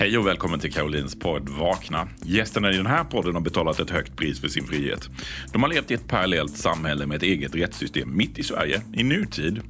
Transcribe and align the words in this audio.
Hej 0.00 0.18
och 0.18 0.26
välkommen 0.26 0.60
till 0.60 0.72
Karolins 0.72 1.18
podd 1.18 1.48
Vakna. 1.48 2.08
Gästerna 2.24 2.72
i 2.72 2.76
den 2.76 2.86
här 2.86 3.04
podden 3.04 3.34
har 3.34 3.40
betalat 3.40 3.80
ett 3.80 3.90
högt 3.90 4.16
pris 4.16 4.40
för 4.40 4.48
sin 4.48 4.66
frihet. 4.66 5.08
De 5.52 5.62
har 5.62 5.68
levt 5.70 5.90
i 5.90 5.94
ett 5.94 6.08
parallellt 6.08 6.56
samhälle 6.56 7.06
med 7.06 7.16
ett 7.16 7.22
eget 7.22 7.54
rättssystem 7.54 8.16
mitt 8.16 8.38
i 8.38 8.42
Sverige, 8.42 8.82
i 8.94 9.02
nutid. 9.02 9.60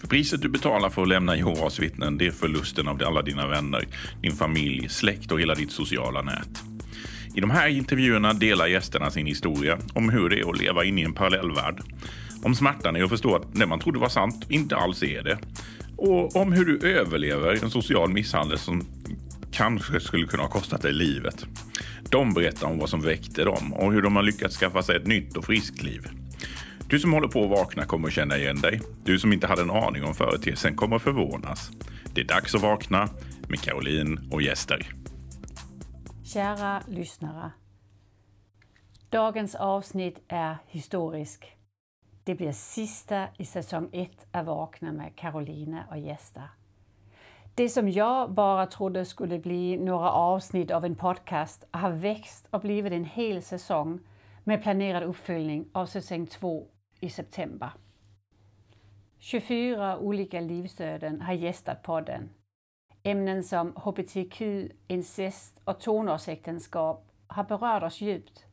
För 0.00 0.08
priset 0.08 0.42
du 0.42 0.48
betalar 0.48 0.90
för 0.90 1.02
att 1.02 1.08
lämna 1.08 1.36
Jehovas 1.36 1.78
vittnen, 1.78 2.18
det 2.18 2.26
är 2.26 2.30
förlusten 2.30 2.88
av 2.88 3.02
alla 3.06 3.22
dina 3.22 3.46
vänner, 3.46 3.86
din 4.22 4.32
familj, 4.32 4.88
släkt 4.88 5.32
och 5.32 5.40
hela 5.40 5.54
ditt 5.54 5.72
sociala 5.72 6.22
nät. 6.22 6.62
I 7.34 7.40
de 7.40 7.50
här 7.50 7.68
intervjuerna 7.68 8.32
delar 8.32 8.66
gästerna 8.66 9.10
sin 9.10 9.26
historia 9.26 9.78
om 9.94 10.08
hur 10.08 10.28
det 10.28 10.40
är 10.40 10.50
att 10.50 10.60
leva 10.60 10.84
inne 10.84 11.00
i 11.00 11.04
en 11.04 11.14
parallellvärld. 11.14 11.80
Om 12.42 12.54
smärtan 12.54 12.96
i 12.96 13.02
att 13.02 13.10
förstå 13.10 13.36
att 13.36 13.54
det 13.54 13.66
man 13.66 13.80
trodde 13.80 13.98
var 13.98 14.08
sant 14.08 14.46
inte 14.48 14.76
alls 14.76 15.02
är 15.02 15.22
det. 15.22 15.38
Och 15.96 16.36
om 16.36 16.52
hur 16.52 16.64
du 16.64 16.88
överlever 16.88 17.64
en 17.64 17.70
social 17.70 18.12
misshandel 18.12 18.58
som 18.58 18.86
kanske 19.52 20.00
skulle 20.00 20.26
kunna 20.26 20.42
ha 20.42 20.50
kostat 20.50 20.82
dig 20.82 20.92
livet. 20.92 21.46
De 22.10 22.34
berättar 22.34 22.66
om 22.66 22.78
vad 22.78 22.88
som 22.88 23.00
väckte 23.00 23.44
dem 23.44 23.72
och 23.72 23.92
hur 23.92 24.02
de 24.02 24.16
har 24.16 24.22
lyckats 24.22 24.56
skaffa 24.56 24.82
sig 24.82 24.96
ett 24.96 25.06
nytt 25.06 25.36
och 25.36 25.44
friskt 25.44 25.82
liv. 25.82 26.08
Du 26.88 26.98
som 26.98 27.12
håller 27.12 27.28
på 27.28 27.44
att 27.44 27.50
vakna 27.50 27.84
kommer 27.84 28.08
att 28.08 28.14
känna 28.14 28.36
igen 28.36 28.60
dig. 28.60 28.80
Du 29.04 29.18
som 29.18 29.32
inte 29.32 29.46
hade 29.46 29.62
en 29.62 29.70
aning 29.70 30.04
om 30.04 30.14
företeelsen 30.14 30.76
kommer 30.76 30.96
att 30.96 31.02
förvånas. 31.02 31.70
Det 32.14 32.20
är 32.20 32.24
dags 32.24 32.54
att 32.54 32.62
vakna 32.62 33.08
med 33.48 33.60
Caroline 33.60 34.28
och 34.32 34.42
gäster. 34.42 34.86
Kära 36.24 36.82
lyssnare. 36.88 37.50
Dagens 39.10 39.54
avsnitt 39.54 40.22
är 40.28 40.56
historisk. 40.66 41.56
Det 42.24 42.34
blir 42.34 42.52
sista 42.52 43.28
i 43.38 43.44
säsong 43.44 43.88
1 43.92 44.10
av 44.32 44.44
Vakna 44.44 44.92
med 44.92 45.16
Caroline 45.16 45.78
och 45.90 45.98
gäster. 45.98 46.48
Det 47.54 47.68
som 47.68 47.88
jag 47.88 48.30
bara 48.30 48.66
trodde 48.66 49.04
skulle 49.04 49.38
bli 49.38 49.76
några 49.76 50.10
avsnitt 50.10 50.70
av 50.70 50.84
en 50.84 50.96
podcast 50.96 51.64
har 51.70 51.90
växt 51.90 52.48
och 52.50 52.60
blivit 52.60 52.92
en 52.92 53.04
hel 53.04 53.42
säsong 53.42 54.00
med 54.44 54.62
planerad 54.62 55.02
uppföljning 55.02 55.68
av 55.72 55.86
säsong 55.86 56.26
2 56.26 56.66
i 57.00 57.10
september. 57.10 57.70
24 59.18 59.98
olika 59.98 60.40
livsöden 60.40 61.20
har 61.20 61.32
gästat 61.32 61.82
podden. 61.82 62.30
Ämnen 63.02 63.42
som 63.42 63.72
hbtq, 63.76 64.42
incest 64.86 65.60
och 65.64 65.80
tonårsäktenskap 65.80 67.12
har 67.26 67.44
berört 67.44 67.82
oss 67.82 68.00
djupt. 68.00 68.44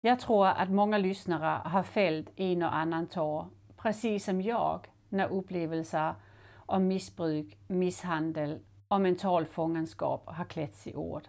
Jag 0.00 0.20
tror 0.20 0.46
att 0.46 0.70
många 0.70 0.98
lyssnare 0.98 1.68
har 1.68 1.82
fällt 1.82 2.30
en 2.36 2.62
och 2.62 2.76
annan 2.76 3.06
tår, 3.06 3.46
precis 3.76 4.24
som 4.24 4.42
jag, 4.42 4.86
när 5.08 5.32
upplevelser 5.32 6.14
om 6.70 6.86
missbruk, 6.86 7.58
misshandel 7.66 8.58
och 8.88 9.00
mental 9.00 9.46
fångenskap 9.46 10.22
har 10.26 10.44
klätts 10.44 10.86
i 10.86 10.94
ord. 10.94 11.28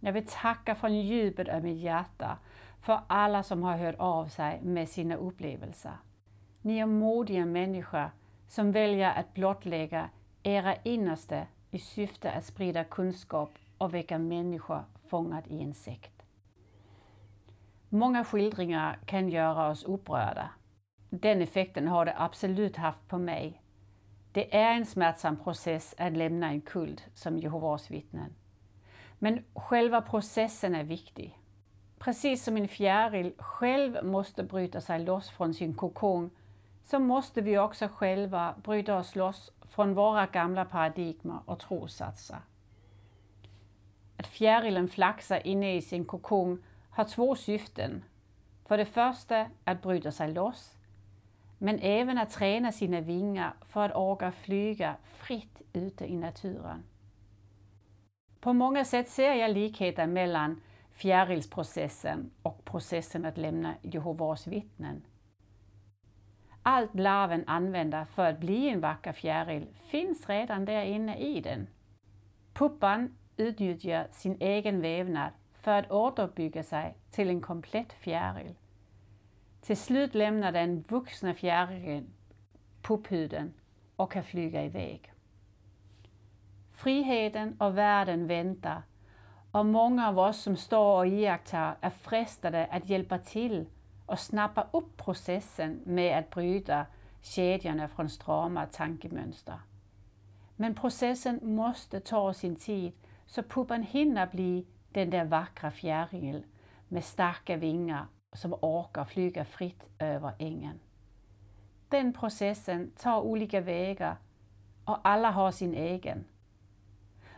Jag 0.00 0.12
vill 0.12 0.26
tacka 0.26 0.74
från 0.74 1.00
djupet 1.00 1.48
av 1.48 1.62
mitt 1.62 1.82
hjärta 1.82 2.38
för 2.80 3.00
alla 3.06 3.42
som 3.42 3.62
har 3.62 3.76
hört 3.76 3.94
av 3.98 4.26
sig 4.26 4.60
med 4.62 4.88
sina 4.88 5.16
upplevelser. 5.16 5.96
Ni 6.62 6.78
är 6.78 6.86
modiga 6.86 7.46
människor 7.46 8.10
som 8.48 8.72
väljer 8.72 9.14
att 9.14 9.34
blottlägga 9.34 10.08
era 10.42 10.76
innersta 10.76 11.46
i 11.70 11.78
syfte 11.78 12.32
att 12.32 12.44
sprida 12.44 12.84
kunskap 12.84 13.50
och 13.78 13.94
väcka 13.94 14.18
människor 14.18 14.84
fångade 15.08 15.50
i 15.50 15.62
en 15.62 15.74
sekt. 15.74 16.22
Många 17.88 18.24
skildringar 18.24 18.98
kan 19.06 19.28
göra 19.28 19.68
oss 19.68 19.84
upprörda. 19.84 20.50
Den 21.10 21.42
effekten 21.42 21.88
har 21.88 22.04
det 22.04 22.14
absolut 22.16 22.76
haft 22.76 23.08
på 23.08 23.18
mig 23.18 23.60
det 24.34 24.56
är 24.56 24.74
en 24.74 24.86
smärtsam 24.86 25.36
process 25.36 25.94
att 25.98 26.12
lämna 26.12 26.48
en 26.48 26.60
kult 26.60 27.04
som 27.14 27.38
Jehovas 27.38 27.90
vittnen. 27.90 28.34
Men 29.18 29.44
själva 29.54 30.00
processen 30.00 30.74
är 30.74 30.84
viktig. 30.84 31.38
Precis 31.98 32.44
som 32.44 32.56
en 32.56 32.68
fjäril 32.68 33.32
själv 33.38 34.04
måste 34.04 34.42
bryta 34.42 34.80
sig 34.80 34.98
loss 34.98 35.30
från 35.30 35.54
sin 35.54 35.74
kokong 35.74 36.30
så 36.84 36.98
måste 36.98 37.40
vi 37.40 37.58
också 37.58 37.88
själva 37.88 38.54
bryta 38.62 38.96
oss 38.96 39.16
loss 39.16 39.52
från 39.62 39.94
våra 39.94 40.26
gamla 40.26 40.64
paradigmer 40.64 41.38
och 41.44 41.58
trossatser. 41.58 42.38
Att 44.16 44.26
fjärilen 44.26 44.88
flaxar 44.88 45.46
inne 45.46 45.76
i 45.76 45.82
sin 45.82 46.04
kokong 46.04 46.58
har 46.90 47.04
två 47.04 47.36
syften. 47.36 48.04
För 48.64 48.78
det 48.78 48.84
första 48.84 49.46
att 49.64 49.82
bryta 49.82 50.12
sig 50.12 50.32
loss 50.32 50.73
men 51.58 51.78
även 51.78 52.18
att 52.18 52.30
träna 52.30 52.72
sina 52.72 53.00
vingar 53.00 53.54
för 53.66 53.84
att 53.84 53.96
orka 53.96 54.32
flyga 54.32 54.96
fritt 55.04 55.62
ute 55.72 56.06
i 56.06 56.16
naturen. 56.16 56.82
På 58.40 58.52
många 58.52 58.84
sätt 58.84 59.08
ser 59.08 59.34
jag 59.34 59.50
likheter 59.50 60.06
mellan 60.06 60.60
fjärilsprocessen 60.90 62.30
och 62.42 62.64
processen 62.64 63.24
att 63.24 63.38
lämna 63.38 63.74
Jehovas 63.82 64.46
vittnen. 64.46 65.02
Allt 66.62 66.94
larven 66.94 67.44
använder 67.46 68.04
för 68.04 68.30
att 68.30 68.40
bli 68.40 68.68
en 68.68 68.80
vacker 68.80 69.12
fjäril 69.12 69.66
finns 69.74 70.28
redan 70.28 70.64
där 70.64 70.84
inne 70.84 71.16
i 71.16 71.40
den. 71.40 71.66
Puppan 72.52 73.16
utnyttjar 73.36 74.08
sin 74.10 74.36
egen 74.40 74.80
vävnad 74.80 75.30
för 75.52 75.72
att 75.72 75.90
återuppbygga 75.90 76.62
sig 76.62 76.96
till 77.10 77.28
en 77.28 77.40
komplett 77.40 77.92
fjäril. 77.92 78.54
Till 79.64 79.76
slut 79.76 80.14
lämnar 80.14 80.52
den 80.52 80.84
vuxna 80.88 81.34
fjärilen 81.34 82.06
pupphuden 82.82 83.54
och 83.96 84.12
kan 84.12 84.22
flyga 84.22 84.64
iväg. 84.64 85.12
Friheten 86.72 87.56
och 87.60 87.78
världen 87.78 88.26
väntar 88.26 88.82
och 89.50 89.66
många 89.66 90.08
av 90.08 90.18
oss 90.18 90.40
som 90.42 90.56
står 90.56 90.98
och 90.98 91.06
iakttar 91.06 91.76
är 91.80 91.90
frestade 91.90 92.66
att 92.66 92.88
hjälpa 92.88 93.18
till 93.18 93.66
och 94.06 94.18
snappa 94.18 94.68
upp 94.72 94.96
processen 94.96 95.80
med 95.84 96.18
att 96.18 96.30
bryta 96.30 96.86
kedjorna 97.20 97.88
från 97.88 98.08
strama 98.08 98.66
tankemönster. 98.66 99.58
Men 100.56 100.74
processen 100.74 101.40
måste 101.42 102.00
ta 102.00 102.34
sin 102.34 102.56
tid 102.56 102.92
så 103.26 103.42
puppan 103.42 103.82
hinner 103.82 104.26
bli 104.26 104.66
den 104.92 105.10
där 105.10 105.24
vackra 105.24 105.70
fjärilen 105.70 106.44
med 106.88 107.04
starka 107.04 107.56
vingar 107.56 108.06
som 108.34 108.54
orkar 108.54 109.04
flyga 109.04 109.44
fritt 109.44 109.88
över 109.98 110.32
ängen. 110.38 110.80
Den 111.88 112.12
processen 112.12 112.90
tar 112.96 113.20
olika 113.20 113.60
vägar 113.60 114.16
och 114.84 114.98
alla 115.02 115.30
har 115.30 115.50
sin 115.50 115.74
egen. 115.74 116.24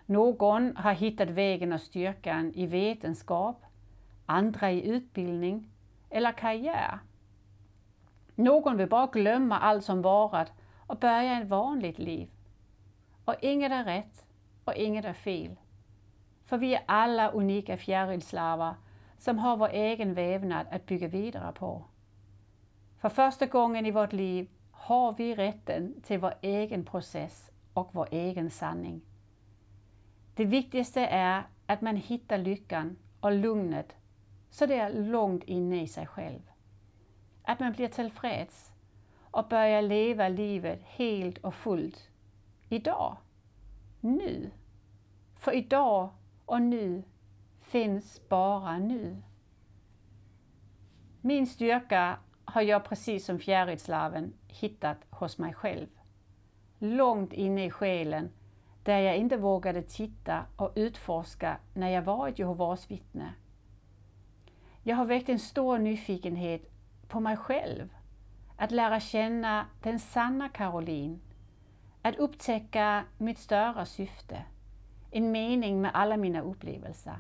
Någon 0.07 0.77
har 0.77 0.93
hittat 0.93 1.31
vägen 1.31 1.73
och 1.73 1.81
styrkan 1.81 2.53
i 2.55 2.67
vetenskap, 2.67 3.65
andra 4.27 4.71
i 4.71 4.89
utbildning 4.89 5.71
eller 6.11 6.33
karriär. 6.33 6.99
Någon 8.35 8.77
vill 8.77 8.89
bara 8.89 9.07
glömma 9.07 9.59
allt 9.59 9.85
som 9.85 10.03
varat 10.03 10.53
och 10.87 10.99
börja 10.99 11.41
ett 11.41 11.49
vanligt 11.49 11.99
liv. 11.99 12.31
Och 13.25 13.35
inget 13.41 13.73
är 13.73 13.85
rätt 13.85 14.25
och 14.65 14.75
inget 14.75 15.05
är 15.05 15.13
fel. 15.13 15.57
För 16.45 16.59
vi 16.59 16.75
är 16.75 16.83
alla 16.87 17.31
unika 17.31 17.77
fjärilslarver 17.77 18.75
som 19.19 19.39
har 19.39 19.57
vår 19.57 19.69
egen 19.69 20.15
vävnad 20.15 20.67
att 20.71 20.87
bygga 20.87 21.09
vidare 21.09 21.53
på. 21.53 21.85
För 22.99 23.09
första 23.09 23.47
gången 23.47 23.87
i 23.87 23.91
vårt 23.91 24.13
liv 24.13 24.49
har 24.71 25.13
vi 25.13 25.35
rätten 25.35 26.01
till 26.03 26.19
vår 26.19 26.35
egen 26.41 26.85
process 26.85 27.51
och 27.73 27.89
vår 27.93 28.09
egen 28.11 28.51
sanning. 28.51 29.01
Det 30.35 30.45
viktigaste 30.45 31.01
är 31.01 31.43
att 31.67 31.81
man 31.81 31.97
hittar 31.97 32.39
lyckan 32.39 32.97
och 33.21 33.33
lugnet 33.33 33.97
så 34.51 34.67
det 34.67 34.75
är 34.75 34.93
långt 34.93 35.45
inne 35.45 35.83
i 35.83 35.89
sig 35.89 36.07
själv. 36.07 36.41
Att 37.43 37.61
man 37.61 37.73
blir 37.73 37.89
tillfreds 37.89 38.73
och 39.21 39.49
börjar 39.49 39.83
leva 39.83 40.29
livet 40.29 40.81
helt 40.83 41.39
och 41.39 41.55
fullt. 41.55 42.11
Idag. 42.69 43.17
Nu. 44.01 44.51
För 45.35 45.53
idag 45.53 46.11
och 46.45 46.63
nu 46.63 47.03
finns 47.67 48.29
bara 48.29 48.79
nu. 48.79 49.23
Min 51.21 51.47
styrka 51.47 52.19
har 52.45 52.63
jag 52.63 52.85
precis 52.85 53.25
som 53.25 53.39
fjärilslarven 53.39 54.33
hittat 54.49 54.99
hos 55.11 55.39
mig 55.39 55.55
själv. 55.55 55.87
Långt 56.79 57.33
inne 57.33 57.65
i 57.65 57.71
själen 57.71 58.31
där 58.83 58.99
jag 58.99 59.17
inte 59.17 59.37
vågade 59.37 59.83
titta 59.83 60.45
och 60.57 60.73
utforska 60.75 61.59
när 61.75 61.89
jag 61.89 62.03
var 62.03 62.29
ett 62.29 62.39
Jehovas 62.39 62.91
vittne. 62.91 63.35
Jag 64.83 64.97
har 64.97 65.05
väckt 65.05 65.29
en 65.29 65.39
stor 65.39 65.79
nyfikenhet 65.79 66.71
på 67.09 67.21
mig 67.21 67.37
själv, 67.37 67.89
att 68.57 68.71
lära 68.71 69.01
känna 69.01 69.67
den 69.83 69.99
sanna 69.99 70.49
Caroline, 70.49 71.21
att 72.03 72.17
upptäcka 72.17 73.05
mitt 73.19 73.39
större 73.39 73.87
syfte, 73.87 74.45
en 75.11 75.31
mening 75.33 75.81
med 75.81 75.91
alla 75.95 76.17
mina 76.17 76.41
upplevelser. 76.41 77.19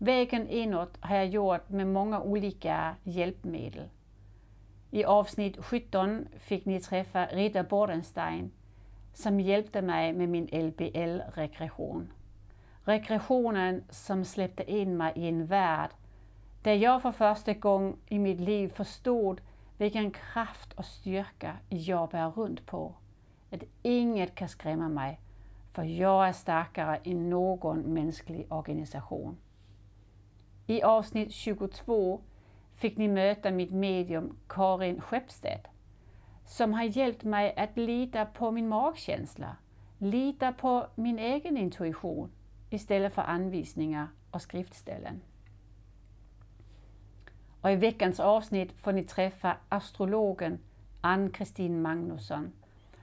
Vägen 0.00 0.48
inåt 0.48 0.98
har 1.00 1.16
jag 1.16 1.26
gjort 1.26 1.68
med 1.68 1.86
många 1.86 2.20
olika 2.20 2.96
hjälpmedel. 3.02 3.88
I 4.90 5.04
avsnitt 5.04 5.56
17 5.64 6.26
fick 6.38 6.64
ni 6.64 6.80
träffa 6.80 7.26
Rita 7.26 7.62
Bordenstein 7.62 8.50
som 9.14 9.40
hjälpte 9.40 9.82
mig 9.82 10.12
med 10.12 10.28
min 10.28 10.44
LBL-regression. 10.52 12.12
Regressionen 12.84 13.84
som 13.90 14.24
släppte 14.24 14.72
in 14.72 14.96
mig 14.96 15.12
i 15.16 15.28
en 15.28 15.46
värld 15.46 15.90
där 16.62 16.74
jag 16.74 17.02
för 17.02 17.12
första 17.12 17.52
gången 17.52 17.96
i 18.06 18.18
mitt 18.18 18.40
liv 18.40 18.68
förstod 18.68 19.40
vilken 19.78 20.10
kraft 20.10 20.72
och 20.72 20.84
styrka 20.84 21.56
jag 21.68 22.08
bär 22.10 22.30
runt 22.30 22.66
på. 22.66 22.94
Att 23.50 23.62
inget 23.82 24.34
kan 24.34 24.48
skrämma 24.48 24.88
mig, 24.88 25.20
för 25.72 25.82
jag 25.82 26.28
är 26.28 26.32
starkare 26.32 26.96
än 27.04 27.30
någon 27.30 27.80
mänsklig 27.80 28.46
organisation. 28.52 29.36
I 30.70 30.82
avsnitt 30.82 31.32
22 31.32 32.20
fick 32.74 32.96
ni 32.96 33.08
möta 33.08 33.50
mitt 33.50 33.70
medium 33.70 34.36
Karin 34.48 35.00
Skeppstedt 35.00 35.66
som 36.46 36.74
har 36.74 36.84
hjälpt 36.84 37.24
mig 37.24 37.54
att 37.56 37.76
lita 37.76 38.24
på 38.24 38.50
min 38.50 38.68
magkänsla, 38.68 39.56
lita 39.98 40.52
på 40.52 40.86
min 40.94 41.18
egen 41.18 41.56
intuition 41.56 42.30
istället 42.70 43.14
för 43.14 43.22
anvisningar 43.22 44.08
och 44.30 44.42
skriftställen. 44.42 45.20
Och 47.60 47.70
i 47.70 47.76
veckans 47.76 48.20
avsnitt 48.20 48.72
får 48.72 48.92
ni 48.92 49.04
träffa 49.04 49.56
astrologen 49.68 50.58
Ann-Kristin 51.00 51.82
Magnusson 51.82 52.52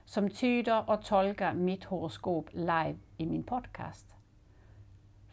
som 0.06 0.30
tyder 0.30 0.90
och 0.90 1.04
tolkar 1.04 1.54
mitt 1.54 1.84
horoskop 1.84 2.50
live 2.52 2.96
i 3.18 3.26
min 3.26 3.44
podcast. 3.44 4.15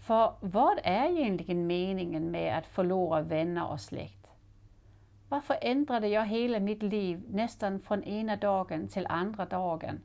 För 0.03 0.35
vad 0.41 0.79
är 0.85 1.09
egentligen 1.09 1.67
meningen 1.67 2.31
med 2.31 2.59
att 2.59 2.67
förlora 2.67 3.21
vänner 3.21 3.71
och 3.71 3.81
släkt? 3.81 4.27
Varför 5.29 5.57
ändrade 5.61 6.09
jag 6.09 6.27
hela 6.27 6.61
mitt 6.61 6.83
liv 6.83 7.25
nästan 7.29 7.81
från 7.81 8.05
ena 8.05 8.37
dagen 8.37 8.89
till 8.89 9.07
andra 9.07 9.45
dagen? 9.45 10.01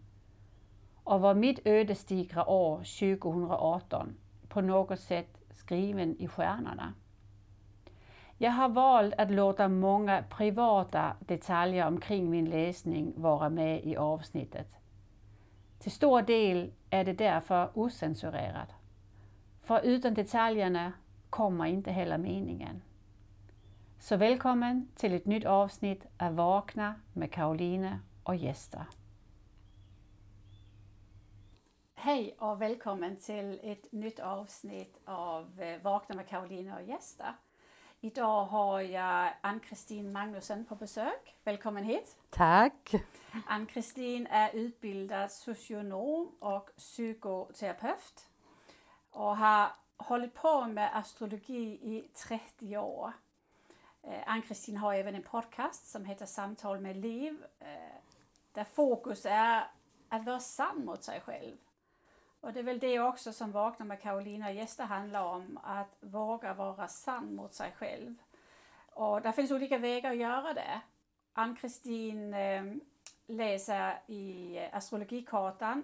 Och 1.04 1.22
var 1.22 1.34
mitt 1.34 1.68
ödesdigra 1.68 2.50
år 2.50 2.78
2018 2.78 4.18
på 4.48 4.62
något 4.62 5.00
sätt 5.00 5.38
skriven 5.52 6.16
i 6.20 6.28
stjärnorna? 6.28 6.94
Jag 8.38 8.52
har 8.52 8.70
valt 8.70 9.14
att 9.18 9.32
låta 9.32 9.68
många 9.68 10.24
privata 10.30 11.16
detaljer 11.20 11.88
omkring 11.88 12.30
min 12.30 12.50
läsning 12.50 13.14
vara 13.16 13.50
med 13.50 13.86
i 13.86 13.98
avsnittet. 13.98 14.76
Till 15.80 15.92
stor 15.92 16.22
del 16.22 16.72
är 16.90 17.04
det 17.04 17.14
därför 17.14 17.70
osensurerat. 17.74 18.77
För 19.68 19.82
utan 19.82 20.14
detaljerna 20.14 20.94
kommer 21.30 21.66
inte 21.66 21.92
heller 21.92 22.18
meningen. 22.18 22.82
Så 24.00 24.18
välkommen 24.18 24.88
till 24.96 25.14
ett 25.14 25.26
nytt 25.26 25.46
avsnitt 25.46 26.06
av 26.20 26.36
Vakna 26.36 26.96
med 27.14 27.32
Karoline 27.32 28.00
och 28.24 28.36
gäster. 28.36 28.86
Hej 31.96 32.36
och 32.40 32.62
välkommen 32.62 33.16
till 33.16 33.60
ett 33.64 33.92
nytt 33.92 34.20
avsnitt 34.20 35.00
av 35.06 35.62
eh, 35.62 35.82
Vakna 35.82 36.16
med 36.16 36.28
Karoline 36.28 36.72
och 36.72 36.84
gäster. 36.84 37.36
Idag 38.02 38.46
har 38.46 38.82
jag 38.82 39.34
Ann-Kristin 39.42 40.12
Magnusson 40.12 40.66
på 40.66 40.76
besök. 40.76 41.36
Välkommen 41.44 41.84
hit! 41.84 42.18
Tack! 42.30 42.92
Ann-Kristin 43.48 44.28
är 44.28 44.56
utbildad 44.56 45.32
socionom 45.32 46.32
och 46.40 46.70
psykoterapeut 46.78 48.28
och 49.18 49.38
har 49.38 49.72
hållit 49.98 50.34
på 50.34 50.66
med 50.66 50.98
astrologi 50.98 51.80
i 51.82 52.10
30 52.16 52.78
år. 52.78 53.14
Eh, 54.04 54.20
Ann-Kristin 54.26 54.78
har 54.78 54.94
även 54.94 55.16
en 55.16 55.24
podcast 55.24 55.88
som 55.88 56.06
heter 56.06 56.26
Samtal 56.26 56.80
med 56.80 56.98
liv 56.98 57.46
eh, 57.60 57.96
där 58.52 58.64
fokus 58.64 59.26
är 59.26 59.68
att 60.10 60.26
vara 60.26 60.40
sann 60.40 60.86
mot 60.86 61.04
sig 61.04 61.22
själv. 61.22 61.56
Och 62.42 62.54
det 62.54 62.60
är 62.60 62.64
väl 62.64 62.80
det 62.80 63.00
också 63.00 63.34
som 63.34 63.52
Vakna 63.52 63.86
med 63.86 64.02
Karolina 64.02 64.52
gäster 64.52 64.84
handlar 64.84 65.24
om, 65.24 65.60
att 65.64 65.98
våga 66.00 66.54
vara 66.54 66.88
sann 66.88 67.36
mot 67.36 67.54
sig 67.54 67.72
själv. 67.78 68.16
Och 68.92 69.22
där 69.22 69.32
finns 69.32 69.52
olika 69.52 69.78
vägar 69.78 70.12
att 70.12 70.18
göra 70.18 70.54
det. 70.54 70.82
Ann-Kristin 71.34 72.34
eh, 72.34 72.64
läser 73.28 74.00
i 74.08 74.60
astrologikartan 74.72 75.84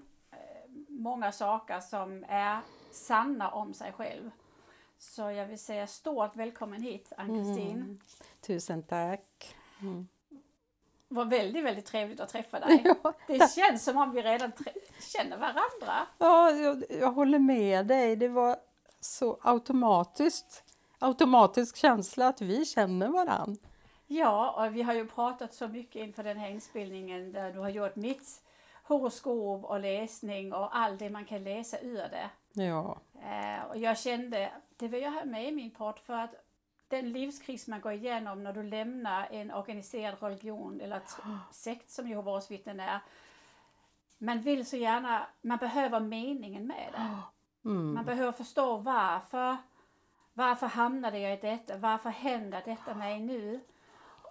många 0.87 1.31
saker 1.31 1.79
som 1.79 2.25
är 2.27 2.59
sanna 2.93 3.51
om 3.51 3.73
sig 3.73 3.91
själv. 3.91 4.31
Så 4.97 5.21
jag 5.21 5.45
vill 5.45 5.59
säga 5.59 5.87
stort 5.87 6.35
välkommen 6.35 6.81
hit 6.81 7.13
Ann-Kristin. 7.17 7.71
Mm. 7.71 7.99
Tusen 8.41 8.83
tack. 8.83 9.55
Mm 9.81 10.07
var 11.13 11.25
väldigt, 11.25 11.63
väldigt 11.63 11.85
trevligt 11.85 12.19
att 12.19 12.29
träffa 12.29 12.59
dig. 12.67 12.81
Ja, 13.03 13.13
det 13.27 13.51
känns 13.51 13.83
som 13.83 13.97
om 13.97 14.11
vi 14.11 14.21
redan 14.21 14.51
känner 14.99 15.37
varandra. 15.37 16.07
Ja, 16.17 16.51
jag, 16.51 16.83
jag, 16.89 17.11
håller 17.11 17.39
med 17.39 17.85
dig. 17.85 18.15
Det 18.15 18.27
var 18.27 18.57
så 18.99 19.39
automatiskt, 19.41 20.63
automatisk 20.99 21.75
känsla 21.75 22.27
att 22.27 22.41
vi 22.41 22.65
känner 22.65 23.07
varandra. 23.07 23.61
Ja, 24.07 24.65
och 24.65 24.75
vi 24.75 24.81
har 24.81 24.93
ju 24.93 25.07
pratat 25.07 25.53
så 25.53 25.67
mycket 25.67 25.95
inför 25.95 26.23
den 26.23 26.37
här 26.37 26.49
inspelningen 26.49 27.31
där 27.31 27.51
du 27.51 27.59
har 27.59 27.69
gjort 27.69 27.95
mitt 27.95 28.41
horoskop 28.83 29.63
och 29.63 29.79
läsning 29.79 30.53
och 30.53 30.77
allt 30.77 30.99
det 30.99 31.09
man 31.09 31.25
kan 31.25 31.43
läsa 31.43 31.79
ur 31.79 31.97
det. 31.97 32.29
Ja. 32.53 32.97
Eh, 33.21 33.63
och 33.69 33.77
jag 33.77 33.99
kände, 33.99 34.51
det 34.77 34.87
vill 34.87 35.01
jag 35.01 35.11
ha 35.11 35.25
med 35.25 35.47
i 35.47 35.51
min 35.51 35.71
podd 35.71 35.99
för 35.99 36.13
att 36.13 36.35
den 36.87 37.11
livskris 37.11 37.67
man 37.67 37.81
går 37.81 37.91
igenom 37.91 38.43
när 38.43 38.53
du 38.53 38.63
lämnar 38.63 39.27
en 39.31 39.51
organiserad 39.51 40.23
religion 40.23 40.81
eller 40.81 41.01
sekt 41.51 41.91
som 41.91 42.07
Jehovas 42.07 42.51
vittnen 42.51 42.79
är. 42.79 42.99
Man 44.17 44.41
vill 44.41 44.65
så 44.65 44.77
gärna, 44.77 45.27
man 45.41 45.57
behöver 45.57 45.99
meningen 45.99 46.67
med 46.67 46.89
det. 46.91 47.17
Mm. 47.69 47.93
Man 47.93 48.05
behöver 48.05 48.31
förstå 48.31 48.77
varför. 48.77 49.57
Varför 50.33 50.67
hamnade 50.67 51.19
jag 51.19 51.33
i 51.33 51.41
detta? 51.41 51.77
Varför 51.77 52.09
händer 52.09 52.61
detta 52.65 52.93
mig 52.95 53.19
nu? 53.19 53.59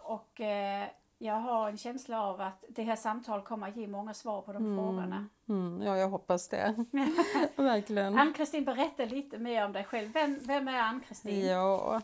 Och 0.02 0.40
eh, 0.40 0.88
jag 1.22 1.34
har 1.40 1.68
en 1.68 1.76
känsla 1.76 2.22
av 2.22 2.40
att 2.40 2.64
det 2.68 2.82
här 2.82 2.96
samtalet 2.96 3.44
kommer 3.44 3.68
att 3.68 3.76
ge 3.76 3.86
många 3.86 4.14
svar 4.14 4.42
på 4.42 4.52
de 4.52 4.64
mm. 4.66 4.76
frågorna. 4.76 5.28
Mm. 5.48 5.82
Ja, 5.82 5.96
jag 5.96 6.08
hoppas 6.08 6.48
det. 6.48 6.74
Verkligen. 7.56 8.18
Ann-Kristin, 8.18 8.64
berätta 8.64 9.04
lite 9.04 9.38
mer 9.38 9.64
om 9.64 9.72
dig 9.72 9.84
själv. 9.84 10.12
Vem, 10.12 10.38
vem 10.42 10.68
är 10.68 10.80
Ann-Kristin? 10.80 11.46
Ja, 11.46 12.00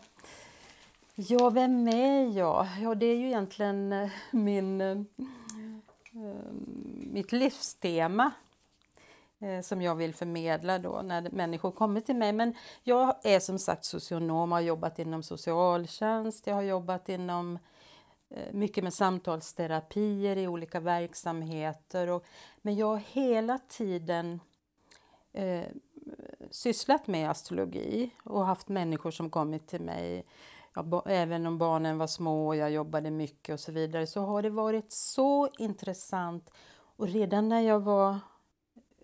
Ja, 1.15 1.49
vem 1.49 1.87
är 1.87 2.37
jag? 2.37 2.67
Ja, 2.81 2.95
det 2.95 3.05
är 3.05 3.15
ju 3.15 3.27
egentligen 3.27 3.93
eh, 3.93 4.09
min, 4.31 4.81
äh, 4.81 4.97
mitt 7.11 7.31
livstema 7.31 8.31
äh, 9.39 9.61
som 9.61 9.81
jag 9.81 9.95
vill 9.95 10.15
förmedla 10.15 10.79
då 10.79 11.01
när 11.01 11.29
människor 11.31 11.71
kommer 11.71 12.01
till 12.01 12.15
mig. 12.15 12.33
Men 12.33 12.55
jag 12.83 13.15
är 13.23 13.39
som 13.39 13.59
sagt 13.59 13.85
socionom 13.85 14.51
har 14.51 14.59
jobbat 14.59 14.99
inom 14.99 15.23
socialtjänst. 15.23 16.47
Jag 16.47 16.55
har 16.55 16.61
jobbat 16.61 17.09
inom 17.09 17.59
Eh, 18.29 18.53
mycket 18.53 18.83
med 18.83 18.93
samtalsterapier 18.93 20.37
i 20.37 20.47
olika 20.47 20.79
verksamheter. 20.79 22.07
Och, 22.07 22.25
men 22.61 22.75
jag 22.75 22.87
har 22.87 22.97
hela 22.97 23.57
tiden 23.57 24.39
eh, 25.33 25.65
sysslat 26.51 27.07
med 27.07 27.29
astrologi 27.29 28.09
och 28.23 28.45
haft 28.45 28.67
människor 28.67 29.11
som 29.11 29.29
kommit 29.29 29.67
till 29.67 29.81
mig 29.81 30.25
ja, 30.73 31.03
även 31.05 31.45
om 31.45 31.57
barnen 31.57 31.97
var 31.97 32.07
små 32.07 32.47
och 32.47 32.55
jag 32.55 32.71
jobbade 32.71 33.11
mycket 33.11 33.53
och 33.53 33.59
så 33.59 33.71
vidare, 33.71 34.07
så 34.07 34.21
har 34.21 34.41
det 34.41 34.49
varit 34.49 34.91
så 34.91 35.49
intressant. 35.57 36.49
Och 36.95 37.07
redan 37.07 37.49
när 37.49 37.61
jag 37.61 37.79
var 37.79 38.19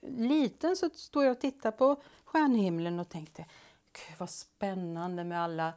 liten 0.02 0.76
så 0.76 0.90
stod 0.90 1.26
jag 1.26 1.32
och 1.32 1.40
tittade 1.40 1.78
på 1.78 2.02
stjärnhimlen 2.26 3.00
och 3.00 3.10
tänkte 3.10 3.46
Gud 3.92 4.18
vad 4.18 4.30
spännande 4.30 5.24
med 5.24 5.42
alla 5.42 5.74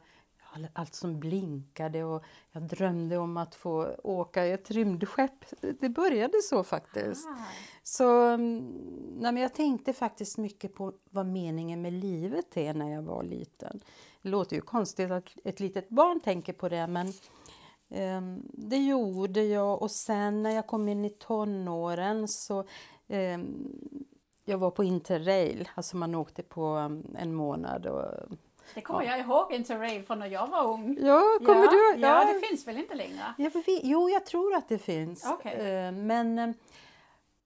allt 0.73 0.95
som 0.95 1.19
blinkade 1.19 2.03
och 2.03 2.23
jag 2.51 2.63
drömde 2.63 3.17
om 3.17 3.37
att 3.37 3.55
få 3.55 3.95
åka 4.03 4.45
i 4.45 4.51
ett 4.51 4.71
rymdskepp. 4.71 5.45
Det 5.79 5.89
började 5.89 6.41
så 6.41 6.63
faktiskt. 6.63 7.27
Ah. 7.27 7.45
Så 7.83 8.25
mm, 8.25 8.59
nej, 9.19 9.41
jag 9.41 9.53
tänkte 9.53 9.93
faktiskt 9.93 10.37
mycket 10.37 10.73
på 10.73 10.93
vad 11.09 11.25
meningen 11.25 11.81
med 11.81 11.93
livet 11.93 12.57
är 12.57 12.73
när 12.73 12.91
jag 12.91 13.01
var 13.01 13.23
liten. 13.23 13.79
Det 14.21 14.29
låter 14.29 14.55
ju 14.55 14.61
konstigt 14.61 15.11
att 15.11 15.29
ett 15.43 15.59
litet 15.59 15.89
barn 15.89 16.19
tänker 16.19 16.53
på 16.53 16.69
det 16.69 16.87
men 16.87 17.13
um, 17.87 18.49
det 18.53 18.77
gjorde 18.77 19.43
jag 19.43 19.81
och 19.81 19.91
sen 19.91 20.43
när 20.43 20.51
jag 20.51 20.67
kom 20.67 20.89
in 20.89 21.05
i 21.05 21.09
tonåren 21.09 22.27
så 22.27 22.65
um, 23.07 23.69
jag 24.45 24.57
var 24.57 24.71
på 24.71 24.83
Interrail, 24.83 25.69
alltså 25.75 25.97
man 25.97 26.15
åkte 26.15 26.43
på 26.43 26.75
um, 26.75 27.15
en 27.19 27.33
månad 27.33 27.85
och 27.85 28.05
det 28.75 28.81
kommer 28.81 29.03
ja. 29.03 29.11
jag 29.11 29.19
ihåg 29.19 29.53
Interrail 29.53 30.03
från 30.03 30.19
när 30.19 30.27
jag 30.27 30.47
var 30.47 30.63
ung. 30.63 30.97
Ja, 31.01 31.23
kommer 31.45 31.63
ja, 31.63 31.71
du? 31.71 31.99
Ja. 31.99 32.25
ja, 32.25 32.33
det 32.33 32.47
finns 32.47 32.67
väl 32.67 32.77
inte 32.77 32.95
längre? 32.95 33.33
Ja, 33.37 33.49
jo, 33.83 34.09
jag 34.09 34.25
tror 34.25 34.55
att 34.55 34.69
det 34.69 34.77
finns. 34.77 35.25
Okay. 35.25 35.91
Men 35.91 36.53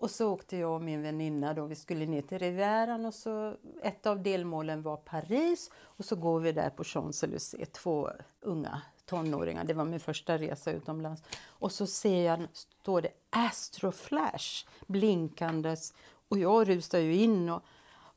och 0.04 0.12
så 0.12 0.32
åkte 0.32 0.58
jag 0.58 0.76
och 0.76 0.82
min 0.82 1.02
väninna 1.02 1.54
då, 1.54 1.66
vi 1.66 1.76
skulle 1.76 2.06
ner 2.06 2.22
till 2.22 2.40
Rivieran 2.40 3.06
och 3.06 3.14
så 3.14 3.56
ett 3.84 4.06
av 4.06 4.24
delmålen 4.24 4.82
var 4.82 4.98
Paris 4.98 5.72
och 5.76 6.06
så 6.06 6.16
går 6.16 6.40
vi 6.40 6.52
där 6.52 6.70
på 6.70 6.84
Champs-Élysées, 6.84 7.66
två 7.66 8.10
unga 8.42 8.82
tonåringar, 9.06 9.64
det 9.64 9.74
var 9.74 9.86
min 9.86 10.00
första 10.00 10.38
resa 10.38 10.72
utomlands. 10.72 11.24
Och 11.46 11.72
så 11.72 11.88
ser 11.88 12.26
jag, 12.26 12.48
står 12.54 13.02
det 13.02 13.10
Astroflash 13.30 14.66
blinkandes 14.88 15.94
Och 16.30 16.38
jag 16.38 16.70
rusade 16.70 17.04
ju 17.04 17.16
in 17.16 17.50
och, 17.50 17.64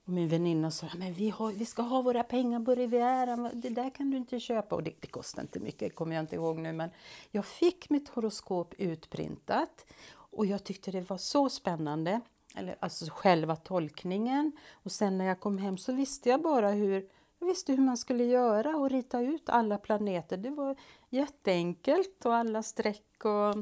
och 0.06 0.12
min 0.12 0.28
väninna 0.28 0.70
sa 0.70 0.86
men 0.96 1.12
vi, 1.12 1.30
har, 1.30 1.52
vi 1.52 1.64
ska 1.64 1.82
ha 1.82 2.02
våra 2.02 2.22
pengar 2.22 2.60
på 2.60 2.74
Rivieran, 2.74 3.50
det 3.54 3.68
där 3.68 3.90
kan 3.90 4.10
du 4.10 4.16
inte 4.16 4.40
köpa. 4.40 4.76
Och 4.76 4.82
det, 4.82 4.92
det 5.00 5.06
kostar 5.06 5.42
inte 5.42 5.60
mycket, 5.60 5.94
kommer 5.94 6.14
jag 6.14 6.22
inte 6.22 6.34
ihåg 6.34 6.58
nu. 6.58 6.72
Men 6.72 6.90
jag 7.30 7.44
fick 7.44 7.90
mitt 7.90 8.08
horoskop 8.08 8.74
utprintat 8.78 9.86
och 10.10 10.46
jag 10.46 10.64
tyckte 10.64 10.90
det 10.90 11.10
var 11.10 11.18
så 11.18 11.48
spännande. 11.48 12.20
Eller, 12.56 12.76
alltså 12.80 13.06
själva 13.10 13.56
tolkningen. 13.56 14.52
Och 14.72 14.92
sen 14.92 15.18
när 15.18 15.24
jag 15.24 15.40
kom 15.40 15.58
hem 15.58 15.78
så 15.78 15.92
visste 15.92 16.28
jag 16.28 16.42
bara 16.42 16.70
hur, 16.70 17.08
jag 17.38 17.46
visste 17.46 17.72
hur 17.72 17.82
man 17.82 17.96
skulle 17.96 18.24
göra 18.24 18.76
och 18.76 18.90
rita 18.90 19.20
ut 19.20 19.48
alla 19.48 19.78
planeter. 19.78 20.36
Det 20.36 20.50
var 20.50 20.76
jätteenkelt 21.08 22.26
och 22.26 22.34
alla 22.34 22.62
streck 22.62 23.24
och 23.24 23.56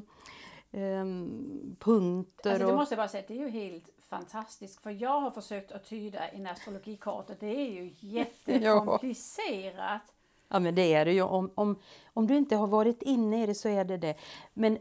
um, 0.70 1.76
punkter. 1.78 2.50
Alltså, 2.50 2.66
och... 2.66 2.76
måste 2.76 2.96
bara 2.96 3.08
säga, 3.08 3.24
det 3.28 3.34
är 3.34 3.38
ju 3.38 3.48
helt 3.48 3.88
fantastiskt. 4.16 4.82
För 4.82 4.90
jag 4.90 5.20
har 5.20 5.30
försökt 5.30 5.72
att 5.72 5.84
tyda 5.84 6.28
en 6.28 6.46
astrologikart 6.46 7.30
och 7.30 7.36
det 7.40 7.46
är 7.46 7.70
ju 7.70 7.94
jättekomplicerat. 8.00 10.02
Ja 10.48 10.58
men 10.58 10.74
det 10.74 10.94
är 10.94 11.04
det 11.04 11.12
ju. 11.12 11.22
Om, 11.22 11.50
om, 11.54 11.76
om 12.12 12.26
du 12.26 12.36
inte 12.36 12.56
har 12.56 12.66
varit 12.66 13.02
inne 13.02 13.42
i 13.42 13.46
det 13.46 13.54
så 13.54 13.68
är 13.68 13.84
det 13.84 13.96
det. 13.96 14.14
Men 14.54 14.78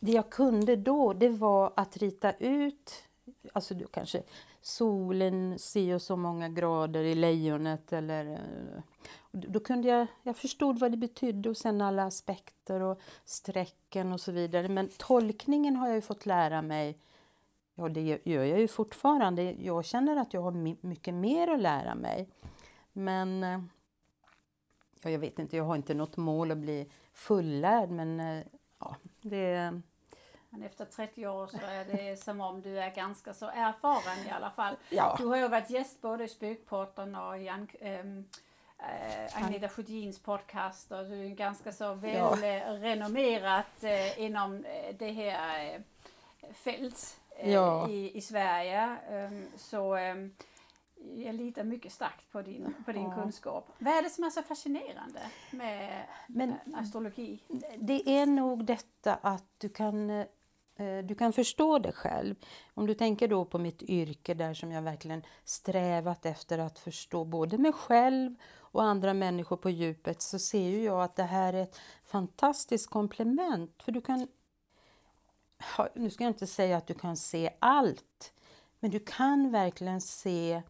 det 0.00 0.12
jag 0.12 0.30
kunde 0.30 0.76
då 0.76 1.12
det 1.12 1.28
var 1.28 1.72
att 1.76 1.96
rita 1.96 2.32
ut, 2.32 3.04
alltså 3.52 3.74
du 3.74 3.86
kanske 3.86 4.22
solen 4.62 5.58
si 5.58 5.92
och 5.92 6.02
så 6.02 6.16
många 6.16 6.48
grader 6.48 7.04
i 7.04 7.14
lejonet 7.14 7.92
eller 7.92 8.32
eh, 8.32 8.82
då 9.30 9.60
kunde 9.60 9.88
jag, 9.88 10.06
jag 10.22 10.36
förstod 10.36 10.78
vad 10.78 10.90
det 10.90 10.96
betydde 10.96 11.50
och 11.50 11.56
sen 11.56 11.80
alla 11.80 12.04
aspekter 12.04 12.80
och 12.80 13.00
strecken 13.24 14.12
och 14.12 14.20
så 14.20 14.32
vidare. 14.32 14.68
Men 14.68 14.88
tolkningen 14.98 15.76
har 15.76 15.86
jag 15.86 15.94
ju 15.94 16.02
fått 16.02 16.26
lära 16.26 16.62
mig 16.62 16.98
Ja, 17.74 17.88
det 17.88 18.00
gör 18.00 18.44
jag 18.44 18.60
ju 18.60 18.68
fortfarande. 18.68 19.42
Jag 19.42 19.84
känner 19.84 20.16
att 20.16 20.34
jag 20.34 20.42
har 20.42 20.52
mycket 20.86 21.14
mer 21.14 21.48
att 21.48 21.60
lära 21.60 21.94
mig. 21.94 22.28
Men 22.92 23.44
eh, 23.44 23.60
ja, 25.02 25.10
jag 25.10 25.18
vet 25.18 25.38
inte, 25.38 25.56
jag 25.56 25.64
har 25.64 25.76
inte 25.76 25.94
något 25.94 26.16
mål 26.16 26.50
att 26.50 26.58
bli 26.58 26.90
fullärd, 27.12 27.90
men 27.90 28.20
eh, 28.20 28.44
ja, 28.78 28.96
det... 29.20 29.80
Men 30.50 30.62
efter 30.62 30.84
30 30.84 31.26
år 31.26 31.46
så 31.46 31.56
är 31.56 31.84
det 31.84 32.16
som 32.16 32.40
om 32.40 32.62
du 32.62 32.78
är 32.78 32.94
ganska 32.94 33.34
så 33.34 33.46
erfaren 33.46 34.26
i 34.26 34.30
alla 34.30 34.50
fall. 34.50 34.76
Ja. 34.90 35.16
Du 35.18 35.26
har 35.26 35.36
ju 35.36 35.48
varit 35.48 35.70
gäst 35.70 36.00
både 36.00 36.24
i 36.24 36.28
Spökporten 36.28 37.16
och 37.16 37.38
i 37.38 37.42
Jan, 37.42 37.68
ähm, 37.80 38.28
äh, 38.78 39.44
Agneta 39.44 39.68
Sjödins 39.68 40.18
podcast 40.18 40.92
och 40.92 41.04
du 41.04 41.26
är 41.26 41.28
ganska 41.28 41.72
så 41.72 41.94
väl 41.94 42.14
ja. 42.14 42.46
äh, 43.82 44.20
inom 44.20 44.64
det 44.98 45.12
här 45.12 45.74
äh, 45.74 45.80
fält 46.52 47.21
ja. 47.44 47.88
i, 47.90 48.18
i 48.18 48.20
Sverige. 48.20 48.96
Um, 49.10 49.46
så 49.56 49.96
um, 49.96 50.34
jag 51.16 51.34
litar 51.34 51.64
mycket 51.64 51.92
starkt 51.92 52.32
på 52.32 52.42
din, 52.42 52.74
på 52.84 52.92
din 52.92 53.02
ja. 53.02 53.14
kunskap. 53.14 53.68
Vad 53.78 53.94
är 53.94 54.02
det 54.02 54.10
som 54.10 54.24
är 54.24 54.30
så 54.30 54.42
fascinerande 54.42 55.20
med 55.50 56.04
Men, 56.26 56.54
astrologi? 56.74 57.40
Det 57.78 58.10
är 58.18 58.26
nog 58.26 58.64
detta 58.64 59.14
att 59.14 59.44
du 59.58 59.68
kan 59.68 60.10
eh, 60.10 60.26
du 61.04 61.14
kan 61.14 61.32
förstå 61.32 61.78
det 61.78 61.92
själv. 61.92 62.34
Om 62.74 62.86
du 62.86 62.94
tänker 62.94 63.28
då 63.28 63.44
på 63.44 63.58
mitt 63.58 63.82
yrke 63.82 64.34
där 64.34 64.54
som 64.54 64.72
jag 64.72 64.82
verkligen 64.82 65.22
strävat 65.44 66.26
efter 66.26 66.58
att 66.58 66.78
förstå 66.78 67.24
både 67.24 67.58
mig 67.58 67.72
själv 67.72 68.34
och 68.72 68.82
andra 68.82 69.14
människor 69.14 69.56
på 69.56 69.70
djupet 69.70 70.22
så 70.22 70.38
ser 70.38 70.68
ju 70.68 70.82
jag 70.82 71.02
att 71.02 71.16
det 71.16 71.22
här 71.22 71.52
är 71.52 71.62
ett 71.62 71.80
fantastiskt 72.04 72.90
komplement. 72.90 73.82
För 73.82 73.92
du 73.92 74.00
kan 74.00 74.28
nu 75.94 76.10
ska 76.10 76.24
jag 76.24 76.30
inte 76.30 76.46
säga 76.46 76.76
att 76.76 76.86
du 76.86 76.94
kan 76.94 77.16
se 77.16 77.50
allt, 77.58 78.32
men 78.80 78.90
du 78.90 79.00
kan 79.00 79.50
verkligen 79.50 80.00
se 80.00 80.62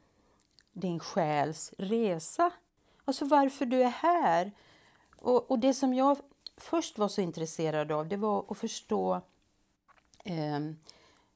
din 0.72 1.00
själs 1.00 1.74
resa. 1.78 2.50
Alltså 3.04 3.24
varför 3.24 3.66
du 3.66 3.82
är 3.82 3.88
här. 3.88 4.52
Och, 5.16 5.50
och 5.50 5.58
det 5.58 5.74
som 5.74 5.94
jag 5.94 6.18
först 6.56 6.98
var 6.98 7.08
så 7.08 7.20
intresserad 7.20 7.92
av, 7.92 8.08
det 8.08 8.16
var 8.16 8.44
att 8.48 8.58
förstå 8.58 9.20
eh, 10.24 10.60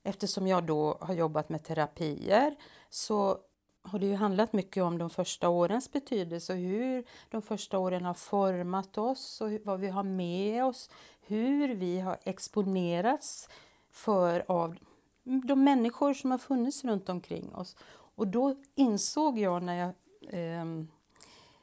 Eftersom 0.06 0.46
jag 0.46 0.64
då 0.64 0.98
har 1.00 1.14
jobbat 1.14 1.48
med 1.48 1.64
terapier 1.64 2.56
så 2.90 3.38
har 3.82 3.98
det 3.98 4.06
ju 4.06 4.14
handlat 4.14 4.52
mycket 4.52 4.82
om 4.82 4.98
de 4.98 5.10
första 5.10 5.48
årens 5.48 5.92
betydelse 5.92 6.52
och 6.52 6.58
hur 6.58 7.04
de 7.30 7.42
första 7.42 7.78
åren 7.78 8.04
har 8.04 8.14
format 8.14 8.98
oss 8.98 9.40
och 9.40 9.50
vad 9.64 9.80
vi 9.80 9.88
har 9.88 10.02
med 10.02 10.64
oss, 10.64 10.90
hur 11.26 11.75
vi 11.75 12.00
har 12.00 12.18
exponerats 12.25 13.49
för 13.90 14.45
av 14.49 14.76
de 15.23 15.64
människor 15.64 16.14
som 16.14 16.30
har 16.30 16.38
funnits 16.38 16.85
runt 16.85 17.09
omkring 17.09 17.54
oss. 17.54 17.76
Och 17.88 18.28
då 18.28 18.54
insåg 18.75 19.38
jag 19.38 19.62
när 19.62 19.75
jag 19.75 19.92
eh, 20.35 20.64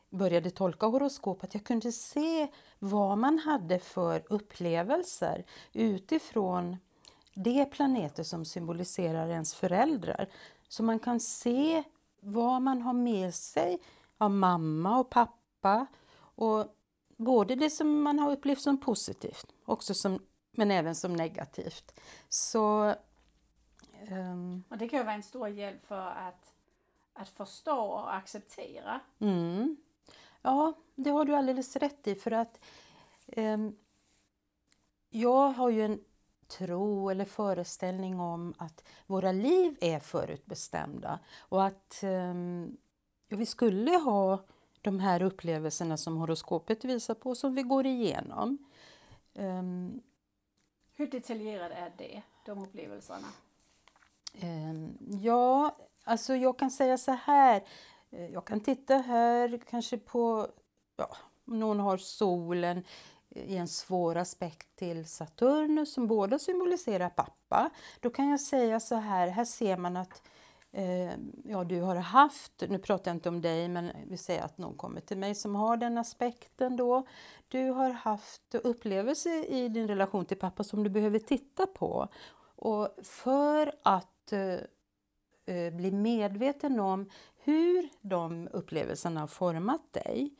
började 0.10 0.50
tolka 0.50 0.86
horoskop 0.86 1.43
att 1.43 1.53
jag 1.53 1.63
kunde 1.63 1.91
se 1.91 2.48
vad 2.79 3.17
man 3.17 3.39
hade 3.39 3.79
för 3.79 4.24
upplevelser 4.29 5.46
utifrån 5.74 6.77
de 7.34 7.65
planeter 7.65 8.24
som 8.24 8.46
symboliserar 8.46 9.29
ens 9.29 9.55
föräldrar. 9.55 10.29
Så 10.67 10.84
man 10.84 11.00
kan 11.00 11.20
se 11.20 11.84
vad 12.20 12.62
man 12.62 12.82
har 12.82 12.93
med 12.93 13.36
sig 13.36 13.79
av 14.17 14.32
mamma 14.32 15.00
och 15.00 15.10
pappa 15.10 15.88
och 16.36 16.65
både 17.23 17.55
det 17.55 17.69
som 17.69 18.01
man 18.01 18.19
har 18.19 18.31
upplevt 18.31 18.61
som 18.61 18.79
positivt 18.79 19.53
också 19.65 19.93
som, 19.93 20.19
men 20.51 20.71
även 20.71 20.95
som 20.95 21.13
negativt. 21.13 21.99
Så, 22.29 22.95
um... 24.11 24.63
och 24.69 24.77
det 24.77 24.89
kan 24.89 24.99
ju 24.99 25.05
vara 25.05 25.15
en 25.15 25.23
stor 25.23 25.47
hjälp 25.47 25.85
för 25.85 26.07
att, 26.07 26.53
att 27.13 27.29
förstå 27.29 27.79
och 27.79 28.15
acceptera. 28.15 28.99
Mm. 29.19 29.77
Ja, 30.41 30.73
det 30.95 31.09
har 31.09 31.25
du 31.25 31.35
alldeles 31.35 31.75
rätt 31.75 32.07
i 32.07 32.15
för 32.15 32.31
att 32.31 32.59
um, 33.37 33.77
jag 35.09 35.49
har 35.49 35.69
ju 35.69 35.85
en 35.85 35.99
tro 36.47 37.09
eller 37.09 37.25
föreställning 37.25 38.19
om 38.19 38.53
att 38.57 38.83
våra 39.07 39.31
liv 39.31 39.77
är 39.81 39.99
förutbestämda 39.99 41.19
och 41.37 41.65
att 41.65 41.99
um, 42.03 42.77
vi 43.27 43.45
skulle 43.45 43.91
ha 43.91 44.45
de 44.83 44.99
här 44.99 45.21
upplevelserna 45.21 45.97
som 45.97 46.17
horoskopet 46.17 46.85
visar 46.85 47.13
på, 47.13 47.35
som 47.35 47.55
vi 47.55 47.61
går 47.61 47.85
igenom. 47.85 48.57
Um, 49.33 50.01
Hur 50.95 51.07
detaljerade 51.07 51.75
är 51.75 51.91
det, 51.97 52.21
de 52.45 52.63
upplevelserna? 52.63 53.27
Um, 54.41 54.97
ja, 55.21 55.77
alltså 56.03 56.35
jag 56.35 56.59
kan 56.59 56.71
säga 56.71 56.97
så 56.97 57.11
här. 57.11 57.63
Eh, 58.11 58.33
jag 58.33 58.45
kan 58.45 58.59
titta 58.59 58.97
här 58.97 59.61
kanske 59.69 59.97
på, 59.97 60.47
ja, 60.97 61.15
om 61.47 61.59
någon 61.59 61.79
har 61.79 61.97
solen 61.97 62.83
i 63.29 63.57
en 63.57 63.67
svår 63.67 64.17
aspekt 64.17 64.75
till 64.75 65.05
Saturnus 65.07 65.93
som 65.93 66.07
båda 66.07 66.39
symboliserar 66.39 67.09
pappa. 67.09 67.69
Då 67.99 68.09
kan 68.09 68.29
jag 68.29 68.41
säga 68.41 68.79
så 68.79 68.95
här, 68.95 69.27
här 69.27 69.45
ser 69.45 69.77
man 69.77 69.97
att 69.97 70.21
eh, 70.25 70.32
Eh, 70.75 71.13
ja, 71.43 71.63
du 71.63 71.81
har 71.81 71.95
haft, 71.95 72.63
nu 72.69 72.79
pratar 72.79 73.11
jag 73.11 73.15
inte 73.15 73.29
om 73.29 73.41
dig, 73.41 73.67
men 73.67 73.91
vi 74.07 74.17
säger 74.17 74.43
att 74.43 74.57
någon 74.57 74.77
kommer 74.77 75.01
till 75.01 75.17
mig 75.17 75.35
som 75.35 75.55
har 75.55 75.77
den 75.77 75.97
aspekten 75.97 76.75
då. 76.75 77.05
Du 77.47 77.69
har 77.69 77.89
haft 77.89 78.55
upplevelser 78.55 79.51
i 79.51 79.67
din 79.67 79.87
relation 79.87 80.25
till 80.25 80.37
pappa 80.37 80.63
som 80.63 80.83
du 80.83 80.89
behöver 80.89 81.19
titta 81.19 81.67
på. 81.67 82.07
Och 82.55 82.95
för 83.03 83.73
att 83.83 84.33
eh, 84.33 84.59
eh 85.55 85.73
bli 85.73 85.91
medveten 85.91 86.79
om 86.79 87.09
hur 87.35 87.89
de 88.01 88.47
upplevelserna 88.51 89.19
har 89.19 89.27
format 89.27 89.93
dig. 89.93 90.33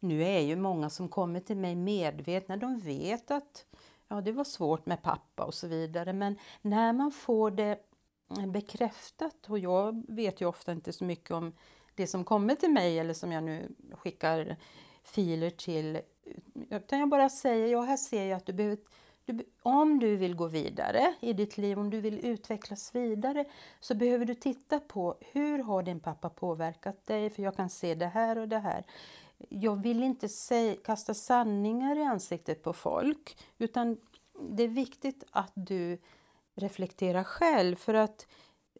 Nu 0.00 0.22
är 0.22 0.40
ju 0.40 0.56
många 0.56 0.90
som 0.90 1.08
kommer 1.08 1.40
till 1.40 1.56
mig 1.56 1.74
medvetna, 1.74 2.56
de 2.56 2.78
vet 2.78 3.30
att 3.30 3.66
ja, 4.08 4.20
det 4.20 4.32
var 4.32 4.44
svårt 4.44 4.86
med 4.86 5.02
pappa 5.02 5.44
och 5.44 5.54
så 5.54 5.66
vidare. 5.66 6.12
Men 6.12 6.38
när 6.62 6.92
man 6.92 7.10
får 7.10 7.50
det 7.50 7.87
bekräftat 8.28 9.46
och 9.48 9.58
jag 9.58 10.04
vet 10.08 10.40
ju 10.40 10.46
ofta 10.46 10.72
inte 10.72 10.92
så 10.92 11.04
mycket 11.04 11.30
om 11.30 11.52
det 11.94 12.06
som 12.06 12.24
kommer 12.24 12.54
till 12.54 12.70
mig 12.70 12.98
eller 12.98 13.14
som 13.14 13.32
jag 13.32 13.44
nu 13.44 13.68
skickar 13.92 14.56
filer 15.02 15.50
till. 15.50 16.00
Utan 16.70 16.98
jag 16.98 17.08
bara 17.08 17.28
säger, 17.28 17.66
ja 17.66 17.82
här 17.82 17.96
ser 17.96 18.24
jag 18.24 18.36
att 18.36 18.46
du 18.46 18.52
behöver 18.52 18.78
du, 19.32 19.44
om 19.62 19.98
du 19.98 20.16
vill 20.16 20.34
gå 20.34 20.46
vidare 20.46 21.14
i 21.20 21.32
ditt 21.32 21.58
liv, 21.58 21.78
om 21.78 21.90
du 21.90 22.00
vill 22.00 22.26
utvecklas 22.26 22.94
vidare 22.94 23.44
så 23.80 23.94
behöver 23.94 24.24
du 24.24 24.34
titta 24.34 24.80
på 24.80 25.16
hur 25.32 25.58
har 25.58 25.82
din 25.82 26.00
pappa 26.00 26.28
påverkat 26.28 27.06
dig? 27.06 27.30
För 27.30 27.42
jag 27.42 27.56
kan 27.56 27.70
se 27.70 27.94
det 27.94 28.06
här 28.06 28.38
och 28.38 28.48
det 28.48 28.58
här. 28.58 28.84
Jag 29.48 29.82
vill 29.82 30.02
inte 30.02 30.28
säga, 30.28 30.76
kasta 30.84 31.14
sanningar 31.14 31.98
i 31.98 32.02
ansiktet 32.02 32.62
på 32.62 32.72
folk 32.72 33.36
utan 33.58 33.96
det 34.50 34.62
är 34.62 34.68
viktigt 34.68 35.24
att 35.30 35.52
du 35.54 35.98
reflektera 36.58 37.24
själv. 37.24 37.76
För 37.76 37.94
att 37.94 38.26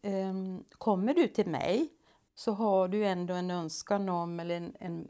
um, 0.03 0.63
kommer 0.69 1.13
du 1.13 1.27
till 1.27 1.47
mig 1.47 1.89
så 2.35 2.51
har 2.51 2.87
du 2.87 3.05
ändå 3.05 3.33
en 3.33 3.51
önskan 3.51 4.09
om 4.09 4.39
eller 4.39 4.55
en, 4.55 4.75
en 4.79 5.07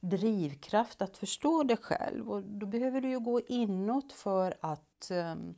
drivkraft 0.00 1.02
att 1.02 1.16
förstå 1.16 1.62
dig 1.62 1.76
själv. 1.76 2.30
Och 2.30 2.42
då 2.42 2.66
behöver 2.66 3.00
du 3.00 3.08
ju 3.08 3.20
gå 3.20 3.40
inåt 3.40 4.12
för 4.12 4.54
att 4.60 5.10
um, 5.10 5.54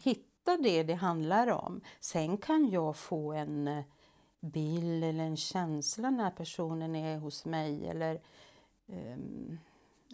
hitta 0.00 0.56
det 0.56 0.82
det 0.82 0.94
handlar 0.94 1.46
om. 1.46 1.80
Sen 2.00 2.38
kan 2.38 2.70
jag 2.70 2.96
få 2.96 3.32
en 3.32 3.68
eh, 3.68 3.84
bild 4.40 5.04
eller 5.04 5.24
en 5.24 5.36
känsla 5.36 6.10
när 6.10 6.30
personen 6.30 6.96
är 6.96 7.18
hos 7.18 7.44
mig 7.44 7.88
eller, 7.88 8.20
um, 8.86 9.58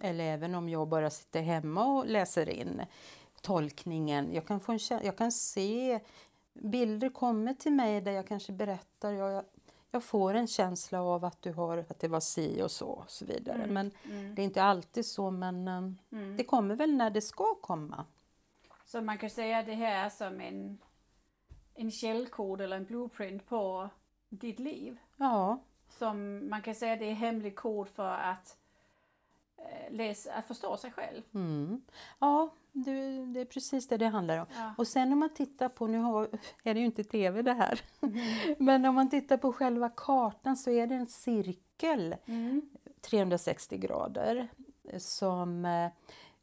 eller 0.02 0.24
även 0.24 0.54
om 0.54 0.68
jag 0.68 0.88
bara 0.88 1.10
sitter 1.10 1.42
hemma 1.42 1.84
och 1.84 2.06
läser 2.06 2.48
in 2.48 2.82
tolkningen. 3.42 4.32
Jag 4.32 4.46
kan, 4.46 4.60
få 4.60 4.72
en, 4.72 4.78
jag 5.02 5.16
kan 5.16 5.32
se 5.32 6.00
bilder 6.52 7.08
kommer 7.08 7.54
till 7.54 7.72
mig 7.72 8.00
där 8.00 8.12
jag 8.12 8.26
kanske 8.26 8.52
berättar, 8.52 9.12
jag, 9.12 9.44
jag 9.90 10.04
får 10.04 10.34
en 10.34 10.46
känsla 10.46 11.02
av 11.02 11.24
att 11.24 11.42
du 11.42 11.52
har, 11.52 11.78
att 11.78 12.00
det 12.00 12.08
var 12.08 12.20
si 12.20 12.62
och 12.62 12.70
så 12.70 12.86
och 12.86 13.10
så 13.10 13.24
vidare. 13.24 13.62
Mm, 13.62 13.74
men 13.74 13.90
mm. 14.04 14.34
det 14.34 14.42
är 14.42 14.44
inte 14.44 14.62
alltid 14.62 15.06
så 15.06 15.30
men 15.30 15.68
um, 15.68 15.98
mm. 16.12 16.36
det 16.36 16.44
kommer 16.44 16.74
väl 16.74 16.96
när 16.96 17.10
det 17.10 17.20
ska 17.20 17.54
komma. 17.54 18.04
Så 18.84 19.00
man 19.00 19.18
kan 19.18 19.30
säga 19.30 19.58
att 19.58 19.66
det 19.66 19.74
här 19.74 20.04
är 20.04 20.10
som 20.10 20.40
en, 20.40 20.78
en 21.74 21.90
källkod 21.90 22.60
eller 22.60 22.76
en 22.76 22.84
blueprint 22.84 23.46
på 23.46 23.88
ditt 24.28 24.58
liv? 24.58 24.98
Ja. 25.16 25.58
Som 25.88 26.48
man 26.48 26.62
kan 26.62 26.74
säga 26.74 26.96
det 26.96 27.10
är 27.10 27.14
hemlig 27.14 27.56
kod 27.56 27.88
för 27.88 28.12
att 28.14 28.56
eh, 29.56 29.92
läsa, 29.94 30.32
att 30.32 30.46
förstå 30.46 30.76
sig 30.76 30.92
själv. 30.92 31.22
Mm. 31.34 31.82
Ja, 32.18 32.50
det, 32.72 33.26
det, 33.26 33.40
är 33.40 33.44
precis 33.44 33.88
det 33.88 33.96
det 33.96 34.06
handlar 34.06 34.38
om. 34.38 34.46
Ja. 34.56 34.74
Och 34.78 34.88
sen 34.88 35.12
om 35.12 35.18
man 35.18 35.34
tittar 35.34 35.68
på, 35.68 35.86
nu 35.86 35.98
har, 35.98 36.28
är 36.62 36.74
det 36.74 36.80
ju 36.80 36.86
inte 36.86 37.04
tv 37.04 37.42
det 37.42 37.52
här, 37.52 37.80
mm. 38.00 38.18
men 38.58 38.84
om 38.84 38.94
man 38.94 39.10
tittar 39.10 39.36
på 39.36 39.52
själva 39.52 39.88
kartan 39.88 40.56
så 40.56 40.70
är 40.70 40.86
det 40.86 40.94
en 40.94 41.06
cirkel 41.06 42.16
mm. 42.26 42.62
360 43.00 43.78
grader 43.78 44.48
som 44.98 45.64
eh, 45.64 45.88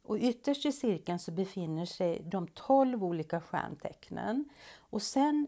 och 0.02 0.16
ytterst 0.16 0.66
i 0.66 0.72
cirkeln 0.72 1.18
så 1.18 1.32
befinner 1.32 1.86
sig 1.86 2.22
de 2.24 2.48
12 2.48 3.04
olika 3.04 3.40
stjärntecknen. 3.40 4.48
Och 4.78 5.02
sen 5.02 5.46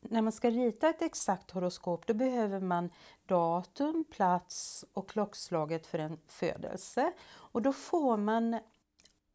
när 0.00 0.22
man 0.22 0.32
ska 0.32 0.50
rita 0.50 0.88
ett 0.88 1.02
exakt 1.02 1.50
horoskop 1.50 2.06
då 2.06 2.14
behöver 2.14 2.60
man 2.60 2.90
datum, 3.26 4.04
plats 4.10 4.84
och 4.92 5.08
klockslaget 5.08 5.86
för 5.86 5.98
en 5.98 6.18
födelse. 6.26 7.12
Och 7.32 7.62
då 7.62 7.72
får 7.72 8.16
man 8.16 8.58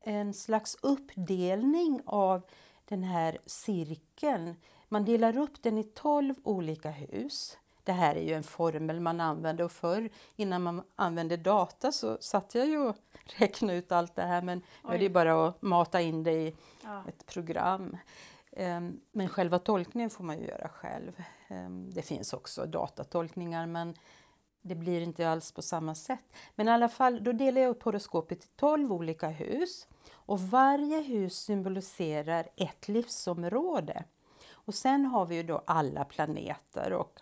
en 0.07 0.33
slags 0.33 0.77
uppdelning 0.81 2.01
av 2.05 2.41
den 2.85 3.03
här 3.03 3.37
cirkeln. 3.45 4.55
Man 4.87 5.05
delar 5.05 5.37
upp 5.37 5.63
den 5.63 5.77
i 5.77 5.83
12 5.83 6.35
olika 6.43 6.89
hus. 6.89 7.57
Det 7.83 7.91
här 7.91 8.15
är 8.15 8.21
ju 8.21 8.33
en 8.33 8.43
formel 8.43 8.99
man 8.99 9.19
använder 9.19 9.63
och 9.63 9.71
förr 9.71 10.09
innan 10.35 10.63
man 10.63 10.83
använde 10.95 11.37
data 11.37 11.91
så 11.91 12.17
satt 12.21 12.55
jag 12.55 12.67
ju 12.67 12.77
och 12.77 12.95
räknade 13.37 13.77
ut 13.77 13.91
allt 13.91 14.15
det 14.15 14.21
här 14.21 14.41
men 14.41 14.61
nu 14.83 14.95
är 14.95 14.99
det 14.99 15.09
bara 15.09 15.47
att 15.47 15.61
mata 15.61 16.01
in 16.01 16.23
det 16.23 16.31
i 16.31 16.55
ja. 16.83 17.03
ett 17.07 17.25
program. 17.25 17.97
Ehm, 18.51 18.99
men 19.11 19.29
själva 19.29 19.59
tolkningen 19.59 20.09
får 20.09 20.23
man 20.23 20.39
ju 20.39 20.45
göra 20.45 20.69
själv. 20.69 21.23
Ehm, 21.47 21.93
det 21.93 22.01
finns 22.01 22.33
också 22.33 22.65
datatolkningar 22.65 23.65
men 23.65 23.93
det 24.61 24.75
blir 24.75 25.01
inte 25.01 25.29
alls 25.29 25.51
på 25.51 25.61
samma 25.61 25.95
sätt. 25.95 26.33
Men 26.55 26.67
i 26.67 26.71
alla 26.71 26.89
fall, 26.89 27.23
då 27.23 27.31
delar 27.31 27.61
jag 27.61 27.69
upp 27.69 27.83
horoskopet 27.83 28.43
i 28.43 28.47
12 28.55 28.93
olika 28.93 29.27
hus 29.27 29.87
och 30.27 30.39
varje 30.39 31.01
hus 31.01 31.37
symboliserar 31.37 32.47
ett 32.55 32.87
livsområde. 32.87 34.03
Och 34.51 34.73
sen 34.73 35.05
har 35.05 35.25
vi 35.25 35.35
ju 35.35 35.43
då 35.43 35.63
alla 35.65 36.05
planeter 36.05 36.93
och 36.93 37.19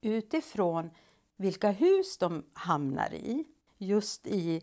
utifrån 0.00 0.90
vilka 1.36 1.70
hus 1.70 2.18
de 2.18 2.44
hamnar 2.52 3.14
i 3.14 3.44
just 3.78 4.26
i 4.26 4.62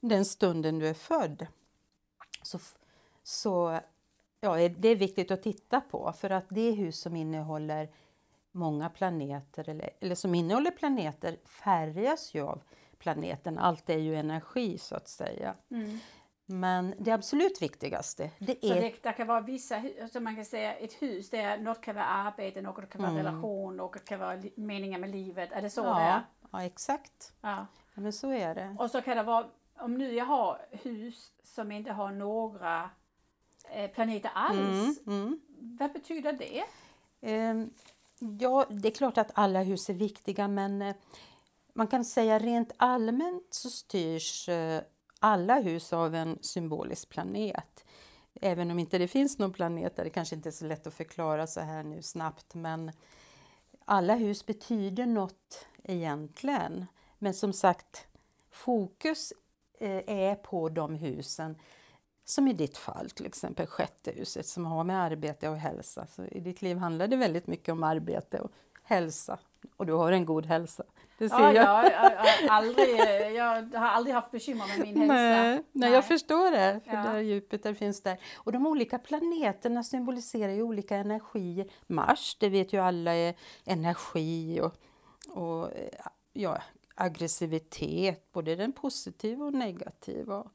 den 0.00 0.24
stunden 0.24 0.78
du 0.78 0.88
är 0.88 0.94
född 0.94 1.46
så, 2.42 2.58
så 3.22 3.80
ja, 4.40 4.68
det 4.68 4.88
är 4.88 4.96
viktigt 4.96 5.30
att 5.30 5.42
titta 5.42 5.80
på 5.80 6.12
för 6.12 6.30
att 6.30 6.46
det 6.48 6.70
hus 6.70 7.00
som 7.00 7.16
innehåller 7.16 7.90
många 8.52 8.88
planeter 8.88 9.68
eller, 9.68 9.90
eller 10.00 10.14
som 10.14 10.34
innehåller 10.34 10.70
planeter 10.70 11.36
färgas 11.44 12.34
ju 12.34 12.40
av 12.40 12.62
planeten. 12.98 13.58
Allt 13.58 13.90
är 13.90 13.98
ju 13.98 14.16
energi 14.16 14.78
så 14.78 14.94
att 14.94 15.08
säga. 15.08 15.54
Mm. 15.70 15.98
Men 16.50 16.94
det 16.98 17.10
absolut 17.10 17.62
viktigaste 17.62 18.30
det 18.38 18.64
är... 18.64 18.68
Så 18.68 18.74
det, 18.74 19.02
det 19.02 19.12
kan 19.12 19.26
vara 19.26 19.40
vissa, 19.40 19.82
alltså 20.02 20.20
man 20.20 20.36
kan 20.36 20.44
säga 20.44 20.74
ett 20.74 20.92
hus, 20.92 21.30
det 21.30 21.38
är, 21.38 21.58
något 21.58 21.80
kan 21.80 21.94
vara 21.94 22.04
arbete, 22.04 22.62
något 22.62 22.90
kan 22.90 23.02
vara 23.02 23.10
mm. 23.12 23.24
relation, 23.24 23.76
något 23.76 24.04
kan 24.04 24.20
vara 24.20 24.42
meningen 24.54 25.00
med 25.00 25.10
livet. 25.10 25.52
Är 25.52 25.62
det 25.62 25.70
så 25.70 25.80
ja, 25.80 25.94
det 25.94 26.02
är? 26.02 26.22
Ja, 26.50 26.64
exakt. 26.64 27.32
Ja. 27.40 27.66
ja. 27.94 28.00
men 28.00 28.12
så 28.12 28.30
är 28.32 28.54
det. 28.54 28.76
Och 28.78 28.90
så 28.90 29.02
kan 29.02 29.16
det 29.16 29.22
vara, 29.22 29.46
om 29.78 29.94
nu 29.94 30.14
jag 30.14 30.24
har 30.24 30.60
hus 30.70 31.32
som 31.42 31.72
inte 31.72 31.92
har 31.92 32.10
några 32.10 32.90
eh, 33.70 33.90
planeter 33.90 34.30
alls, 34.34 35.00
mm, 35.06 35.18
mm. 35.18 35.40
vad 35.78 35.92
betyder 35.92 36.32
det? 36.32 36.64
Um, 37.20 37.70
ja, 38.40 38.66
det 38.70 38.88
är 38.88 38.92
klart 38.92 39.18
att 39.18 39.30
alla 39.34 39.62
hus 39.62 39.90
är 39.90 39.94
viktiga 39.94 40.48
men 40.48 40.82
eh, 40.82 40.94
man 41.74 41.86
kan 41.86 42.04
säga 42.04 42.38
rent 42.38 42.72
allmänt 42.76 43.54
så 43.54 43.70
styrs 43.70 44.48
eh, 44.48 44.82
alla 45.18 45.60
hus 45.60 45.92
av 45.92 46.14
en 46.14 46.38
symbolisk 46.40 47.08
planet. 47.08 47.84
Även 48.40 48.70
om 48.70 48.78
inte 48.78 48.98
det 48.98 49.08
finns 49.08 49.38
någon 49.38 49.52
planet 49.52 49.96
där, 49.96 50.04
det 50.04 50.10
kanske 50.10 50.36
inte 50.36 50.48
är 50.48 50.50
så 50.50 50.64
lätt 50.64 50.86
att 50.86 50.94
förklara 50.94 51.46
så 51.46 51.60
här 51.60 51.82
nu 51.82 52.02
snabbt, 52.02 52.54
men 52.54 52.92
alla 53.84 54.14
hus 54.14 54.46
betyder 54.46 55.06
något 55.06 55.66
egentligen. 55.84 56.86
Men 57.18 57.34
som 57.34 57.52
sagt, 57.52 58.06
fokus 58.50 59.32
eh, 59.80 60.02
är 60.06 60.34
på 60.34 60.68
de 60.68 60.94
husen 60.94 61.56
som 62.24 62.48
i 62.48 62.52
ditt 62.52 62.76
fall, 62.76 63.10
till 63.10 63.26
exempel 63.26 63.66
sjätte 63.66 64.10
huset 64.10 64.46
som 64.46 64.66
har 64.66 64.84
med 64.84 65.02
arbete 65.02 65.48
och 65.48 65.56
hälsa. 65.56 66.06
Så 66.06 66.24
I 66.24 66.40
ditt 66.40 66.62
liv 66.62 66.76
handlar 66.76 67.08
det 67.08 67.16
väldigt 67.16 67.46
mycket 67.46 67.72
om 67.72 67.82
arbete 67.82 68.40
och 68.40 68.50
hälsa 68.82 69.38
och 69.76 69.86
du 69.86 69.92
har 69.92 70.12
en 70.12 70.24
god 70.24 70.46
hälsa. 70.46 70.84
Det 71.18 71.28
ser 71.28 71.38
ja, 71.38 71.52
jag. 71.52 71.84
Jag, 71.84 72.12
jag, 72.42 72.50
aldrig, 72.50 72.96
jag 73.34 73.78
har 73.80 73.88
aldrig 73.88 74.14
haft 74.14 74.30
bekymmer 74.30 74.66
med 74.68 74.86
min 74.86 74.96
hälsa. 74.96 75.14
Nej, 75.14 75.62
nej, 75.72 75.92
jag 75.92 76.04
förstår 76.04 76.50
det, 76.50 76.80
för 76.84 76.96
ja. 76.96 77.02
där 77.02 77.18
Jupiter 77.18 77.74
finns 77.74 78.02
där. 78.02 78.18
Och 78.36 78.52
de 78.52 78.66
olika 78.66 78.98
planeterna 78.98 79.82
symboliserar 79.82 80.52
ju 80.52 80.62
olika 80.62 80.96
energier. 80.96 81.70
Mars, 81.86 82.36
det 82.40 82.48
vet 82.48 82.72
ju 82.72 82.78
alla 82.80 83.12
är 83.14 83.34
energi 83.64 84.60
och, 84.60 84.74
och 85.42 85.70
ja, 86.32 86.62
aggressivitet, 86.94 88.32
både 88.32 88.56
den 88.56 88.72
positiva 88.72 89.44
och 89.44 89.54
negativa. 89.54 90.50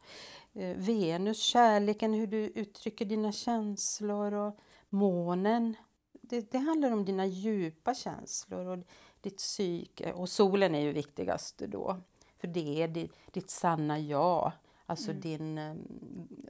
Eh, 0.53 0.77
Venus, 0.77 1.39
kärleken, 1.39 2.13
hur 2.13 2.27
du 2.27 2.37
uttrycker 2.37 3.05
dina 3.05 3.31
känslor 3.31 4.33
och 4.33 4.59
månen. 4.89 5.75
Det, 6.11 6.51
det 6.51 6.57
handlar 6.57 6.91
om 6.91 7.05
dina 7.05 7.25
djupa 7.25 7.93
känslor 7.93 8.67
och 8.67 8.77
ditt 9.23 9.37
psyke. 9.37 10.13
Och 10.13 10.29
solen 10.29 10.75
är 10.75 10.79
ju 10.79 10.91
viktigast 10.91 11.57
då, 11.57 11.97
för 12.37 12.47
det 12.47 12.83
är 12.83 12.87
ditt, 12.87 13.15
ditt 13.31 13.49
sanna 13.49 13.99
jag. 13.99 14.51
Alltså 14.85 15.11
mm. 15.11 15.21
din, 15.21 15.57
eh, 15.57 15.75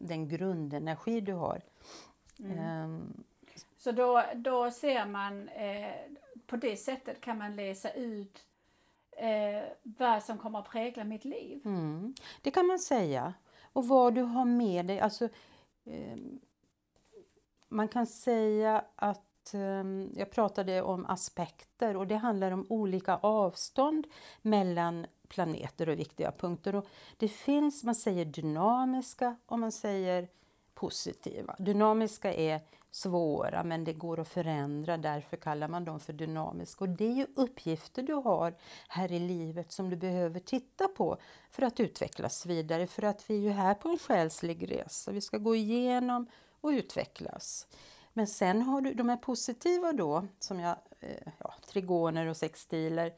den 0.01 0.27
grundenergi 0.27 1.21
du 1.21 1.33
har. 1.33 1.61
Mm. 2.39 2.83
Um, 2.83 3.23
så 3.77 3.91
då, 3.91 4.23
då 4.35 4.71
ser 4.71 5.05
man, 5.05 5.49
eh, 5.49 5.93
på 6.47 6.55
det 6.55 6.77
sättet 6.77 7.21
kan 7.21 7.37
man 7.37 7.55
läsa 7.55 7.91
ut 7.91 8.45
eh, 9.11 9.63
vad 9.83 10.23
som 10.23 10.37
kommer 10.37 10.59
att 10.59 10.69
prägla 10.69 11.03
mitt 11.03 11.25
liv? 11.25 11.61
Mm. 11.65 12.13
Det 12.41 12.51
kan 12.51 12.67
man 12.67 12.79
säga. 12.79 13.33
Och 13.73 13.87
vad 13.87 14.15
du 14.15 14.21
har 14.21 14.45
med 14.45 14.85
dig. 14.85 14.99
Alltså, 14.99 15.25
eh, 15.85 16.17
man 17.69 17.87
kan 17.87 18.07
säga 18.07 18.85
att 18.95 19.32
att 19.43 19.53
ehm, 19.53 20.11
jag 20.15 20.31
pratade 20.31 20.81
om 20.81 21.05
aspekter 21.05 21.97
och 21.97 22.07
det 22.07 22.15
handlar 22.15 22.51
om 22.51 22.65
olika 22.69 23.15
avstånd 23.15 24.07
mellan 24.41 25.05
planeter 25.27 25.89
och 25.89 25.99
viktiga 25.99 26.31
punkter. 26.31 26.75
Och 26.75 26.85
det 27.17 27.27
finns, 27.27 27.83
man 27.83 27.95
säger 27.95 28.25
dynamiska 28.25 29.35
och 29.45 29.59
man 29.59 29.71
säger 29.71 30.27
positiva. 30.73 31.55
Dynamiska 31.59 32.33
är 32.33 32.61
svåra 32.91 33.63
men 33.63 33.83
det 33.83 33.93
går 33.93 34.19
att 34.19 34.27
förändra, 34.27 34.97
därför 34.97 35.37
kallar 35.37 35.67
man 35.67 35.85
dem 35.85 35.99
för 35.99 36.13
dynamiska. 36.13 36.83
Och 36.83 36.89
det 36.89 37.05
är 37.05 37.15
ju 37.15 37.27
uppgifter 37.35 38.03
du 38.03 38.13
har 38.13 38.55
här 38.87 39.11
i 39.11 39.19
livet 39.19 39.71
som 39.71 39.89
du 39.89 39.95
behöver 39.95 40.39
titta 40.39 40.87
på 40.87 41.17
för 41.51 41.63
att 41.63 41.79
utvecklas 41.79 42.45
vidare. 42.45 42.87
För 42.87 43.03
att 43.03 43.29
vi 43.29 43.35
är 43.35 43.41
ju 43.41 43.49
här 43.49 43.73
på 43.73 43.89
en 43.89 43.99
själslig 43.99 44.71
resa, 44.71 45.11
vi 45.11 45.21
ska 45.21 45.37
gå 45.37 45.55
igenom 45.55 46.27
och 46.61 46.69
utvecklas. 46.69 47.67
Men 48.13 48.27
sen 48.27 48.61
har 48.61 48.81
du 48.81 48.93
de 48.93 49.09
här 49.09 49.17
positiva 49.17 49.93
då, 49.93 50.27
som 50.39 50.59
jag, 50.59 50.75
eh, 50.99 51.33
ja, 51.37 51.53
trigoner 51.67 52.27
och 52.27 52.37
sextiler. 52.37 53.13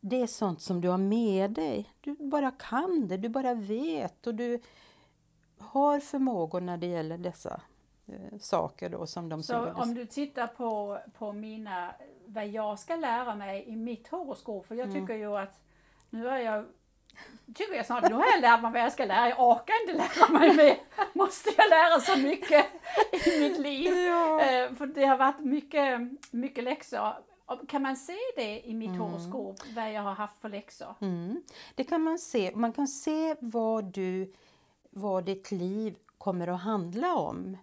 Det 0.00 0.22
är 0.22 0.26
sånt 0.26 0.60
som 0.60 0.80
du 0.80 0.88
har 0.88 0.98
med 0.98 1.50
dig. 1.50 1.92
Du 2.00 2.14
bara 2.14 2.50
kan 2.50 3.08
det, 3.08 3.16
du 3.16 3.28
bara 3.28 3.54
vet 3.54 4.26
och 4.26 4.34
du 4.34 4.60
har 5.58 6.00
förmågor 6.00 6.60
när 6.60 6.76
det 6.76 6.86
gäller 6.86 7.18
dessa 7.18 7.60
eh, 8.06 8.38
saker 8.38 8.90
då 8.90 9.06
som 9.06 9.28
de 9.28 9.42
Så 9.42 9.72
om 9.72 9.94
du 9.94 10.06
tittar 10.06 10.46
på, 10.46 10.98
på 11.18 11.32
mina, 11.32 11.94
vad 12.26 12.46
jag 12.46 12.78
ska 12.78 12.96
lära 12.96 13.34
mig 13.34 13.64
i 13.68 13.76
mitt 13.76 14.08
horoskop, 14.08 14.66
för 14.66 14.74
jag 14.74 14.88
mm. 14.88 15.00
tycker 15.00 15.14
ju 15.14 15.36
att 15.36 15.60
nu 16.10 16.28
är 16.28 16.38
jag 16.38 16.64
tycker 17.54 17.74
jag 17.74 17.86
snart, 17.86 18.08
nu 18.08 18.14
har 18.14 18.26
jag 18.26 18.40
lärt 18.40 18.62
mig 18.62 18.72
vad 18.72 18.80
jag 18.80 18.92
ska 18.92 19.04
lära, 19.04 19.28
jag 19.28 19.40
orkar 19.40 19.74
inte 19.82 19.92
lära 20.04 20.38
mig 20.38 20.56
mer. 20.56 20.76
Måste 21.12 21.50
jag 21.56 21.70
lära 21.70 22.00
så 22.00 22.16
mycket 22.18 22.66
i 23.26 23.40
mitt 23.40 23.58
liv? 23.58 23.96
Ja. 23.96 24.40
Eh, 24.40 24.74
För 24.74 24.86
det 24.86 25.04
har 25.06 25.16
varit 25.16 25.40
mycket, 25.40 26.00
mycket 26.30 26.64
läxor. 26.64 27.12
Kan 27.68 27.82
man 27.82 27.96
se 27.96 28.16
det 28.36 28.60
i 28.68 28.74
mitt 28.74 28.98
horoskop, 28.98 29.56
vad 29.76 29.92
jag 29.92 30.02
har 30.02 30.14
haft 30.14 30.40
för 30.40 30.48
läxor? 30.48 30.94
Mm. 31.00 31.42
Det 31.74 31.84
kan 31.84 32.02
man 32.02 32.18
se. 32.18 32.52
Man 32.54 32.72
kan 32.72 32.88
se 32.88 33.36
vad, 33.40 33.84
du, 33.84 34.32
vad 34.90 35.24
ditt 35.24 35.50
liv 35.50 35.96
kommer 36.18 36.48
att 36.48 36.60
handla 36.60 37.14
om. 37.14 37.58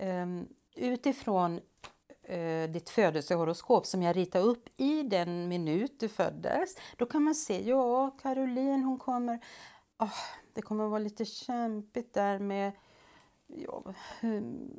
Um, 0.00 0.48
utifrån 0.76 1.60
uh, 2.30 2.70
ditt 2.70 2.90
födelsehoroskop 2.90 3.86
som 3.86 4.02
jag 4.02 4.16
ritar 4.16 4.40
upp 4.40 4.68
i 4.76 5.02
den 5.02 5.48
minut 5.48 6.00
du 6.00 6.08
föddes. 6.08 6.76
Då 6.96 7.06
kan 7.06 7.22
man 7.22 7.34
se, 7.34 7.68
ja 7.68 8.10
Caroline 8.22 8.84
hon 8.84 8.98
kommer, 8.98 9.38
oh, 9.98 10.18
det 10.52 10.62
kommer 10.62 10.86
vara 10.86 10.98
lite 10.98 11.24
kämpigt 11.24 12.14
där 12.14 12.38
med 12.38 12.72
ja, 13.46 13.82
hmm, 14.20 14.70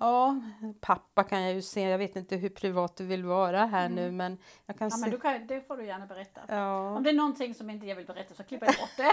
Ja, 0.00 0.40
pappa 0.80 1.24
kan 1.24 1.42
jag 1.42 1.54
ju 1.54 1.62
se. 1.62 1.80
Jag 1.80 1.98
vet 1.98 2.16
inte 2.16 2.36
hur 2.36 2.48
privat 2.48 2.96
du 2.96 3.04
vill 3.04 3.24
vara 3.24 3.66
här 3.66 3.88
nu 3.88 4.10
men 4.10 4.38
jag 4.66 4.78
kan 4.78 4.88
Ja, 4.88 4.96
se... 4.96 5.00
men 5.00 5.10
du 5.10 5.20
kan, 5.20 5.46
det 5.46 5.60
får 5.60 5.76
du 5.76 5.86
gärna 5.86 6.06
berätta. 6.06 6.40
Ja. 6.48 6.96
Om 6.96 7.02
det 7.02 7.10
är 7.10 7.14
någonting 7.14 7.54
som 7.54 7.70
inte 7.70 7.86
jag 7.86 7.96
vill 7.96 8.06
berätta 8.06 8.34
så 8.34 8.44
klipper 8.44 8.66
jag 8.66 8.74
bort 8.74 8.96
det. 8.96 9.12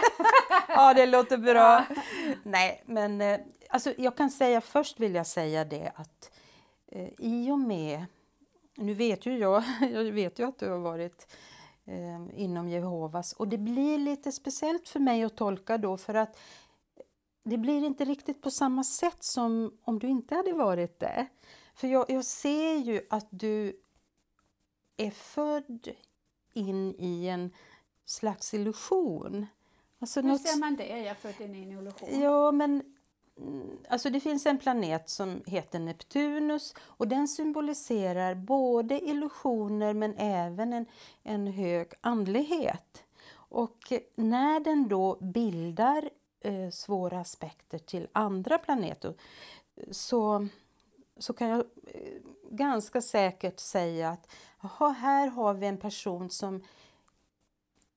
ja, 0.68 0.94
det 0.94 1.06
låter 1.06 1.38
bra. 1.38 1.86
Nej, 2.44 2.84
men 2.86 3.22
eh, 3.22 3.40
alltså, 3.70 3.94
jag 3.98 4.18
kan 4.18 4.30
säga 4.30 4.62
först 4.62 5.00
vill 5.00 5.16
jag 5.16 5.28
säga 5.28 5.66
det 5.66 5.92
att 5.96 6.32
eh, 6.88 7.10
i 7.18 7.52
och 7.52 7.60
med, 7.60 8.06
nu 8.76 8.94
vet 8.94 9.26
ju 9.26 9.38
jag, 9.38 9.64
jag 9.92 10.04
vet 10.04 10.40
ju 10.40 10.48
att 10.48 10.60
du 10.60 10.70
har 10.70 10.80
varit 10.80 11.28
eh, 11.86 12.42
inom 12.44 12.70
Jehovas 12.70 13.34
och 13.34 13.48
det 13.48 13.58
blir 13.58 13.98
lite 13.98 14.32
speciellt 14.32 14.90
för 14.90 15.00
mig 15.00 15.24
att 15.24 15.38
tolka 15.38 15.78
då 15.78 15.98
för 15.98 16.14
att 16.14 16.40
det 17.44 17.58
blir 17.58 17.84
inte 17.86 18.06
riktigt 18.06 18.42
på 18.42 18.52
samma 18.52 18.84
sätt 18.84 19.24
som 19.24 19.78
om 19.84 20.00
du 20.00 20.08
inte 20.08 20.36
hade 20.36 20.54
varit 20.54 21.00
det. 21.00 21.28
För 21.76 21.88
jag, 21.88 22.10
jag 22.10 22.26
ser 22.26 22.76
ju 22.76 23.02
att 23.10 23.28
du 23.30 23.80
är 24.98 25.12
född 25.12 25.90
in 26.54 26.96
i 27.00 27.28
en 27.28 27.54
slags 28.06 28.54
illusion. 28.54 29.46
Alltså 30.00 30.22
Hur 30.22 30.28
något- 30.28 30.42
ser 30.48 30.60
man 30.60 30.76
det? 30.76 30.88
Jag 30.88 31.00
är 31.00 31.14
född 31.14 31.42
in 31.42 31.56
i 31.56 31.62
en 31.62 31.72
illusion. 31.72 32.20
Ja, 32.22 32.52
men 32.52 32.97
Mm, 33.40 33.78
alltså 33.90 34.10
det 34.10 34.20
finns 34.20 34.46
en 34.46 34.58
planet 34.58 35.10
som 35.10 35.44
heter 35.46 35.80
Neptunus 35.80 36.76
och 36.80 37.08
den 37.08 37.28
symboliserar 37.28 38.36
både 38.36 39.00
illusioner 39.00 39.94
men 39.94 40.14
även 40.18 40.74
en, 40.74 40.86
en 41.24 41.48
hög 41.48 41.88
andlighet. 42.02 43.04
Och 43.50 43.94
när 44.16 44.60
den 44.60 44.88
då 44.88 45.18
bildar 45.22 46.10
eh, 46.40 46.70
svåra 46.70 47.20
aspekter 47.20 47.78
till 47.78 48.08
andra 48.12 48.58
planeter 48.58 49.14
så, 49.92 50.48
så 51.18 51.34
kan 51.34 51.48
jag 51.48 51.60
eh, 51.60 52.22
ganska 52.50 53.02
säkert 53.02 53.60
säga 53.60 54.10
att 54.10 54.32
jaha, 54.62 54.90
här 54.90 55.28
har 55.28 55.54
vi 55.54 55.68
en 55.68 55.78
person 55.78 56.30
som 56.30 56.64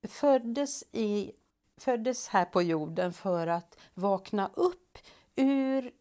föddes, 0.08 0.84
i, 0.92 1.32
föddes 1.76 2.28
här 2.28 2.44
på 2.44 2.62
jorden 2.62 3.12
för 3.12 3.46
att 3.46 3.78
vakna 3.94 4.50
upp 4.54 4.79
ur 5.36 5.92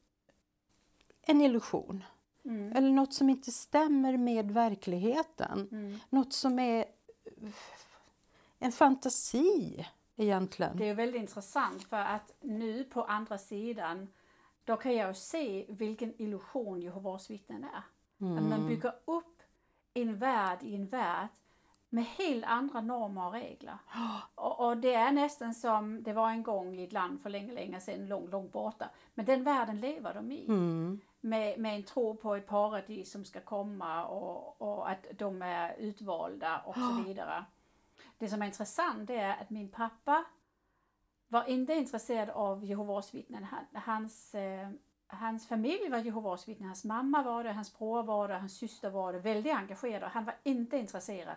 en 1.22 1.42
illusion. 1.42 2.04
Mm. 2.46 2.72
Eller 2.72 2.90
något 2.90 3.14
som 3.14 3.30
inte 3.30 3.52
stämmer 3.52 4.18
med 4.18 4.52
verkligheten. 4.52 5.70
Mm. 5.72 6.00
Något 6.10 6.34
som 6.34 6.60
är 6.60 6.86
en 8.60 8.72
fantasi 8.72 9.88
egentligen. 10.16 10.78
Det 10.78 10.90
är 10.90 10.94
väldigt 10.94 11.22
intressant 11.22 11.84
för 11.84 11.98
att 11.98 12.34
nu 12.42 12.84
på 12.84 13.04
andra 13.04 13.38
sidan 13.38 14.08
då 14.64 14.76
kan 14.76 14.96
jag 14.96 15.18
se 15.18 15.66
vilken 15.70 16.22
illusion 16.22 16.82
Jehovas 16.82 17.30
vittnen 17.30 17.64
är. 17.64 17.84
Att 18.38 18.50
man 18.50 18.68
bygger 18.68 18.94
upp 19.06 19.42
en 19.94 20.18
värld 20.18 20.60
i 20.62 20.76
en 20.76 20.88
värld 20.88 21.30
med 21.90 22.04
helt 22.04 22.46
andra 22.46 22.82
normer 22.82 23.26
och 23.26 23.34
regler. 23.34 23.78
Och, 24.36 24.68
och 24.68 24.78
det 24.78 24.94
är 24.94 25.12
nästan 25.12 25.54
som 25.54 26.04
det 26.04 26.14
var 26.14 26.30
en 26.30 26.44
gång 26.44 26.76
i 26.76 26.84
ett 26.84 26.94
land 26.94 27.22
för 27.22 27.30
länge, 27.30 27.54
länge 27.54 27.80
sedan, 27.80 28.08
långt, 28.08 28.32
långt 28.32 28.52
borta. 28.52 28.90
Men 29.14 29.26
den 29.26 29.44
världen 29.44 29.80
lever 29.80 30.14
de 30.14 30.32
i. 30.32 30.46
Mm. 30.46 31.00
Med, 31.22 31.60
med 31.60 31.76
en 31.76 31.84
tro 31.84 32.16
på 32.16 32.36
ett 32.36 32.48
paradis 32.48 33.12
som 33.12 33.26
ska 33.26 33.42
komma 33.42 34.06
och, 34.06 34.62
och 34.62 34.90
att 34.90 35.06
de 35.18 35.42
är 35.42 35.76
utvalda 35.78 36.60
och 36.60 36.76
så 36.76 37.04
vidare. 37.08 37.46
Det 38.18 38.28
som 38.28 38.42
är 38.42 38.46
intressant 38.46 39.08
det 39.08 39.18
är 39.18 39.42
att 39.42 39.50
min 39.50 39.70
pappa 39.70 40.26
var 41.28 41.50
inte 41.50 41.74
intresserad 41.74 42.30
av 42.30 42.66
Jehovas 42.66 43.14
vittnen. 43.14 43.44
Han, 43.44 43.66
hans, 43.74 44.36
eh, 44.36 44.70
hans 45.08 45.48
familj 45.48 45.90
var 45.90 45.98
Jehovas 45.98 46.48
vittnen. 46.48 46.68
Hans 46.68 46.84
mamma 46.84 47.24
var 47.24 47.44
det, 47.44 47.52
hans 47.52 47.78
bror 47.78 48.04
var 48.04 48.28
det, 48.28 48.34
hans 48.34 48.58
syster 48.58 48.90
var 48.90 49.14
det. 49.14 49.20
Väldigt 49.20 49.56
engagerad. 49.56 50.12
Han 50.12 50.26
var 50.26 50.36
inte 50.44 50.78
intresserad. 50.78 51.36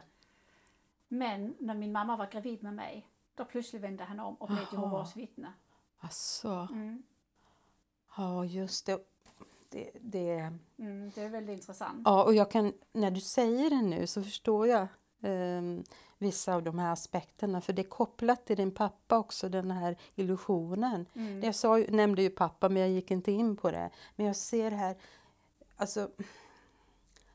Men 1.13 1.55
när 1.59 1.75
min 1.75 1.93
mamma 1.93 2.17
var 2.17 2.27
gravid 2.27 2.63
med 2.63 2.75
mig, 2.75 3.09
då 3.35 3.45
plötsligt 3.45 3.83
vände 3.83 4.05
han 4.05 4.21
om 4.21 4.35
och 4.35 4.49
blev. 4.49 4.67
Jehovas 4.73 5.17
vittne. 5.17 5.53
Alltså, 5.99 6.69
Mm. 6.71 7.03
ja 8.17 8.45
just 8.45 8.87
det. 8.87 8.99
det, 9.71 9.91
det. 10.01 10.53
Mm, 10.79 11.11
det 11.15 11.23
är 11.23 11.29
väldigt 11.29 11.59
intressant. 11.59 12.03
Ja, 12.05 12.25
och 12.25 12.35
jag 12.35 12.51
kan, 12.51 12.73
när 12.93 13.11
du 13.11 13.21
säger 13.21 13.71
det 13.71 13.83
nu 13.83 14.07
så 14.07 14.23
förstår 14.23 14.67
jag 14.69 14.87
ehm, 15.23 15.85
vissa 16.19 16.55
av 16.55 16.63
de 16.63 16.79
här 16.79 16.93
aspekterna. 16.93 17.61
För 17.61 17.73
det 17.73 17.83
är 17.83 17.89
kopplat 17.89 18.47
till 18.47 18.57
din 18.57 18.71
pappa 18.75 19.19
också, 19.19 19.49
den 19.49 19.71
här 19.71 19.97
illusionen. 20.15 21.07
Mm. 21.15 21.43
Jag 21.43 21.55
sa, 21.55 21.77
nämnde 21.77 22.23
ju 22.23 22.31
pappa, 22.31 22.69
men 22.69 22.83
jag 22.83 22.91
gick 22.91 23.11
inte 23.11 23.33
in 23.33 23.57
på 23.57 23.71
det. 23.71 23.91
Men 24.17 24.27
jag 24.27 24.37
ser 24.37 24.71
här, 24.71 24.97
alltså, 25.77 26.11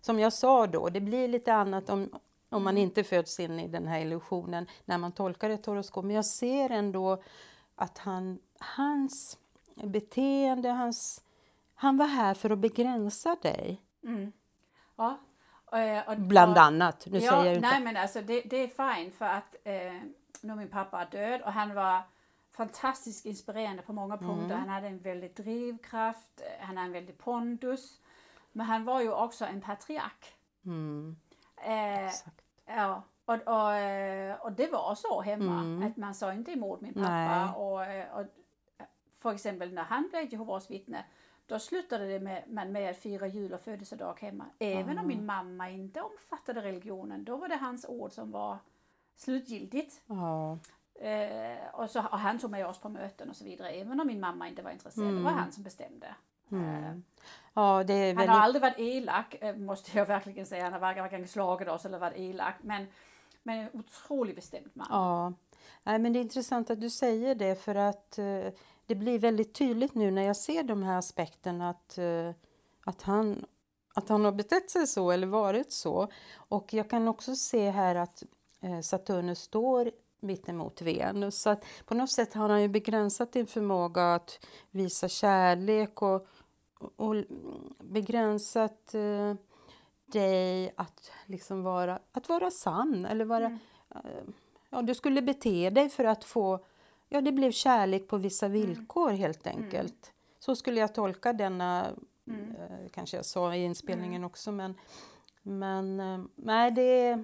som 0.02 0.20
jag 0.20 0.34
sa 0.34 0.68
då, 0.68 0.90
det 0.90 1.02
blir 1.02 1.28
lite 1.28 1.54
annat 1.54 1.90
om, 1.90 2.10
om 2.50 2.64
man 2.64 2.78
inte 2.78 3.04
föds 3.04 3.40
in 3.40 3.60
i 3.60 3.68
den 3.68 3.88
här 3.88 4.00
illusionen 4.00 4.68
när 4.86 4.98
man 4.98 5.12
tolkar 5.12 5.50
ett 5.50 5.66
horoskop. 5.66 6.06
Men 6.06 6.16
jag 6.16 6.26
ser 6.26 6.70
ändå 6.70 7.24
att 7.76 7.98
han, 7.98 8.40
hans 8.60 9.38
beteende, 9.76 10.70
hans, 10.70 11.24
han 11.76 11.98
var 11.98 12.08
här 12.08 12.34
för 12.34 12.50
att 12.50 12.60
begränsa 12.60 13.38
dig. 13.42 13.82
Mm. 14.04 14.32
Ja. 14.96 15.18
Och, 15.66 16.14
och, 16.14 16.20
Bland 16.20 16.52
och- 16.52 16.64
annat. 16.64 17.08
Nu 17.10 17.20
ja, 17.20 17.32
säger 17.32 17.46
jag 17.46 17.56
inte... 17.56 17.70
Nej 17.70 17.82
men 17.82 17.98
alltså 17.98 18.22
det, 18.22 18.42
det 18.42 18.58
är 18.58 18.96
fint 18.96 19.16
för 19.16 19.26
att 19.26 19.56
eh, 19.64 19.74
nu 20.42 20.52
är 20.54 20.56
min 20.56 20.70
pappa 20.70 21.06
död 21.06 21.42
och 21.42 21.54
han 21.54 21.76
var 21.76 22.02
fantastiskt 22.52 23.26
inspirerande 23.26 23.82
på 23.82 23.94
många 23.94 24.18
punkter. 24.18 24.56
Mm. 24.56 24.60
Han 24.60 24.70
hade 24.70 24.88
en 24.88 25.00
väldig 25.00 25.36
drivkraft, 25.36 26.42
eh, 26.42 26.66
han 26.66 26.78
hade 26.78 26.88
en 26.88 26.94
väldig 26.94 27.18
pondus. 27.18 28.02
Men 28.52 28.66
han 28.66 28.86
var 28.86 29.02
ju 29.02 29.12
också 29.12 29.46
en 29.46 29.62
patriark. 29.62 30.36
Mm, 30.66 31.16
Eh, 31.58 32.12
ja, 32.66 33.04
och, 33.26 33.34
och, 33.48 33.74
eh, 33.74 34.36
och 34.42 34.52
det 34.52 34.68
var 34.72 34.96
så 34.96 35.22
hemma 35.22 35.60
Mm. 35.62 35.88
att 35.88 35.98
man 35.98 36.16
sa 36.16 36.34
inte 36.34 36.52
emot 36.52 36.82
min 36.82 36.94
pappa. 36.94 37.54
Och, 37.54 37.86
eh, 37.86 38.18
och, 38.18 38.26
för 39.20 39.32
exempel 39.32 39.74
när 39.74 39.84
han 39.84 40.08
blev 40.12 40.34
Jehovas 40.34 40.72
vittne 40.72 41.06
då 41.46 41.60
slutade 41.60 42.08
det 42.08 42.20
med, 42.20 42.44
man 42.48 42.72
med 42.72 42.90
att 42.90 42.98
fira 42.98 43.28
jul 43.28 43.54
och 43.54 43.62
födelsedag 43.62 44.18
hemma. 44.22 44.46
Även 44.60 44.98
Ah. 44.98 45.02
om 45.02 45.08
min 45.08 45.26
mamma 45.26 45.70
inte 45.70 46.02
omfattade 46.02 46.62
religionen, 46.62 47.24
då 47.24 47.38
var 47.38 47.48
det 47.48 47.56
hans 47.56 47.86
ord 47.90 48.12
som 48.12 48.32
var 48.32 48.58
slutgiltigt. 49.16 50.02
Ja, 50.08 50.58
Eh, 51.00 51.68
och, 51.74 51.90
så, 51.90 52.00
och 52.00 52.20
han 52.20 52.40
tog 52.40 52.52
med 52.52 52.68
oss 52.68 52.80
på 52.80 52.90
möten 52.90 53.30
och 53.30 53.36
så 53.36 53.44
vidare, 53.44 53.70
även 53.70 54.00
om 54.00 54.08
min 54.08 54.20
mamma 54.20 54.48
inte 54.48 54.62
var 54.62 54.72
intresserad. 54.72 55.16
Det 55.16 55.22
var 55.22 55.32
han 55.32 55.52
som 55.52 55.64
bestämde. 55.64 56.08
Eh, 56.52 56.78
mm. 56.86 57.04
Ja, 57.58 57.84
det 57.84 57.94
är 57.94 58.08
han 58.08 58.16
väldigt... 58.16 58.36
har 58.36 58.40
aldrig 58.40 58.62
varit 58.62 58.80
elak, 58.80 59.36
eh, 59.42 59.56
måste 59.56 59.98
jag 59.98 60.06
verkligen 60.06 60.46
säga. 60.46 60.64
Han 60.64 60.74
har 60.74 60.80
varken, 60.80 61.28
slagit 61.28 61.68
oss 61.68 61.86
eller 61.86 62.00
varit 62.00 62.18
elak. 62.18 62.56
Men, 62.62 62.88
men 63.44 63.60
en 63.60 63.70
otroligt 63.74 64.36
bestämd 64.36 64.70
man. 64.74 64.88
Ja, 64.90 65.34
Nej, 65.84 66.00
men 66.00 66.14
det 66.14 66.20
är 66.20 66.22
intressant 66.22 66.70
att 66.70 66.82
du 66.82 66.90
säger 66.90 67.36
det 67.36 67.56
för 67.56 67.76
att 67.76 68.20
eh, 68.20 68.48
det 68.86 68.96
blir 68.96 69.20
väldigt 69.20 69.54
tydligt 69.54 69.96
nu 69.96 70.12
när 70.12 70.22
jag 70.22 70.36
ser 70.36 70.64
de 70.64 70.84
här 70.84 70.98
aspekterna 70.98 71.70
att, 71.70 71.98
eh, 71.98 72.30
att, 72.86 73.02
han, 73.02 73.46
att 73.96 74.10
han 74.10 74.26
har 74.26 74.32
betett 74.32 74.70
sig 74.70 74.88
så 74.88 75.12
eller 75.12 75.28
varit 75.28 75.72
så. 75.72 76.08
Och 76.36 76.74
jag 76.74 76.90
kan 76.90 77.08
också 77.08 77.36
se 77.36 77.70
här 77.70 77.96
att 77.96 78.24
eh, 78.62 78.80
Saturnus 78.80 79.40
står 79.40 79.92
mitt 80.20 80.50
emot 80.50 80.82
Venus. 80.82 81.42
Så 81.42 81.50
att 81.50 81.66
på 81.86 81.94
något 81.94 82.12
sätt 82.12 82.34
har 82.34 82.50
han 82.50 82.62
ju 82.62 82.68
begränsat 82.68 83.34
din 83.34 83.48
förmåga 83.48 84.16
att 84.16 84.46
visa 84.72 85.08
kärlek 85.08 86.02
och, 86.02 86.28
och 86.80 87.16
begränsat 87.80 88.94
eh, 88.94 89.34
dig 90.06 90.74
att 90.78 91.12
liksom 91.26 91.64
vara, 91.64 92.00
att 92.12 92.30
vara 92.30 92.52
sann 92.52 93.06
eller 93.06 93.26
vara 93.26 93.60
Mm. 94.06 94.34
ja, 94.70 94.82
du 94.82 94.96
skulle 94.96 95.22
bete 95.22 95.70
dig 95.70 95.90
för 95.90 96.04
att 96.04 96.24
få, 96.24 96.66
ja 97.10 97.22
det 97.22 97.32
blev 97.32 97.52
kärlek 97.52 98.08
på 98.08 98.18
vissa 98.18 98.48
villkor 98.48 99.10
helt 99.10 99.48
enkelt. 99.48 100.14
Så 100.40 100.56
skulle 100.56 100.80
jag 100.80 100.96
tolka 100.96 101.34
denna, 101.34 101.88
Mm. 102.28 102.56
eh, 102.56 102.90
kanske 102.92 103.18
jag 103.18 103.26
sa 103.26 103.56
i 103.56 103.64
inspelningen 103.64 104.24
också 104.24 104.52
men, 104.52 104.74
men 105.44 106.00
eh, 106.00 106.20
nej 106.36 106.72
det 106.72 106.82
är, 106.82 107.24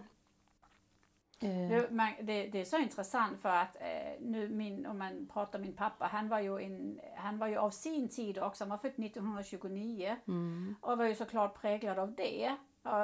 Eh, 1.40 1.70
Det, 1.70 1.92
man, 1.92 2.14
det, 2.22 2.48
det 2.48 2.62
är 2.62 2.66
så 2.66 2.78
intressant 2.78 3.40
för 3.42 3.50
att 3.50 3.76
eh, 3.82 4.14
nu 4.22 4.50
min, 4.50 4.86
om 4.86 4.98
man 4.98 5.28
pratar 5.34 5.60
om 5.60 5.66
min 5.66 5.74
pappa, 5.76 6.06
han 6.08 6.30
var 6.30 6.40
ju, 6.40 6.60
en, 6.60 7.00
han 7.16 7.38
var 7.38 7.48
ju 7.48 7.58
av 7.58 7.70
sin 7.70 8.10
tid 8.10 8.38
också, 8.38 8.64
han 8.64 8.70
var 8.70 8.78
född 8.78 8.92
1929 9.00 10.16
mm, 10.28 10.76
och 10.82 10.98
var 10.98 11.06
ju 11.06 11.16
såklart 11.16 11.62
präglad 11.62 12.00
av 12.00 12.16
det. 12.16 12.56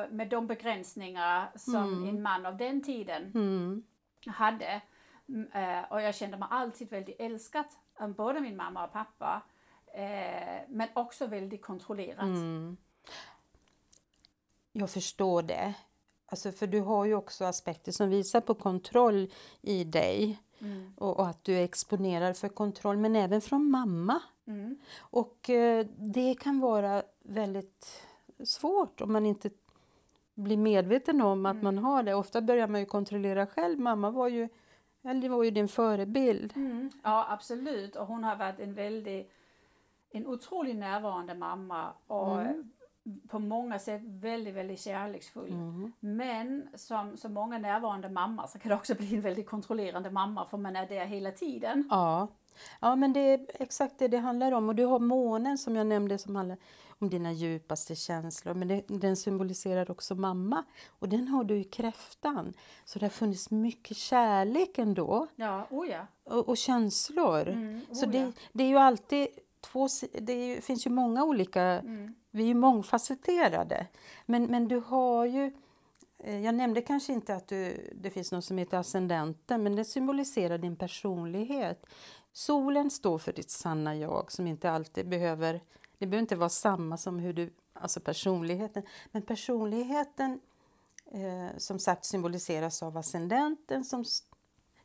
Med 0.10 0.30
de 0.30 0.48
begränsningar 0.48 1.52
som 1.56 1.76
Mm. 1.76 2.10
en 2.10 2.22
man 2.22 2.46
av 2.46 2.58
den 2.58 2.82
tiden 2.84 3.32
mm, 3.36 3.84
hade. 4.28 4.82
Mm, 5.28 5.52
eh, 5.52 5.92
Och 5.92 6.02
jag 6.02 6.16
kände 6.16 6.38
mig 6.38 6.48
alltid 6.52 6.90
väldigt 6.90 7.16
älskad 7.20 7.66
av 8.00 8.14
både 8.14 8.40
min 8.42 8.56
mamma 8.56 8.86
och 8.86 8.92
pappa. 8.94 9.42
eh, 9.94 10.62
Men 10.68 10.88
också 10.94 11.28
väldigt 11.28 11.62
kontrollerat. 11.62 12.24
mm. 12.24 12.78
Jag 14.72 14.90
förstår 14.90 15.42
det. 15.42 15.74
Alltså, 16.30 16.52
för 16.52 16.68
du 16.68 16.80
har 16.82 17.06
ju 17.06 17.16
också 17.16 17.46
aspekter 17.46 17.92
som 17.92 18.10
visar 18.10 18.42
på 18.42 18.54
kontroll 18.54 19.32
i 19.62 19.84
dig 19.84 20.40
Mm. 20.62 20.94
och, 20.98 21.20
och 21.20 21.28
att 21.28 21.44
du 21.44 21.54
är 21.56 21.64
exponerad 21.64 22.38
för 22.38 22.50
kontroll, 22.50 22.98
men 22.98 23.16
även 23.16 23.42
från 23.42 23.72
mamma. 23.72 24.22
Mm. 24.48 24.78
Och 25.00 25.50
eh, 25.50 25.86
det 25.98 26.36
kan 26.40 26.60
vara 26.60 27.04
väldigt 27.24 28.02
svårt 28.44 29.02
om 29.02 29.14
man 29.14 29.26
inte 29.26 29.50
blir 30.36 30.58
medveten 30.58 31.22
om 31.22 31.46
att 31.46 31.64
man 31.64 31.78
har 31.78 32.04
det. 32.04 32.14
Ofta 32.14 32.42
börjar 32.42 32.68
man 32.68 32.80
ju 32.80 32.86
kontrollera 32.86 33.46
själv. 33.48 33.80
Mamma 33.80 34.10
var 34.12 34.28
ju, 34.28 34.50
eller 35.04 35.30
var 35.30 35.44
ju 35.44 35.52
din 35.52 35.68
förebild. 35.68 36.54
Mm. 36.56 36.90
Ja, 37.04 37.26
absolut. 37.30 37.96
Och 37.96 38.08
hon 38.08 38.24
har 38.24 38.36
varit 38.36 38.60
en 38.60 38.74
väldigt, 38.74 39.32
en 40.12 40.28
otroligt 40.28 40.76
närvarande 40.76 41.34
mamma 41.36 41.94
och 42.08 42.42
Mm. 42.42 42.72
På 43.28 43.40
många 43.40 43.80
sätt 43.80 44.02
väldigt, 44.06 44.56
väldigt 44.56 44.80
kärleksfull. 44.80 45.52
Mm. 45.52 45.92
Men 46.00 46.68
som 46.76 47.18
så 47.18 47.30
många 47.30 47.58
närvarande 47.58 48.10
mammor 48.10 48.48
så 48.48 48.60
kan 48.60 48.70
det 48.70 48.76
också 48.76 48.96
bli 48.96 49.16
en 49.16 49.22
väldigt 49.22 49.48
kontrollerande 49.48 50.12
mamma 50.12 50.46
för 50.46 50.58
man 50.58 50.76
är 50.76 50.88
där 50.88 51.06
hela 51.06 51.32
tiden. 51.32 51.88
Ja. 51.90 52.28
ja, 52.80 52.96
men 52.96 53.14
det 53.14 53.20
är 53.20 53.46
exakt 53.54 54.00
det 54.00 54.08
det 54.08 54.18
handlar 54.18 54.52
om. 54.52 54.70
Och 54.70 54.76
du 54.76 54.86
har 54.86 55.00
månen 55.00 55.58
som 55.58 55.76
jag 55.76 55.88
nämnde 55.88 56.18
som 56.18 56.36
handlar 56.36 56.58
om 57.00 57.10
dina 57.10 57.32
djupaste 57.32 57.96
känslor. 57.96 58.54
Men 58.54 58.68
det, 58.68 58.84
den 58.88 59.16
symboliserar 59.16 59.92
också 59.92 60.16
mamma. 60.16 60.64
Och 61.00 61.10
den 61.10 61.28
har 61.28 61.44
du 61.44 61.56
i 61.56 61.64
kräftan. 61.64 62.54
Så 62.86 63.00
det 63.00 63.06
har 63.06 63.10
funnits 63.10 63.52
mycket 63.52 63.98
kärlek 63.98 64.78
ändå. 64.78 65.28
Ja, 65.36 65.68
oh 65.70 65.88
ja. 65.88 66.08
Och, 66.24 66.50
och 66.50 66.58
känslor. 66.58 67.48
Mm, 67.48 67.82
Så 67.92 68.06
oh 68.06 68.12
det, 68.12 68.18
ja. 68.18 68.32
det 68.54 68.64
är 68.64 68.68
ju 68.68 68.78
alltid 68.78 69.28
två, 69.62 69.88
det 70.22 70.48
ju, 70.48 70.62
finns 70.62 70.86
ju 70.86 70.90
många 70.90 71.24
olika, 71.24 71.62
Mm. 71.62 72.16
vi 72.32 72.44
är 72.44 72.48
ju 72.48 72.54
mångfacetterade. 72.54 73.88
Men, 74.26 74.44
men 74.44 74.68
du 74.68 74.80
har 74.80 75.26
ju, 75.26 75.52
eh, 76.18 76.40
jag 76.46 76.56
nämnde 76.56 76.82
kanske 76.82 77.14
inte 77.14 77.36
att 77.36 77.48
du, 77.48 77.90
det 77.96 78.10
finns 78.10 78.32
något 78.32 78.46
som 78.46 78.58
heter 78.58 78.78
ascendenten, 78.78 79.64
men 79.64 79.76
det 79.76 79.86
symboliserar 79.86 80.58
din 80.58 80.76
personlighet. 80.76 81.86
Solen 82.32 82.90
står 82.90 83.18
för 83.18 83.34
ditt 83.34 83.50
sanna 83.50 83.96
jag 83.96 84.32
som 84.32 84.48
inte 84.48 84.72
alltid 84.72 85.10
behöver, 85.10 85.54
det 85.98 86.06
behöver 86.08 86.22
inte 86.22 86.36
vara 86.36 86.50
samma 86.50 86.98
som 86.98 87.20
hur 87.20 87.34
du, 87.34 87.54
alltså 87.74 88.00
personligheten, 88.00 88.84
men 89.12 89.22
personligheten 89.22 90.40
eh, 91.12 91.58
som 91.58 91.80
sagt 91.80 92.06
symboliseras 92.06 92.84
av 92.84 92.98
ascendenten 92.98 93.84
som 93.84 94.06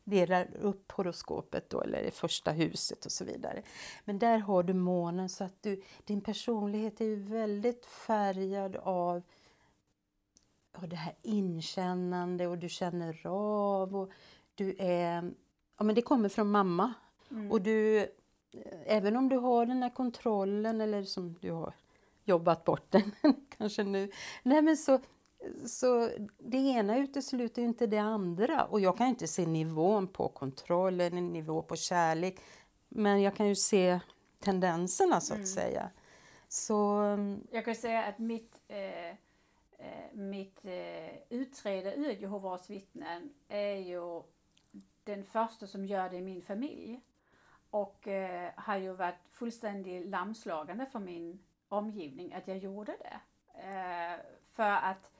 delar 0.04 0.56
upp 0.56 0.92
horoskopet 0.92 1.70
då, 1.70 1.80
eller 1.80 2.02
det 2.02 2.10
första 2.10 2.50
huset 2.50 3.06
och 3.06 3.12
så 3.12 3.24
vidare. 3.24 3.62
Men 4.04 4.18
där 4.18 4.38
har 4.38 4.62
du 4.62 4.74
månen 4.74 5.28
så 5.28 5.44
att 5.44 5.62
du, 5.62 5.82
din 6.04 6.20
personlighet 6.20 7.00
är 7.00 7.04
ju 7.04 7.16
väldigt 7.16 7.86
färgad 7.86 8.76
av 8.76 9.22
ja, 10.80 10.86
det 10.86 10.96
här 10.96 11.14
inkännande 11.22 12.46
och 12.46 12.58
du 12.58 12.68
känner 12.68 13.26
av 13.26 13.96
och 13.96 14.10
du 14.54 14.76
är, 14.78 15.32
ja 15.78 15.84
men 15.84 15.94
det 15.94 16.02
kommer 16.02 16.28
från 16.28 16.50
mamma. 16.50 16.94
Mm. 17.30 17.52
Och 17.52 17.62
du, 17.62 17.98
eh, 17.98 18.06
även 18.86 19.16
om 19.16 19.28
du 19.28 19.36
har 19.36 19.66
den 19.66 19.82
här 19.82 19.90
kontrollen 19.90 20.80
eller 20.80 21.02
som 21.02 21.34
du 21.40 21.50
har 21.50 21.74
jobbat 22.24 22.64
bort 22.64 22.90
den 22.90 23.12
kanske 23.58 23.84
nu. 23.84 24.10
Nej 24.42 24.62
men 24.62 24.76
så, 24.76 25.00
så 25.68 26.10
det 26.38 26.56
ena 26.56 26.98
utesluter 26.98 27.62
ju 27.62 27.68
inte 27.68 27.86
det 27.86 27.98
andra. 27.98 28.64
Och 28.64 28.80
jag 28.80 28.96
kan 28.98 29.06
inte 29.06 29.26
se 29.28 29.46
nivån 29.46 30.06
på 30.08 30.28
kontroll 30.28 31.00
eller 31.00 31.20
nivå 31.20 31.62
på 31.62 31.76
kärlek. 31.76 32.40
Men 32.88 33.22
jag 33.22 33.36
kan 33.36 33.46
ju 33.48 33.54
se 33.54 34.00
tendenserna 34.40 35.20
så 35.20 35.32
att 35.32 35.38
Mm. 35.38 35.46
säga. 35.46 35.90
Så 36.48 36.76
mm, 36.88 37.46
Jag 37.50 37.64
kan 37.64 37.74
säga 37.74 38.04
att 38.04 38.18
mitt, 38.18 38.60
eh, 38.68 39.08
eh, 39.08 39.14
mitt 40.12 40.64
eh, 40.64 41.16
utträde 41.30 41.94
ur 41.94 42.10
Jehovas 42.10 42.70
vittnen 42.70 43.30
är 43.48 43.74
ju 43.76 44.22
den 45.04 45.24
första 45.24 45.66
som 45.66 45.86
gör 45.86 46.08
det 46.10 46.16
i 46.16 46.22
min 46.22 46.42
familj. 46.42 47.00
Och 47.70 48.08
eh, 48.08 48.50
har 48.56 48.76
ju 48.76 48.92
varit 48.92 49.14
fullständigt 49.30 50.06
lamslagande 50.08 50.86
för 50.86 50.98
min 50.98 51.38
omgivning 51.68 52.34
att 52.34 52.48
jag 52.48 52.58
gjorde 52.58 52.96
det. 52.98 53.20
Eh, 53.60 54.20
för 54.52 54.70
att 54.70 55.10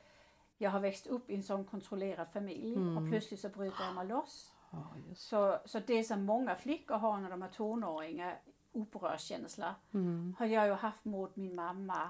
jag 0.57 0.71
har 0.71 0.79
växt 0.79 1.07
upp 1.07 1.29
i 1.29 1.35
en 1.35 1.43
sån 1.43 1.65
kontrollerad 1.65 2.27
familj 2.27 2.75
Mm. 2.75 2.97
och 2.97 3.09
plötsligt 3.09 3.39
så 3.39 3.49
bryter 3.49 3.83
jag 3.85 3.95
mig 3.95 4.07
loss. 4.07 4.51
ja. 4.71 4.87
Så, 5.15 5.57
så 5.65 5.79
det 5.79 6.03
som 6.03 6.23
många 6.25 6.55
flickor 6.55 6.95
har 6.97 7.17
när 7.17 7.29
de 7.29 7.41
är 7.43 7.47
tonåringar, 7.47 8.39
upprörskänsla, 8.71 9.75
Mm. 9.93 10.35
har 10.39 10.45
jag 10.45 10.67
ju 10.67 10.73
haft 10.73 11.05
mot 11.05 11.35
min 11.35 11.55
mamma 11.55 12.09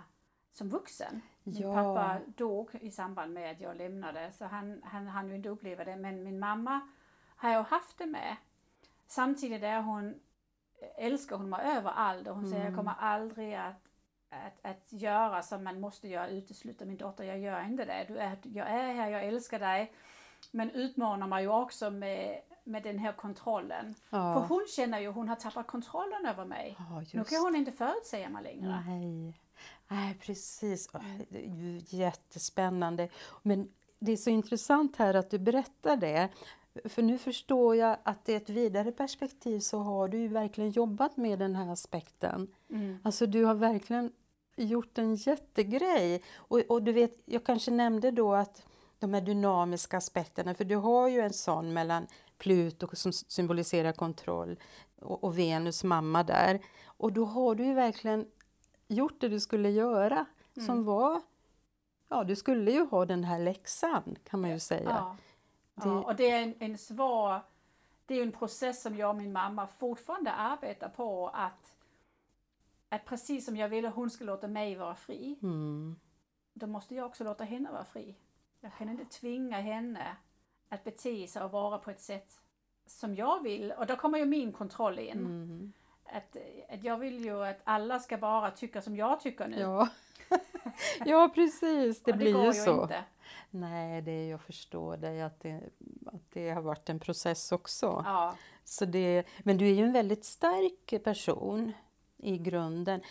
som 0.52 0.70
vuxen. 0.70 1.22
Min 1.44 1.56
Ja. 1.62 1.74
pappa 1.74 2.20
dog 2.38 2.76
i 2.82 2.92
samband 2.92 3.34
med 3.34 3.52
att 3.52 3.60
jag 3.62 3.78
lämnade 3.78 4.32
så 4.32 4.46
han, 4.46 4.82
han 4.84 5.08
hann 5.08 5.30
ju 5.30 5.36
inte 5.36 5.50
uppleva 5.50 5.84
det 5.86 5.96
men 5.96 6.24
min 6.24 6.40
mamma 6.40 6.80
har 7.36 7.50
jag 7.50 7.64
haft 7.64 7.98
det 7.98 8.06
med. 8.06 8.36
Samtidigt 9.08 9.64
är 9.64 9.82
hon, 9.82 10.20
älskar 10.98 11.38
hon 11.38 11.50
mig 11.50 11.78
överallt 11.78 12.28
och 12.28 12.36
hon 12.36 12.46
säger 12.46 12.64
jag 12.64 12.74
Mm. 12.74 12.78
kommer 12.78 12.94
aldrig 13.00 13.54
att, 13.56 13.76
att, 14.30 14.72
att 14.72 14.94
göra 14.94 15.42
som 15.42 15.64
man 15.64 15.80
måste 15.80 16.08
göra, 16.08 16.28
utesluta 16.30 16.86
min 16.86 16.98
dotter, 16.98 17.24
jag 17.24 17.40
gör 17.40 17.66
inte 17.66 17.86
det. 17.86 18.06
Du 18.08 18.18
är, 18.18 18.38
jag 18.44 18.70
är 18.70 18.94
här, 18.94 19.10
jag 19.10 19.24
älskar 19.26 19.60
dig. 19.60 19.94
Men 20.52 20.72
utmanar 20.72 21.28
mig 21.28 21.44
ju 21.44 21.50
också 21.50 21.92
med, 21.92 22.42
med 22.64 22.84
den 22.84 23.00
här 23.00 23.14
kontrollen. 23.14 23.96
För 24.10 24.18
Ja. 24.18 24.46
hon 24.50 24.66
känner 24.76 25.00
ju, 25.00 25.08
hon 25.08 25.30
har 25.30 25.36
tappat 25.36 25.68
kontrollen 25.68 26.26
över 26.26 26.46
mig. 26.46 26.76
Ja, 26.80 27.04
Nu 27.14 27.24
kan 27.24 27.42
hon 27.42 27.56
inte 27.56 27.72
förutsäga 27.72 28.30
mig 28.30 28.44
längre. 28.44 28.84
Nej, 28.88 29.40
Nej 29.88 30.16
precis. 30.22 30.90
Jättespännande. 31.88 33.10
Men 33.42 33.70
det 34.00 34.12
är 34.12 34.18
så 34.18 34.30
intressant 34.30 34.96
här 34.96 35.14
att 35.14 35.30
du 35.32 35.40
berättar 35.40 35.98
det. 35.98 36.30
För 36.86 37.02
nu 37.02 37.18
förstår 37.18 37.76
jag 37.76 37.98
att 38.04 38.30
i 38.30 38.34
ett 38.34 38.50
vidare 38.50 38.92
perspektiv 38.92 39.60
så 39.60 39.78
har 39.80 40.08
du 40.08 40.18
ju 40.18 40.28
verkligen 40.28 40.70
jobbat 40.70 41.18
med 41.18 41.40
den 41.40 41.56
här 41.56 41.72
aspekten. 41.72 42.48
Mm. 42.70 42.98
Alltså 43.04 43.26
du 43.26 43.44
har 43.46 43.56
verkligen 43.56 44.12
gjort 44.56 44.98
en 44.98 45.16
jättegrej. 45.16 46.24
Och, 46.36 46.60
och 46.70 46.84
du 46.84 46.92
vet, 46.92 47.22
jag 47.26 47.44
kanske 47.44 47.72
nämnde 47.72 48.12
då 48.12 48.34
att 48.34 48.64
de 49.00 49.14
här 49.14 49.22
dynamiska 49.22 49.98
aspekterna, 49.98 50.56
för 50.56 50.66
du 50.66 50.76
har 50.76 51.08
ju 51.08 51.20
en 51.20 51.34
sån 51.34 51.74
mellan 51.74 52.08
Pluto 52.38 52.88
som 52.94 53.14
symboliserar 53.14 53.92
kontroll 53.92 54.60
och, 55.02 55.24
och 55.24 55.38
Venus 55.40 55.84
mamma 55.84 56.24
där. 56.24 56.60
Och 56.86 57.14
då 57.14 57.26
har 57.26 57.56
du 57.56 57.66
ju 57.66 57.74
verkligen 57.74 58.26
gjort 58.88 59.22
det 59.22 59.30
du 59.30 59.40
skulle 59.40 59.70
göra, 59.70 60.26
som 60.54 60.64
Mm. 60.70 60.86
var, 60.86 61.22
ja 62.10 62.24
du 62.24 62.36
skulle 62.36 62.72
ju 62.72 62.86
ha 62.86 63.06
den 63.06 63.24
här 63.24 63.40
läxan 63.40 64.16
kan 64.24 64.42
man 64.42 64.50
ju 64.50 64.60
säga. 64.60 64.90
Ja. 64.90 65.18
Det- 65.76 65.90
ja, 65.90 66.04
och 66.04 66.16
det 66.16 66.30
är 66.32 66.44
en, 66.44 66.54
en 66.60 66.78
svår, 66.78 67.40
det 68.06 68.16
är 68.20 68.24
en 68.24 68.32
process 68.32 68.82
som 68.82 68.96
jag 68.98 69.10
och 69.10 69.16
min 69.16 69.34
mamma 69.34 69.68
fortfarande 69.68 70.32
arbetar 70.32 70.90
på 70.90 71.30
att, 71.34 71.76
att 72.90 73.06
precis 73.06 73.46
som 73.46 73.58
jag 73.58 73.70
vill 73.70 73.86
att 73.86 73.96
hon 73.96 74.10
ska 74.10 74.24
låta 74.26 74.48
mig 74.48 74.76
vara 74.76 74.96
fri, 74.96 75.40
Mm. 75.42 75.96
då 76.54 76.68
måste 76.68 76.96
jag 76.96 77.06
också 77.06 77.24
låta 77.24 77.44
henne 77.44 77.72
vara 77.72 77.86
fri. 77.86 78.16
Jag 78.62 78.72
kan 78.78 78.90
inte 78.90 79.06
tvinga 79.06 79.62
henne 79.62 80.16
att 80.70 80.84
bete 80.84 81.28
sig 81.28 81.42
och 81.44 81.52
vara 81.52 81.78
på 81.78 81.92
ett 81.92 82.02
sätt 82.02 82.40
som 82.86 83.16
jag 83.16 83.44
vill 83.44 83.72
och 83.72 83.86
då 83.86 83.96
kommer 83.96 84.18
ju 84.18 84.26
min 84.26 84.52
kontroll 84.54 85.00
in. 85.00 85.12
Mm. 85.20 85.74
Att, 86.06 86.38
att 86.70 86.84
jag 86.84 86.98
vill 86.98 87.26
ju 87.26 87.46
att 87.46 87.60
alla 87.64 88.00
ska 88.00 88.18
bara 88.18 88.52
tycka 88.52 88.82
som 88.82 88.96
jag 88.96 89.20
tycker 89.20 89.48
nu. 89.48 89.60
Ja. 89.60 89.90
ja, 91.06 91.30
precis, 91.36 92.04
det 92.04 92.12
och 92.12 92.18
blir 92.18 92.46
ju 92.46 92.54
så. 92.54 92.82
inte. 92.84 93.04
Nej, 93.60 94.02
det, 94.02 94.28
jag 94.28 94.42
förstår 94.42 94.98
dig 94.98 95.22
att 95.22 95.40
det, 95.40 95.62
att 96.06 96.32
det 96.34 96.50
har 96.50 96.62
varit 96.62 96.90
en 96.90 97.00
process 97.00 97.52
också. 97.52 98.02
Ja. 98.06 98.36
Så 98.64 98.86
det, 98.86 99.24
men 99.44 99.58
du 99.58 99.68
är 99.70 99.74
ju 99.74 99.84
en 99.84 99.94
väldigt 99.94 100.26
stark 100.26 101.04
person 101.04 101.72
i 102.18 102.38
grunden. 102.38 103.02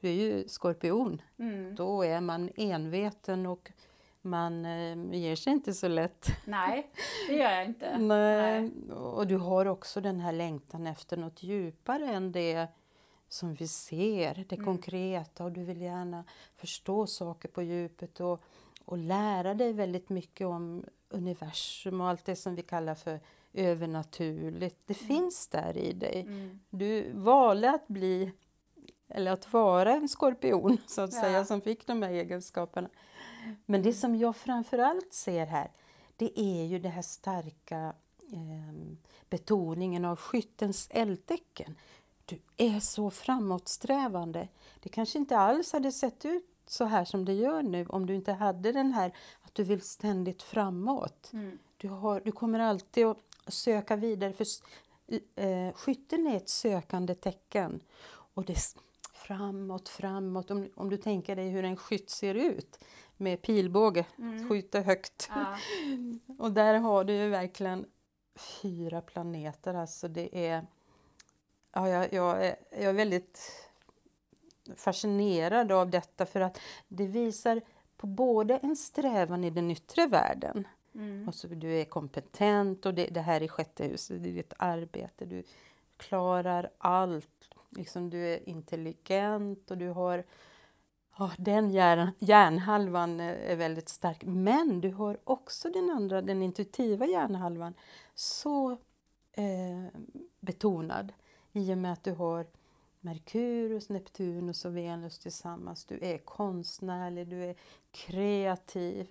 Du 0.00 0.08
är 0.08 0.12
ju 0.12 0.48
skorpion. 0.48 1.22
Mm. 1.38 1.74
Då 1.74 2.02
är 2.02 2.20
man 2.20 2.50
enveten 2.56 3.46
och 3.46 3.72
man 4.22 4.64
eh, 4.64 5.14
ger 5.14 5.36
sig 5.36 5.52
inte 5.52 5.74
så 5.74 5.88
lätt. 5.88 6.26
Nej, 6.44 6.90
det 7.28 7.34
gör 7.34 7.50
jag 7.50 7.64
inte. 7.64 7.98
Nej. 7.98 8.70
Och 8.92 9.26
du 9.26 9.36
har 9.36 9.66
också 9.66 10.00
den 10.00 10.20
här 10.20 10.32
längtan 10.32 10.86
efter 10.86 11.16
något 11.16 11.42
djupare 11.42 12.06
än 12.10 12.32
det 12.32 12.68
som 13.28 13.54
vi 13.54 13.68
ser, 13.68 14.44
det 14.48 14.56
Mm. 14.56 14.64
konkreta 14.64 15.44
och 15.44 15.52
du 15.52 15.64
vill 15.64 15.80
gärna 15.80 16.24
förstå 16.54 17.06
saker 17.06 17.48
på 17.48 17.62
djupet 17.62 18.20
och, 18.20 18.42
och 18.88 18.98
lära 18.98 19.54
dig 19.54 19.72
väldigt 19.72 20.08
mycket 20.08 20.46
om 20.46 20.84
universum 21.08 22.00
och 22.00 22.08
allt 22.08 22.24
det 22.24 22.36
som 22.36 22.54
vi 22.54 22.62
kallar 22.62 22.94
för 22.94 23.20
övernaturligt. 23.52 24.76
Det 24.86 25.02
Mm. 25.02 25.08
finns 25.08 25.48
där 25.48 25.76
i 25.76 25.92
dig. 25.92 26.20
Mm. 26.20 26.60
Du 26.70 27.12
valde 27.12 27.70
att 27.70 27.88
bli, 27.88 28.32
eller 29.08 29.30
att 29.32 29.52
vara 29.52 29.92
en 29.94 30.08
skorpion 30.08 30.76
så 30.86 31.00
att 31.00 31.12
Ja. 31.14 31.20
säga, 31.20 31.44
som 31.44 31.60
fick 31.60 31.86
de 31.86 32.02
här 32.02 32.10
egenskaperna. 32.10 32.88
Men 33.66 33.82
det 33.82 33.92
som 33.92 34.16
jag 34.16 34.36
framförallt 34.36 35.12
ser 35.12 35.46
här, 35.46 35.70
det 36.16 36.40
är 36.40 36.64
ju 36.64 36.78
det 36.78 36.88
här 36.88 37.02
starka 37.02 37.94
eh, 38.32 38.96
betoningen 39.30 40.04
av 40.04 40.16
skyttens 40.16 40.88
eldtecken. 40.90 41.74
Du 42.24 42.38
är 42.56 42.80
så 42.80 43.10
framåtsträvande. 43.10 44.48
Det 44.80 44.88
kanske 44.88 45.18
inte 45.18 45.36
alls 45.38 45.72
hade 45.72 45.92
sett 45.92 46.24
ut 46.24 46.44
så 46.70 46.84
här 46.84 47.04
som 47.04 47.24
det 47.24 47.32
gör 47.32 47.62
nu 47.62 47.86
om 47.86 48.06
du 48.06 48.14
inte 48.14 48.32
hade 48.32 48.72
den 48.72 48.92
här 48.92 49.12
att 49.42 49.54
du 49.54 49.64
vill 49.64 49.80
ständigt 49.80 50.42
framåt. 50.42 51.30
Mm. 51.32 51.58
Du, 51.76 51.88
har, 51.88 52.20
du 52.20 52.32
kommer 52.32 52.58
alltid 52.58 53.06
att 53.06 53.18
söka 53.46 53.96
vidare. 53.96 54.32
För 54.32 54.46
eh, 55.34 55.72
skytten 55.74 56.26
är 56.26 56.36
ett 56.36 56.48
sökande 56.48 57.14
tecken. 57.14 57.80
Och 58.34 58.44
det 58.44 58.74
framåt, 59.12 59.88
framåt. 59.88 60.50
Om, 60.50 60.68
om 60.74 60.90
du 60.90 60.96
tänker 60.96 61.36
dig 61.36 61.48
hur 61.48 61.64
en 61.64 61.76
skytt 61.76 62.10
ser 62.10 62.34
ut 62.34 62.84
med 63.16 63.42
pilbåge, 63.42 64.06
Mm. 64.18 64.48
skjuter 64.48 64.82
högt. 64.82 65.30
Ja. 65.34 65.56
Och 66.38 66.52
där 66.52 66.74
har 66.74 67.04
du 67.04 67.12
ju 67.12 67.28
verkligen 67.28 67.86
fyra 68.36 69.00
planeter. 69.00 69.74
Alltså 69.74 70.08
det 70.08 70.46
är... 70.46 70.66
Ja, 71.72 71.88
jag, 71.88 72.12
jag, 72.12 72.46
är, 72.46 72.56
jag 72.70 72.82
är 72.84 72.92
väldigt 72.92 73.40
fascinerad 74.76 75.72
av 75.72 75.90
detta 75.90 76.26
för 76.26 76.40
att 76.40 76.60
det 76.88 77.06
visar 77.06 77.60
på 77.96 78.06
både 78.06 78.56
en 78.56 78.76
strävan 78.76 79.44
i 79.44 79.50
den 79.50 79.70
yttre 79.70 80.06
världen 80.06 80.66
Mm. 80.98 81.28
Alltså, 81.28 81.48
du 81.48 81.72
är 81.72 81.84
kompetent 81.84 82.86
och 82.86 82.94
det, 82.94 83.06
det 83.06 83.20
här 83.20 83.42
är 83.42 83.48
sjätte 83.48 83.84
huset, 83.84 84.22
det 84.22 84.28
är 84.28 84.32
ditt 84.32 84.52
arbete. 84.58 85.24
Du 85.24 85.42
klarar 85.96 86.70
allt. 86.78 87.48
Liksom, 87.70 88.10
du 88.10 88.26
är 88.26 88.48
intelligent 88.48 89.70
och 89.70 89.78
du 89.78 89.88
har... 89.88 90.24
Ja, 91.18 91.30
den 91.38 91.70
hjärn, 91.70 92.10
hjärnhalvan 92.18 93.20
är 93.20 93.34
är 93.34 93.56
väldigt 93.56 93.88
stark. 93.88 94.24
Men 94.24 94.80
du 94.80 94.90
har 94.90 95.18
också 95.24 95.70
den 95.70 95.90
andra, 95.90 96.22
den 96.22 96.42
intuitiva 96.42 97.06
hjärnhalvan, 97.06 97.74
så 98.14 98.72
eh, 99.32 100.00
betonad 100.40 101.12
i 101.52 101.72
och 101.74 101.78
med 101.78 101.92
att 101.92 102.04
du 102.04 102.12
har 102.12 102.46
Merkurius, 103.00 103.88
Neptunus 103.88 104.64
och 104.64 104.76
Venus 104.76 105.18
tillsammans. 105.18 105.84
Du 105.84 105.98
är 106.02 106.18
konstnärlig, 106.18 107.28
du 107.28 107.44
är 107.44 107.54
kreativ. 107.90 109.08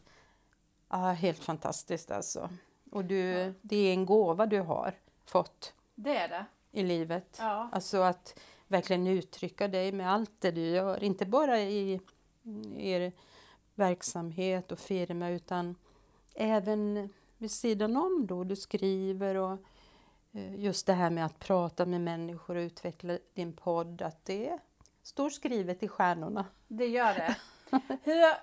Ja, 0.89 0.97
helt 0.97 1.39
fantastiskt 1.43 2.11
alltså. 2.11 2.49
Och 2.91 3.05
du, 3.05 3.53
det 3.61 3.75
är 3.77 3.93
en 3.93 4.05
gåva 4.05 4.45
du 4.45 4.59
har 4.61 4.93
fått 5.25 5.73
Det 5.95 6.17
är 6.17 6.27
det. 6.29 6.45
i 6.71 6.83
livet. 6.83 7.37
Ja. 7.39 7.69
Alltså 7.71 7.97
att 7.97 8.39
verkligen 8.67 9.07
uttrycka 9.07 9.67
dig 9.67 9.91
med 9.91 10.11
allt 10.11 10.31
det 10.39 10.51
du 10.51 10.61
gör. 10.61 11.03
Inte 11.03 11.25
bara 11.25 11.61
i 11.61 12.01
er 12.77 13.11
verksamhet 13.75 14.71
och 14.71 14.79
firma 14.79 15.29
utan 15.29 15.75
även 16.33 17.09
vid 17.37 17.51
sidan 17.51 17.97
om 17.97 18.27
då. 18.27 18.43
Du 18.43 18.55
skriver 18.55 19.35
och 19.35 19.57
just 20.55 20.87
det 20.87 20.93
här 20.93 21.09
med 21.09 21.25
att 21.25 21.39
prata 21.39 21.85
med 21.85 22.01
människor 22.01 22.55
och 22.55 22.61
utveckla 22.61 23.17
din 23.33 23.53
podd. 23.53 24.01
Att 24.01 24.25
det 24.25 24.57
står 25.03 25.29
skrivet 25.29 25.83
i 25.83 25.87
stjärnorna. 25.87 26.45
Det 26.67 26.87
gör 26.87 27.13
det. 27.13 27.35
Hur, 28.03 28.33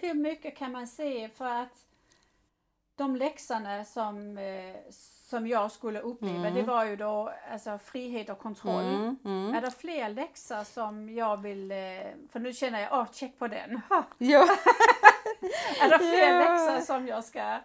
hur 0.00 0.14
mycket 0.14 0.56
kan 0.56 0.72
man 0.72 0.86
se 0.86 1.28
för 1.28 1.46
att 1.62 1.84
de 2.96 3.16
läxorna 3.16 3.84
som, 3.84 4.38
eh, 4.38 4.76
som 5.28 5.46
jag 5.46 5.72
skulle 5.72 6.00
uppleva, 6.00 6.36
Mm. 6.38 6.54
det 6.54 6.62
var 6.62 6.84
ju 6.84 6.96
då 6.96 7.32
alltså, 7.52 7.78
frihet 7.78 8.30
och 8.30 8.38
kontroll. 8.38 8.84
Mm, 8.84 9.16
mm. 9.24 9.54
Är 9.54 9.60
det 9.60 9.70
fler 9.70 10.08
läxor 10.08 10.64
som 10.64 11.08
jag 11.14 11.42
vill, 11.42 11.72
eh, 11.72 11.76
för 12.32 12.38
nu 12.40 12.52
känner 12.52 12.80
jag, 12.80 12.92
åh, 12.92 13.06
check 13.12 13.38
på 13.38 13.48
den. 13.48 13.80
Ja. 14.18 14.48
Det 15.90 15.98
fler 15.98 16.32
Ja. 16.32 16.38
läxor 16.38 16.80
som 16.94 17.06
jag 17.06 17.24
ska... 17.24 17.58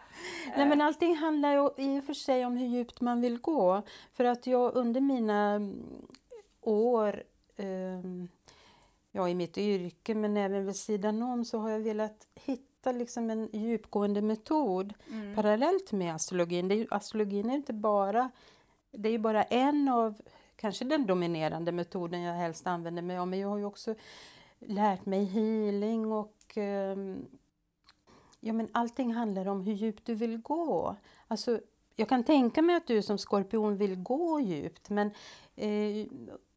Nej, 0.58 0.66
men 0.68 0.82
allting 0.82 1.16
handlar 1.16 1.52
ju 1.54 1.70
i 1.78 2.00
och 2.00 2.04
för 2.04 2.14
sig 2.14 2.46
om 2.46 2.58
hur 2.58 2.68
djupt 2.68 3.02
man 3.02 3.22
vill 3.22 3.38
gå. 3.38 3.82
För 4.12 4.24
att 4.24 4.48
jag 4.48 4.76
under 4.76 5.02
mina 5.02 5.52
mm, 5.52 6.08
år 6.62 7.24
ehm, 7.58 8.28
ja, 9.12 9.30
i 9.30 9.36
mitt 9.36 9.58
yrke 9.58 10.16
men 10.16 10.38
även 10.38 10.66
vid 10.66 10.76
sidan 10.76 11.22
om 11.22 11.46
så 11.46 11.60
har 11.60 11.70
jag 11.70 11.80
velat 11.80 12.28
hitta 12.36 12.92
liksom 12.92 13.30
en 13.30 13.50
djupgående 13.54 14.22
metod 14.22 14.94
Mm. 15.12 15.36
parallellt 15.36 15.92
med 15.92 16.16
astrologin. 16.16 16.68
Det 16.68 16.76
är 16.76 16.88
astrologin 16.94 17.50
är 17.50 17.56
inte 17.56 17.74
bara, 17.74 18.30
det 18.92 19.10
är 19.10 19.14
ju 19.14 19.18
bara 19.20 19.44
en 19.44 19.90
av 19.90 20.22
kanske 20.56 20.86
den 20.86 21.06
dominerande 21.06 21.72
metoden 21.72 22.22
jag 22.22 22.34
helst 22.34 22.68
använder 22.68 23.02
mig 23.02 23.18
av 23.18 23.28
men 23.28 23.40
jag 23.40 23.50
har 23.50 23.58
ju 23.58 23.66
också 23.66 23.96
lärt 24.60 25.06
mig 25.06 25.26
healing 25.26 26.12
och 26.12 26.58
ehm, 26.58 27.26
ja, 28.42 28.54
men 28.54 28.68
allting 28.72 29.14
handlar 29.14 29.48
om 29.48 29.62
hur 29.62 29.74
djupt 29.74 30.06
du 30.06 30.16
vill 30.16 30.38
gå. 30.38 30.96
Alltså, 31.28 31.60
jag 31.96 32.10
kan 32.10 32.24
tänka 32.24 32.62
mig 32.62 32.76
att 32.76 32.88
du 32.88 33.02
som 33.02 33.18
skorpion 33.18 33.78
vill 33.78 33.96
gå 33.96 34.40
djupt 34.40 34.90
men 34.90 35.12
eh, 35.56 36.08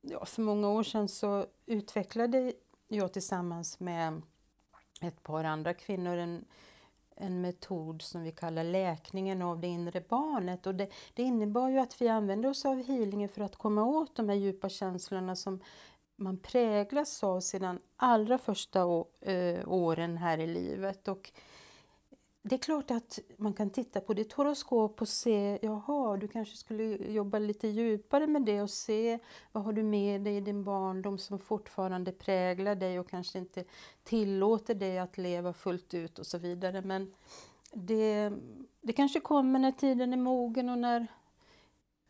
ja, 0.00 0.24
för 0.24 0.42
många 0.42 0.68
år 0.68 0.82
sedan 0.82 1.08
så 1.08 1.46
utvecklade 1.66 2.52
jag 2.88 3.12
tillsammans 3.12 3.80
med 3.80 4.22
ett 5.00 5.22
par 5.22 5.44
andra 5.44 5.74
kvinnor 5.74 6.16
en, 6.16 6.44
en 7.16 7.40
metod 7.40 8.02
som 8.02 8.22
vi 8.22 8.32
kallar 8.32 8.64
läkningen 8.64 9.42
av 9.42 9.60
det 9.60 9.66
inre 9.66 10.00
barnet. 10.00 10.66
Och 10.66 10.74
det, 10.74 10.88
det 11.14 11.22
innebar 11.22 11.68
ju 11.68 11.78
att 11.78 12.02
vi 12.02 12.08
använde 12.08 12.48
oss 12.48 12.64
av 12.64 12.82
healingen 12.82 13.28
för 13.28 13.40
att 13.42 13.56
komma 13.56 13.84
åt 13.84 14.16
de 14.16 14.28
här 14.28 14.36
djupa 14.36 14.68
känslorna 14.68 15.36
som 15.36 15.60
man 16.16 16.38
präglas 16.38 17.24
av 17.24 17.40
sedan 17.40 17.80
allra 17.96 18.38
första 18.38 18.86
å, 18.86 19.08
eh, 19.20 19.68
åren 19.68 20.16
här 20.16 20.38
i 20.38 20.46
livet. 20.46 21.08
Och 21.08 21.32
det 22.46 22.54
är 22.54 22.58
klart 22.58 22.90
att 22.90 23.18
man 23.36 23.52
kan 23.52 23.70
titta 23.70 24.00
på 24.00 24.14
ditt 24.14 24.32
horoskop 24.32 25.00
och 25.02 25.08
se, 25.08 25.58
jaha, 25.62 26.16
du 26.16 26.28
kanske 26.28 26.56
skulle 26.56 26.84
jobba 27.12 27.38
lite 27.38 27.68
djupare 27.68 28.26
med 28.26 28.42
det 28.42 28.62
och 28.62 28.70
se 28.70 29.18
vad 29.52 29.64
har 29.64 29.72
du 29.72 29.82
med 29.82 30.20
dig 30.22 30.36
i 30.36 30.40
din 30.40 30.64
barndom 30.64 31.18
som 31.18 31.38
fortfarande 31.38 32.12
präglar 32.12 32.74
dig 32.74 33.00
och 33.00 33.08
kanske 33.08 33.38
inte 33.38 33.64
tillåter 34.02 34.74
dig 34.74 34.98
att 34.98 35.18
leva 35.18 35.52
fullt 35.52 35.94
ut 35.94 36.18
och 36.18 36.26
så 36.26 36.38
vidare. 36.38 36.82
Men 36.82 37.14
det, 37.72 38.32
det 38.80 38.92
kanske 38.92 39.20
kommer 39.20 39.58
när 39.58 39.72
tiden 39.72 40.12
är 40.12 40.16
mogen 40.16 40.68
och 40.68 40.78
när 40.78 41.06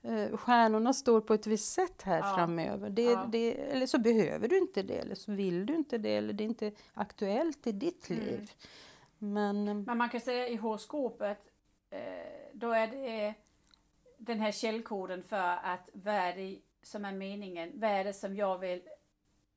eh, 0.03 0.37
stjärnorna 0.37 0.93
står 0.93 1.21
på 1.21 1.35
ett 1.35 1.47
visst 1.47 1.73
sätt 1.73 2.03
här 2.03 2.19
Ja. 2.19 2.35
framöver. 2.37 2.91
Det, 2.91 3.03
Ja. 3.03 3.27
det, 3.33 3.55
eller 3.55 3.87
så 3.87 3.99
behöver 3.99 4.49
du 4.49 4.59
inte 4.59 4.83
det, 4.83 4.95
eller 4.99 5.15
så 5.15 5.33
vill 5.33 5.67
du 5.67 5.75
inte 5.75 5.99
det, 5.99 6.17
eller 6.17 6.33
det 6.33 6.45
är 6.45 6.49
inte 6.49 6.73
aktuellt 6.95 7.67
i 7.67 7.73
ditt 7.73 8.11
Mm. 8.11 8.25
liv. 8.25 8.53
Men 9.19 9.69
eh, 9.69 9.75
Men 9.75 9.99
man 9.99 10.09
kan 10.09 10.21
säga 10.21 10.49
i 10.49 10.57
horoskopet, 10.57 11.39
eh, 11.91 12.01
då 12.53 12.73
är 12.73 12.87
det 12.87 13.35
den 14.19 14.41
här 14.41 14.53
källkoden 14.53 15.23
för 15.23 15.57
att 15.63 15.91
vad 15.93 16.15
är 16.15 16.33
det 16.37 16.59
som 16.83 17.05
är 17.05 17.13
meningen? 17.13 17.73
Vad 17.75 17.91
är 17.91 18.05
det 18.05 18.13
som 18.13 18.37
jag 18.37 18.59
vill 18.59 18.83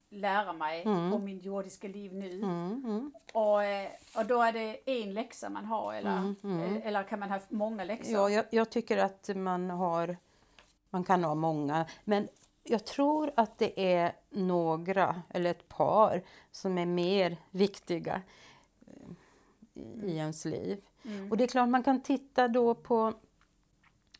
lära 0.09 0.53
mig 0.53 0.81
Mm. 0.83 1.13
om 1.13 1.23
min 1.25 1.39
jordiska 1.39 1.87
liv 1.87 2.13
nu? 2.13 2.31
mm, 2.31 2.83
mm. 2.85 3.11
Och, 3.33 3.63
eh, 3.63 3.89
och 4.17 4.25
då 4.25 4.41
är 4.41 4.51
det 4.51 4.79
en 5.01 5.13
läxa 5.13 5.49
man 5.49 5.65
har 5.65 5.93
eller, 5.93 6.17
Mm, 6.17 6.35
mm. 6.43 6.75
eh, 6.75 6.87
eller 6.87 7.03
kan 7.03 7.19
man 7.19 7.29
ha 7.31 7.39
många 7.49 7.83
läxor? 7.83 8.13
Ja, 8.13 8.29
jag, 8.29 8.45
jag 8.51 8.69
tycker 8.69 8.97
att 8.97 9.29
man 9.35 9.69
har, 9.69 10.17
man 10.89 11.03
kan 11.03 11.23
ha 11.23 11.35
många, 11.35 11.85
men 12.03 12.27
jag 12.63 12.85
tror 12.85 13.31
att 13.35 13.57
det 13.57 13.93
är 13.95 14.11
några, 14.29 15.21
eller 15.29 15.51
ett 15.51 15.69
par, 15.69 16.21
som 16.51 16.77
är 16.77 16.85
mer 16.85 17.37
viktiga 17.51 18.13
eh, 18.15 18.21
i, 19.77 20.11
i 20.11 20.17
ens 20.17 20.45
liv. 20.45 20.81
Mm. 21.05 21.31
Och 21.31 21.37
det 21.37 21.43
är 21.43 21.47
klart 21.47 21.69
man 21.69 21.83
kan 21.83 22.01
titta 22.01 22.47
då 22.47 22.75
på 22.75 23.13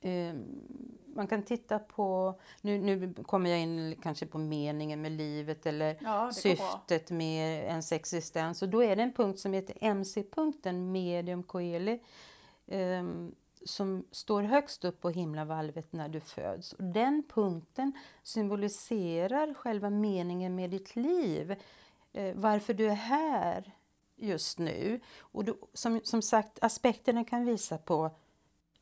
eh, 0.02 0.34
man 1.18 1.28
kan 1.28 1.44
titta 1.44 1.80
på, 1.80 2.40
nu, 2.62 2.78
nu 2.80 3.14
kommer 3.14 3.50
jag 3.50 3.60
in 3.60 3.96
kanske 4.04 4.26
på 4.26 4.38
meningen 4.38 5.02
med 5.02 5.12
livet 5.12 5.66
eller 5.66 5.98
ja, 6.02 6.32
syftet 6.34 7.12
med 7.12 7.64
ens 7.64 7.92
existens. 7.92 8.62
Och 8.62 8.70
då 8.70 8.84
är 8.84 8.96
det 8.96 9.04
en 9.04 9.14
punkt 9.14 9.40
som 9.40 9.54
heter 9.54 9.78
MC-punkten, 9.82 10.92
medium 10.92 11.44
coeli, 11.44 12.00
ehm, 12.68 13.36
som 13.66 14.06
står 14.12 14.44
högst 14.44 14.86
upp 14.86 15.02
på 15.02 15.10
himlavalvet 15.10 15.94
när 15.94 16.10
du 16.10 16.20
föds. 16.20 16.74
Och 16.74 16.84
den 16.84 17.24
punkten 17.34 17.94
symboliserar 18.24 19.54
själva 19.54 19.90
meningen 19.90 20.56
med 20.56 20.70
ditt 20.70 20.96
liv, 20.96 21.56
eh, 22.14 22.36
varför 22.36 22.74
du 22.74 22.86
är 22.86 22.96
här 22.96 23.77
just 24.18 24.60
nu. 24.60 25.00
Och 25.20 25.46
då, 25.46 25.56
som, 25.74 26.02
som 26.04 26.22
sagt, 26.22 26.64
aspekterna 26.64 27.24
kan 27.24 27.46
visa 27.46 27.78
på 27.78 28.12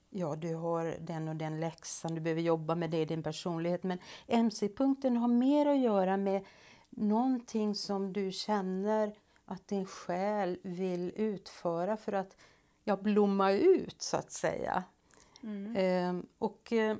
Ja, 0.09 0.35
du 0.35 0.55
har 0.55 0.97
den 0.99 1.27
och 1.27 1.35
den 1.35 1.59
läxan, 1.59 2.15
du 2.15 2.21
behöver 2.21 2.41
jobba 2.41 2.75
med 2.75 2.89
det 2.89 3.01
i 3.01 3.05
din 3.05 3.23
personlighet. 3.23 3.83
Men 3.83 3.99
MC-punkten 4.27 5.17
har 5.17 5.27
mer 5.27 5.65
att 5.65 5.79
göra 5.79 6.17
med 6.17 6.45
någonting 6.89 7.75
som 7.75 8.13
du 8.13 8.31
känner 8.31 9.13
att 9.45 9.67
din 9.67 9.85
själ 9.85 10.59
vill 10.63 11.11
utföra 11.15 11.97
för 11.97 12.13
att 12.13 12.37
ja, 12.83 12.97
blomma 12.97 13.51
ut, 13.51 14.01
så 14.01 14.17
att 14.17 14.31
säga. 14.31 14.83
Mm. 15.43 15.75
Eh, 15.75 16.25
och 16.37 16.73
eh, 16.73 16.97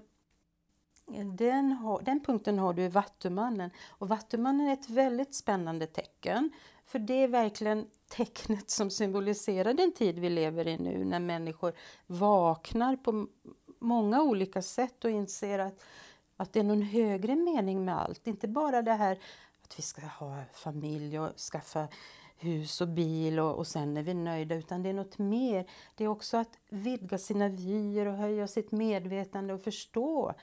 den, 1.37 1.71
har, 1.71 2.01
den 2.01 2.19
punkten 2.23 2.59
har 2.59 2.73
du 2.73 2.83
i 2.83 2.87
Vattumannen. 2.87 3.69
Och 3.89 4.09
Vattumannen 4.09 4.67
är 4.67 4.73
ett 4.73 4.89
väldigt 4.89 5.35
spännande 5.35 5.87
tecken. 5.87 6.51
För 6.85 6.99
det 6.99 7.23
är 7.23 7.27
verkligen 7.27 7.87
tecknet 8.07 8.69
som 8.69 8.89
symboliserar 8.89 9.73
den 9.73 9.91
tid 9.91 10.19
vi 10.19 10.29
lever 10.29 10.67
i 10.67 10.77
nu 10.77 11.05
när 11.05 11.19
människor 11.19 11.73
vaknar 12.07 12.95
på 12.95 13.27
många 13.79 14.21
olika 14.21 14.61
sätt 14.61 15.05
och 15.05 15.11
inser 15.11 15.59
att, 15.59 15.83
att 16.37 16.53
det 16.53 16.59
är 16.59 16.63
någon 16.63 16.81
högre 16.81 17.35
mening 17.35 17.85
med 17.85 18.01
allt. 18.01 18.27
Inte 18.27 18.47
bara 18.47 18.81
det 18.81 18.93
här 18.93 19.19
att 19.63 19.79
vi 19.79 19.83
ska 19.83 20.01
ha 20.01 20.43
familj 20.53 21.19
och 21.19 21.39
skaffa 21.39 21.87
hus 22.37 22.81
och 22.81 22.87
bil 22.87 23.39
och, 23.39 23.55
och 23.55 23.67
sen 23.67 23.97
är 23.97 24.03
vi 24.03 24.13
nöjda, 24.13 24.55
utan 24.55 24.83
det 24.83 24.89
är 24.89 24.93
något 24.93 25.17
mer. 25.17 25.69
Det 25.95 26.03
är 26.03 26.07
också 26.07 26.37
att 26.37 26.57
vidga 26.69 27.17
sina 27.17 27.49
vyer 27.49 28.05
och 28.05 28.17
höja 28.17 28.47
sitt 28.47 28.71
medvetande 28.71 29.53
och 29.53 29.61
förstå 29.61 30.33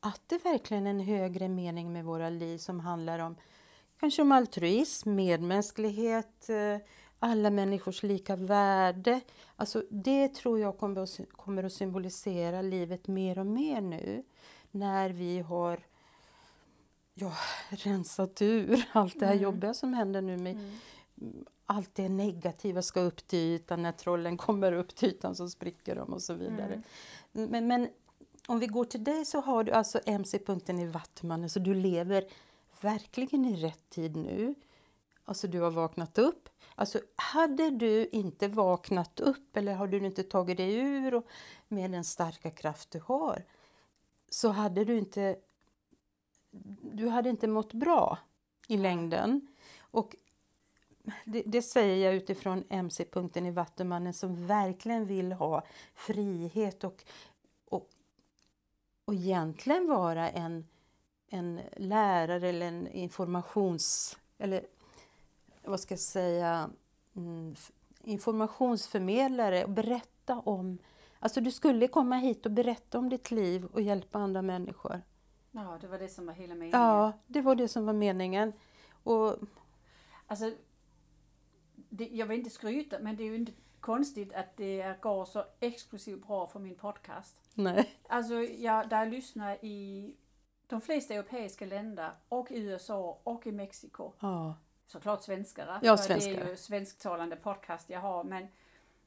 att 0.00 0.22
det 0.26 0.44
verkligen 0.44 0.86
är 0.86 0.90
en 0.90 1.00
högre 1.00 1.48
mening 1.48 1.92
med 1.92 2.04
våra 2.04 2.30
liv 2.30 2.58
som 2.58 2.80
handlar 2.80 3.18
om 3.18 3.36
kanske 4.00 4.22
om 4.22 4.32
altruism, 4.32 5.14
medmänsklighet, 5.14 6.48
eh, 6.48 6.78
alla 7.18 7.50
människors 7.50 8.02
lika 8.02 8.36
värde. 8.36 9.20
Alltså 9.56 9.82
det 9.90 10.28
tror 10.28 10.60
jag 10.60 10.78
kommer 10.78 11.00
att, 11.02 11.20
kommer 11.32 11.64
att 11.64 11.72
symbolisera 11.72 12.62
livet 12.62 13.08
mer 13.08 13.38
och 13.38 13.46
mer 13.46 13.80
nu 13.80 14.22
när 14.70 15.10
vi 15.10 15.40
har 15.40 15.80
ja, 17.14 17.32
rensat 17.70 18.42
ur 18.42 18.84
allt 18.92 19.20
det 19.20 19.26
här 19.26 19.32
Mm. 19.32 19.42
jobbiga 19.44 19.74
som 19.74 19.94
händer 19.94 20.22
nu 20.22 20.36
med 20.36 20.54
Mm. 21.18 21.44
allt 21.66 21.94
det 21.94 22.08
negativa 22.08 22.82
ska 22.82 23.00
upp 23.00 23.26
till 23.26 23.38
ytan, 23.38 23.82
när 23.82 23.92
trollen 23.92 24.36
kommer 24.36 24.72
upp 24.72 24.96
till 24.96 25.08
ytan 25.08 25.34
så 25.36 25.48
spricker 25.48 25.96
de 25.96 26.12
och 26.12 26.22
så 26.22 26.34
vidare. 26.34 26.82
Mm. 27.32 27.50
Men, 27.50 27.66
men 27.66 27.88
om 28.48 28.58
vi 28.58 28.66
går 28.66 28.84
till 28.84 29.04
dig 29.04 29.24
så 29.24 29.40
har 29.40 29.64
du 29.64 29.72
alltså 29.72 30.00
MC-punkten 30.06 30.78
i 30.78 30.86
Vattmannen, 30.86 31.50
så 31.50 31.58
du 31.58 31.74
lever 31.74 32.24
verkligen 32.80 33.44
i 33.44 33.56
rätt 33.56 33.90
tid 33.90 34.16
nu. 34.16 34.54
Alltså 35.24 35.48
du 35.48 35.60
har 35.60 35.70
vaknat 35.70 36.18
upp. 36.18 36.48
Alltså 36.74 37.00
hade 37.16 37.70
du 37.70 38.06
inte 38.06 38.48
vaknat 38.48 39.20
upp 39.20 39.56
eller 39.56 39.74
har 39.74 39.86
du 39.86 40.06
inte 40.06 40.22
tagit 40.22 40.56
dig 40.56 40.74
ur 40.74 41.14
och 41.14 41.26
med 41.68 41.90
den 41.90 42.04
starka 42.04 42.50
kraft 42.50 42.90
du 42.90 43.00
har 43.00 43.44
så 44.28 44.48
hade 44.48 44.84
du 44.84 44.98
inte 44.98 45.36
du 46.82 47.08
hade 47.08 47.30
inte 47.30 47.46
mått 47.46 47.72
bra 47.72 48.18
i 48.68 48.76
längden. 48.76 49.46
Och 49.78 50.16
det, 51.24 51.42
det 51.46 51.62
säger 51.62 52.06
jag 52.06 52.14
utifrån 52.14 52.64
MC-punkten 52.68 53.46
i 53.46 53.50
Vattumannen 53.50 54.14
som 54.14 54.46
verkligen 54.46 55.06
vill 55.06 55.32
ha 55.32 55.66
frihet 55.94 56.84
och, 56.84 57.04
och, 57.64 57.88
och 59.04 59.14
egentligen 59.14 59.88
vara 59.88 60.30
en, 60.30 60.64
en 61.28 61.60
lärare 61.76 62.48
eller 62.48 62.66
en 62.66 62.88
informations... 62.88 64.18
Eller 64.38 64.66
vad 65.64 65.80
ska 65.80 65.92
jag 65.92 66.00
säga? 66.00 66.70
Mm, 67.16 67.54
informationsförmedlare 68.02 69.64
och 69.64 69.70
berätta 69.70 70.38
om... 70.38 70.78
Alltså 71.18 71.40
du 71.40 71.50
skulle 71.50 71.88
komma 71.88 72.16
hit 72.16 72.46
och 72.46 72.52
berätta 72.52 72.98
om 72.98 73.08
ditt 73.08 73.30
liv 73.30 73.64
och 73.64 73.80
hjälpa 73.80 74.18
andra 74.18 74.42
människor. 74.42 75.02
Ja, 75.50 75.78
det 75.80 75.86
var 75.86 75.98
det 75.98 76.08
som 76.08 76.26
var 76.26 76.34
hela 76.34 76.54
meningen. 76.54 76.80
Ja, 76.80 77.12
det 77.26 77.40
var 77.40 77.54
det 77.54 77.68
som 77.68 77.86
var 77.86 77.92
meningen. 77.92 78.52
Och 79.02 79.36
Alltså, 80.26 80.52
det, 81.74 82.08
jag 82.08 82.26
vill 82.26 82.38
inte 82.38 82.50
skryta, 82.50 82.98
men 82.98 83.16
det 83.16 83.22
är 83.22 83.26
ju 83.26 83.36
inte 83.36 83.52
konstigt 83.80 84.32
att 84.32 84.56
det 84.56 85.00
går 85.00 85.24
så 85.24 85.44
exklusivt 85.60 86.26
bra 86.26 86.46
för 86.46 86.60
min 86.60 86.74
podcast. 86.74 87.36
nej. 87.54 87.90
Alltså, 88.08 88.34
jag, 88.34 88.88
där 88.88 88.98
jag 88.98 89.08
lyssnar 89.08 89.64
i 89.64 90.14
de 90.66 90.80
flesta 90.80 91.14
europeiska 91.14 91.66
länder 91.66 92.10
och 92.28 92.50
i 92.50 92.58
USA 92.58 93.18
och 93.22 93.46
i 93.46 93.52
Mexiko. 93.52 94.12
Ja. 94.20 94.54
Såklart 94.86 95.22
svenskar. 95.22 95.78
Ja, 95.82 95.96
svenskar. 95.96 96.32
Det 96.32 96.40
är 96.40 96.48
ju 96.50 96.56
svensktalande 96.56 97.36
podcast 97.36 97.90
jag 97.90 98.00
har. 98.00 98.24
Men 98.24 98.48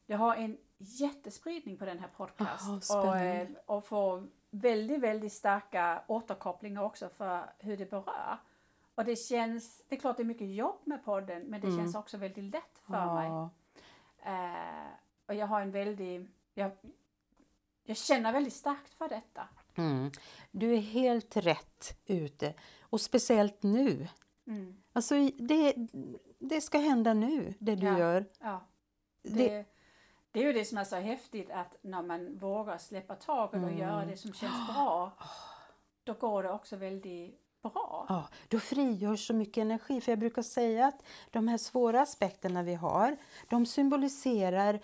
jag 0.06 0.18
har 0.18 0.36
en 0.36 0.58
jättespridning 0.78 1.76
på 1.76 1.84
den 1.84 1.98
här 1.98 2.08
podcast. 2.16 2.90
Aha, 2.90 3.08
och, 3.10 3.16
eh, 3.16 3.48
och 3.66 3.84
får 3.84 4.26
väldigt, 4.50 5.00
väldigt 5.00 5.32
starka 5.32 6.02
återkopplingar 6.06 6.82
också 6.82 7.08
för 7.08 7.52
hur 7.58 7.76
det 7.76 7.90
berör. 7.90 8.38
Och 8.94 9.04
det 9.04 9.16
känns, 9.16 9.84
det 9.88 9.96
är 9.96 10.00
klart 10.00 10.16
det 10.16 10.22
är 10.22 10.24
mycket 10.24 10.54
jobb 10.54 10.78
med 10.84 11.04
podden 11.04 11.42
men 11.42 11.60
det 11.60 11.66
Mm. 11.66 11.78
känns 11.78 11.94
också 11.94 12.16
väldigt 12.16 12.44
lätt 12.54 12.78
för 12.82 13.14
mig. 13.14 13.28
Ja. 13.28 13.50
Eh, 14.22 14.90
och 15.26 15.34
jag 15.34 15.46
har 15.46 15.60
en 15.60 15.70
väldigt, 15.70 16.30
jag, 16.54 16.70
jag 17.84 17.96
känner 17.96 18.32
väldigt 18.32 18.52
starkt 18.52 18.94
för 18.94 19.08
detta. 19.08 19.48
Mm. 19.80 20.10
Du 20.50 20.72
är 20.74 20.80
helt 20.80 21.36
rätt 21.36 21.96
ute. 22.06 22.54
Och 22.80 23.00
speciellt 23.00 23.62
nu. 23.62 24.08
Mm. 24.46 24.76
Alltså, 24.92 25.14
det, 25.38 25.74
det 26.38 26.60
ska 26.60 26.78
hända 26.78 27.14
nu, 27.14 27.54
det 27.58 27.74
du 27.74 27.86
Ja. 27.86 27.98
gör. 27.98 28.24
Ja. 28.40 28.66
Det, 29.22 29.48
Det, 29.48 29.64
det 30.32 30.40
är 30.40 30.44
ju 30.44 30.52
det 30.52 30.64
som 30.64 30.78
är 30.78 30.84
så 30.84 30.96
häftigt 30.96 31.50
att 31.50 31.76
när 31.82 32.02
man 32.02 32.38
vågar 32.38 32.78
släppa 32.78 33.14
taget 33.14 33.62
och 33.62 33.68
Mm. 33.68 33.78
göra 33.78 34.04
det 34.06 34.16
som 34.16 34.32
känns 34.32 34.66
bra, 34.74 35.12
då 36.04 36.12
går 36.14 36.42
det 36.42 36.50
också 36.50 36.76
väldigt 36.76 37.38
bra. 37.62 38.06
ja, 38.08 38.28
då 38.48 38.58
frigörs 38.60 39.26
så 39.26 39.34
mycket 39.34 39.62
energi. 39.62 40.00
För 40.00 40.12
jag 40.12 40.18
brukar 40.18 40.42
säga 40.42 40.86
att 40.86 41.02
de 41.30 41.48
här 41.48 41.58
svåra 41.58 42.00
aspekterna 42.02 42.62
vi 42.62 42.74
har, 42.74 43.16
de 43.48 43.66
symboliserar 43.66 44.80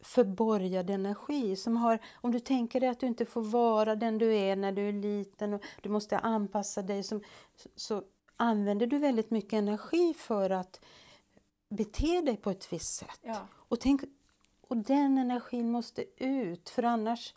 förborgad 0.00 0.90
energi. 0.90 1.56
Som 1.56 1.76
har, 1.76 1.98
om 2.14 2.32
du 2.32 2.40
tänker 2.40 2.80
dig 2.80 2.88
att 2.88 3.00
du 3.00 3.06
inte 3.06 3.24
får 3.24 3.42
vara 3.42 3.96
den 3.96 4.18
du 4.18 4.34
är 4.36 4.56
när 4.56 4.72
du 4.72 4.88
är 4.88 4.92
liten 4.92 5.54
och 5.54 5.62
du 5.82 5.88
måste 5.88 6.18
anpassa 6.18 6.82
dig, 6.82 7.02
som, 7.02 7.22
så, 7.76 8.02
använder 8.40 8.86
du 8.86 8.98
väldigt 8.98 9.30
mycket 9.30 9.52
energi 9.52 10.14
för 10.14 10.50
att 10.50 10.80
bete 11.68 12.20
dig 12.20 12.36
på 12.36 12.50
ett 12.50 12.72
visst 12.72 12.94
sätt. 12.94 13.20
Ja. 13.22 13.48
Och, 13.52 13.80
tänk, 13.80 14.00
och 14.68 14.76
den 14.76 15.18
energin 15.18 15.70
måste 15.70 16.04
ut, 16.24 16.68
för 16.68 16.82
annars... 16.82 17.34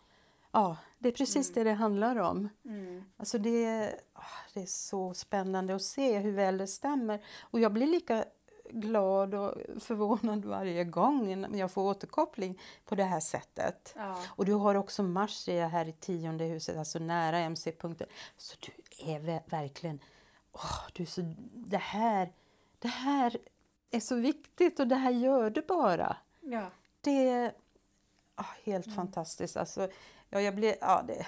Ja, 0.52 0.76
det 0.98 1.08
är 1.08 1.12
precis 1.12 1.52
det 1.52 1.64
det 1.64 1.72
handlar 1.72 2.16
om. 2.16 2.48
Mm. 2.64 3.04
Alltså 3.16 3.38
det, 3.38 3.94
ah, 4.12 4.22
det 4.54 4.60
är 4.60 4.66
så 4.66 5.14
spännande 5.14 5.74
att 5.74 5.82
se 5.82 6.18
hur 6.18 6.32
väl 6.32 6.58
det 6.58 6.66
stämmer. 6.66 7.24
Och 7.40 7.60
jag 7.60 7.72
blir 7.72 7.86
lika 7.86 8.24
glad 8.70 9.34
och 9.34 9.54
förvånad 9.78 10.44
varje 10.44 10.84
gång 10.84 11.46
jag 11.56 11.70
får 11.70 11.82
återkoppling 11.82 12.60
på 12.84 12.94
det 12.94 13.04
här 13.04 13.20
sättet. 13.20 13.94
Ja. 13.96 14.18
Och 14.26 14.44
du 14.44 14.52
har 14.52 14.74
också 14.74 15.02
Mars 15.02 15.46
här 15.48 15.88
i 15.88 15.92
tionde 15.92 16.44
huset, 16.44 16.76
alltså 16.78 16.98
nära 16.98 17.38
MC-punkten. 17.38 18.06
Så 18.36 18.56
du 18.60 18.72
är 19.12 19.20
ver- 19.20 19.42
verkligen... 19.50 20.00
åh, 20.52 20.80
du 20.92 21.02
är 21.02 21.06
så, 21.06 21.34
det, 21.54 21.76
här, 21.76 22.32
det 22.78 22.88
här 22.88 23.36
är 23.90 24.00
så 24.00 24.14
viktigt 24.16 24.80
och 24.80 24.86
det 24.88 24.96
här 24.96 25.10
gör 25.10 25.50
du 25.50 25.62
bara. 25.62 26.16
ja. 26.40 26.70
Det 27.00 27.28
är 27.28 27.52
ah, 28.34 28.44
helt 28.64 28.94
fantastiskt. 28.94 29.56
Alltså, 29.56 29.88
ja, 30.30 30.40
jag 30.40 30.54
blir... 30.54 30.76
Ja, 30.80 31.04
det, 31.06 31.26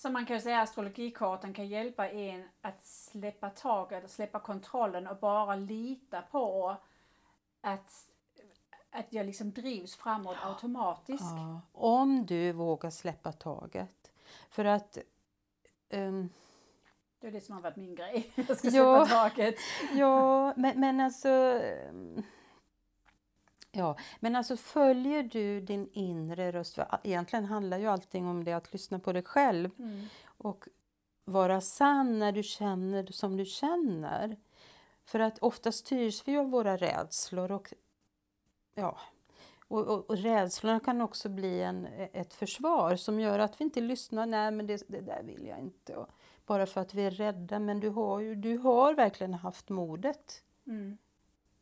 Så 0.00 0.10
man 0.10 0.26
kan 0.26 0.36
ju 0.36 0.42
säga 0.42 0.58
att 0.60 0.68
astrologikartan 0.68 1.54
kan 1.54 1.68
hjälpa 1.68 2.08
en 2.10 2.48
att 2.62 2.82
släppa 2.82 3.50
taget 3.50 4.04
och 4.04 4.10
släppa 4.10 4.40
kontrollen 4.40 5.06
och 5.06 5.16
bara 5.16 5.56
lita 5.56 6.22
på 6.22 6.76
att, 7.60 8.08
att 8.90 9.06
jag 9.12 9.26
liksom 9.26 9.52
drivs 9.52 9.96
framåt 9.96 10.36
automatiskt. 10.42 11.22
Ja, 11.36 11.60
om 11.72 12.26
du 12.26 12.52
vågar 12.52 12.90
släppa 12.90 13.32
taget. 13.32 14.10
För 14.50 14.64
att... 14.64 14.98
ehm, 15.88 16.28
Det 17.20 17.26
är 17.26 17.32
det 17.32 17.40
som 17.40 17.54
har 17.54 17.62
varit 17.62 17.76
min 17.76 17.94
grej. 17.94 18.32
Jag 18.48 18.56
ska 18.58 18.68
Ja. 18.68 19.06
släppa 19.06 19.28
taget. 19.28 19.54
ja, 19.94 20.52
men, 20.56 20.80
men 20.80 21.00
alltså... 21.00 21.28
ehm, 21.28 22.22
Ja, 23.72 23.96
men 24.20 24.36
alltså 24.36 24.56
följer 24.56 25.22
du 25.22 25.60
din 25.60 25.88
inre 25.92 26.52
röst, 26.52 26.74
för 26.74 26.86
egentligen 27.02 27.44
handlar 27.44 27.78
ju 27.78 27.86
allting 27.86 28.26
om 28.26 28.44
det 28.44 28.52
att 28.52 28.72
lyssna 28.72 28.98
på 28.98 29.12
dig 29.12 29.22
själv 29.22 29.70
Mm. 29.78 30.06
och 30.26 30.68
vara 31.24 31.60
sann 31.60 32.18
när 32.18 32.32
du 32.32 32.42
känner 32.42 33.06
som 33.06 33.36
du 33.36 33.44
känner. 33.44 34.36
För 35.04 35.20
att 35.20 35.38
ofta 35.38 35.72
styrs 35.72 36.28
vi 36.28 36.36
av 36.36 36.50
våra 36.50 36.76
rädslor 36.76 37.52
och 37.52 37.74
ja, 38.74 38.98
och, 39.68 39.86
och, 39.86 40.10
och 40.10 40.16
rädslorna 40.18 40.80
kan 40.80 41.00
också 41.00 41.28
bli 41.28 41.62
en, 41.62 41.86
ett 42.12 42.34
försvar 42.34 42.96
som 42.96 43.20
gör 43.20 43.38
att 43.38 43.60
vi 43.60 43.64
inte 43.64 43.80
lyssnar. 43.80 44.26
Nej, 44.26 44.50
men 44.50 44.66
det, 44.66 44.82
det 44.88 45.00
där 45.00 45.22
vill 45.22 45.46
jag 45.46 45.58
inte. 45.58 45.96
Och 45.96 46.08
bara 46.46 46.66
för 46.66 46.80
att 46.80 46.94
vi 46.94 47.02
är 47.02 47.10
rädda. 47.10 47.58
Men 47.58 47.80
du 47.80 47.88
har 47.88 48.20
ju 48.20 48.34
du 48.34 48.58
har 48.58 48.94
verkligen 48.94 49.34
haft 49.34 49.68
modet. 49.68 50.42
Mm. 50.66 50.98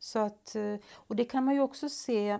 Så 0.07 0.19
att, 0.19 0.55
eh, 0.55 0.75
och 0.93 1.15
det 1.15 1.25
kan 1.25 1.43
man 1.43 1.53
ju 1.53 1.61
också 1.61 1.89
se, 1.89 2.39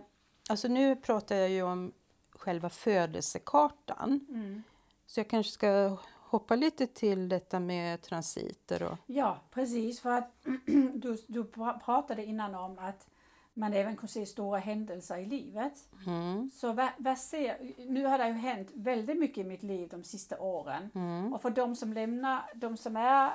alltså 0.49 0.68
nu 0.68 0.95
pratar 0.95 1.36
jag 1.36 1.49
ju 1.49 1.63
om 1.63 1.91
själva 2.32 2.70
födelsekartan. 2.70 4.26
Mm. 4.30 4.63
Så 5.05 5.20
jag 5.20 5.28
kanske 5.28 5.51
ska 5.51 5.97
hoppa 6.20 6.55
lite 6.55 6.88
till 6.88 7.30
detta 7.30 7.59
med 7.59 8.01
transiter 8.01 8.84
och 8.84 8.97
Ja, 9.05 9.39
precis. 9.51 9.99
För 9.99 10.09
att 10.09 10.32
du, 10.93 11.18
du 11.28 11.43
pra- 11.43 11.80
pratade 11.80 12.26
innan 12.26 12.55
om 12.55 12.80
att 12.80 13.07
man 13.53 13.74
även 13.74 13.97
kan 13.97 14.09
se 14.09 14.26
stora 14.26 14.59
händelser 14.59 15.18
i 15.18 15.26
livet. 15.26 15.88
Mm. 16.05 16.51
Så 16.53 16.74
vad, 16.74 16.89
vad 16.97 17.18
ser, 17.18 17.57
nu 17.78 18.05
har 18.05 18.18
det 18.18 18.28
ju 18.28 18.34
hänt 18.34 18.70
väldigt 18.74 19.18
mycket 19.18 19.38
i 19.38 19.43
mitt 19.43 19.63
liv 19.63 19.89
de 19.89 20.03
sista 20.03 20.39
åren. 20.39 20.89
Mm. 20.95 21.34
Och 21.34 21.41
för 21.41 21.49
de 21.49 21.76
som 21.76 21.93
lämnar, 21.93 22.51
de 22.55 22.78
som 22.78 22.97
är 22.97 23.32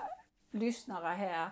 lyssnare 0.51 1.15
här, 1.15 1.51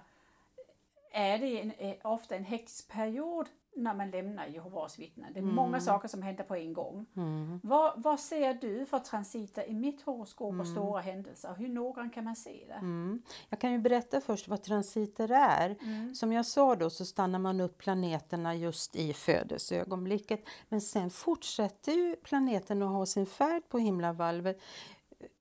är 1.10 1.38
det 1.38 1.60
en, 1.60 1.72
eh, 1.78 1.96
ofta 2.02 2.36
en 2.36 2.44
hektisk 2.44 2.88
period 2.88 3.48
när 3.76 3.94
man 3.94 4.10
lämnar 4.10 4.46
Jehovas 4.46 4.98
vittnen. 4.98 5.32
Det 5.32 5.40
är 5.40 5.42
många 5.44 5.80
saker 5.80 6.08
som 6.08 6.22
händer 6.22 6.44
på 6.44 6.56
en 6.56 6.72
gång. 6.72 7.06
Mm. 7.16 7.60
Vad, 7.62 8.02
vad 8.02 8.20
ser 8.20 8.54
du 8.54 8.86
för 8.86 8.98
transiter 8.98 9.68
i 9.68 9.74
mitt 9.74 10.02
horoskop 10.02 10.60
och 10.60 10.66
stora 10.66 11.00
händelser? 11.00 11.54
Hur 11.58 11.68
noggrant 11.68 12.14
kan 12.14 12.24
man 12.24 12.36
se 12.36 12.64
det? 12.68 12.74
Mm. 12.74 13.22
Jag 13.48 13.60
kan 13.60 13.72
ju 13.72 13.78
berätta 13.78 14.20
först 14.20 14.48
vad 14.48 14.62
transiter 14.62 15.30
är. 15.32 15.76
Mm. 15.80 16.14
Som 16.14 16.32
jag 16.32 16.46
sa 16.46 16.76
då 16.76 16.90
så 16.90 17.04
stannar 17.04 17.38
man 17.38 17.60
upp 17.60 17.78
planeterna 17.78 18.54
just 18.54 18.96
i 18.96 19.12
födelseögonblicket. 19.12 20.44
Men 20.68 20.80
sen 20.80 21.10
fortsätter 21.10 21.92
ju 21.92 22.16
planeten 22.16 22.82
att 22.82 22.90
ha 22.90 23.06
sin 23.06 23.26
färd 23.26 23.68
på 23.68 23.78
himlavalvet. 23.78 24.60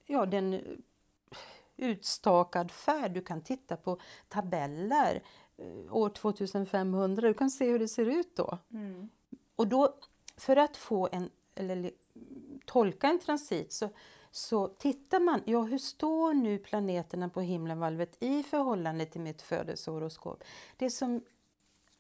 Ja, 0.06 0.26
den 0.26 0.62
utstakad 1.78 2.72
färd. 2.72 3.12
Du 3.12 3.22
kan 3.22 3.42
titta 3.42 3.78
på 3.78 4.00
tabeller 4.28 5.24
år 5.92 6.10
2500. 6.10 7.28
Du 7.28 7.34
kan 7.34 7.50
se 7.50 7.72
hur 7.72 7.80
det 7.80 7.88
ser 7.88 8.06
ut 8.06 8.36
då. 8.36 8.58
Mm. 8.74 9.10
Och 9.56 9.68
då, 9.68 9.96
för 10.38 10.56
att 10.56 10.78
få 10.78 11.10
en, 11.12 11.30
eller 11.56 11.92
tolka 12.66 13.08
en 13.08 13.20
transit 13.20 13.74
så, 13.74 13.90
så 14.32 14.68
tittar 14.68 15.20
man, 15.20 15.42
ja 15.46 15.62
hur 15.62 15.78
står 15.78 16.34
nu 16.34 16.58
planeterna 16.58 17.30
på 17.30 17.42
himlenvalvet 17.42 18.24
i 18.24 18.44
förhållande 18.44 19.06
till 19.06 19.22
mitt 19.22 19.42
födelsehoroskop? 19.42 20.44
Det 20.78 20.90
som, 20.90 21.22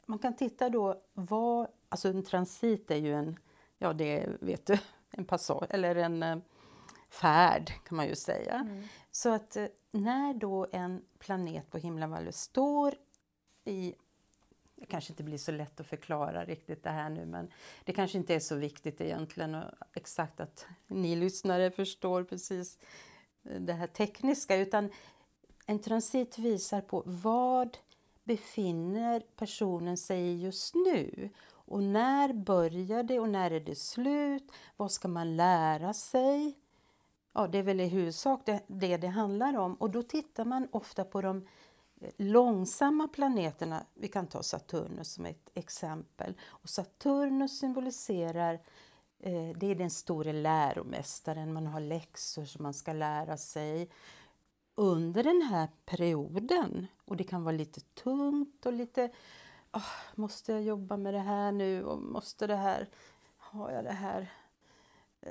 man 0.05 0.19
kan 0.19 0.35
titta 0.35 0.69
då, 0.69 1.01
vad, 1.13 1.67
alltså 1.89 2.09
en 2.09 2.23
transit 2.23 2.91
är 2.91 2.95
ju 2.95 3.13
en, 3.13 3.39
ja 3.77 3.93
det 3.93 4.29
vet 4.39 4.65
du, 4.65 4.77
en 5.11 5.25
passage, 5.25 5.65
eller 5.69 5.95
en 5.95 6.23
eh, 6.23 6.37
färd 7.09 7.71
kan 7.83 7.95
man 7.97 8.07
ju 8.07 8.15
säga. 8.15 8.53
Mm. 8.53 8.83
Så 9.11 9.29
att 9.29 9.55
eh, 9.55 9.65
när 9.91 10.33
då 10.33 10.67
en 10.71 11.01
planet 11.19 11.71
på 11.71 11.77
himlavalvet 11.77 12.35
står 12.35 12.95
i 13.69 13.95
det 14.75 14.85
kanske 14.85 15.13
inte 15.13 15.23
blir 15.23 15.37
så 15.37 15.51
lätt 15.51 15.79
att 15.79 15.87
förklara 15.87 16.45
riktigt 16.45 16.83
det 16.83 16.89
här 16.89 17.09
nu 17.09 17.25
men 17.25 17.51
det 17.83 17.93
kanske 17.93 18.17
inte 18.17 18.35
är 18.35 18.39
så 18.39 18.55
viktigt 18.55 19.01
egentligen 19.01 19.55
och 19.55 19.71
exakt 19.93 20.39
att 20.39 20.65
ni 20.87 21.15
lyssnare 21.15 21.71
förstår 21.71 22.23
precis 22.23 22.77
eh, 23.43 23.61
det 23.61 23.73
här 23.73 23.87
tekniska 23.87 24.55
utan 24.55 24.89
en 25.65 25.79
transit 25.79 26.37
visar 26.37 26.81
på 26.81 27.03
vad 27.05 27.77
befinner 28.23 29.23
personen 29.35 29.97
sig 29.97 30.21
i 30.21 30.41
just 30.41 30.75
nu 30.75 31.29
och 31.49 31.83
när 31.83 32.33
börjar 32.33 33.03
det 33.03 33.19
och 33.19 33.29
när 33.29 33.51
är 33.51 33.59
det 33.59 33.75
slut? 33.75 34.51
Vad 34.77 34.91
ska 34.91 35.07
man 35.07 35.35
lära 35.35 35.93
sig? 35.93 36.57
Ja, 37.33 37.47
det 37.47 37.57
är 37.57 37.63
väl 37.63 37.81
i 37.81 37.87
huvudsak 37.87 38.41
det, 38.45 38.63
det 38.67 38.97
det 38.97 39.07
handlar 39.07 39.57
om 39.57 39.75
och 39.75 39.89
då 39.89 40.03
tittar 40.03 40.45
man 40.45 40.67
ofta 40.71 41.03
på 41.03 41.21
de 41.21 41.47
långsamma 42.17 43.07
planeterna. 43.07 43.85
Vi 43.93 44.07
kan 44.07 44.27
ta 44.27 44.43
Saturnus 44.43 45.13
som 45.13 45.25
ett 45.25 45.49
exempel. 45.53 46.37
Och 46.47 46.69
Saturnus 46.69 47.59
symboliserar 47.59 48.53
eh, 49.19 49.57
det 49.57 49.67
är 49.71 49.75
den 49.75 49.89
store 49.89 50.33
läromästaren, 50.33 51.53
man 51.53 51.67
har 51.67 51.79
läxor 51.79 52.45
som 52.45 52.63
man 52.63 52.73
ska 52.73 52.93
lära 52.93 53.37
sig 53.37 53.89
under 54.75 55.23
den 55.23 55.41
här 55.41 55.67
perioden. 55.85 56.87
Och 57.05 57.17
det 57.17 57.23
kan 57.23 57.43
vara 57.43 57.55
lite 57.55 57.81
tungt 57.81 58.65
och 58.65 58.73
lite, 58.73 59.09
"Åh, 59.73 59.83
måste 60.15 60.51
jag 60.51 60.61
jobba 60.61 60.97
med 60.97 61.13
det 61.13 61.19
här 61.19 61.51
nu 61.51 61.83
och 61.83 61.99
måste 62.01 62.47
det 62.47 62.55
här, 62.55 62.89
har 63.37 63.71
jag 63.71 63.83
det 63.83 63.91
här, 63.91 64.31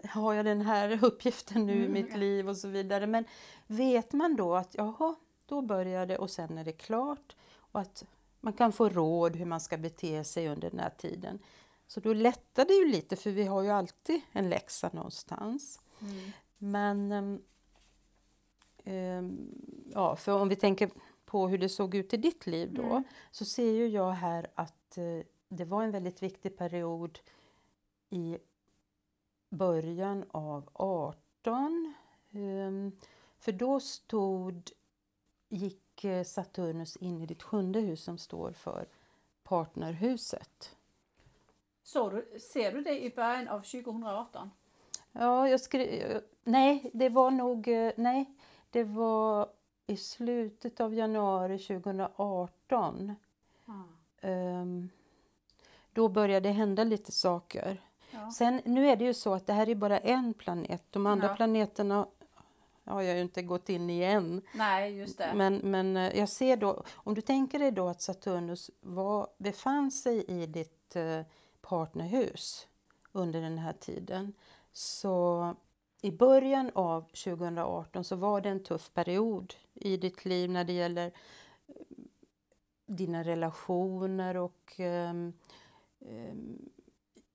har 0.04 0.34
jag 0.34 0.44
den 0.44 0.60
här 0.60 0.98
uppgiften 1.04 1.66
nu 1.66 1.72
i 1.72 1.78
Mm, 1.78 1.92
mitt 1.92 2.10
ja. 2.10 2.16
liv 2.16 2.48
och 2.48 2.56
så 2.56 2.68
vidare. 2.68 3.06
Men 3.06 3.24
vet 3.66 4.12
man 4.12 4.36
då 4.36 4.54
att 4.56 4.74
jaha, 4.74 5.14
då 5.48 5.62
börjar 5.62 6.06
det 6.06 6.18
och 6.18 6.30
sen 6.30 6.58
är 6.58 6.64
det 6.64 6.72
klart 6.72 7.36
och 7.56 7.80
att 7.80 8.04
man 8.40 8.52
kan 8.52 8.72
få 8.72 8.88
råd 8.88 9.36
hur 9.36 9.44
man 9.44 9.60
ska 9.60 9.76
bete 9.76 10.24
sig 10.24 10.48
under 10.48 10.70
den 10.70 10.80
här 10.80 10.90
tiden. 10.98 11.38
Så 11.86 12.00
då 12.00 12.12
lättar 12.12 12.64
det 12.64 12.72
ju 12.72 12.84
lite 12.84 13.16
för 13.16 13.30
vi 13.30 13.44
har 13.44 13.62
ju 13.62 13.70
alltid 13.70 14.20
en 14.32 14.48
läxa 14.48 14.90
någonstans. 14.92 15.80
Mm. 16.00 16.30
Men 16.58 17.12
ehm, 17.12 17.42
ehm, 18.84 19.54
ja, 19.94 20.16
för 20.16 20.32
om 20.32 20.48
vi 20.48 20.56
tänker 20.56 20.90
på 21.24 21.48
hur 21.48 21.58
det 21.58 21.68
såg 21.68 21.94
ut 21.94 22.14
i 22.14 22.16
ditt 22.16 22.46
liv 22.46 22.74
då 22.74 22.82
Mm. 22.82 23.04
så 23.30 23.44
ser 23.44 23.72
ju 23.72 23.88
jag 23.88 24.10
här 24.10 24.46
att 24.54 24.98
eh, 24.98 25.26
det 25.48 25.64
var 25.64 25.82
en 25.82 25.90
väldigt 25.90 26.22
viktig 26.22 26.56
period 26.56 27.18
i 28.10 28.38
början 29.50 30.24
av 30.30 30.68
18. 30.72 31.94
Ehm, 32.30 32.92
för 33.38 33.52
då 33.52 33.80
stod, 33.80 34.70
gick 35.48 36.04
eh, 36.04 36.24
Saturnus 36.24 36.96
in 36.96 37.22
i 37.22 37.26
ditt 37.26 37.42
sjunde 37.42 37.80
hus 37.80 38.04
som 38.04 38.18
står 38.18 38.52
för 38.52 38.86
partnerhuset. 39.42 40.76
Så 41.82 42.10
du, 42.10 42.38
ser 42.40 42.72
du 42.72 42.82
det 42.82 43.04
i 43.04 43.10
början 43.10 43.48
av 43.48 43.60
2018? 43.60 44.50
Ja, 45.12 45.48
jag 45.48 45.60
skrev... 45.60 46.22
Nej, 46.44 46.90
det 46.94 47.08
var 47.08 47.30
nog... 47.30 47.68
eh, 47.68 47.92
Nej, 47.96 48.24
det 48.70 48.84
var 48.84 49.48
i 49.86 49.96
slutet 49.96 50.80
av 50.80 50.94
januari 50.94 51.58
2018. 51.58 53.14
Ja. 53.64 53.84
Ehm, 54.20 54.88
då 55.92 56.08
började 56.08 56.48
det 56.48 56.52
hända 56.52 56.84
lite 56.84 57.12
saker. 57.12 57.82
Ja. 58.10 58.30
Sen, 58.30 58.60
nu 58.64 58.88
är 58.88 58.96
det 58.96 59.04
ju 59.04 59.14
så 59.14 59.34
att 59.34 59.46
det 59.46 59.52
här 59.52 59.68
är 59.68 59.74
bara 59.74 59.98
en 59.98 60.34
planet. 60.34 60.82
De 60.90 61.06
andra 61.06 61.26
Ja. 61.26 61.34
planeterna 61.34 62.06
har 62.88 63.02
jag 63.02 63.16
ju 63.16 63.22
inte 63.22 63.42
gått 63.42 63.68
in 63.68 63.90
i 63.90 64.02
än. 64.02 64.42
Nej, 64.54 64.96
just 64.96 65.18
det. 65.18 65.32
Men, 65.34 65.56
men 65.56 65.96
eh, 65.96 66.18
jag 66.18 66.28
ser 66.28 66.56
då, 66.56 66.84
om 66.94 67.14
du 67.14 67.20
tänker 67.20 67.58
dig 67.58 67.70
då 67.70 67.88
att 67.88 68.02
Saturnus 68.02 68.70
var, 68.80 69.28
befann 69.38 69.90
sig 69.90 70.24
i 70.28 70.46
ditt 70.46 70.96
eh, 70.96 71.20
partnerhus 71.60 72.66
under 73.12 73.40
den 73.40 73.58
här 73.58 73.72
tiden. 73.72 74.32
Så 74.72 75.54
i 76.02 76.10
början 76.10 76.70
av 76.74 77.00
2018 77.02 78.04
så 78.04 78.16
var 78.16 78.40
det 78.40 78.48
en 78.48 78.62
tuff 78.62 78.94
period 78.94 79.54
i 79.74 79.96
ditt 79.96 80.24
liv 80.24 80.50
när 80.50 80.64
det 80.64 80.72
gäller 80.72 81.06
eh, 81.06 81.74
dina 82.86 83.24
relationer 83.24 84.36
och 84.36 84.74
ehm, 84.76 85.32
ehm, 86.00 86.68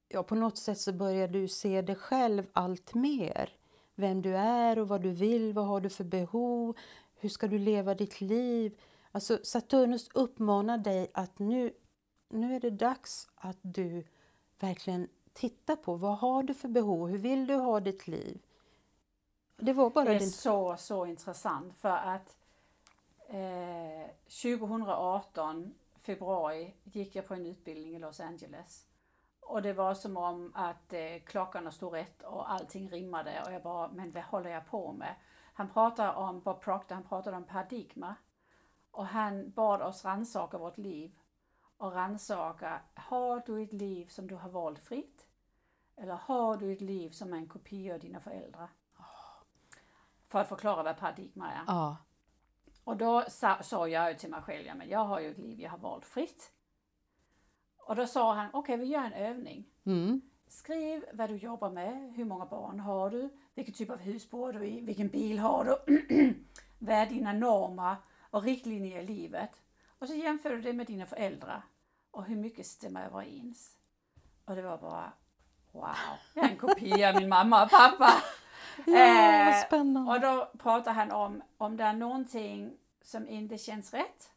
ja, 0.08 0.24
på 0.24 0.36
något 0.36 0.58
sätt 0.58 0.80
så 0.80 0.94
börjar 0.94 1.28
du 1.28 1.48
se 1.48 1.82
dig 1.82 1.96
själv 1.96 2.48
allt 2.54 2.94
mer. 2.94 3.50
Vem 3.96 4.22
du 4.22 4.38
är 4.38 4.80
och 4.80 4.88
vad 4.88 5.02
du 5.02 5.12
vill, 5.12 5.54
vad 5.54 5.66
har 5.66 5.82
du 5.82 5.90
för 5.90 6.04
behov, 6.04 6.78
hur 7.16 7.30
ska 7.30 7.48
du 7.48 7.58
leva 7.60 7.96
ditt 7.96 8.22
liv? 8.22 8.82
Alltså 9.12 9.40
Saturnus 9.44 10.10
uppmanar 10.14 10.78
dig 10.78 11.12
att 11.14 11.40
nu, 11.40 11.74
nu 12.30 12.56
är 12.56 12.60
det 12.60 12.70
dags 12.70 13.28
att 13.36 13.58
du 13.62 14.04
verkligen 14.60 15.08
tittar 15.34 15.76
på 15.76 15.96
vad 15.96 16.18
har 16.18 16.44
du 16.44 16.54
för 16.54 16.68
behov, 16.68 17.10
hur 17.10 17.18
vill 17.18 17.48
du 17.48 17.56
ha 17.56 17.80
ditt 17.80 18.08
liv? 18.08 18.42
Det 19.58 19.74
var 19.74 19.90
bara 19.90 20.06
Det 20.06 20.16
är 20.16 20.20
din... 20.20 20.32
så, 20.32 20.76
så 20.78 21.06
intressant 21.06 21.78
för 21.78 21.90
att 21.90 22.38
eh, 23.28 24.10
2018, 24.26 25.74
februari, 25.96 26.74
gick 26.84 27.16
jag 27.16 27.28
på 27.28 27.34
en 27.34 27.46
utbildning 27.46 27.96
i 27.96 28.00
Los 28.00 28.20
Angeles. 28.20 28.86
Och 29.46 29.62
det 29.62 29.74
var 29.74 29.94
som 29.94 30.18
om 30.18 30.52
att 30.56 30.94
eh, 30.94 31.20
klockorna 31.26 31.72
stod 31.72 31.94
rätt 31.94 32.22
och 32.22 32.52
allting 32.52 32.90
rimmade 32.90 33.44
och 33.46 33.54
jag 33.54 33.64
bara, 33.64 33.88
men 33.88 34.12
vad 34.12 34.24
håller 34.24 34.50
jag 34.50 34.66
på 34.66 34.92
med? 34.92 35.16
Han 35.54 35.70
pratar 35.70 36.14
om, 36.14 36.42
Bob 36.42 36.62
Proctor, 36.62 36.96
han 36.96 37.04
pratade 37.04 37.38
om 37.38 37.44
paradigma. 37.44 38.16
Och 38.92 39.06
han 39.06 39.52
bad 39.52 39.82
oss 39.82 40.06
rannsaka 40.06 40.58
vårt 40.58 40.78
liv. 40.78 41.16
Och 41.78 41.94
rannsaka, 41.94 42.82
har 42.96 43.44
du 43.46 43.64
ett 43.64 43.74
liv 43.74 44.06
som 44.08 44.28
du 44.28 44.36
har 44.36 44.50
valt 44.50 44.80
fritt? 44.80 45.28
Eller 45.96 46.14
har 46.14 46.58
du 46.58 46.74
ett 46.74 46.82
liv 46.82 47.10
som 47.10 47.34
är 47.34 47.38
en 47.38 47.48
kopia 47.48 47.94
av 47.94 48.00
dina 48.00 48.20
föräldrar? 48.20 48.70
För 50.28 50.40
att 50.40 50.50
förklara 50.50 50.84
vad 50.84 50.98
paradigma 50.98 51.52
är. 51.52 51.64
Ja, 51.68 51.98
Och 52.84 52.98
då 52.98 53.24
sa, 53.28 53.64
sa 53.64 53.88
jag 53.88 54.12
ju 54.12 54.18
till 54.18 54.30
mig 54.30 54.42
själv, 54.42 54.66
ja, 54.66 54.76
men 54.76 54.90
jag 54.90 55.06
har 55.06 55.20
ju 55.20 55.32
ett 55.32 55.38
liv 55.38 55.60
jag 55.60 55.72
har 55.72 55.78
valt 55.78 56.06
fritt. 56.06 56.52
Och 57.86 57.96
då 57.96 58.08
sa 58.08 58.34
han, 58.34 58.50
okej 58.54 58.78
vi 58.78 58.86
gör 58.86 59.04
en 59.04 59.14
övning. 59.14 59.66
mm, 59.86 60.22
Skriv 60.48 61.06
vad 61.14 61.30
du 61.30 61.36
jobbar 61.36 61.70
med, 61.70 62.14
hur 62.16 62.26
många 62.26 62.46
barn 62.46 62.80
har 62.80 63.10
du, 63.10 63.30
vilken 63.54 63.74
typ 63.74 63.90
av 63.90 63.98
hus 63.98 64.30
bor 64.30 64.54
du 64.54 64.66
i, 64.66 64.82
vilken 64.82 65.08
bil 65.08 65.40
har 65.40 65.66
du, 65.66 65.96
vad 66.80 66.96
är 66.96 67.06
dina 67.06 67.34
normer 67.34 67.96
och 68.30 68.44
riktlinjer 68.44 69.00
i 69.00 69.06
livet. 69.06 69.62
Och 70.00 70.08
så 70.08 70.14
jämför 70.16 70.50
du 70.50 70.62
det 70.62 70.74
med 70.74 70.88
dina 70.88 71.06
föräldrar 71.06 71.64
och 72.12 72.26
hur 72.26 72.36
mycket 72.36 72.66
stämmer 72.66 73.06
överens. 73.06 73.78
Och 74.46 74.56
det 74.56 74.62
var 74.62 74.78
bara, 74.78 75.14
wow, 75.72 75.96
jag 76.34 76.46
är 76.46 76.50
en 76.50 76.58
kopia 76.58 77.10
av 77.10 77.16
min 77.16 77.30
mamma 77.30 77.64
och 77.64 77.70
pappa. 77.70 78.10
ja 78.86 78.94
vad 79.46 79.54
Eh. 80.08 80.10
Och 80.10 80.22
då 80.22 80.52
pratar 80.58 80.94
han 80.94 81.12
om 81.12 81.42
om 81.58 81.78
det 81.78 81.84
är 81.84 81.94
någonting 81.94 82.78
som 83.02 83.28
inte 83.28 83.58
känns 83.58 83.94
rätt. 83.94 84.30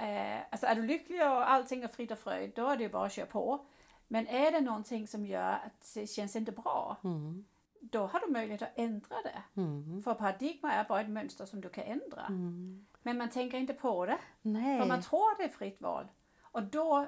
Eh, 0.00 0.40
alltså 0.50 0.66
är 0.66 0.74
du 0.74 0.82
lycklig 0.82 1.22
och 1.22 1.50
allting 1.50 1.82
är 1.82 1.88
frid 1.88 2.12
och 2.12 2.18
fröjd, 2.18 2.52
då 2.56 2.66
är 2.66 2.76
det 2.76 2.82
ju 2.82 2.88
bara 2.88 3.06
att 3.06 3.12
köra 3.12 3.26
på. 3.26 3.66
Men 4.08 4.26
är 4.26 4.52
det 4.52 4.60
någonting 4.60 5.06
som 5.08 5.26
gör 5.26 5.52
att 5.52 5.94
det 5.94 6.06
känns 6.06 6.36
inte 6.36 6.52
bra, 6.52 6.96
Mm. 7.04 7.44
då 7.80 8.06
har 8.06 8.20
du 8.20 8.32
möjlighet 8.32 8.62
att 8.62 8.72
ändra 8.78 9.16
det. 9.24 9.60
Mm. 9.60 10.02
För 10.02 10.14
paradigma 10.14 10.72
är 10.72 10.84
bara 10.84 11.00
ett 11.00 11.10
mönster 11.10 11.44
som 11.46 11.60
du 11.60 11.68
kan 11.68 11.84
ändra. 11.84 12.26
Mm. 12.26 12.86
Men 13.02 13.18
man 13.18 13.30
tänker 13.30 13.58
inte 13.58 13.74
på 13.74 14.06
det, 14.06 14.18
Nej. 14.42 14.80
för 14.80 14.86
man 14.88 15.02
tror 15.02 15.38
det 15.38 15.44
är 15.44 15.48
fritt 15.48 15.80
val. 15.80 16.08
Och 16.42 16.62
då, 16.62 17.06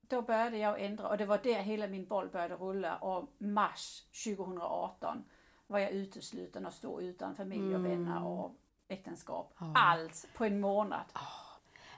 då 0.00 0.22
började 0.22 0.58
jag 0.58 0.80
ändra 0.84 1.08
och 1.08 1.18
det 1.18 1.26
var 1.26 1.38
där 1.42 1.62
hela 1.62 1.86
min 1.86 2.06
boll 2.06 2.28
började 2.28 2.54
rulla 2.54 2.96
och 2.96 3.28
mars 3.38 4.02
2018 4.24 5.24
var 5.66 5.78
jag 5.78 5.90
utesluten 5.90 6.66
och 6.66 6.72
stod 6.72 7.02
utan 7.02 7.34
familj 7.34 7.74
och 7.74 7.84
vänner 7.84 8.24
och 8.26 8.54
äktenskap. 8.88 9.54
Ja. 9.58 9.72
Allt 9.76 10.28
på 10.36 10.44
en 10.44 10.60
månad. 10.60 11.04
Ja, 11.14 11.20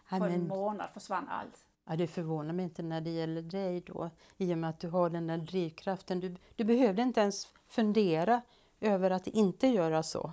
På 0.09 0.25
en 0.25 0.49
månad 0.49 0.91
försvann 0.95 1.29
allt. 1.29 1.67
ja, 1.85 1.97
det 1.97 2.07
förvånar 2.07 2.53
mig 2.53 2.65
inte 2.65 2.83
när 2.83 3.01
det 3.01 3.11
gäller 3.11 3.43
dig 3.43 3.81
då, 3.81 4.11
i 4.37 4.55
och 4.55 4.59
med 4.59 4.71
att 4.71 4.81
du 4.81 4.89
har 4.89 5.11
den 5.11 5.27
där 5.27 5.39
drivkraften. 5.39 6.21
Du, 6.21 6.37
du 6.57 6.65
behövde 6.65 7.03
inte 7.03 7.21
ens 7.21 7.49
fundera 7.69 8.43
över 8.81 9.11
att 9.11 9.27
inte 9.27 9.67
göra 9.67 10.03
så. 10.03 10.33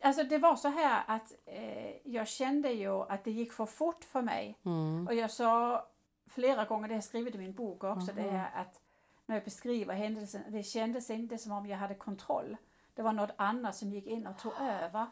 Alltså 0.00 0.24
det 0.24 0.38
var 0.38 0.56
så 0.56 0.68
här 0.68 1.04
att 1.06 1.32
eh, 1.46 2.12
jag 2.12 2.28
kände 2.28 2.72
ju 2.72 3.02
att 3.02 3.24
det 3.24 3.30
gick 3.30 3.52
för 3.52 3.66
fort 3.66 4.04
för 4.04 4.22
mig. 4.22 4.58
Mm. 4.64 5.06
Och 5.06 5.14
jag 5.14 5.30
sa 5.30 5.86
flera 6.26 6.64
gånger, 6.64 6.88
det 6.88 6.94
har 6.94 6.96
jag 6.96 7.04
skrivit 7.04 7.34
i 7.34 7.38
min 7.38 7.54
bok 7.54 7.84
också, 7.84 8.12
det 8.12 8.22
är 8.22 8.50
att 8.54 8.80
när 9.26 9.36
jag 9.36 9.44
beskriver 9.44 9.94
händelsen, 9.94 10.42
det 10.48 10.62
kändes 10.62 11.10
inte 11.10 11.38
som 11.38 11.52
om 11.52 11.66
jag 11.66 11.78
hade 11.78 11.94
kontroll. 11.94 12.56
Det 12.94 13.02
var 13.02 13.12
något 13.12 13.34
annat 13.36 13.76
som 13.76 13.92
gick 13.92 14.06
in 14.06 14.26
och 14.26 14.38
tog 14.38 14.52
över. 14.60 15.06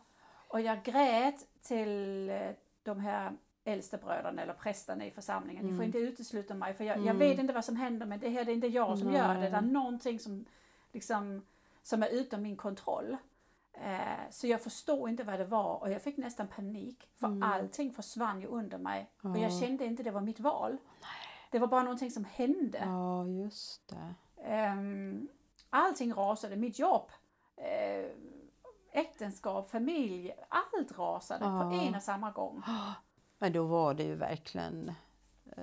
Och 0.49 0.61
jag 0.61 0.83
grät 0.83 1.47
till 1.63 2.33
de 2.83 3.01
här 3.01 3.33
äldste 3.65 3.97
bröderna 3.99 4.43
eller 4.43 4.53
prästerna 4.55 5.07
i 5.07 5.11
församlingen. 5.11 5.65
Ni 5.65 5.77
får 5.77 5.85
inte 5.85 5.99
utesluta 5.99 6.55
mig 6.55 6.75
för 6.75 6.85
jag, 6.85 6.99
jag 6.99 7.15
vet 7.15 7.39
inte 7.39 7.53
vad 7.53 7.65
som 7.65 7.77
händer 7.77 8.07
men 8.07 8.21
det 8.21 8.29
här 8.29 8.45
det 8.45 8.53
är 8.53 8.55
inte 8.55 8.67
jag 8.67 8.99
som 8.99 9.13
gör 9.13 9.35
det. 9.35 9.41
Det 9.41 9.57
är 9.57 9.61
någonting 9.61 10.19
som, 10.19 10.45
liksom, 10.93 11.47
som 11.83 12.03
är 12.03 12.09
utom 12.09 12.43
min 12.43 12.57
kontroll. 12.57 13.17
Eh, 13.73 14.31
så 14.31 14.47
jag 14.47 14.61
förstod 14.63 15.09
inte 15.09 15.25
vad 15.25 15.39
det 15.39 15.45
var 15.45 15.75
och 15.77 15.91
jag 15.91 16.03
fick 16.03 16.17
nästan 16.17 16.49
panik 16.49 17.09
för 17.17 17.27
allting 17.45 17.93
försvann 17.93 18.41
ju 18.41 18.47
under 18.47 18.79
mig 18.79 19.11
och 19.23 19.39
jag 19.39 19.53
kände 19.61 19.85
inte 19.85 20.03
det 20.03 20.11
var 20.11 20.21
mitt 20.21 20.41
val. 20.41 20.77
Det 21.51 21.59
var 21.59 21.67
bara 21.67 21.83
någonting 21.83 22.11
som 22.11 22.25
hände. 22.25 22.79
Ja, 22.85 23.27
just 23.27 23.89
det. 23.89 24.15
Ehm, 24.45 25.29
allting 25.71 26.13
rasade, 26.15 26.57
mitt 26.57 26.79
jobb, 26.79 27.11
eh, 27.57 28.11
äktenskap, 28.93 29.71
familj, 29.71 30.33
allt 30.49 30.99
rasade 30.99 31.45
på 31.45 31.81
en 31.87 31.95
och 31.95 32.03
samma 32.03 32.31
gång. 32.31 32.63
Men 33.43 33.53
då 33.53 33.65
var 33.65 33.95
det 33.95 34.03
ju 34.05 34.15
verkligen... 34.15 34.89
eh, 35.57 35.63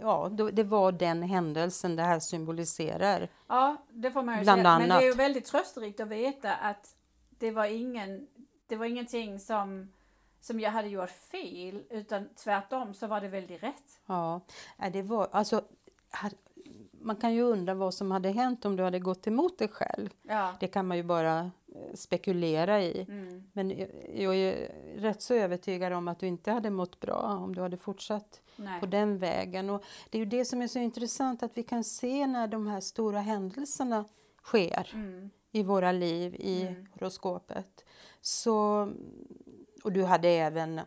Ja, 0.00 0.28
det 0.52 0.62
var 0.62 0.92
den 0.92 1.22
händelsen 1.22 1.96
det 1.96 2.02
här 2.02 2.20
symboliserar. 2.20 3.28
Ja, 3.48 3.76
det 3.90 4.10
får 4.10 4.22
man 4.22 4.36
ju 4.38 4.42
Bland 4.42 4.62
säga. 4.62 4.78
Men 4.78 4.88
det 4.88 4.94
är 4.94 5.00
ju 5.02 5.12
väldigt 5.12 5.44
trösterikt 5.44 6.00
att 6.00 6.08
veta 6.08 6.54
att 6.54 6.96
det 7.28 7.50
var, 7.50 7.64
ingen, 7.64 8.26
det 8.66 8.76
var 8.76 8.86
ingenting 8.86 9.38
som, 9.38 9.92
som 10.40 10.60
jag 10.60 10.70
hade 10.70 10.88
gjort 10.88 11.10
fel, 11.10 11.84
utan 11.90 12.28
tvärtom 12.34 12.94
så 12.94 13.06
var 13.06 13.20
det 13.20 13.28
väldigt 13.28 13.62
rätt. 13.62 14.00
Ja, 14.06 14.40
det 14.92 15.02
var 15.02 15.28
alltså... 15.32 15.62
Man 17.02 17.16
kan 17.16 17.34
ju 17.34 17.42
undra 17.42 17.74
vad 17.74 17.94
som 17.94 18.10
hade 18.10 18.30
hänt 18.30 18.64
om 18.64 18.76
du 18.76 18.82
hade 18.82 18.98
gått 18.98 19.26
emot 19.26 19.58
dig 19.58 19.68
själv. 19.68 20.08
Ja. 20.22 20.54
Det 20.60 20.68
kan 20.68 20.86
man 20.86 20.96
ju 20.96 21.02
bara 21.02 21.50
spekulera 21.94 22.82
i. 22.82 23.06
Mm. 23.08 23.50
Men 23.52 23.70
jag 24.14 24.36
är 24.36 24.72
rätt 24.96 25.22
så 25.22 25.34
övertygad 25.34 25.92
om 25.92 26.08
att 26.08 26.18
du 26.18 26.26
inte 26.26 26.50
hade 26.50 26.70
mått 26.70 27.00
bra 27.00 27.40
om 27.44 27.54
du 27.54 27.60
hade 27.60 27.76
fortsatt 27.76 28.40
Nej. 28.56 28.80
på 28.80 28.86
den 28.86 29.18
vägen. 29.18 29.70
Och 29.70 29.84
det 30.10 30.18
är 30.18 30.20
ju 30.20 30.26
det 30.30 30.44
som 30.44 30.62
är 30.62 30.66
så 30.66 30.78
intressant 30.78 31.42
att 31.42 31.58
vi 31.58 31.62
kan 31.62 31.84
se 31.84 32.26
när 32.26 32.48
de 32.48 32.66
här 32.66 32.80
stora 32.80 33.20
händelserna 33.20 34.04
sker 34.42 34.90
Mm. 34.94 35.30
i 35.50 35.62
våra 35.62 35.92
liv 35.92 36.34
i 36.34 36.76
horoskopet. 36.92 37.84
Så, 38.20 38.88
och 39.84 39.92
du 39.92 40.04
hade 40.04 40.28
även 40.28 40.78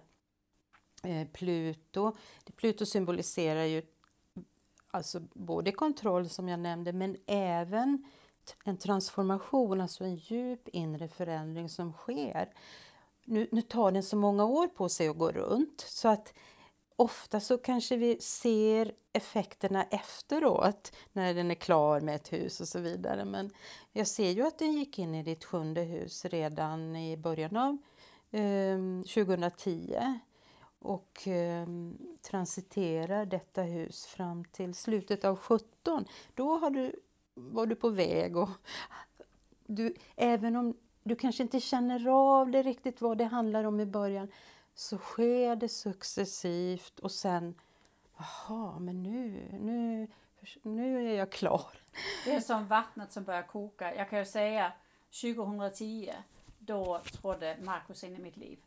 eh, 1.03 1.27
Pluto. 1.33 2.11
Pluto 2.55 2.85
symboliserar 2.85 3.63
ju 3.63 3.81
alltså 4.91 5.19
både 5.33 5.71
kontroll 5.71 6.29
som 6.29 6.49
jag 6.49 6.59
nämnde 6.59 6.93
men 6.93 7.17
även 7.27 8.05
en 8.63 8.77
transformation, 8.77 9.81
alltså 9.81 10.03
en 10.03 10.15
djup 10.15 10.67
inre 10.67 11.07
förändring 11.07 11.69
som 11.69 11.93
sker. 11.93 12.53
Nu, 13.25 13.47
nu 13.51 13.61
tar 13.61 13.91
den 13.91 14.03
så 14.03 14.15
många 14.15 14.45
år 14.45 14.67
på 14.67 14.89
sig 14.89 15.07
att 15.07 15.17
gå 15.17 15.31
runt 15.31 15.85
så 15.87 16.07
att 16.07 16.33
ofta 16.95 17.39
så 17.39 17.57
kanske 17.57 17.97
vi 17.97 18.19
ser 18.21 18.91
effekterna 19.13 19.83
efteråt 19.83 20.95
när 21.13 21.33
den 21.33 21.51
är 21.51 21.55
klar 21.55 22.01
med 22.01 22.15
ett 22.15 22.33
hus 22.33 22.61
och 22.61 22.67
så 22.67 22.79
vidare. 22.79 23.25
Men 23.25 23.51
jag 23.91 24.07
ser 24.07 24.29
ju 24.29 24.47
att 24.47 24.59
den 24.59 24.73
gick 24.73 24.99
in 24.99 25.15
i 25.15 25.23
ditt 25.23 25.43
sjunde 25.43 25.81
hus 25.81 26.25
redan 26.25 26.95
i 26.95 27.17
början 27.17 27.57
av 27.57 27.77
eh, 28.31 28.79
2010 29.01 30.19
och 30.79 31.27
eh, 31.27 31.67
transiterar 32.21 33.25
detta 33.25 33.61
hus 33.61 34.05
fram 34.05 34.45
till 34.45 34.73
slutet 34.73 35.25
av 35.25 35.35
17. 35.35 36.05
Då 36.33 36.57
har 36.57 36.69
du, 36.69 36.95
var 37.35 37.65
du 37.65 37.75
på 37.75 37.89
väg 37.89 38.37
och 38.37 38.49
du, 39.65 39.95
även 40.15 40.55
om 40.55 40.77
du 41.03 41.15
kanske 41.15 41.43
inte 41.43 41.59
känner 41.59 42.07
av 42.07 42.51
det 42.51 42.63
riktigt 42.63 43.01
vad 43.01 43.17
det 43.17 43.23
handlar 43.25 43.63
om 43.63 43.79
i 43.79 43.85
början 43.85 44.31
så 44.73 44.97
sker 44.97 45.55
det 45.55 45.69
successivt 45.69 46.99
och 46.99 47.11
sen, 47.11 47.55
jaha, 48.17 48.79
men 48.79 49.03
nu, 49.03 49.47
nu, 49.61 50.07
nu 50.61 51.09
är 51.11 51.17
jag 51.17 51.31
klar. 51.31 51.67
Det 52.25 52.31
är 52.35 52.39
som 52.39 52.67
vattnet 52.67 53.11
som 53.11 53.23
börjar 53.23 53.43
koka. 53.43 53.95
Jag 53.95 54.09
kan 54.09 54.19
ju 54.19 54.25
säga 54.25 54.71
2010, 55.21 56.13
då 56.59 57.01
trodde 57.11 57.57
Markus 57.63 58.03
in 58.03 58.15
i 58.15 58.19
mitt 58.19 58.37
liv. 58.37 58.59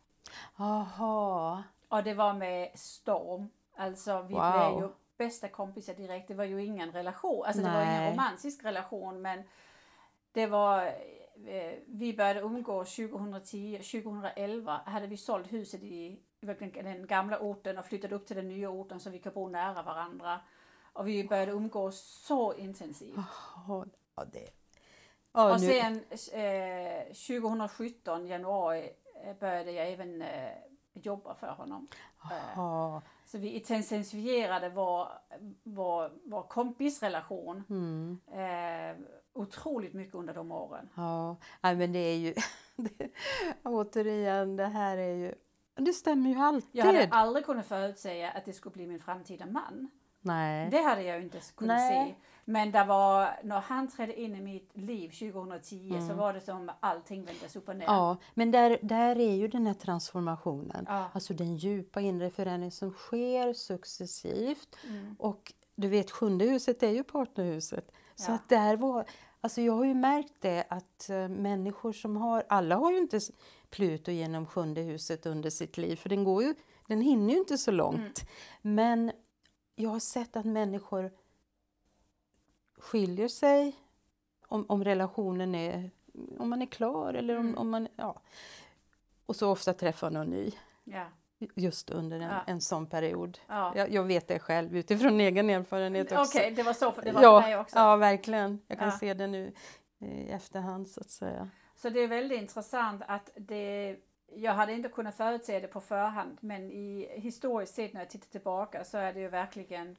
Jaha, 0.57 1.62
Och 1.89 2.03
det 2.03 2.14
var 2.14 2.33
med 2.35 2.71
storm. 2.79 3.49
Alltså 3.77 4.23
vi 4.23 4.35
Wow. 4.35 4.53
blev 4.53 4.83
ju 4.85 4.95
bästa 5.19 5.49
kompisar 5.49 5.95
direkt. 5.95 6.29
Det 6.29 6.35
var 6.35 6.45
ju 6.45 6.64
ingen 6.64 6.93
relation, 6.93 7.45
alltså 7.47 7.62
det 7.62 7.69
var 7.69 7.83
ingen 7.83 8.03
Nej. 8.03 8.12
romantisk 8.12 8.64
relation 8.64 9.23
men 9.23 9.43
det 10.33 10.47
var 10.47 10.87
eh, 11.47 11.75
vi 11.87 12.14
började 12.17 12.41
umgås 12.41 12.97
2010, 12.97 13.79
2011 13.79 14.81
hade 14.87 15.07
vi 15.07 15.17
sålt 15.17 15.53
huset 15.53 15.83
i 15.83 16.21
den 16.41 17.07
gamla 17.07 17.39
orten 17.39 17.79
och 17.79 17.85
flyttat 17.85 18.12
upp 18.12 18.27
till 18.27 18.37
den 18.37 18.49
nya 18.49 18.71
orten 18.71 19.01
så 19.01 19.11
vi 19.11 19.19
kan 19.19 19.33
bo 19.33 19.49
nära 19.49 19.83
varandra. 19.83 20.41
Och 20.93 21.09
vi 21.09 21.29
började 21.29 21.53
umgås 21.53 22.01
så 22.27 22.55
intensivt. 22.55 23.19
ja, 24.17 24.25
det... 24.33 24.49
Ja, 25.33 25.55
Och 25.55 25.61
sen 25.61 26.05
eh, 26.33 27.05
2017 27.05 28.27
januari 28.27 28.91
eh, 29.25 29.37
började 29.37 29.73
jag 29.73 29.93
även 29.93 30.23
eh, 30.23 30.53
jobba 30.93 31.35
för 31.35 31.51
honom. 31.51 31.89
Jaha, 32.31 33.03
så 33.27 33.39
vi 33.39 33.49
intensifierade 33.49 34.68
vår, 34.68 35.09
vår, 35.62 36.12
vår 36.24 36.43
kompisrelation 36.43 37.64
mm. 37.70 38.18
eh, 38.33 39.07
otroligt 39.33 39.93
mycket 39.95 40.14
under 40.14 40.35
de 40.35 40.53
åren. 40.53 40.89
Ja, 40.95 41.37
men 41.61 41.93
det 41.93 41.99
är 41.99 42.16
ju... 42.16 42.35
det, 42.77 43.11
återigen, 43.62 44.57
det 44.57 44.66
här 44.66 44.97
är 44.97 45.14
ju... 45.14 45.35
Det 45.74 45.93
stämmer 45.93 46.31
ju 46.31 46.37
alltid. 46.37 46.70
Jag 46.72 46.85
hade 46.85 47.09
aldrig 47.11 47.47
kunnat 47.47 47.66
förutsäga 47.66 48.31
att 48.31 48.45
det 48.45 48.53
skulle 48.53 48.72
bli 48.72 48.87
min 48.87 49.01
framtida 49.01 49.47
man. 49.47 49.91
Nej. 50.20 50.70
Det 50.70 50.83
hade 50.83 51.03
jag 51.03 51.22
inte 51.22 51.41
kunnat 51.57 51.77
Nej. 51.77 52.09
se. 52.09 52.14
Men 52.49 52.71
det 52.73 52.85
var, 52.85 53.31
när 53.43 53.61
han 53.61 53.89
trädde 53.89 54.21
in 54.21 54.35
i 54.35 54.41
mitt 54.41 54.71
liv 54.77 55.09
2010 55.09 56.01
så 56.09 56.15
var 56.15 56.33
det 56.33 56.41
som 56.41 56.71
allting 56.81 57.25
vändes 57.25 57.57
upp 57.57 57.69
och 57.69 57.77
ner. 57.77 57.85
Mm. 57.85 57.95
Ja, 57.97 58.17
men 58.35 58.51
där, 58.51 58.79
där 58.83 59.19
är 59.19 59.35
ju 59.35 59.49
den 59.49 59.67
här 59.67 59.75
transformationen. 59.75 60.85
Ja. 60.89 61.11
Alltså 61.13 61.35
den 61.35 61.57
djupa 61.57 62.01
inre 62.01 62.31
förändring 62.31 62.71
som 62.73 62.93
sker 62.93 63.53
successivt. 63.53 64.77
Mm. 64.89 65.17
Och 65.19 65.53
du 65.77 65.89
vet, 65.89 66.11
sjunde 66.11 66.45
huset 66.45 66.83
är 66.83 66.91
ju 66.91 67.05
partnerhuset. 67.05 67.93
Så 68.15 68.31
Ja. 68.31 68.35
att 68.35 68.49
där 68.49 68.77
var... 68.77 69.05
Alltså 69.41 69.61
jag 69.61 69.73
har 69.73 69.85
ju 69.85 69.95
märkt 69.95 70.35
det 70.41 70.65
att 70.71 71.11
eh, 71.11 71.29
människor 71.29 71.93
som 71.93 72.17
har... 72.17 72.45
Alla 72.49 72.77
har 72.77 72.93
ju 72.93 72.99
inte 72.99 73.21
Pluto 73.71 74.11
genom 74.11 74.47
sjunde 74.47 74.81
huset 74.81 75.27
under 75.27 75.51
sitt 75.51 75.77
liv. 75.77 75.97
För 75.97 76.09
den, 76.09 76.25
går 76.25 76.43
ju, 76.43 76.55
den 76.87 77.01
hinner 77.01 77.33
ju 77.33 77.39
inte 77.39 77.59
så 77.59 77.71
långt. 77.71 77.97
Mm. 78.63 78.75
Men 78.75 79.13
jag 79.77 79.91
har 79.91 80.01
sett 80.01 80.37
att 80.37 80.45
människor 80.45 81.11
skiljer 82.87 83.28
sig 83.28 83.76
om, 84.49 84.66
om 84.68 84.84
relationen 84.84 85.55
är... 85.55 85.91
Om 86.39 86.49
man 86.51 86.62
är 86.62 86.66
klar 86.66 87.14
eller 87.14 87.37
om, 87.39 87.47
Mm. 87.47 87.59
om 87.59 87.70
man... 87.70 87.89
Ja. 87.97 88.20
Och 89.26 89.37
så 89.37 89.51
ofta 89.51 89.72
träffar 89.74 90.11
någon 90.11 90.26
ny 90.30 90.53
Ja. 90.84 91.05
just 91.55 91.91
under 91.91 92.16
en, 92.16 92.22
Ja. 92.30 92.41
en 92.47 92.61
sån 92.61 92.87
period. 92.87 93.39
Ja. 93.47 93.72
Jag, 93.76 93.91
jag 93.93 94.03
vet 94.05 94.28
det 94.28 94.39
själv 94.39 94.76
utifrån 94.76 95.20
egen 95.20 95.51
erfarenhet 95.51 96.07
Okej, 96.12 96.18
också. 96.20 96.39
det 96.57 96.62
var 96.62 96.72
så 96.72 96.93
för, 96.93 97.03
det 97.03 97.12
var 97.12 97.22
ja, 97.22 97.41
för 97.43 97.49
mig 97.49 97.59
också. 97.59 97.76
ja, 97.78 97.97
verkligen. 97.97 98.61
Jag 98.66 98.78
kan 98.78 98.89
Ja. 98.89 98.99
se 98.99 99.14
det 99.14 99.26
nu 99.26 99.53
i 99.99 100.30
efterhand 100.30 100.89
så 100.89 101.01
att 101.01 101.11
säga. 101.11 101.49
Så 101.76 101.89
det 101.91 102.01
är 102.01 102.09
väldigt 102.09 102.41
intressant 102.41 103.03
att 103.09 103.30
det, 103.37 103.97
jag 104.34 104.53
hade 104.53 104.72
inte 104.72 104.89
kunnat 104.89 105.14
förutse 105.16 105.61
det 105.61 105.68
på 105.68 105.80
förhand 105.80 106.37
men 106.41 106.70
i 106.70 107.09
historiskt 107.20 107.74
sett 107.74 107.93
när 107.93 108.01
jag 108.01 108.11
tittar 108.11 108.26
tillbaka 108.28 108.84
så 108.84 108.99
är 108.99 109.12
det 109.12 109.20
ju 109.20 109.28
verkligen 109.28 109.97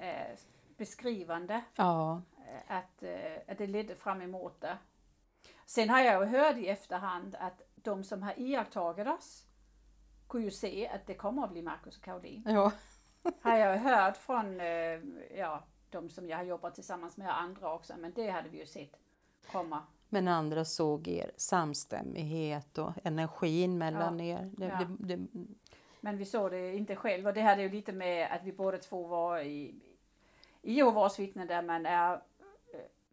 eh, 0.00 0.36
beskrivande 0.76 1.64
Ja, 1.74 2.22
eh, 2.48 2.76
att, 2.76 3.02
eh, 3.02 3.36
att 3.48 3.58
det 3.58 3.66
ledde 3.66 3.94
fram 3.96 4.22
emot 4.22 4.60
det. 4.60 4.78
Sen 5.66 5.88
har 5.90 6.00
jag 6.00 6.22
ju 6.22 6.38
hört 6.38 6.56
i 6.56 6.68
efterhand 6.68 7.36
att 7.40 7.62
de 7.74 8.04
som 8.04 8.22
har 8.22 8.34
iakttagit 8.40 9.06
oss 9.06 9.44
kunde 10.28 10.44
ju 10.44 10.50
se 10.50 10.88
att 10.88 11.06
det 11.06 11.14
kommer 11.14 11.44
att 11.44 11.50
bli 11.50 11.62
Marcus 11.62 11.96
och 11.96 12.04
Caroline. 12.04 12.42
ja. 12.46 12.72
har 13.42 13.56
jag 13.56 13.78
hört 13.78 14.16
från 14.16 14.60
eh, 14.60 15.00
ja, 15.36 15.64
de 15.90 16.10
som 16.10 16.28
jag 16.28 16.36
har 16.36 16.44
jobbat 16.44 16.74
tillsammans 16.74 17.16
med 17.16 17.28
och 17.28 17.40
andra 17.40 17.74
också, 17.74 17.94
men 17.98 18.12
det 18.14 18.30
hade 18.30 18.48
vi 18.48 18.58
ju 18.58 18.66
sett 18.66 18.96
komma. 19.52 19.82
Men 20.08 20.28
andra 20.28 20.64
såg 20.64 21.08
er 21.08 21.30
samstämmighet 21.36 22.78
och 22.78 22.92
energin 23.04 23.78
mellan 23.78 24.20
er. 24.20 24.50
Det, 24.56 24.64
Ja. 24.66 24.86
det, 24.98 25.16
det, 25.16 25.26
Men 26.00 26.16
vi 26.16 26.24
såg 26.24 26.50
det 26.50 26.76
inte 26.76 26.96
själv 26.96 27.26
och 27.26 27.34
det 27.34 27.40
hade 27.40 27.62
ju 27.62 27.68
lite 27.68 27.92
med 27.92 28.28
att 28.32 28.44
vi 28.44 28.52
båda 28.52 28.78
två 28.78 29.06
var 29.06 29.38
i, 29.40 29.74
i 30.66 30.72
Jehovas 30.72 31.16
där 31.16 31.62
man 31.62 31.86
är 31.86 32.14
eh, 32.14 32.20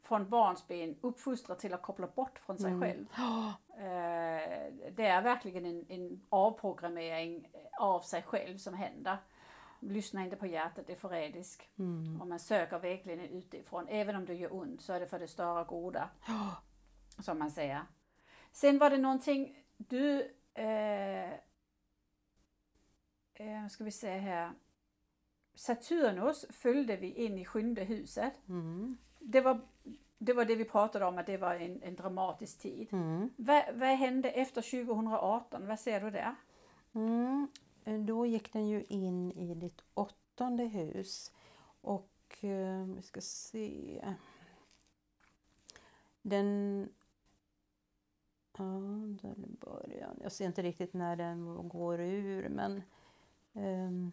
från 0.02 0.30
barnsben 0.30 0.96
uppfostrad 1.02 1.60
till 1.60 1.74
att 1.74 1.82
koppla 1.82 2.08
bort 2.08 2.40
från 2.40 2.58
sig 2.58 2.80
själv. 2.82 3.06
Eh, 3.74 4.74
det 4.92 5.06
är 5.06 5.22
verkligen 5.22 5.66
en, 5.66 5.86
en 5.90 6.22
avprogrammering 6.30 7.48
av 7.80 8.00
sig 8.00 8.24
själv 8.24 8.58
som 8.58 8.74
händer. 8.74 9.18
Lyssna 9.80 10.24
inte 10.24 10.36
på 10.36 10.48
hjärtat, 10.48 10.88
det 10.88 10.94
är 10.94 10.98
förrädisk. 10.98 11.70
Och 12.22 12.28
man 12.28 12.40
söker 12.40 12.80
vägledning 12.80 13.30
utifrån. 13.30 13.88
Även 13.88 14.16
om 14.16 14.26
det 14.26 14.34
gör 14.34 14.54
ont 14.54 14.82
så 14.82 14.94
är 14.94 15.00
det 15.00 15.08
för 15.08 15.20
det 15.20 15.28
större 15.28 15.64
goda. 15.64 16.10
Som 17.20 17.40
man 17.40 17.52
säger. 17.52 17.82
Sen 18.52 18.78
var 18.78 18.90
det 18.90 18.98
någonting 18.98 19.64
du 19.78 20.32
eh, 20.54 21.34
eh, 23.34 23.68
ska 23.70 23.84
vi 23.84 23.92
se 23.92 24.18
här. 24.18 24.52
Saturnus 25.56 26.46
följde 26.50 26.96
vi 26.96 27.14
in 27.14 27.38
i 27.38 27.46
sjunde 27.46 27.84
huset. 27.84 28.34
mm, 28.50 28.98
Det 29.20 29.42
var, 29.42 29.60
det 30.18 30.34
var 30.34 30.46
det 30.46 30.56
vi 30.56 30.66
pratade 30.66 31.06
om, 31.06 31.18
att 31.18 31.26
det 31.26 31.38
var 31.38 31.56
en, 31.56 31.82
en 31.84 31.96
dramatisk 31.96 32.60
tid. 32.60 32.88
mm, 32.92 33.30
Vad, 33.36 33.64
vad 33.74 33.90
hände 33.90 34.30
efter 34.32 34.62
2018? 34.86 35.68
Vad 35.68 35.80
ser 35.80 36.02
du 36.02 36.10
där? 36.12 36.36
mm. 36.94 37.48
Då 38.06 38.26
gick 38.26 38.54
den 38.54 38.68
ju 38.68 38.84
in 38.84 39.32
i 39.32 39.56
ditt 39.56 39.82
åttonde 39.94 40.64
hus. 40.64 41.32
Och 41.82 42.10
eh, 42.42 42.86
vi 42.96 43.02
ska 43.02 43.22
se. 43.22 44.02
Den... 46.22 46.90
Ja, 48.58 48.64
där 49.22 49.30
är 49.30 49.66
början. 49.66 50.18
Jag 50.22 50.32
ser 50.32 50.46
inte 50.46 50.62
riktigt 50.62 50.94
när 50.94 51.16
den 51.16 51.70
går 51.70 52.00
ur 52.02 52.50
men... 52.50 52.82
ehm, 53.54 54.12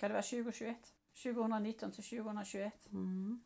Kan 0.00 0.10
det 0.10 0.14
vara 0.14 0.22
2021? 0.22 0.76
2019 1.22 1.92
till 1.92 2.04
2021? 2.04 2.72
Mm. 2.92 3.40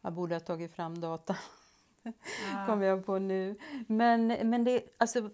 Jag 0.00 0.12
borde 0.12 0.34
ha 0.34 0.40
tagit 0.40 0.72
fram 0.72 1.00
data, 1.00 1.36
kommer 2.66 2.86
jag 2.86 3.06
på 3.06 3.18
nu. 3.18 3.56
Men, 3.86 4.26
men 4.26 4.64
det, 4.64 4.82
alltså, 4.96 5.30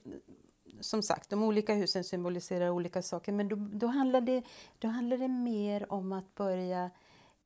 som 0.81 1.03
sagt, 1.03 1.31
de 1.31 1.43
olika 1.43 1.75
husen 1.75 2.05
symboliserar 2.05 2.71
olika 2.71 3.03
saker. 3.03 3.33
Men 3.33 3.49
då, 3.49 3.57
då, 3.57 3.87
handlar, 3.87 4.21
det, 4.21 4.43
då 4.79 4.89
handlar 4.89 5.17
det 5.17 5.29
mer 5.29 5.93
om 5.93 6.13
att 6.13 6.35
börja... 6.35 6.91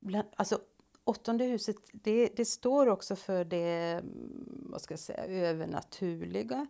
Bland, 0.00 0.28
alltså, 0.36 0.60
åttonde 1.04 1.44
huset, 1.44 1.76
det, 1.92 2.36
det 2.36 2.44
står 2.44 2.86
också 2.86 3.16
för 3.16 3.44
det 3.44 4.00
mm, 4.02 4.68
vad 4.70 4.80
ska 4.80 4.92
jag 4.92 5.00
säga, 5.00 5.24
övernaturliga. 5.24 6.66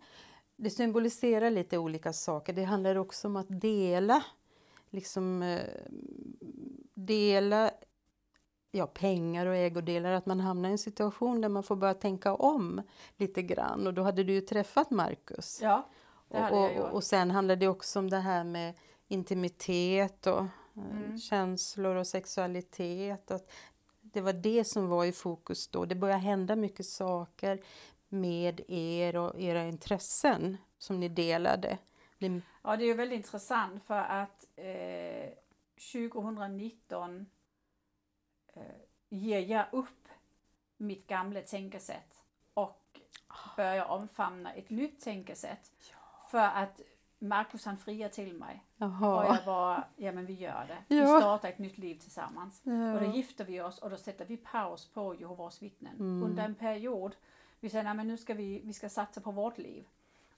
Det 0.60 0.70
symboliserar 0.70 1.50
lite 1.50 1.78
olika 1.78 2.12
saker. 2.12 2.52
Det 2.52 2.64
handlar 2.64 2.96
också 2.96 3.28
om 3.28 3.36
att 3.36 3.46
dela 3.60 4.24
liksom 4.90 5.42
eh, 5.42 5.60
dela 6.94 7.70
ja, 8.70 8.86
pengar 8.86 9.46
och 9.46 9.56
ägodelar, 9.56 10.12
att 10.12 10.26
man 10.26 10.40
hamnar 10.40 10.68
i 10.68 10.72
en 10.72 10.78
situation 10.78 11.40
där 11.40 11.48
man 11.48 11.62
får 11.62 11.76
börja 11.76 11.94
tänka 11.94 12.34
om 12.34 12.82
lite 13.16 13.42
grann. 13.42 13.86
Och 13.86 13.94
då 13.94 14.02
hade 14.02 14.24
du 14.24 14.32
ju 14.32 14.40
träffat 14.40 14.90
Marcus. 14.90 15.58
Ja, 15.62 15.88
det 16.28 16.38
hade 16.38 16.56
och, 16.56 16.62
jag 16.62 16.70
och, 16.70 16.76
gjort. 16.76 16.92
och 16.92 17.04
sen 17.04 17.30
handlar 17.30 17.56
det 17.56 17.68
också 17.68 17.98
om 17.98 18.10
det 18.10 18.18
här 18.18 18.44
med 18.44 18.74
intimitet 19.08 20.26
och 20.26 20.38
eh, 20.38 20.46
Mm. 20.76 21.18
känslor 21.18 21.96
och 21.96 22.06
sexualitet. 22.06 23.30
Att 23.30 23.50
det 24.00 24.20
var 24.20 24.32
det 24.32 24.64
som 24.64 24.88
var 24.88 25.04
i 25.04 25.12
fokus 25.12 25.68
då. 25.68 25.84
Det 25.84 25.94
började 25.94 26.20
hända 26.20 26.56
mycket 26.56 26.86
saker 26.86 27.60
med 28.08 28.60
er 28.68 29.16
och 29.16 29.40
era 29.40 29.62
intressen 29.64 30.56
som 30.78 31.00
ni 31.00 31.08
delade. 31.08 31.78
Ni, 32.18 32.42
Ja, 32.62 32.76
det 32.76 32.84
är 32.84 32.86
ju 32.86 32.94
väldigt 32.94 33.16
intressant 33.16 33.84
för 33.84 33.98
att 34.00 34.46
eh, 34.56 35.30
2019 35.92 37.26
eh, 38.54 38.62
ger 39.08 39.40
jag 39.40 39.66
upp 39.72 40.08
mitt 40.76 41.06
gamla 41.06 41.40
tänkesätt 41.40 42.22
och 42.54 43.00
börjar 43.56 43.84
omfamna 43.84 44.52
ett 44.52 44.70
nytt 44.70 45.00
tänkesätt. 45.00 45.72
För 46.30 46.38
att 46.38 46.80
Markus 47.18 47.64
han 47.64 47.76
friar 47.76 48.08
till 48.08 48.32
mig. 48.34 48.64
Och 48.78 48.86
jaha. 48.86 49.26
jag 49.36 49.44
bara, 49.44 49.84
ja 49.96 50.12
men 50.12 50.26
vi 50.26 50.32
gör 50.34 50.64
det. 50.68 50.78
Vi 50.88 50.98
Ja. 50.98 51.18
startar 51.20 51.48
ett 51.48 51.58
nytt 51.58 51.78
liv 51.78 51.94
tillsammans. 51.98 52.60
Ja. 52.64 52.94
Och 52.94 53.00
då 53.00 53.06
gifter 53.16 53.44
vi 53.44 53.60
oss 53.60 53.78
och 53.78 53.90
då 53.90 53.96
sätter 53.96 54.24
vi 54.24 54.36
paus 54.36 54.86
på 54.88 55.14
Jehovas 55.14 55.62
vittnen. 55.62 55.94
Mm. 55.96 56.22
Under 56.22 56.44
en 56.44 56.54
period, 56.54 57.16
vi 57.60 57.70
säger 57.70 57.84
nej 57.84 57.94
men 57.94 58.06
nu 58.08 58.16
ska 58.16 58.34
vi, 58.34 58.60
vi 58.64 58.72
ska 58.72 58.88
satsa 58.88 59.20
på 59.20 59.30
vårt 59.30 59.58
liv. 59.58 59.84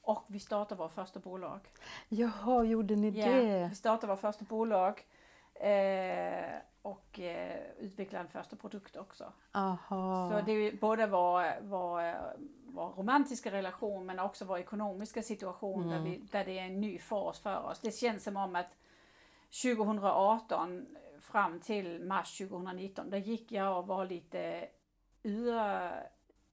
Och 0.03 0.25
vi 0.27 0.41
startar 0.41 0.77
vårt 0.77 0.93
första 0.93 1.21
bolag. 1.21 1.61
Jaha, 2.09 2.65
gjorde 2.65 2.97
ni 2.97 3.11
Ja, 3.11 3.27
det? 3.27 3.69
vi 3.69 3.75
startar 3.75 4.09
vårt 4.09 4.21
första 4.21 4.45
bolag. 4.45 5.07
Eh, 5.55 6.55
och 6.83 7.21
eh, 7.21 7.61
utvecklar 7.79 8.21
en 8.21 8.29
första 8.29 8.57
produkt 8.57 8.97
också. 8.97 9.33
Aha. 9.53 10.31
Så 10.31 10.41
det 10.47 10.53
är 10.53 10.77
både 10.77 11.07
vår, 11.07 11.61
vår, 11.63 12.15
vår 12.67 12.89
romantiska 12.89 13.51
relation 13.53 14.07
men 14.07 14.19
också 14.19 14.45
vår 14.45 14.59
ekonomiska 14.59 15.23
situation 15.23 15.89
där, 15.89 15.99
vi, 16.01 16.17
där 16.17 16.45
det 16.45 16.59
är 16.59 16.65
en 16.67 16.81
ny 16.81 16.99
fas 16.99 17.39
för 17.39 17.63
oss. 17.67 17.81
Det 17.81 17.91
känns 17.91 18.25
som 18.25 18.37
om 18.37 18.57
att 18.57 18.77
2018 19.63 20.87
fram 21.21 21.61
till 21.61 22.05
mars 22.05 22.39
2019, 22.39 23.11
där 23.11 23.19
gick 23.19 23.53
jag 23.53 23.79
och 23.79 23.87
var 23.87 24.07
lite 24.07 24.69
ur... 25.23 25.55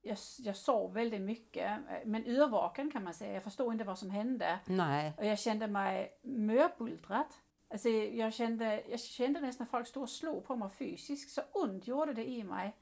Jag, 0.08 0.18
jag 0.38 0.56
sov 0.56 0.94
väldigt 0.94 1.22
mycket, 1.22 1.80
men 2.06 2.26
yrvaken 2.26 2.92
kan 2.92 3.04
man 3.04 3.14
säga. 3.14 3.34
Jag 3.34 3.44
förstod 3.44 3.74
inte 3.74 3.84
vad 3.84 4.00
som 4.00 4.10
hände. 4.10 4.60
Nej. 4.66 5.14
Och 5.18 5.26
jag 5.26 5.40
kände 5.40 5.68
mig 5.68 6.20
mörbultrad. 6.22 7.26
Alltså 7.70 7.90
jag 7.90 8.34
kände, 8.34 8.84
jag 8.90 9.00
kände 9.00 9.40
nästan 9.40 9.66
att 9.66 9.72
folk 9.72 9.88
stod 9.88 10.04
och 10.04 10.10
slog 10.10 10.46
på 10.46 10.56
mig 10.56 10.70
fysiskt. 10.70 11.32
Så 11.32 11.42
ont 11.52 11.88
gjorde 11.88 12.14
det 12.14 12.30
i 12.30 12.44
mig. 12.44 12.76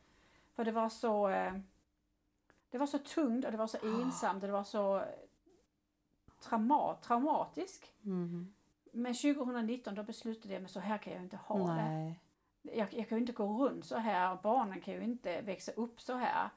För 0.53 0.65
det 0.65 0.71
var 0.71 0.89
så 0.89 1.29
eh, 1.29 1.53
Det 2.69 2.77
var 2.77 2.87
så 2.87 2.99
tungt 2.99 3.45
och 3.45 3.51
det 3.51 3.57
var 3.57 3.67
så 3.67 3.77
ensamt 4.01 4.43
och 4.43 4.47
det 4.47 4.53
var 4.53 4.63
så 4.63 5.03
trauma, 6.39 6.95
traumatiskt. 6.95 7.91
Mm. 8.03 8.53
Men 8.93 9.13
2019 9.13 9.95
då 9.95 10.03
beslutade 10.03 10.53
jag 10.53 10.61
mig 10.61 10.71
så 10.71 10.79
här 10.79 10.97
kan 10.97 11.13
jag 11.13 11.21
inte 11.21 11.37
ha 11.37 11.57
det. 11.57 11.89
Nej. 11.89 12.19
Jag, 12.61 12.93
jag 12.93 13.09
kan 13.09 13.17
ju 13.17 13.21
inte 13.21 13.33
gå 13.33 13.65
runt 13.65 13.85
så 13.85 13.97
här 13.97 14.33
och 14.33 14.39
barnen 14.43 14.81
kan 14.81 14.93
ju 14.93 15.03
inte 15.03 15.41
växa 15.41 15.71
upp 15.71 16.01
så 16.01 16.13
här. 16.13 16.49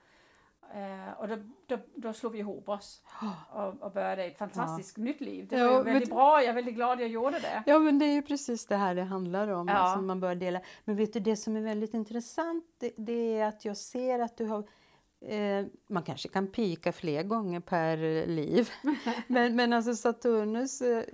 Eh, 0.74 1.20
och 1.20 1.28
då, 1.28 1.36
då, 1.66 1.78
då 1.94 2.12
slog 2.12 2.32
vi 2.32 2.38
ihop 2.38 2.68
oss 2.68 3.02
och, 3.52 3.82
och 3.82 3.92
började 3.92 4.24
ett 4.24 4.38
fantastiskt 4.38 4.96
nytt 4.96 5.20
liv. 5.20 5.46
Det 5.48 5.56
Ja, 5.56 5.70
var 5.70 5.84
men- 5.84 5.92
väldigt 5.92 6.10
bra, 6.10 6.40
jag 6.42 6.50
är 6.50 6.54
väldigt 6.54 6.74
glad 6.74 7.00
jag 7.00 7.08
gjorde 7.08 7.38
det. 7.38 7.62
Ja, 7.66 7.78
men 7.78 7.98
det 7.98 8.04
är 8.04 8.12
ju 8.12 8.22
precis 8.22 8.66
det 8.66 8.76
här 8.76 8.94
det 8.94 9.02
handlar 9.02 9.48
om. 9.48 9.68
Ja. 9.68 9.74
Alltså 9.74 10.02
man 10.02 10.20
bör 10.20 10.34
dela. 10.34 10.60
Men 10.84 10.96
vet 10.96 11.12
du, 11.12 11.20
det 11.20 11.36
som 11.36 11.56
är 11.56 11.60
väldigt 11.60 11.94
intressant 11.94 12.64
det, 12.78 12.92
det 12.96 13.38
är 13.38 13.48
att 13.48 13.64
jag 13.64 13.76
ser 13.76 14.18
att 14.18 14.36
du 14.36 14.44
har 14.46 14.68
Eh, 15.20 15.66
man 15.88 16.02
kanske 16.02 16.28
kan 16.28 16.46
pika 16.46 16.92
fler 16.92 17.22
gånger 17.22 17.60
per 17.60 18.26
liv. 18.26 18.70
men, 19.26 19.56
men 19.56 19.72
alltså 19.72 19.94
Saturnus 19.94 20.80
eh, 20.82 21.04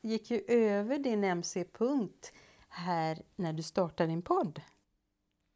gick 0.00 0.30
ju 0.30 0.44
över 0.48 0.98
din 0.98 1.24
MC-punkt 1.24 2.32
här 2.68 3.22
när 3.36 3.52
du 3.52 3.62
startade 3.62 4.08
din 4.10 4.22
podd. 4.22 4.60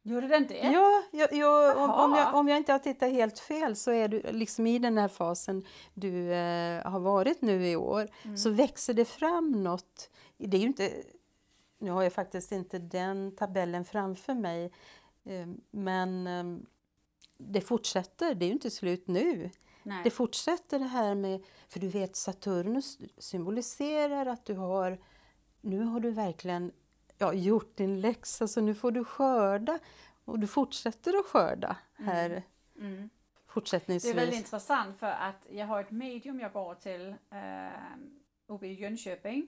Gjorde 0.03 0.27
den 0.27 0.47
det? 0.47 0.57
Ja, 0.57 1.03
jag, 1.11 1.33
jag, 1.33 1.77
om, 1.77 1.91
om, 1.91 2.15
jag, 2.15 2.35
om 2.35 2.47
jag 2.47 2.57
inte 2.57 2.71
har 2.71 2.79
tittat 2.79 3.11
helt 3.11 3.39
fel 3.39 3.75
så 3.75 3.91
är 3.91 4.07
du 4.07 4.21
liksom 4.31 4.67
i 4.67 4.79
den 4.79 4.97
här 4.97 5.07
fasen 5.07 5.65
du 5.93 6.33
eh, 6.33 6.91
har 6.91 6.99
varit 6.99 7.41
nu 7.41 7.67
i 7.67 7.75
år 7.75 8.07
så 8.37 8.49
växer 8.49 8.93
det 8.93 9.05
fram 9.05 9.63
något. 9.63 10.09
Det 10.37 10.57
är 10.57 10.61
inte, 10.61 10.91
nu 11.79 11.91
har 11.91 12.03
jag 12.03 12.13
faktiskt 12.13 12.51
inte 12.51 12.79
den 12.79 13.35
tabellen 13.35 13.85
framför 13.85 14.33
mig 14.33 14.71
eh, 15.25 15.47
men 15.71 16.27
eh, 16.27 16.67
det 17.37 17.61
fortsätter, 17.61 18.35
det 18.35 18.45
är 18.45 18.47
ju 18.47 18.53
inte 18.53 18.71
slut 18.71 19.07
nu. 19.07 19.49
Nej. 19.83 20.01
Det 20.03 20.11
fortsätter 20.11 20.79
det 20.79 20.85
här 20.85 21.15
med, 21.15 21.43
för 21.67 21.79
du 21.79 21.87
vet 21.87 22.15
Saturnus 22.15 22.97
symboliserar 23.17 24.25
att 24.25 24.45
du 24.45 24.53
har, 24.53 24.99
nu 25.61 25.83
har 25.83 25.99
du 25.99 26.11
verkligen 26.11 26.71
ja, 27.19 27.33
gjort 27.33 27.77
din 27.77 28.01
läxa 28.01 28.47
så 28.47 28.61
nu 28.61 28.75
får 28.75 28.91
du 28.91 29.03
skörda 29.03 29.79
och 30.25 30.39
du 30.39 30.47
fortsätter 30.47 31.19
att 31.19 31.25
skörda 31.25 31.75
här 31.97 32.43
Mm. 32.79 33.09
fortsättningsvis. 33.47 34.13
Det 34.13 34.19
är 34.19 34.25
väldigt 34.25 34.39
intressant 34.39 34.97
för 34.97 35.11
att 35.11 35.45
jag 35.49 35.67
har 35.67 35.81
ett 35.81 35.91
medium 35.91 36.39
jag 36.39 36.53
går 36.53 36.75
till 36.75 37.15
eh, 37.29 37.69
uppe 38.47 38.67
i 38.67 38.73
Jönköping 38.73 39.47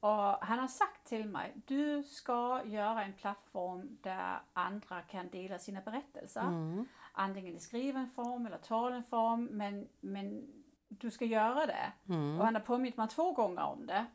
och 0.00 0.46
han 0.46 0.58
har 0.58 0.68
sagt 0.68 1.04
till 1.04 1.28
mig, 1.28 1.52
du 1.66 2.02
ska 2.02 2.62
göra 2.64 3.04
en 3.04 3.12
plattform 3.12 3.98
där 4.00 4.40
andra 4.52 5.02
kan 5.02 5.28
dela 5.28 5.58
sina 5.58 5.80
berättelser. 5.80 6.40
Mm. 6.40 6.84
Antingen 7.12 7.56
i 7.56 7.60
skriven 7.60 8.10
form 8.10 8.46
eller 8.46 8.58
talen 8.58 9.04
form, 9.04 9.44
men, 9.44 9.88
men 10.00 10.46
du 10.88 11.10
ska 11.10 11.24
göra 11.24 11.66
det. 11.66 11.92
Mm. 12.08 12.38
Och 12.38 12.44
han 12.44 12.54
har 12.54 12.62
påmint 12.62 12.96
mig 12.96 13.08
två 13.08 13.32
gånger 13.32 13.62
om 13.62 13.86
det 13.86 14.06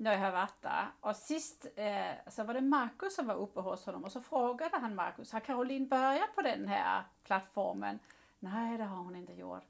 när 0.00 0.12
jag 0.12 0.20
har 0.20 0.32
varit 0.32 0.62
där. 0.62 0.86
Och 1.00 1.16
sist 1.16 1.66
eh, 1.76 2.12
så 2.28 2.44
var 2.44 2.54
det 2.54 2.60
Markus 2.60 3.14
som 3.14 3.26
var 3.26 3.34
uppe 3.34 3.60
hos 3.60 3.86
honom 3.86 4.04
och 4.04 4.12
så 4.12 4.20
frågade 4.20 4.78
han 4.78 4.94
Markus, 4.94 5.32
har 5.32 5.40
Caroline 5.40 5.88
börjat 5.88 6.34
på 6.34 6.42
den 6.42 6.68
här 6.68 7.02
plattformen? 7.24 7.98
Nej, 8.38 8.78
det 8.78 8.84
har 8.84 8.96
hon 8.96 9.16
inte 9.16 9.32
gjort. 9.32 9.64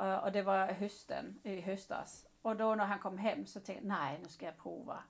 Uh, 0.00 0.14
och 0.14 0.32
det 0.32 0.42
var 0.42 0.66
hösten, 0.66 1.40
i 1.42 1.60
höstas. 1.60 2.26
Och 2.42 2.56
då 2.56 2.74
när 2.74 2.84
han 2.84 2.98
kom 2.98 3.18
hem 3.18 3.46
så 3.46 3.60
tänkte 3.60 3.84
jag, 3.86 3.88
nej 3.88 4.20
nu 4.22 4.28
ska 4.28 4.46
jag 4.46 4.58
prova. 4.58 5.02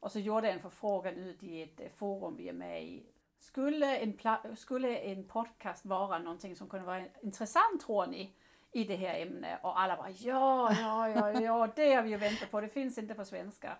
Och 0.00 0.12
så 0.12 0.18
gjorde 0.18 0.46
jag 0.46 0.54
en 0.54 0.62
förfrågan 0.62 1.14
ut 1.14 1.42
i 1.42 1.62
ett 1.62 1.80
eh, 1.80 1.88
forum 1.88 2.36
vi 2.36 2.48
är 2.48 2.52
med 2.52 2.84
i. 2.84 3.06
Skulle 3.38 3.96
en, 3.98 4.18
skulle 4.56 4.96
en 4.98 5.24
podcast 5.24 5.86
vara 5.86 6.18
någonting 6.18 6.56
som 6.56 6.68
kunde 6.68 6.86
vara 6.86 7.04
intressant 7.22 7.80
tror 7.80 8.06
ni? 8.06 8.34
i 8.72 8.84
det 8.84 8.96
här 8.96 9.20
ämnet 9.20 9.58
och 9.62 9.80
alla 9.80 9.96
bara 9.96 10.10
ja, 10.10 10.72
ja, 10.80 11.08
ja, 11.08 11.40
ja, 11.40 11.68
det 11.76 11.94
har 11.94 12.02
vi 12.02 12.10
ju 12.10 12.16
väntat 12.16 12.50
på, 12.50 12.60
det 12.60 12.68
finns 12.68 12.98
inte 12.98 13.14
på 13.14 13.24
svenska. 13.24 13.76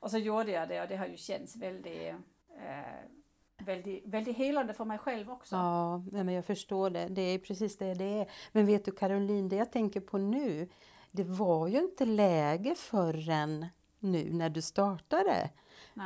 Och 0.00 0.10
så 0.10 0.18
gjorde 0.18 0.52
jag 0.52 0.68
det 0.68 0.82
och 0.82 0.88
det 0.88 0.96
har 0.96 1.06
ju 1.06 1.16
känts 1.16 1.56
väldigt, 1.56 2.08
eh, 2.56 3.64
väldigt, 3.64 4.06
väldigt 4.06 4.36
helande 4.36 4.74
för 4.74 4.84
mig 4.84 4.98
själv 4.98 5.30
också. 5.30 5.56
Ja, 5.56 5.98
men 5.98 6.28
jag 6.28 6.44
förstår 6.44 6.90
det. 6.90 7.08
Det 7.08 7.22
är 7.22 7.38
precis 7.38 7.76
det 7.76 7.94
det 7.94 8.20
är. 8.20 8.30
Men 8.52 8.66
vet 8.66 8.84
du 8.84 8.92
Caroline, 8.92 9.48
det 9.48 9.56
jag 9.56 9.72
tänker 9.72 10.00
på 10.00 10.18
nu, 10.18 10.68
det 11.10 11.24
var 11.24 11.68
ju 11.68 11.78
inte 11.78 12.04
läge 12.04 12.74
förrän 12.74 13.66
nu 13.98 14.32
när 14.32 14.50
du 14.50 14.62
startade. 14.62 15.50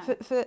För, 0.06 0.24
för, 0.24 0.44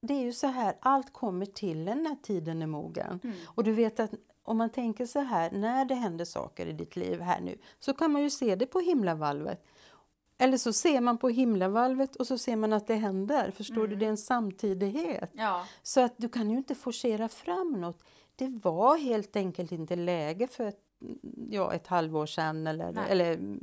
det 0.00 0.14
är 0.14 0.22
ju 0.22 0.32
så 0.32 0.46
här, 0.46 0.74
allt 0.80 1.12
kommer 1.12 1.46
till 1.46 1.88
en 1.88 2.02
när 2.02 2.16
tiden 2.22 2.62
är 2.62 2.66
mogen. 2.66 3.20
Mm. 3.24 3.36
Och 3.46 3.64
du 3.64 3.72
vet 3.72 4.00
att 4.00 4.10
om 4.42 4.58
man 4.58 4.70
tänker 4.70 5.06
så 5.06 5.20
här, 5.20 5.50
när 5.50 5.84
det 5.84 5.94
händer 5.94 6.24
saker 6.24 6.66
i 6.66 6.72
ditt 6.72 6.96
liv 6.96 7.20
här 7.20 7.40
nu, 7.40 7.58
så 7.78 7.94
kan 7.94 8.12
man 8.12 8.22
ju 8.22 8.30
se 8.30 8.56
det 8.56 8.66
på 8.66 8.80
himlavalvet. 8.80 9.64
Eller 10.38 10.56
så 10.56 10.72
ser 10.72 11.00
man 11.00 11.18
på 11.18 11.28
himlavalvet 11.28 12.16
och 12.16 12.26
så 12.26 12.38
ser 12.38 12.56
man 12.56 12.72
att 12.72 12.86
det 12.86 12.94
händer. 12.94 13.50
Förstår 13.50 13.76
mm. 13.84 13.90
du? 13.90 13.96
Det 13.96 14.06
är 14.06 14.10
en 14.10 14.16
samtidighet. 14.16 15.30
Ja. 15.32 15.64
Så 15.82 16.00
att 16.00 16.14
du 16.16 16.28
kan 16.28 16.50
ju 16.50 16.56
inte 16.56 16.74
forcera 16.74 17.28
fram 17.28 17.72
något. 17.72 18.04
Det 18.36 18.48
var 18.48 18.98
helt 18.98 19.36
enkelt 19.36 19.72
inte 19.72 19.96
läge 19.96 20.46
för 20.46 20.64
ett, 20.64 20.80
ja, 21.50 21.74
ett 21.74 21.86
halvår 21.86 22.26
sedan 22.26 22.66
eller, 22.66 22.98
eller 23.08 23.58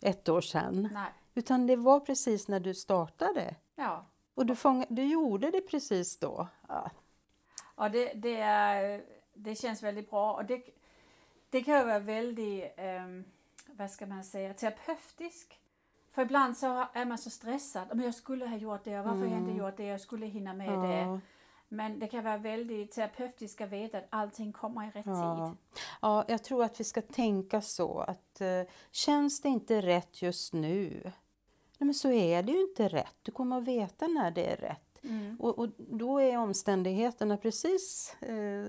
ett 0.00 0.28
år 0.28 0.40
sedan. 0.40 0.88
Nej. 0.92 1.12
Utan 1.34 1.66
det 1.66 1.76
var 1.76 2.00
precis 2.00 2.48
när 2.48 2.60
du 2.60 2.74
startade. 2.74 3.54
Ja. 3.74 4.06
Och 4.34 4.46
du, 4.46 4.56
fångade, 4.56 4.94
du 4.94 5.04
gjorde 5.04 5.50
det 5.50 5.60
precis 5.60 6.18
då. 6.18 6.48
Ja, 6.68 6.90
ja 7.76 7.88
det, 7.88 8.12
det, 8.14 8.36
är, 8.36 9.04
det 9.34 9.54
känns 9.54 9.82
väldigt 9.82 10.10
bra. 10.10 10.34
Och 10.34 10.44
det, 10.44 10.62
det 11.50 11.62
kan 11.62 11.86
vara 11.86 11.98
väldigt, 11.98 12.64
um, 12.78 13.24
vad 13.66 13.90
ska 13.90 14.06
man 14.06 14.24
säga, 14.24 14.54
terapeutisk 14.54 15.60
för 16.16 16.22
ibland 16.22 16.56
så 16.56 16.86
är 16.92 17.04
man 17.04 17.18
så 17.18 17.30
stressad. 17.30 17.88
Men 17.94 18.04
jag 18.04 18.14
skulle 18.14 18.46
ha 18.46 18.56
gjort 18.56 18.84
det, 18.84 18.96
varför 18.96 19.10
mm. 19.10 19.20
har 19.20 19.28
jag 19.28 19.38
inte 19.38 19.50
mm. 19.50 19.64
gjort 19.64 19.76
det, 19.76 19.84
jag 19.84 20.00
skulle 20.00 20.26
hinna 20.26 20.54
med 20.54 20.68
ja. 20.68 20.76
det. 20.76 21.20
Men 21.68 21.98
det 21.98 22.08
kan 22.08 22.24
vara 22.24 22.38
väldigt 22.38 22.92
terapeutiskt 22.92 23.60
att 23.60 23.70
veta 23.70 23.98
att 23.98 24.06
allting 24.10 24.52
kommer 24.52 24.86
i 24.86 24.90
rätt 24.90 25.06
ja. 25.06 25.48
tid. 25.48 25.78
Ja, 26.02 26.24
jag 26.28 26.44
tror 26.44 26.64
att 26.64 26.80
vi 26.80 26.84
ska 26.84 27.02
tänka 27.02 27.60
så 27.60 27.98
att 27.98 28.40
uh, 28.40 28.70
känns 28.90 29.40
det 29.40 29.48
inte 29.48 29.80
rätt 29.80 30.22
just 30.22 30.52
nu, 30.52 31.00
nej, 31.78 31.86
men 31.86 31.94
så 31.94 32.10
är 32.10 32.42
det 32.42 32.52
ju 32.52 32.60
inte 32.60 32.88
rätt. 32.88 33.16
Du 33.22 33.32
kommer 33.32 33.58
att 33.58 33.64
veta 33.64 34.06
när 34.06 34.30
det 34.30 34.52
är 34.52 34.56
rätt. 34.56 35.04
Mm. 35.04 35.36
Och, 35.40 35.58
och, 35.58 35.68
då 35.78 36.18
är 36.18 36.38
omständigheterna 36.38 37.36
precis 37.36 38.16
uh, 38.22 38.66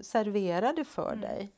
serverade 0.00 0.84
för 0.84 1.12
mm. 1.12 1.20
dig. 1.20 1.52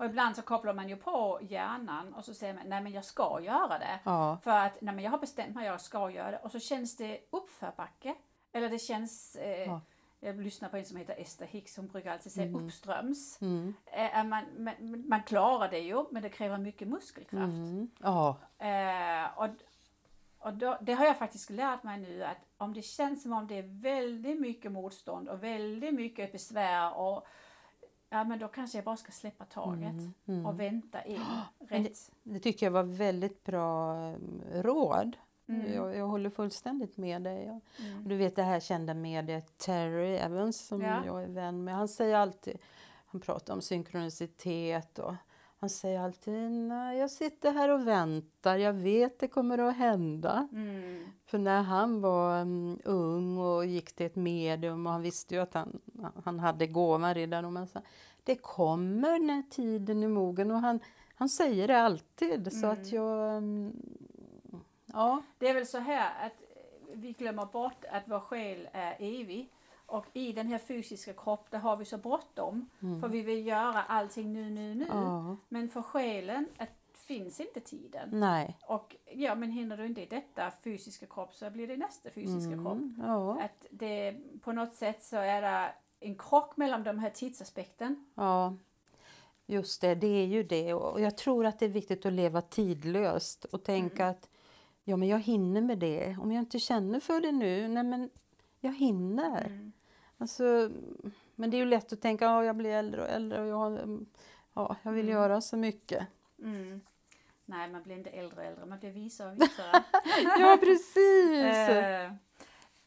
Och 0.00 0.04
ibland 0.04 0.36
så 0.36 0.42
kopplar 0.42 0.74
man 0.74 0.88
ju 0.88 0.96
på 0.96 1.38
hjärnan 1.42 2.14
och 2.14 2.24
så 2.24 2.34
säger 2.34 2.54
man 2.54 2.62
nej 2.66 2.82
men 2.82 2.92
jag 2.92 3.04
ska 3.04 3.40
göra 3.40 3.78
det. 3.78 4.00
Ja. 4.04 4.38
För 4.44 4.50
att 4.50 4.80
nej 4.80 4.94
men 4.94 5.04
jag 5.04 5.10
har 5.10 5.18
bestämt 5.18 5.54
mig, 5.54 5.66
jag 5.66 5.80
ska 5.80 6.10
göra 6.10 6.30
det. 6.30 6.38
Och 6.38 6.50
så 6.50 6.58
känns 6.58 6.96
det 6.96 7.20
uppförbacke. 7.30 8.14
Eller 8.52 8.68
det 8.68 8.78
känns, 8.78 9.36
eh, 9.36 9.66
ja. 9.66 9.80
jag 10.20 10.40
lyssnar 10.40 10.68
på 10.68 10.76
en 10.76 10.84
som 10.84 10.96
heter 10.96 11.14
Esther 11.18 11.46
Hicks, 11.46 11.76
hon 11.76 11.86
brukar 11.86 12.12
alltid 12.12 12.32
säga 12.32 12.46
mm. 12.46 12.66
uppströms. 12.66 13.38
Mm. 13.40 13.74
Eh, 13.84 14.24
man, 14.24 14.44
man, 14.56 14.74
man, 15.08 15.22
klarar 15.22 15.70
det 15.70 15.78
ju 15.78 16.04
men 16.10 16.22
det 16.22 16.28
kräver 16.28 16.58
mycket 16.58 16.88
muskelkraft. 16.88 17.52
Mm. 17.52 17.90
Ja. 17.98 18.36
Eh, 18.58 19.38
och 19.38 19.48
och 20.40 20.54
då, 20.54 20.78
det 20.80 20.92
har 20.92 21.06
jag 21.06 21.18
faktiskt 21.18 21.50
lärt 21.50 21.82
mig 21.82 21.98
nu 21.98 22.24
att 22.24 22.36
om 22.56 22.74
det 22.74 22.82
känns 22.82 23.22
som 23.22 23.32
om 23.32 23.46
det 23.46 23.58
är 23.58 23.82
väldigt 23.82 24.40
mycket 24.40 24.72
motstånd 24.72 25.28
och 25.28 25.42
väldigt 25.42 25.94
mycket 25.94 26.32
besvär 26.32 26.94
och 26.94 27.26
ja 28.10 28.24
men 28.24 28.38
då 28.38 28.48
kanske 28.48 28.78
jag 28.78 28.84
bara 28.84 28.96
ska 28.96 29.12
släppa 29.12 29.44
taget 29.44 29.92
mm, 29.92 30.14
mm. 30.26 30.46
och 30.46 30.60
vänta 30.60 31.02
in 31.02 31.20
rätt. 31.68 32.10
Det, 32.22 32.32
det, 32.32 32.40
tycker 32.40 32.66
jag 32.66 32.70
var 32.70 32.82
väldigt 32.82 33.44
bra 33.44 33.94
mm, 33.94 34.42
råd. 34.52 35.16
Mm. 35.46 35.74
Jag, 35.74 35.96
jag, 35.96 36.06
håller 36.06 36.30
fullständigt 36.30 36.96
med 36.96 37.22
dig. 37.22 37.60
Mm. 37.78 38.08
Du 38.08 38.16
vet 38.16 38.36
det 38.36 38.42
här 38.42 38.60
kända 38.60 38.94
mediet 38.94 39.58
Terry 39.58 40.16
Evans 40.16 40.66
som 40.66 40.82
ja. 40.82 41.06
jag 41.06 41.22
är 41.22 41.28
vän 41.28 41.64
med. 41.64 41.74
Han 41.74 41.88
säger 41.88 42.16
alltid, 42.16 42.58
han 43.06 43.20
pratar 43.20 43.54
om 43.54 43.60
synkronicitet 43.62 44.98
och 44.98 45.14
han 45.60 45.70
säger 45.70 46.00
alltid, 46.00 46.50
nej 46.50 46.98
jag 46.98 47.10
sitter 47.10 47.52
här 47.52 47.68
och 47.68 47.86
väntar, 47.86 48.56
jag 48.56 48.72
vet 48.72 49.18
det 49.18 49.28
kommer 49.28 49.58
att 49.58 49.76
hända. 49.76 50.48
Mm. 50.52 51.06
För 51.26 51.38
när 51.38 51.62
han 51.62 52.00
var 52.00 52.40
um, 52.40 52.80
ung 52.84 53.38
och 53.38 53.66
gick 53.66 53.92
till 53.92 54.06
ett 54.06 54.16
medium 54.16 54.86
och 54.86 54.92
han 54.92 55.02
visste 55.02 55.34
ju 55.34 55.40
att 55.40 55.54
han, 55.54 55.80
han 56.24 56.38
hade 56.38 56.66
gåvan 56.66 57.14
redan. 57.14 57.44
Och 57.44 57.52
man 57.52 57.66
sa, 57.66 57.82
det 58.24 58.34
kommer 58.34 59.18
när 59.18 59.42
tiden 59.50 60.02
är 60.02 60.08
mogen 60.08 60.50
och 60.50 60.60
han, 60.60 60.80
han 61.14 61.28
säger 61.28 61.68
det 61.68 61.80
alltid. 61.80 62.48
Mm. 62.48 62.50
Så 62.50 62.66
att 62.66 62.92
jag... 62.92 63.36
Um, 63.36 63.72
ja. 64.86 65.22
Det 65.38 65.48
är 65.48 65.54
väl 65.54 65.66
så 65.66 65.78
här 65.78 66.26
att 66.26 66.32
vi 66.92 67.12
glömmer 67.12 67.46
bort 67.46 67.84
att 67.90 68.02
vår 68.06 68.20
själ 68.20 68.68
är 68.72 68.96
evig. 68.98 69.50
Och 69.88 70.06
i 70.12 70.32
den 70.32 70.46
här 70.46 70.58
fysiska 70.58 71.12
kroppen, 71.12 71.48
där 71.50 71.58
har 71.58 71.76
vi 71.76 71.84
så 71.84 71.98
bråttom. 71.98 72.70
Mm. 72.82 73.00
För 73.00 73.08
vi 73.08 73.22
vill 73.22 73.46
göra 73.46 73.82
allting 73.82 74.32
nu, 74.32 74.50
nu, 74.50 74.74
nu. 74.74 74.86
Ja. 74.88 75.36
Men 75.48 75.68
för 75.68 75.82
själen 75.82 76.48
att, 76.58 76.68
finns 76.94 77.40
inte 77.40 77.60
tiden. 77.60 78.08
Nej. 78.12 78.58
Och 78.66 78.96
ja, 79.14 79.34
men 79.34 79.50
hinner 79.50 79.76
du 79.76 79.86
inte 79.86 80.02
i 80.02 80.06
detta 80.06 80.52
fysiska 80.64 81.06
kropp 81.06 81.34
så 81.34 81.50
blir 81.50 81.66
det 81.66 81.76
nästa 81.76 82.10
fysiska 82.10 82.52
mm. 82.52 82.64
kropp. 82.64 83.06
Ja. 83.06 83.40
Att 83.42 83.66
det, 83.70 84.16
på 84.40 84.52
något 84.52 84.74
sätt 84.74 85.02
så 85.02 85.16
är 85.16 85.42
det 85.42 85.72
en 86.00 86.18
krock 86.18 86.56
mellan 86.56 86.82
de 86.82 86.98
här 86.98 87.10
tidsaspekten. 87.10 88.06
Ja, 88.14 88.56
just 89.46 89.80
det, 89.80 89.94
det 89.94 90.06
är 90.06 90.26
ju 90.26 90.42
det. 90.42 90.74
Och 90.74 91.00
jag 91.00 91.16
tror 91.16 91.46
att 91.46 91.58
det 91.58 91.64
är 91.64 91.70
viktigt 91.70 92.06
att 92.06 92.12
leva 92.12 92.40
tidlöst 92.40 93.44
och 93.44 93.64
tänka 93.64 94.02
mm. 94.02 94.10
att 94.10 94.28
ja, 94.84 94.96
men 94.96 95.08
jag 95.08 95.20
hinner 95.20 95.60
med 95.60 95.78
det. 95.78 96.16
Om 96.20 96.32
jag 96.32 96.42
inte 96.42 96.58
känner 96.58 97.00
för 97.00 97.20
det 97.20 97.32
nu, 97.32 97.68
nej 97.68 97.82
men 97.82 98.10
jag 98.60 98.72
hinner. 98.72 99.44
Mm. 99.44 99.72
Alltså, 100.18 100.70
men 101.34 101.50
det 101.50 101.56
är 101.56 101.58
ju 101.58 101.64
lätt 101.64 101.92
att 101.92 102.00
tänka 102.00 102.28
att 102.28 102.32
ja, 102.32 102.44
jag 102.44 102.56
blir 102.56 102.70
äldre 102.70 103.02
och 103.02 103.08
äldre 103.08 103.40
och 103.40 103.46
jag, 103.46 104.06
ja, 104.54 104.76
jag 104.82 104.92
vill 104.92 105.08
mm. 105.08 105.14
göra 105.14 105.40
så 105.40 105.56
mycket. 105.56 106.06
Mm. 106.42 106.80
Nej, 107.46 107.68
man 107.68 107.82
blir 107.82 107.94
inte 107.94 108.10
äldre 108.10 108.36
och 108.36 108.44
äldre, 108.44 108.66
man 108.66 108.78
blir 108.78 108.90
visare 108.90 109.30
och 109.30 109.42
visare. 109.42 109.84
ja, 110.38 110.58
precis! 110.60 111.44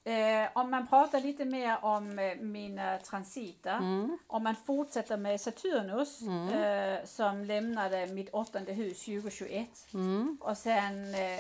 eh, 0.03 0.43
eh, 0.43 0.49
om 0.53 0.71
man 0.71 0.87
pratar 0.87 1.21
lite 1.21 1.45
mer 1.45 1.77
om 1.81 2.19
eh, 2.19 2.35
mina 2.37 2.97
transiter, 2.97 3.77
mm. 3.77 4.17
om 4.27 4.43
man 4.43 4.55
fortsätter 4.55 5.17
med 5.17 5.41
Saturnus 5.41 6.21
mm. 6.21 6.47
eh, 6.47 7.05
som 7.05 7.45
lämnade 7.45 8.07
mitt 8.07 8.29
åttonde 8.29 8.73
hus 8.73 9.05
2021 9.05 9.69
mm. 9.93 10.37
och 10.41 10.57
sen 10.57 11.15
eh, 11.15 11.39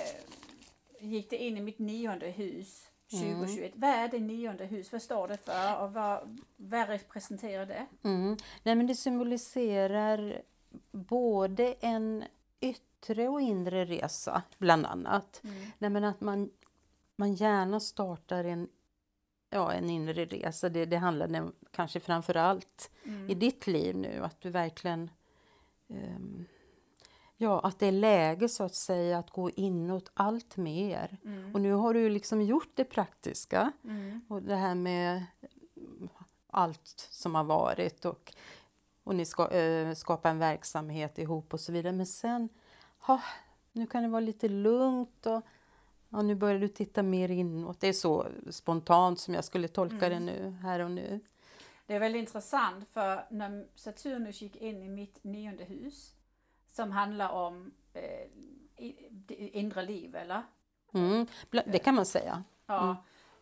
gick 0.99 1.29
det 1.29 1.37
in 1.37 1.57
i 1.57 1.61
mitt 1.61 1.79
nionde 1.79 2.27
hus 2.27 2.90
2021. 3.11 3.75
Mm. 3.75 3.79
Vad 3.81 3.89
är 3.89 4.07
det 4.07 4.19
nionde 4.19 4.65
hus? 4.65 4.91
Vad 4.91 5.01
står 5.01 5.27
det 5.27 5.37
för 5.37 5.81
och 5.81 5.93
vad, 5.93 6.39
vad 6.55 6.89
representerar 6.89 7.65
det? 7.65 7.85
Mm. 8.03 8.37
Nej, 8.63 8.75
men 8.75 8.87
det 8.87 8.95
symboliserar 8.95 10.41
både 10.91 11.73
en 11.73 12.23
yttre 12.59 13.27
och 13.27 13.41
inre 13.41 13.85
resa, 13.85 14.41
bland 14.57 14.85
annat. 14.85 15.41
Mm. 15.43 15.71
Nej, 15.77 15.89
men 15.89 16.03
att 16.03 16.21
man, 16.21 16.49
man 17.15 17.33
gärna 17.33 17.79
startar 17.79 18.43
en, 18.43 18.69
ja, 19.49 19.73
en 19.73 19.89
inre 19.89 20.25
resa. 20.25 20.69
Det, 20.69 20.85
det 20.85 20.97
handlar 20.97 21.51
kanske 21.71 21.99
framför 21.99 22.37
allt 22.37 22.91
mm. 23.03 23.29
i 23.29 23.33
ditt 23.33 23.67
liv 23.67 23.95
nu, 23.95 24.23
att 24.23 24.41
du 24.41 24.49
verkligen 24.49 25.09
um, 25.87 26.45
Ja, 27.41 27.59
att 27.59 27.79
det 27.79 27.87
är 27.87 27.91
läge 27.91 28.49
så 28.49 28.63
att 28.63 28.75
säga 28.75 29.17
att 29.17 29.31
gå 29.31 29.49
inåt 29.49 30.11
allt 30.13 30.57
mer. 30.57 31.17
Mm. 31.25 31.55
Och 31.55 31.61
nu 31.61 31.71
har 31.71 31.93
du 31.93 32.09
liksom 32.09 32.41
gjort 32.41 32.71
det 32.75 32.83
praktiska 32.83 33.71
mm. 33.83 34.21
och 34.27 34.43
det 34.43 34.55
här 34.55 34.75
med 34.75 35.25
allt 36.47 37.07
som 37.09 37.35
har 37.35 37.43
varit 37.43 38.05
och 38.05 38.33
och 39.03 39.15
ni 39.15 39.25
ska 39.25 39.51
eh, 39.51 39.93
skapa 39.93 40.29
en 40.29 40.39
verksamhet 40.39 41.17
ihop 41.17 41.53
och 41.53 41.59
så 41.59 41.71
vidare. 41.71 41.93
Men 41.93 42.05
sen, 42.05 42.49
ha, 42.99 43.21
nu 43.71 43.87
kan 43.87 44.03
det 44.03 44.09
vara 44.09 44.19
lite 44.19 44.49
lugnt 44.49 45.25
och 45.25 45.41
ja, 46.09 46.21
nu 46.21 46.35
börjar 46.35 46.59
du 46.59 46.67
titta 46.67 47.03
mer 47.03 47.31
inåt. 47.31 47.79
Det 47.79 47.87
är 47.87 47.93
så 47.93 48.27
spontant 48.49 49.19
som 49.19 49.33
jag 49.33 49.43
skulle 49.43 49.67
tolka 49.67 50.09
det 50.09 50.19
nu, 50.19 50.57
här 50.61 50.79
och 50.79 50.91
nu. 50.91 51.19
Det 51.85 51.95
är 51.95 51.99
väldigt 51.99 52.19
intressant 52.19 52.89
för 52.89 53.25
när 53.29 53.67
Saturnus 53.75 54.41
gick 54.41 54.55
in 54.55 54.83
i 54.83 54.89
mitt 54.89 55.23
nionde 55.23 55.63
hus 55.63 56.13
som 56.71 56.91
handlar 56.91 57.29
om 57.29 57.71
eh, 57.93 58.27
det 59.09 59.35
inre 59.35 59.81
liv, 59.85 60.15
eller? 60.15 60.41
Mm, 60.93 61.27
det 61.65 61.79
kan 61.79 61.95
man 61.95 62.05
säga. 62.05 62.43
Ja. 62.65 62.95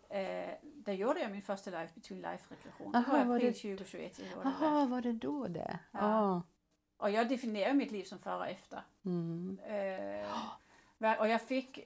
Eh, 0.09 0.49
där 0.63 0.93
gjorde 0.93 1.19
jag 1.19 1.31
min 1.31 1.41
första 1.41 1.71
Life 1.71 1.93
Between 1.95 2.21
Life-regression. 2.21 2.91
Det 2.91 2.97
Aha, 2.97 3.23
var 3.23 3.35
april 3.35 3.47
det- 3.53 3.59
2021. 3.59 4.19
Jag 4.19 4.27
gjorde 4.29 4.43
det. 4.43 4.53
Jaha, 4.61 4.85
var 4.85 5.01
det 5.01 5.13
då 5.13 5.47
det? 5.47 5.79
Ja. 5.91 5.99
Ja. 6.01 6.41
Och 6.97 7.09
jag 7.11 7.29
definierar 7.29 7.73
mitt 7.73 7.91
liv 7.91 8.03
som 8.03 8.19
före 8.19 8.37
och 8.37 8.47
efter. 8.47 8.81
Mm. 9.05 9.59
Eh, 9.65 11.19
och 11.19 11.27
jag 11.27 11.41
fick 11.41 11.79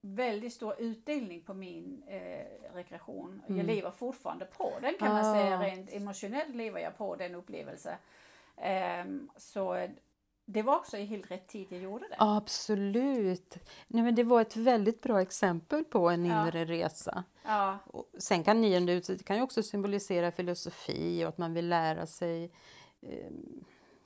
väldigt 0.00 0.52
stor 0.52 0.74
utdelning 0.80 1.42
på 1.42 1.54
min 1.54 2.02
eh, 2.06 2.46
rekreation. 2.74 3.42
Jag 3.46 3.54
Mm. 3.54 3.66
lever 3.66 3.90
fortfarande 3.90 4.44
på 4.44 4.72
den 4.82 4.94
kan 4.98 5.08
man 5.08 5.24
Ah. 5.26 5.34
säga. 5.34 5.60
Rent 5.60 5.92
emotionellt 5.92 6.54
lever 6.54 6.80
jag 6.80 6.96
på 6.98 7.16
den 7.16 7.34
upplevelsen. 7.34 7.96
Så 9.36 9.88
det 10.52 10.62
var 10.62 10.76
också 10.76 10.96
i 10.98 11.04
helt 11.04 11.30
rätt 11.30 11.48
tid 11.48 11.66
jag 11.70 11.80
gjorde 11.82 12.08
det. 12.08 12.16
Absolut. 12.18 13.54
Nej, 13.88 14.02
men 14.04 14.14
det 14.14 14.24
var 14.24 14.40
ett 14.40 14.56
väldigt 14.56 15.00
bra 15.02 15.20
exempel 15.20 15.84
på 15.84 16.08
en 16.10 16.24
Ja. 16.24 16.46
inre 16.46 16.64
resa. 16.64 17.24
Ja, 17.44 17.78
Och 17.86 18.10
sen 18.18 18.44
kan 18.44 18.60
nionde 18.60 19.00
det 19.00 19.24
kan 19.26 19.36
ju 19.36 19.42
också 19.42 19.62
symbolisera 19.62 20.32
filosofi 20.32 21.24
och 21.24 21.28
att 21.28 21.38
man 21.38 21.54
vill 21.54 21.68
lära 21.68 22.06
sig 22.06 22.52
eh, 23.02 23.30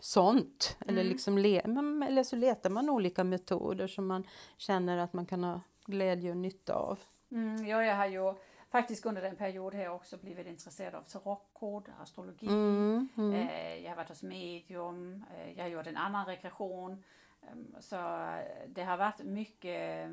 sånt. 0.01 0.77
Eller, 0.87 1.01
Mm. 1.03 1.13
liksom 1.13 1.39
le- 1.39 1.63
men- 1.67 2.03
eller 2.03 2.23
så 2.23 2.37
letar 2.37 2.71
man 2.71 2.91
olika 2.91 3.25
metoder 3.25 3.87
som 3.87 4.07
man 4.07 4.27
känner 4.57 4.99
att 4.99 5.13
man 5.13 5.27
kan 5.27 5.45
ha 5.45 5.61
glädje 5.87 6.31
och 6.31 6.37
nytta 6.37 6.75
av. 6.75 6.99
mm, 7.33 7.67
ja, 7.67 7.85
jag 7.85 7.97
har 7.97 8.07
ju 8.07 8.35
faktiskt 8.75 9.07
under 9.07 9.23
den 9.23 9.37
period 9.37 9.75
här 9.75 9.89
också 9.89 10.17
blivit 10.17 10.47
intresserad 10.47 10.95
av 10.95 11.03
tarotkort, 11.03 11.89
astrologi. 12.01 12.47
Mm, 12.47 13.09
mm. 13.17 13.33
Eh, 13.35 13.79
jag 13.79 13.91
har 13.91 13.97
varit 13.97 14.09
hos 14.09 14.23
medium, 14.23 15.25
eh, 15.35 15.53
jag 15.57 15.65
har 15.65 15.69
gjort 15.71 15.87
en 15.87 15.97
annan 15.97 16.27
rekreation. 16.27 17.05
Ehm, 17.43 17.77
Så 17.81 17.97
eh, 17.97 18.69
det 18.69 18.83
har 18.83 18.97
varit 18.97 19.23
mycket 19.25 20.11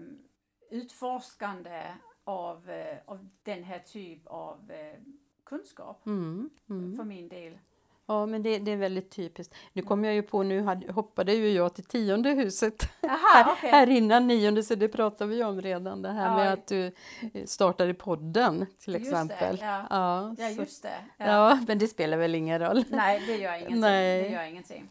utforskande 0.70 1.93
av, 2.24 2.72
av 3.05 3.30
den 3.43 3.64
här 3.64 3.80
typ 3.80 4.28
av 4.28 4.72
kunskap 5.43 6.05
Mm, 6.05 6.49
mm. 6.70 6.95
för 6.95 7.03
min 7.03 7.28
del. 7.28 7.57
Ja, 8.12 8.26
men 8.26 8.43
det, 8.43 8.59
det 8.59 8.72
är 8.72 8.76
väldigt 8.78 9.12
typiskt. 9.12 9.53
Nu 9.74 9.82
kom 9.82 10.03
jag 10.03 10.14
ju 10.14 10.22
på, 10.24 10.43
nu 10.43 10.62
hade, 10.64 10.91
hoppade 10.93 11.34
ju 11.34 11.49
jag 11.51 11.74
till 11.74 11.84
tionde 11.84 12.30
huset. 12.30 12.89
Jaha, 13.01 13.47
okej. 13.57 13.70
Här 13.72 13.89
innan 13.89 14.28
nionde, 14.28 14.64
så 14.64 14.76
det 14.76 14.88
pratar 14.88 15.26
vi 15.26 15.43
om 15.43 15.62
redan. 15.62 16.01
Det 16.01 16.12
här 16.12 16.26
Ja. 16.30 16.36
med 16.36 16.53
att 16.53 16.68
du 16.68 16.86
eh, 17.34 17.45
startade 17.45 17.93
podden 17.93 18.66
till 18.80 18.93
Just 18.93 19.05
det, 19.12 19.12
exempel. 19.12 19.57
ja. 19.62 19.86
Ja, 19.89 20.36
Ja, 20.38 20.49
så- 20.55 20.62
just 20.62 20.84
det. 20.84 20.93
Ja. 21.18 21.26
ja, 21.26 21.59
men 21.68 21.80
det 21.80 21.88
spelar 21.88 22.18
väl 22.18 22.36
ingen 22.36 22.59
roll. 22.59 22.84
Nej, 22.89 23.24
det 23.28 23.36
gör 23.38 23.53
ingenting. 23.55 23.80
Nej. 23.80 24.22
Det 24.24 24.30
gör 24.30 24.43
ingenting. 24.43 24.89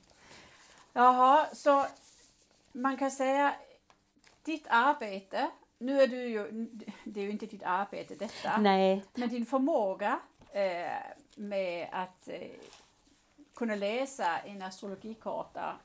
Jaha, 0.92 1.46
så 1.52 1.86
man 2.72 2.96
kan 2.96 3.10
säga 3.10 3.54
ditt 4.44 4.66
arbete, 4.70 5.48
nu 5.78 6.00
är 6.02 6.06
du 6.06 6.16
ju, 6.28 6.66
det 7.04 7.20
är 7.20 7.24
ju 7.24 7.30
inte 7.30 7.46
ditt 7.46 7.62
arbete 7.64 8.14
detta, 8.14 8.56
Nej, 8.58 9.04
men 9.14 9.28
din 9.28 9.46
förmåga 9.46 10.18
eh, 10.52 10.92
med 11.36 11.88
att 11.92 12.28
eh, 12.28 12.40
kunna 13.60 13.74
läsa 13.74 14.38
en 14.38 14.62
astrologikarta 14.62 15.76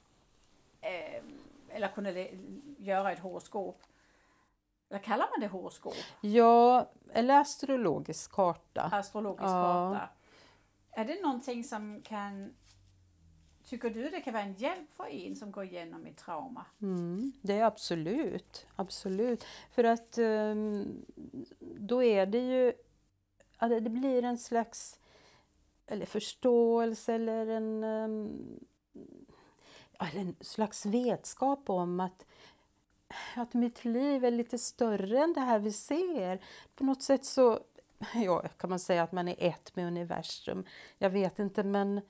eh, 0.82 1.23
eller 1.69 1.88
kunna 1.88 2.11
göra 2.78 3.11
ett 3.11 3.19
horoskop. 3.19 3.82
Eller 4.89 4.99
kallar 4.99 5.28
man 5.32 5.39
det 5.39 5.47
horoskop? 5.47 5.95
ja, 6.21 6.89
eller 7.13 7.39
astrologisk 7.39 8.32
karta. 8.32 8.82
Astrologisk 8.82 9.43
Ja. 9.43 9.91
karta. 9.93 10.09
Är 10.91 11.05
det 11.05 11.21
någonting 11.21 11.63
som 11.63 12.01
kan 12.01 12.53
Tycker 13.63 13.89
du 13.89 14.09
det 14.09 14.21
kan 14.21 14.34
vara 14.34 14.43
en 14.43 14.53
hjälp 14.53 14.93
för 14.93 15.05
en 15.07 15.36
som 15.36 15.51
går 15.51 15.63
igenom 15.63 16.05
ett 16.05 16.17
trauma? 16.17 16.65
Mm, 16.82 17.32
det 17.41 17.59
är 17.59 17.63
absolut, 17.63 18.67
absolut. 18.76 19.45
För 19.71 19.84
att 19.84 20.17
ehm, 20.17 21.05
då 21.59 22.03
är 22.03 22.26
det 22.26 22.39
ju, 22.39 22.73
det 23.59 23.89
blir 23.89 24.23
en 24.23 24.38
slags 24.38 24.99
eller 25.88 26.06
förståelse 26.06 27.14
eller 27.14 27.48
en, 27.48 27.84
eller 30.00 30.22
en 30.22 30.36
slags 30.40 30.86
vetskap 30.86 31.70
om 31.70 32.00
att, 32.00 32.26
att 33.36 33.54
mitt 33.54 33.86
liv 33.86 34.26
är 34.26 34.32
lite 34.32 34.58
större 34.58 35.24
än 35.24 35.34
det 35.34 35.42
här 35.42 35.60
vi 35.60 35.72
ser. 35.72 36.40
På 36.76 36.84
något 36.84 37.04
sätt 37.04 37.26
så 37.26 37.60
ja, 38.14 38.42
kan 38.42 38.70
man 38.70 38.80
säga 38.80 39.04
att 39.04 39.12
man 39.12 39.28
är 39.28 39.36
ett 39.38 39.76
med 39.76 39.88
universum. 39.88 40.66
Jag 40.98 41.10
vet 41.10 41.40
inte, 41.40 41.64
men 41.64 42.02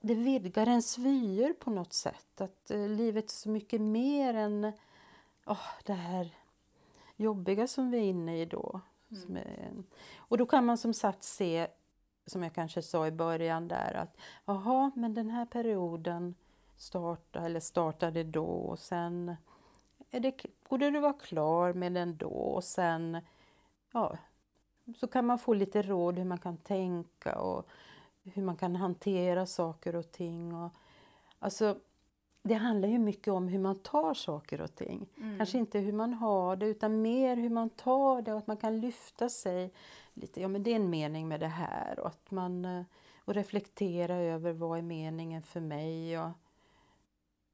det 0.00 0.14
vidgar 0.14 0.68
ens 0.68 0.98
vyer 0.98 1.52
på 1.52 1.70
något 1.70 1.92
sätt. 1.92 2.40
Att 2.40 2.70
eh, 2.70 2.88
livet 2.88 3.24
är 3.24 3.34
så 3.34 3.48
mycket 3.48 3.80
mer 3.80 4.34
än 4.34 4.72
åh, 5.46 5.66
det 5.84 5.92
här 5.92 6.34
jobbiga 7.16 7.66
som 7.66 7.90
vi 7.90 7.98
är 7.98 8.02
inne 8.02 8.40
i 8.40 8.44
då. 8.44 8.80
Är, 9.36 9.72
och 10.16 10.38
då 10.38 10.46
kan 10.46 10.64
man 10.64 10.78
som 10.78 10.94
sagt 10.94 11.22
se, 11.22 11.68
som 12.28 12.42
jag 12.42 12.52
kanske 12.52 12.82
sa 12.82 13.06
i 13.06 13.10
början 13.10 13.68
där, 13.68 13.94
att 13.94 14.16
jaha, 14.44 14.90
men 14.94 15.14
den 15.14 15.30
här 15.30 15.46
perioden 15.46 16.34
startade, 16.76 17.46
eller 17.46 17.60
startade 17.60 18.24
då 18.24 18.46
och 18.46 18.78
sen 18.78 19.36
är 20.10 20.20
det, 20.20 20.42
borde 20.68 20.90
du 20.90 21.00
vara 21.00 21.12
klar 21.12 21.72
med 21.72 21.92
den 21.92 22.16
då 22.16 22.28
och 22.28 22.64
sen 22.64 23.18
ja, 23.92 24.16
så 24.96 25.06
kan 25.06 25.26
man 25.26 25.38
få 25.38 25.54
lite 25.54 25.82
råd 25.82 26.18
hur 26.18 26.24
man 26.24 26.38
kan 26.38 26.56
tänka 26.56 27.38
och 27.38 27.66
hur 28.22 28.42
man 28.42 28.56
kan 28.56 28.76
hantera 28.76 29.46
saker 29.46 29.96
och 29.96 30.12
ting. 30.12 30.54
Och, 30.54 30.70
alltså, 31.38 31.76
det 32.42 32.54
handlar 32.54 32.88
ju 32.88 32.98
mycket 32.98 33.32
om 33.32 33.48
hur 33.48 33.58
man 33.58 33.78
tar 33.78 34.14
saker 34.14 34.60
och 34.60 34.74
ting. 34.74 35.06
Kanske 35.38 35.58
inte 35.58 35.78
hur 35.78 35.92
man 35.92 36.14
har 36.14 36.56
det 36.56 36.66
utan 36.66 37.02
mer 37.02 37.36
hur 37.36 37.50
man 37.50 37.70
tar 37.70 38.22
det 38.22 38.32
och 38.32 38.38
att 38.38 38.46
man 38.46 38.56
kan 38.56 38.80
lyfta 38.80 39.28
sig 39.28 39.72
lite. 40.14 40.40
Ja 40.40 40.48
men 40.48 40.62
det 40.62 40.70
är 40.70 40.76
en 40.76 40.90
mening 40.90 41.28
med 41.28 41.40
det 41.40 41.46
här 41.46 41.98
och 42.00 42.06
att 42.06 42.30
man 42.30 42.64
eh, 42.64 42.82
och 43.24 43.34
reflektera 43.34 44.14
över 44.16 44.52
vad 44.52 44.78
är 44.78 44.82
meningen 44.82 45.42
för 45.42 45.60
mig. 45.60 46.18
Och, 46.18 46.30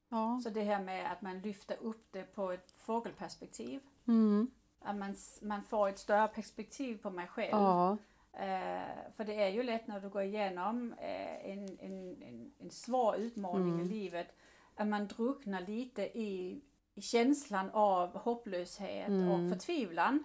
ja. 0.09 0.39
Så 0.43 0.49
det 0.49 0.61
här 0.63 0.83
med 0.83 1.11
att 1.11 1.21
man 1.21 1.39
lyfter 1.39 1.77
upp 1.81 2.07
det 2.11 2.23
på 2.35 2.51
ett 2.51 2.71
fågelperspektiv. 2.71 3.79
Mm, 4.07 4.51
Att 4.79 4.95
man, 4.95 5.15
man 5.41 5.63
får 5.63 5.89
ett 5.89 5.99
större 5.99 6.27
perspektiv 6.27 6.97
på 6.97 7.09
mig 7.09 7.27
själv. 7.27 7.51
ja. 7.51 7.97
Eh, 8.33 9.11
för 9.15 9.23
det 9.23 9.43
är 9.43 9.49
ju 9.49 9.63
lätt 9.63 9.87
när 9.87 9.99
du 9.99 10.09
går 10.09 10.21
igenom 10.21 10.93
eh, 10.93 11.51
en, 11.51 11.77
en, 11.79 12.21
en, 12.21 12.51
en 12.59 12.71
svår 12.71 13.15
utmaning 13.15 13.73
Mm. 13.73 13.85
i 13.85 13.89
livet 13.89 14.27
att 14.75 14.87
man 14.87 15.07
drunknar 15.07 15.61
lite 15.61 16.01
i, 16.19 16.61
i 16.95 17.01
känslan 17.01 17.69
av 17.73 18.17
hopplöshet 18.17 19.07
Mm. 19.07 19.31
och 19.31 19.49
förtvivlan. 19.49 20.23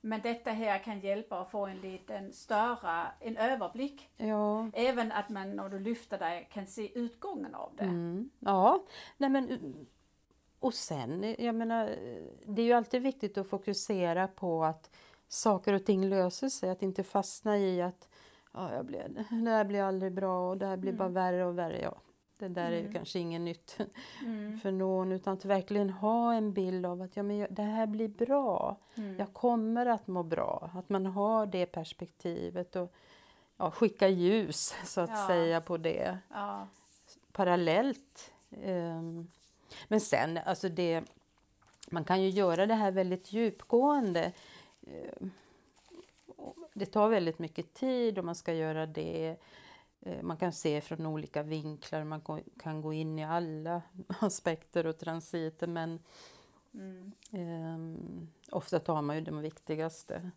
Men 0.00 0.20
detta 0.20 0.50
här 0.50 0.78
kan 0.78 1.00
hjälpa 1.00 1.40
att 1.40 1.50
få 1.50 1.66
en 1.66 1.80
liten 1.80 2.32
större 2.32 3.06
en 3.20 3.36
överblick. 3.36 4.08
ja. 4.16 4.70
Även 4.72 5.12
att 5.12 5.28
man 5.28 5.56
när 5.56 5.68
du 5.68 5.78
lyfter 5.78 6.18
dig 6.18 6.48
kan 6.52 6.66
se 6.66 6.98
utgången 6.98 7.54
av 7.54 7.72
det. 7.76 7.84
Mm, 7.84 8.30
ja, 8.40 8.82
nej 9.16 9.30
men 9.30 9.58
och 10.60 10.74
sen, 10.74 11.34
jag 11.38 11.54
menar, 11.54 11.86
det 12.46 12.62
är 12.62 12.66
ju 12.66 12.72
alltid 12.72 13.02
viktigt 13.02 13.38
att 13.38 13.48
fokusera 13.48 14.28
på 14.28 14.64
att 14.64 14.90
saker 15.28 15.72
och 15.74 15.84
ting 15.84 16.08
löser 16.08 16.48
sig, 16.48 16.70
att 16.70 16.82
inte 16.82 17.02
fastna 17.02 17.58
i 17.58 17.82
att 17.82 18.08
ja, 18.52 18.74
jag 18.74 18.86
blir, 18.86 19.26
det 19.44 19.50
här 19.50 19.64
blir 19.64 19.82
aldrig 19.82 20.12
bra 20.12 20.50
och 20.50 20.58
det 20.58 20.66
här 20.66 20.76
blir 20.76 20.92
bara 20.92 21.08
värre 21.08 21.44
och 21.46 21.58
värre. 21.58 21.80
Ja, 21.80 21.94
det 22.38 22.48
där 22.48 22.66
är 22.66 22.70
ju 22.76 22.80
Mm. 22.80 22.92
kanske 22.92 23.18
inget 23.18 23.40
nytt 23.40 23.78
Mm. 24.22 24.60
för 24.60 24.70
någon, 24.70 25.12
utan 25.12 25.34
att 25.34 25.44
verkligen 25.44 25.90
ha 25.90 26.34
en 26.34 26.52
bild 26.52 26.86
av 26.86 27.02
att 27.02 27.16
ja, 27.16 27.22
men 27.22 27.36
jag- 27.36 27.52
det 27.52 27.62
här 27.62 27.86
blir 27.86 28.08
bra. 28.08 28.76
Mm. 28.94 29.16
Jag 29.18 29.32
kommer 29.32 29.86
att 29.86 30.06
må 30.06 30.22
bra. 30.22 30.70
Att 30.74 30.88
man 30.88 31.06
har 31.06 31.46
det 31.46 31.66
perspektivet 31.66 32.76
och 32.76 32.92
ja, 33.56 33.70
skicka 33.70 34.08
ljus 34.08 34.74
så 34.84 35.00
att 35.00 35.10
Ja. 35.10 35.26
säga 35.26 35.60
på 35.60 35.76
det 35.76 36.18
Ja. 36.30 36.66
parallellt. 37.32 38.32
Ehm, 38.62 39.28
Men 39.88 40.00
sen, 40.00 40.38
alltså 40.46 40.68
det, 40.68 41.04
man 41.90 42.04
kan 42.04 42.22
ju 42.22 42.28
göra 42.28 42.66
det 42.66 42.74
här 42.74 42.90
väldigt 42.90 43.32
djupgående. 43.32 44.32
Och 46.36 46.56
Det 46.74 46.86
tar 46.86 47.08
väldigt 47.08 47.38
mycket 47.38 47.74
tid 47.74 48.18
och 48.18 48.24
man 48.24 48.34
ska 48.34 48.52
göra 48.52 48.86
det. 48.86 49.36
Eh, 50.00 50.22
Man 50.22 50.36
kan 50.36 50.52
se 50.52 50.80
från 50.80 51.06
olika 51.06 51.42
vinklar, 51.42 52.04
man 52.04 52.20
kan 52.58 52.80
gå 52.80 52.92
in 52.92 53.18
i 53.18 53.24
alla 53.24 53.82
aspekter 54.20 54.86
och 54.86 54.98
transiter 54.98 55.66
men 55.66 55.98
Mm. 56.74 57.12
ehm, 57.32 58.28
ofta 58.52 58.78
tar 58.80 59.02
man 59.02 59.16
ju 59.16 59.22
de 59.22 59.38
viktigaste. 59.40 60.30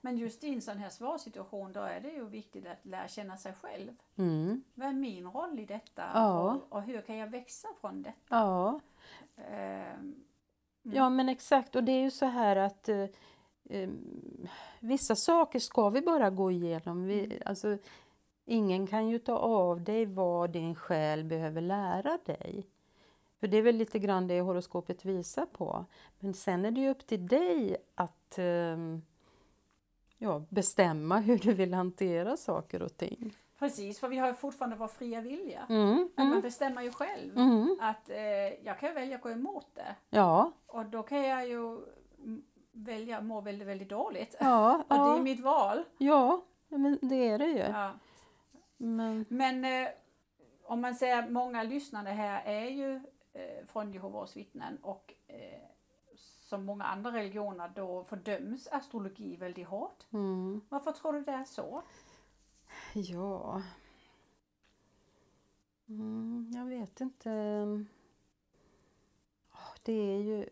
Men 0.00 0.16
just 0.16 0.44
i 0.44 0.48
en 0.54 0.62
sån 0.62 0.78
här 0.78 0.88
svår 0.90 1.18
situation 1.18 1.72
då 1.72 1.80
är 1.80 2.00
det 2.00 2.10
ju 2.10 2.24
viktigt 2.28 2.66
att 2.66 2.86
lära 2.86 3.08
känna 3.08 3.36
sig 3.36 3.52
själv. 3.62 3.90
Mm. 4.16 4.62
Vad 4.74 4.88
är 4.88 4.92
min 4.92 5.26
roll 5.26 5.58
i 5.58 5.64
detta 5.64 6.02
Ja. 6.14 6.52
och, 6.52 6.72
och 6.76 6.82
hur 6.82 7.00
kan 7.00 7.16
jag 7.16 7.26
växa 7.30 7.68
från 7.80 8.02
detta? 8.02 8.16
Ja. 8.28 8.80
Ehm, 9.36 10.14
ja, 10.82 11.10
men 11.10 11.28
exakt. 11.28 11.76
Och 11.76 11.84
det 11.84 11.92
är 11.92 12.00
ju 12.02 12.10
så 12.10 12.26
här 12.26 12.56
att 12.56 12.88
eh, 12.88 13.88
vissa 14.80 15.16
saker 15.16 15.58
ska 15.58 15.88
vi 15.90 16.00
bara 16.00 16.30
gå 16.30 16.50
igenom. 16.50 17.04
Vi, 17.06 17.42
alltså, 17.46 17.78
ingen 18.48 18.86
kan 18.86 19.08
ju 19.08 19.18
ta 19.18 19.36
av 19.36 19.80
dig 19.80 20.06
vad 20.06 20.50
din 20.50 20.74
själ 20.74 21.24
behöver 21.24 21.60
lära 21.60 22.18
dig. 22.24 22.66
För 23.40 23.48
det 23.48 23.56
är 23.56 23.62
väl 23.62 23.76
lite 23.76 23.98
grann 23.98 24.26
det 24.26 24.40
horoskopet 24.40 25.04
visar 25.04 25.46
på. 25.46 25.84
Men 26.18 26.34
sen 26.34 26.64
är 26.64 26.70
det 26.70 26.80
ju 26.80 26.90
upp 26.90 27.06
till 27.06 27.26
dig 27.26 27.76
att 27.94 28.38
ehm, 28.38 29.02
ja, 30.18 30.42
bestämma 30.48 31.18
hur 31.18 31.38
du 31.38 31.52
vill 31.52 31.74
hantera 31.74 32.36
saker 32.36 32.82
och 32.82 32.96
ting. 32.96 33.36
Precis, 33.58 34.00
för 34.00 34.08
vi 34.08 34.16
har 34.16 34.32
fortfarande 34.32 34.76
vår 34.76 34.88
fria 34.88 35.20
vilja. 35.20 35.66
Mm, 35.68 36.08
Att 36.12 36.18
man 36.18 36.26
mm, 36.26 36.40
bestämmer 36.40 36.82
ju 36.82 36.92
själv 36.92 37.38
mm. 37.38 37.76
att 37.80 38.10
eh, 38.10 38.16
jag 38.64 38.80
kan 38.80 38.94
välja 38.94 39.16
att 39.16 39.22
gå 39.22 39.30
emot 39.30 39.66
det. 39.74 39.94
Ja, 40.10 40.52
Och 40.66 40.86
då 40.86 41.02
kan 41.02 41.22
jag 41.22 41.48
ju 41.48 41.78
välja 42.72 43.18
att 43.18 43.24
må 43.24 43.40
väldigt, 43.40 43.68
väldigt 43.68 43.88
dåligt. 43.88 44.36
ja, 44.40 44.74
Och 44.88 44.96
det 44.96 45.02
är 45.02 45.16
ja, 45.16 45.22
mitt 45.22 45.40
val. 45.40 45.84
ja, 45.98 46.44
men 46.68 46.98
det 47.02 47.28
är 47.28 47.38
det 47.38 47.46
ju. 47.46 47.58
Ja. 47.58 47.92
Men, 48.78 49.24
Men 49.28 49.64
eh, 49.64 49.88
om 50.64 50.80
man 50.80 50.94
säger 50.94 51.28
många 51.28 51.62
lyssnare 51.62 52.08
här 52.08 52.42
är 52.44 52.68
ju 52.70 52.94
eh, 53.32 53.66
från 53.66 53.92
Jehovas 53.92 54.36
vittnen 54.36 54.78
och 54.82 55.14
eh, 55.26 55.60
som 56.18 56.64
många 56.64 56.84
andra 56.84 57.12
religioner 57.12 57.72
då 57.74 58.04
fördöms 58.04 58.68
astrologi 58.68 59.36
väldigt 59.36 59.68
hårt. 59.68 60.06
mm. 60.12 60.60
Varför 60.68 60.92
tror 60.92 61.12
du 61.12 61.24
det 61.24 61.32
är 61.32 61.44
så? 61.44 61.82
Ja. 62.94 63.62
Mm, 65.88 66.50
jag 66.54 66.64
vet 66.64 67.00
inte. 67.00 67.30
Det 69.82 69.92
är 69.92 70.22
ju 70.22 70.48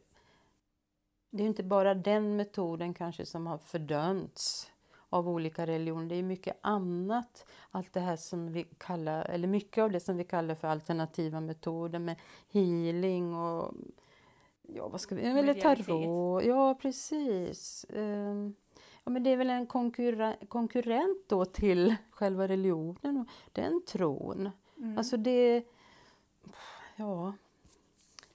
det 1.30 1.42
är 1.42 1.46
inte 1.46 1.62
bara 1.62 1.94
den 1.94 2.36
metoden 2.36 2.94
kanske 2.94 3.26
som 3.26 3.46
har 3.46 3.58
fördömts 3.58 4.72
av 5.16 5.28
olika 5.28 5.66
religioner. 5.66 6.08
Det 6.08 6.14
är 6.14 6.22
mycket 6.22 6.56
annat. 6.60 7.46
Allt 7.70 7.92
det 7.92 8.00
här 8.00 8.16
som 8.16 8.52
vi 8.52 8.64
kallar, 8.78 9.24
eller 9.24 9.48
mycket 9.48 9.82
av 9.82 9.90
det 9.90 10.00
som 10.00 10.16
vi 10.16 10.24
kallar 10.24 10.54
för 10.54 10.68
alternativa 10.68 11.40
metoder 11.40 11.98
med 11.98 12.16
healing 12.52 13.34
och 13.34 13.74
ja, 14.62 14.88
vad 14.88 15.00
ska 15.00 15.14
vi, 15.14 15.22
eller 15.22 15.54
tarot. 15.54 16.44
Ja, 16.44 16.74
precis. 16.74 17.86
Ehm, 17.88 18.54
Ja, 19.04 19.10
men 19.10 19.22
det 19.22 19.30
är 19.30 19.36
väl 19.36 19.50
en 19.50 19.66
konkurre- 19.66 20.46
konkurrent 20.46 21.28
då 21.28 21.44
till 21.44 21.94
själva 22.10 22.48
religionen 22.48 23.16
och 23.18 23.26
den 23.52 23.82
tron. 23.86 24.50
Mm. 24.78 24.98
Alltså 24.98 25.16
det... 25.16 25.64
Ja... 26.96 27.32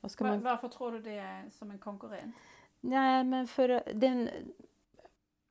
Vad 0.01 0.11
ska 0.11 0.23
Va- 0.23 0.29
man... 0.29 0.41
Varför 0.41 0.67
tror 0.67 0.91
du 0.91 0.99
det 1.01 1.17
är 1.17 1.49
som 1.49 1.71
en 1.71 1.79
konkurrent? 1.79 2.35
Nej, 2.81 3.23
men 3.23 3.47
för 3.47 3.83
den... 3.93 4.29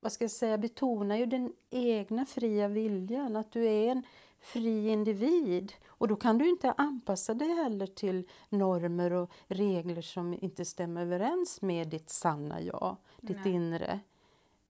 Vad 0.01 0.13
ska 0.13 0.25
jag 0.25 0.31
säga? 0.31 0.59
Betonar 0.59 1.17
ju 1.17 1.27
den 1.27 1.53
egna 1.71 2.25
fria 2.25 2.69
viljan. 2.69 3.37
Att 3.37 3.53
du 3.53 3.65
är 3.65 3.89
en 3.89 4.03
fri 4.41 4.89
individ. 4.89 5.73
Och 5.89 6.09
då 6.09 6.17
kan 6.17 6.39
du 6.39 6.49
inte 6.49 6.73
anpassa 6.73 7.35
dig 7.35 7.49
heller 7.49 7.87
till 7.87 8.29
normer 8.49 9.13
och 9.13 9.31
regler 9.47 10.03
som 10.03 10.35
inte 10.41 10.65
stämmer 10.65 11.03
överens 11.03 11.63
med 11.63 11.89
ditt 11.89 12.11
sanna 12.11 12.61
jag, 12.61 12.97
ditt 13.21 13.45
Nej. 13.45 13.55
inre. 13.55 14.01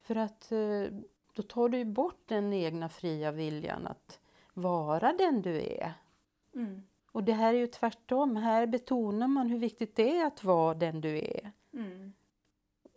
För 0.02 0.16
att 0.16 0.52
eh, 0.52 0.84
då 1.32 1.42
tar 1.42 1.68
du 1.68 1.78
ju 1.78 1.84
bort 1.84 2.22
den 2.26 2.52
egna 2.52 2.88
fria 2.88 3.32
viljan 3.32 3.86
att 3.86 4.18
vara 4.54 5.12
den 5.12 5.42
du 5.42 5.56
är. 5.60 5.92
Mm. 6.54 6.82
Och 7.12 7.24
det 7.24 7.32
här 7.32 7.54
är 7.54 7.58
ju 7.58 7.66
tvärtom. 7.66 8.36
Här 8.36 8.66
betonar 8.66 9.28
man 9.28 9.50
hur 9.50 9.58
viktigt 9.58 9.96
det 9.96 10.16
är 10.16 10.26
att 10.26 10.44
vara 10.44 10.74
den 10.74 11.00
du 11.00 11.18
är. 11.18 11.52
Mm. 11.72 12.12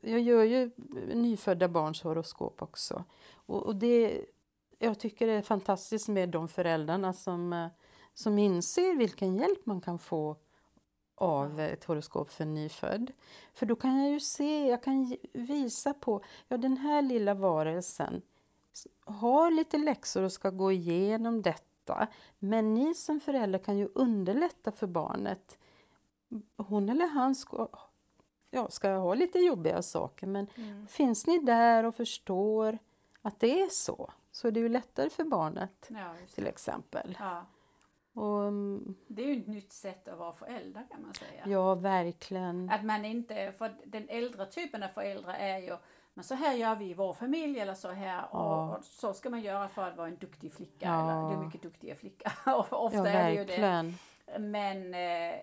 Jag 0.04 0.22
gör 0.22 0.44
ju 0.44 0.72
nyfödda 1.14 1.68
barns 1.68 2.02
horoskop 2.02 2.62
också. 2.62 3.04
Och, 3.46 3.64
och 3.64 3.76
det, 3.76 4.26
jag 4.80 5.00
tycker 5.00 5.28
det 5.28 5.34
är 5.34 5.42
fantastiskt 5.42 6.08
med 6.08 6.30
de 6.30 6.48
föräldrarna 6.48 7.14
som, 7.14 7.54
eh, 7.54 7.68
som 8.14 8.40
inser 8.40 8.96
vilken 8.96 9.36
hjälp 9.36 9.66
man 9.66 9.82
kan 9.82 10.00
få 10.00 10.38
av 11.16 11.60
ett 11.60 11.84
horoskop 11.84 12.30
för 12.30 12.44
en 12.44 12.54
nyfödd. 12.54 13.12
För 13.54 13.66
då 13.66 13.76
kan 13.76 14.04
jag 14.04 14.12
ju 14.12 14.20
se, 14.20 14.68
jag 14.68 14.84
kan 14.84 15.16
visa 15.34 15.94
på, 15.94 16.24
ja 16.48 16.58
den 16.58 16.78
här 16.78 17.02
lilla 17.02 17.34
varelsen 17.34 18.22
har 19.06 19.52
lite 19.52 19.78
läxor 19.78 20.24
och 20.24 20.32
ska 20.32 20.50
gå 20.50 20.72
igenom 20.72 21.42
detta. 21.42 22.08
Men 22.40 22.74
ni 22.74 22.94
som 22.94 23.20
föräldrar 23.20 23.60
kan 23.60 23.78
ju 23.78 23.90
underlätta 23.96 24.72
för 24.72 24.88
barnet. 24.88 25.58
Hon 26.58 26.90
eller 26.90 27.08
han 27.08 27.36
ska, 27.36 27.68
ja, 28.54 28.70
ska 28.70 28.90
ha 28.90 29.14
lite 29.14 29.40
jobbiga 29.40 29.82
saker 29.82 30.28
men 30.28 30.48
Mm. 30.58 30.88
finns 30.88 31.28
ni 31.28 31.40
där 31.40 31.84
och 31.84 31.96
förstår 31.96 32.78
att 33.22 33.40
det 33.40 33.62
är 33.62 33.70
så, 33.70 34.12
så 34.32 34.48
är 34.48 34.52
det 34.52 34.60
ju 34.60 34.70
lättare 34.70 35.10
för 35.10 35.24
barnet 35.24 35.88
Ja, 35.90 36.14
till 36.36 36.44
det. 36.44 36.50
exempel. 36.50 37.18
Ja. 37.20 37.46
Och, 38.14 38.44
mm, 38.44 38.96
Det 39.08 39.24
är 39.24 39.28
ju 39.28 39.42
ett 39.42 39.48
nytt 39.48 39.72
sätt 39.72 40.08
att 40.08 40.18
vara 40.20 40.34
förälder 40.34 40.84
kan 40.92 41.02
man 41.02 41.14
säga. 41.14 41.44
ja, 41.46 41.76
verkligen. 41.76 42.70
Att 42.70 42.84
man 42.86 43.06
inte, 43.06 43.52
för 43.58 43.76
den 43.86 44.10
äldre 44.10 44.46
typen 44.46 44.84
av 44.84 44.88
föräldrar 44.88 45.34
är 45.34 45.58
ju 45.58 45.78
men 46.16 46.24
så 46.24 46.36
här 46.36 46.54
gör 46.54 46.76
vi 46.76 46.86
i 46.90 46.94
vår 46.94 47.14
familj 47.14 47.60
eller 47.60 47.74
så 47.74 47.90
här 47.92 48.22
och, 48.32 48.40
Ja. 48.40 48.78
och 48.78 48.84
så 48.86 49.14
ska 49.14 49.30
man 49.30 49.42
göra 49.42 49.68
för 49.68 49.88
att 49.88 49.98
vara 49.98 50.08
en 50.08 50.18
duktig 50.18 50.54
flicka 50.54 50.86
Ja. 50.88 51.12
eller 51.12 51.30
du 51.30 51.36
är 51.42 51.46
mycket 51.46 51.62
duktigare 51.62 51.96
flicka. 51.98 52.32
Och 52.56 52.86
Ofta 52.86 52.98
Ja, 52.98 53.08
är 53.08 53.30
det 53.30 53.36
ju 53.36 53.46
det. 53.46 53.94
Men 54.40 54.94
eh, 54.94 55.40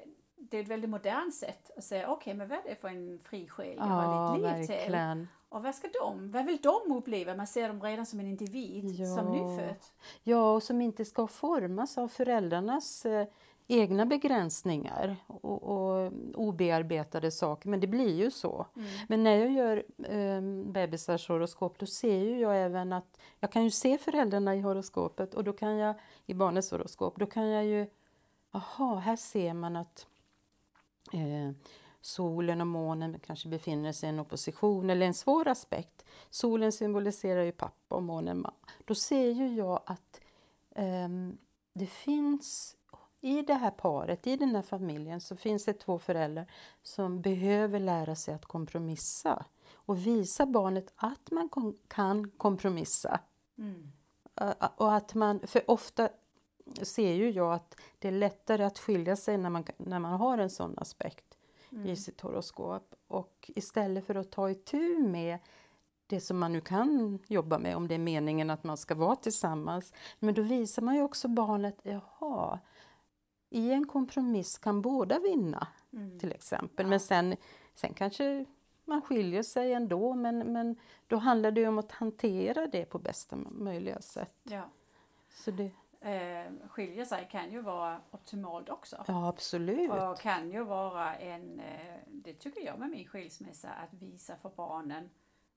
det 0.50 0.56
är 0.58 0.62
ett 0.62 0.68
väldigt 0.68 0.90
modernt 0.90 1.34
sätt 1.34 1.70
att 1.76 1.84
säga 1.84 2.10
okej 2.10 2.34
men 2.34 2.48
vad 2.48 2.58
är 2.58 2.62
det 2.68 2.74
för 2.76 2.88
en 2.88 3.18
fri 3.18 3.48
själ 3.48 3.74
jag 3.76 3.86
Ja, 3.86 3.90
har 3.92 4.34
ditt 4.34 4.42
liv 4.44 4.66
till? 4.66 4.76
verkligen. 4.76 5.28
Och 5.48 5.62
vad 5.62 5.74
ska 5.74 5.88
de, 6.02 6.30
vad 6.30 6.44
vill 6.46 6.58
de 6.62 6.92
uppleva? 6.96 7.34
Man 7.34 7.46
ser 7.46 7.68
dem 7.68 7.82
redan 7.82 8.06
som 8.06 8.20
en 8.20 8.26
individ, 8.26 8.84
Ja. 8.84 9.16
som 9.16 9.32
nyfödd. 9.32 9.76
Ja, 10.22 10.52
och 10.54 10.62
som 10.62 10.80
inte 10.82 11.04
ska 11.04 11.26
formas 11.26 11.98
av 11.98 12.08
föräldrarnas 12.08 13.06
eh, 13.06 13.26
egna 13.68 14.06
begränsningar 14.06 15.16
och, 15.26 15.62
och 15.62 16.12
obearbetade 16.34 17.30
saker. 17.30 17.68
Men 17.68 17.80
det 17.80 17.86
blir 17.86 18.14
ju 18.14 18.30
så. 18.30 18.66
Mm. 18.76 18.88
Men 19.08 19.22
när 19.24 19.36
jag 19.36 19.50
gör 19.50 19.84
eh, 20.04 20.40
bebisars 20.72 21.28
horoskop 21.28 21.78
då 21.78 21.86
ser 21.86 22.18
ju 22.18 22.38
jag 22.40 22.62
även 22.62 22.92
att 22.92 23.18
jag 23.40 23.52
kan 23.52 23.64
ju 23.64 23.70
se 23.70 23.98
föräldrarna 23.98 24.54
i 24.56 24.60
horoskopet 24.60 25.34
och 25.34 25.44
då 25.44 25.52
kan 25.52 25.76
jag 25.76 25.94
i 26.26 26.34
barnets 26.34 26.70
horoskop, 26.70 27.16
då 27.18 27.26
kan 27.26 27.48
jag 27.48 27.64
ju, 27.64 27.86
aha, 28.52 28.94
här 28.94 29.16
ser 29.16 29.54
man 29.54 29.76
att 29.76 30.06
eh, 31.12 31.52
solen 32.00 32.60
och 32.60 32.66
månen 32.66 33.18
kanske 33.26 33.48
befinner 33.48 33.92
sig 33.92 34.06
i 34.06 34.10
en 34.12 34.20
opposition 34.20 34.90
eller 34.90 35.06
en 35.06 35.14
svår 35.14 35.48
aspekt. 35.48 36.04
Solen 36.30 36.72
symboliserar 36.72 37.42
ju 37.42 37.52
pappa 37.52 37.94
och 37.94 38.02
månen 38.02 38.36
mamma. 38.36 38.54
Då 38.84 38.94
ser 38.94 39.30
ju 39.30 39.54
jag 39.54 39.82
att 39.86 40.20
ehm, 40.74 41.38
det 41.72 41.86
finns 41.86 42.76
i 43.20 43.42
det 43.42 43.54
här 43.54 43.70
paret, 43.70 44.26
i 44.26 44.36
den 44.36 44.54
här 44.54 44.62
familjen, 44.62 45.20
så 45.20 45.36
finns 45.36 45.64
det 45.64 45.72
två 45.72 45.98
föräldrar 45.98 46.46
som 46.82 47.20
behöver 47.20 47.80
lära 47.80 48.14
sig 48.14 48.34
att 48.34 48.46
kompromissa 48.46 49.44
och 49.74 50.06
visa 50.06 50.46
barnet 50.46 50.92
att 50.96 51.30
man 51.30 51.48
kan 51.88 52.30
kompromissa. 52.30 53.20
Mm. 53.58 53.92
Och 54.76 54.94
att 54.94 55.14
man, 55.14 55.40
för 55.46 55.70
ofta 55.70 56.08
ser 56.82 57.12
ju 57.14 57.30
jag 57.30 57.52
att 57.52 57.80
det 57.98 58.08
är 58.08 58.12
lättare 58.12 58.64
att 58.64 58.78
skilja 58.78 59.16
sig 59.16 59.38
när 59.38 59.50
man, 59.50 59.64
när 59.76 59.98
man 59.98 60.12
har 60.20 60.38
en 60.38 60.50
sån 60.50 60.74
aspekt 60.78 61.24
Mm. 61.72 61.86
i 61.86 61.96
sitt 61.96 62.20
horoskop. 62.20 62.94
Och 63.08 63.50
istället 63.56 64.06
för 64.06 64.14
att 64.14 64.30
ta 64.30 64.50
itu 64.50 64.98
med 64.98 65.38
det 66.06 66.20
som 66.20 66.38
man 66.38 66.52
nu 66.52 66.60
kan 66.60 67.18
jobba 67.26 67.58
med, 67.58 67.76
om 67.76 67.88
det 67.88 67.94
är 67.94 67.98
meningen 67.98 68.50
att 68.50 68.64
man 68.64 68.76
ska 68.76 68.94
vara 68.94 69.16
tillsammans. 69.16 69.92
Men 70.18 70.34
då 70.34 70.42
visar 70.42 70.82
man 70.82 70.94
ju 70.94 71.02
också 71.02 71.28
barnet, 71.28 71.76
jaha, 71.82 72.58
i 73.50 73.72
en 73.72 73.86
kompromiss 73.86 74.58
kan 74.58 74.82
båda 74.82 75.18
vinna 75.18 75.66
Mm. 75.92 76.18
till 76.18 76.32
exempel. 76.32 76.86
Ja. 76.86 76.90
Men 76.90 77.00
sen, 77.00 77.36
sen 77.74 77.94
kanske 77.94 78.44
man 78.84 79.02
skiljer 79.02 79.42
sig 79.42 79.72
ändå, 79.72 80.14
men, 80.14 80.38
men 80.52 80.76
då 81.06 81.16
handlar 81.16 81.50
det 81.50 81.66
om 81.68 81.78
att 81.78 81.92
hantera 81.92 82.66
det 82.66 82.84
på 82.84 82.98
bästa 82.98 83.36
möjliga 83.36 84.00
sätt. 84.00 84.36
Ja. 84.42 84.62
Så 85.34 85.50
det, 85.50 85.70
Eh, 86.02 86.52
skilja 86.68 87.04
sig 87.04 87.28
kan 87.30 87.50
ju 87.52 87.60
vara 87.60 88.00
optimalt 88.10 88.68
också. 88.68 89.04
ja, 89.08 89.28
absolut. 89.28 89.90
Och 89.90 90.18
kan 90.18 90.50
ju 90.50 90.64
vara 90.64 91.14
en, 91.16 91.60
eh, 91.60 91.96
det 92.06 92.32
tycker 92.34 92.60
jag 92.66 92.78
med 92.78 92.90
min 92.90 93.08
skilsmässa, 93.08 93.68
att 93.70 93.92
visa 93.94 94.36
för 94.36 94.50
barnen, 94.56 95.10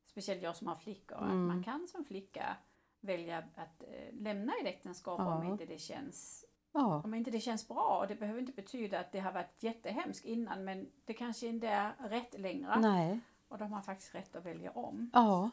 speciellt 0.06 0.42
jag 0.42 0.56
som 0.56 0.68
har 0.68 0.76
flickor, 0.76 1.18
att 1.18 1.24
Mm. 1.24 1.48
man 1.48 1.64
kan 1.64 1.88
som 1.88 2.06
flicka 2.06 2.56
välja 3.00 3.38
att 3.38 3.84
eh, 3.84 4.14
lämna 4.14 4.54
ett 4.62 4.68
äktenskap 4.68 5.20
Ja. 5.20 5.36
om 5.38 5.44
inte 5.44 5.66
det 5.66 5.78
känns 5.80 6.46
Ja, 6.76 7.02
om 7.06 7.14
inte 7.14 7.32
det 7.32 7.40
känns 7.40 7.68
bra. 7.68 7.98
Och 8.02 8.08
det 8.08 8.16
behöver 8.16 8.40
inte 8.40 8.52
betyda 8.52 9.00
att 9.00 9.12
det 9.12 9.20
har 9.20 9.32
varit 9.32 9.64
jättehemskt 9.64 10.26
innan 10.26 10.64
men 10.64 10.92
det 11.06 11.14
kanske 11.14 11.48
inte 11.48 11.68
är 11.68 11.94
rätt 12.00 12.40
längre. 12.40 12.80
nej, 12.80 13.20
Och 13.48 13.58
de 13.58 13.74
har 13.74 13.82
faktiskt 13.82 14.16
rätt 14.16 14.36
att 14.36 14.46
välja 14.46 14.72
om. 14.72 15.10
ja, 15.14 15.50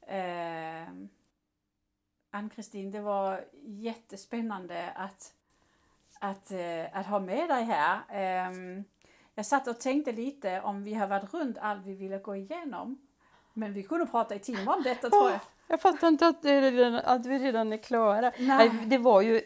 Eh, 0.00 0.88
Ann-Kristin, 2.30 2.90
det 2.90 3.00
var 3.00 3.44
jättespännande 3.64 4.92
att, 4.94 5.32
att, 6.20 6.50
eh, 6.50 6.84
att 6.98 7.06
ha 7.06 7.18
med 7.18 7.48
dig 7.48 7.64
här. 7.64 8.00
Eh, 8.08 8.82
jag 9.34 9.46
satt 9.46 9.68
och 9.68 9.80
tänkte 9.80 10.12
lite 10.12 10.60
om 10.60 10.84
vi 10.84 10.94
har 10.94 11.06
varit 11.06 11.34
runt 11.34 11.58
allt 11.58 11.86
vi 11.86 11.94
ville 11.94 12.18
gå 12.18 12.36
igenom. 12.36 12.98
Men 13.54 13.72
vi 13.72 13.82
kunde 13.82 14.06
prata 14.06 14.34
i 14.34 14.38
timmar 14.38 14.76
om 14.76 14.82
detta 14.82 15.10
tror 15.10 15.30
jag. 15.30 15.40
Jag 15.66 15.80
fattar 15.80 16.08
inte 16.08 16.26
att, 16.26 16.44
redan, 16.44 16.94
att 16.94 17.26
vi 17.26 17.38
redan 17.38 17.72
är 17.72 17.76
klara. 17.76 18.32
Nej. 18.38 18.70
Det 18.86 18.98
var 18.98 19.22
ju 19.22 19.42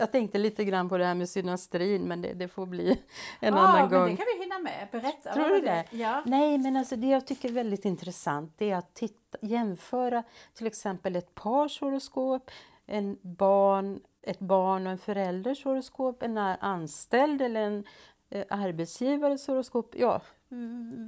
jag 0.00 0.12
tänkte 0.12 0.38
lite 0.38 0.64
grann 0.64 0.88
på 0.88 0.98
det 0.98 1.04
här 1.04 1.14
med 1.14 1.28
synastrin, 1.28 2.08
men 2.08 2.22
det, 2.22 2.32
det 2.32 2.48
får 2.48 2.66
bli 2.66 2.90
en 3.40 3.54
ja, 3.54 3.60
annan 3.60 3.90
gång. 3.90 4.10
det 4.10 4.16
kan 4.16 4.26
vi 4.36 4.42
hinna 4.42 4.58
med. 4.58 4.88
Berätta. 4.92 5.32
Tror 5.32 5.48
du 5.48 5.60
det? 5.60 5.84
Ja. 5.90 6.22
Nej, 6.26 6.58
men 6.58 6.76
alltså 6.76 6.96
det 6.96 7.06
jag 7.06 7.26
tycker 7.26 7.48
är 7.48 7.52
väldigt 7.52 7.84
intressant 7.84 8.54
det 8.58 8.70
är 8.70 8.76
att 8.76 8.94
titta, 8.94 9.38
jämföra 9.40 10.22
till 10.54 10.66
exempel 10.66 11.16
ett 11.16 11.34
pars 11.34 11.80
horoskop, 11.80 12.50
en 12.86 13.18
barn, 13.22 14.00
ett 14.22 14.38
barn 14.38 14.86
och 14.86 14.92
en 14.92 14.98
förälders 14.98 15.64
horoskop, 15.64 16.22
en 16.22 16.38
anställd 16.38 17.42
eller 17.42 17.60
en 17.60 17.84
eh, 18.30 18.44
arbetsgivares 18.48 19.46
horoskop. 19.46 19.94
Ja, 19.98 20.20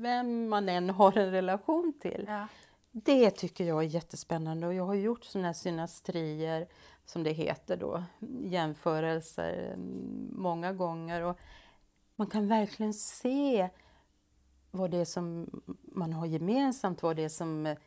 vem 0.03 0.49
man 0.49 0.69
än 0.69 0.91
har 0.91 1.19
en 1.19 1.31
relation 1.31 1.93
till. 2.01 2.25
Ja. 2.29 2.47
Det 2.95 3.31
tycker 3.31 3.65
jag 3.65 3.79
är 3.79 3.87
jättespännande 3.87 4.67
och 4.67 4.75
jag 4.75 4.87
har 4.87 4.95
gjort 4.95 5.25
sådana 5.25 5.49
här 5.49 5.53
synastrier 5.53 6.69
som 7.05 7.23
det 7.23 7.33
heter 7.33 7.77
då, 7.77 8.05
jämförelser 8.45 9.73
mm, 9.75 10.29
många 10.33 10.73
gånger. 10.73 11.23
Och 11.23 11.39
man 12.17 12.27
kan 12.27 12.49
verkligen 12.49 12.95
se 12.95 13.69
vad 14.71 14.91
det 14.91 14.97
är 14.97 15.05
som 15.05 15.51
man 15.83 16.13
har 16.13 16.27
gemensamt, 16.27 17.03
vad 17.03 17.17
det 17.17 17.25
är 17.25 17.29
som 17.29 17.67
eh, 17.67 17.79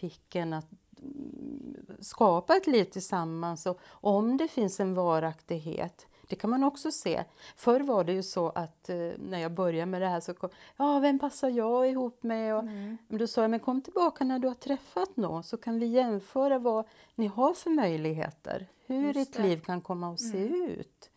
fick 0.00 0.34
en 0.34 0.52
att 0.52 0.72
mm, 0.98 1.86
skapa 2.00 2.56
ett 2.56 2.66
liv 2.66 2.84
tillsammans 2.84 3.66
och 3.66 3.78
om 4.00 4.36
det 4.36 4.48
finns 4.48 4.80
en 4.80 4.94
varaktighet. 4.94 6.06
Det 6.34 6.38
kan 6.38 6.50
man 6.50 6.64
också 6.64 6.92
se. 6.92 7.24
Förr 7.56 7.80
var 7.80 8.04
det 8.04 8.12
ju 8.12 8.22
så 8.22 8.48
att 8.48 8.88
eh, 8.88 8.96
när 9.18 9.38
jag 9.38 9.52
började 9.52 9.86
med 9.86 10.02
det 10.02 10.08
här 10.08 10.20
så 10.20 10.34
kom, 10.34 10.50
ja 10.76 10.98
vem 10.98 11.18
passar 11.18 11.48
jag 11.48 11.90
ihop 11.90 12.22
med? 12.22 12.54
Och, 12.54 12.62
mm. 12.62 12.98
Då 13.08 13.26
sa 13.26 13.40
jag, 13.40 13.50
men 13.50 13.60
kom 13.60 13.80
tillbaka 13.80 14.24
när 14.24 14.38
du 14.38 14.48
har 14.48 14.54
träffat 14.54 15.16
någon 15.16 15.42
så 15.42 15.56
kan 15.56 15.78
vi 15.78 15.86
jämföra 15.86 16.58
vad 16.58 16.86
ni 17.14 17.26
har 17.26 17.52
för 17.52 17.70
möjligheter. 17.70 18.66
Hur 18.86 19.12
ditt 19.12 19.38
liv 19.38 19.60
kan 19.60 19.80
komma 19.80 20.12
att 20.12 20.20
se 20.20 20.46
mm. 20.46 20.62
ut. 20.62 21.10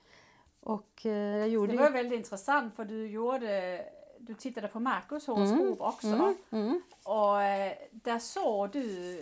Och, 0.60 1.06
eh, 1.06 1.38
jag 1.38 1.50
gjorde 1.50 1.72
det 1.72 1.78
var 1.78 1.88
ju... 1.88 1.94
väldigt 1.94 2.18
intressant 2.18 2.76
för 2.76 2.86
du 2.86 3.08
gjorde 3.08 3.82
du 4.20 4.34
tittade 4.34 4.68
på 4.68 4.80
horoskop 4.80 5.36
mm. 5.36 5.76
också. 5.80 6.08
Mm. 6.08 6.36
Mm. 6.52 6.82
Och 7.04 7.42
eh, 7.42 7.74
där 7.92 8.20
såg 8.20 8.72
du 8.72 9.18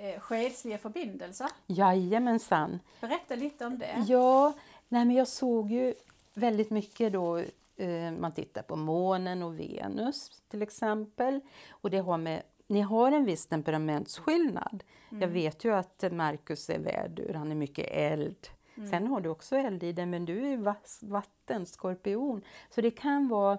eh, 0.00 0.20
själsliga 0.20 0.78
förbindelser. 0.78 1.48
Jajamensan. 1.66 2.80
Berätta 3.00 3.34
lite 3.34 3.66
om 3.66 3.78
det. 3.78 4.04
Ja, 4.06 4.52
Nej, 4.92 5.04
men 5.04 5.16
jag 5.16 5.28
såg 5.28 5.70
ju 5.70 5.94
väldigt 6.34 6.70
mycket 6.70 7.12
då, 7.12 7.38
eh, 7.76 8.12
man 8.18 8.32
tittar 8.32 8.62
på 8.62 8.76
månen 8.76 9.42
och 9.42 9.60
Venus 9.60 10.42
till 10.48 10.62
exempel. 10.62 11.40
Och 11.70 11.90
det 11.90 11.98
har 11.98 12.18
med, 12.18 12.42
ni 12.66 12.80
har 12.80 13.12
en 13.12 13.24
viss 13.24 13.46
temperamentsskillnad. 13.46 14.84
Mm. 15.10 15.22
Jag 15.22 15.28
vet 15.28 15.64
ju 15.64 15.74
att 15.74 16.04
Markus 16.12 16.70
är 16.70 16.78
vädur, 16.78 17.34
han 17.34 17.50
är 17.50 17.54
mycket 17.54 17.86
eld. 17.90 18.48
Mm. 18.76 18.90
Sen 18.90 19.06
har 19.06 19.20
du 19.20 19.28
också 19.28 19.56
eld 19.56 19.82
i 19.82 19.92
dig, 19.92 20.06
men 20.06 20.24
du 20.24 20.52
är 20.52 20.74
vatten, 21.06 21.66
skorpion. 21.66 22.42
Så 22.70 22.80
det 22.80 22.90
kan 22.90 23.28
vara... 23.28 23.58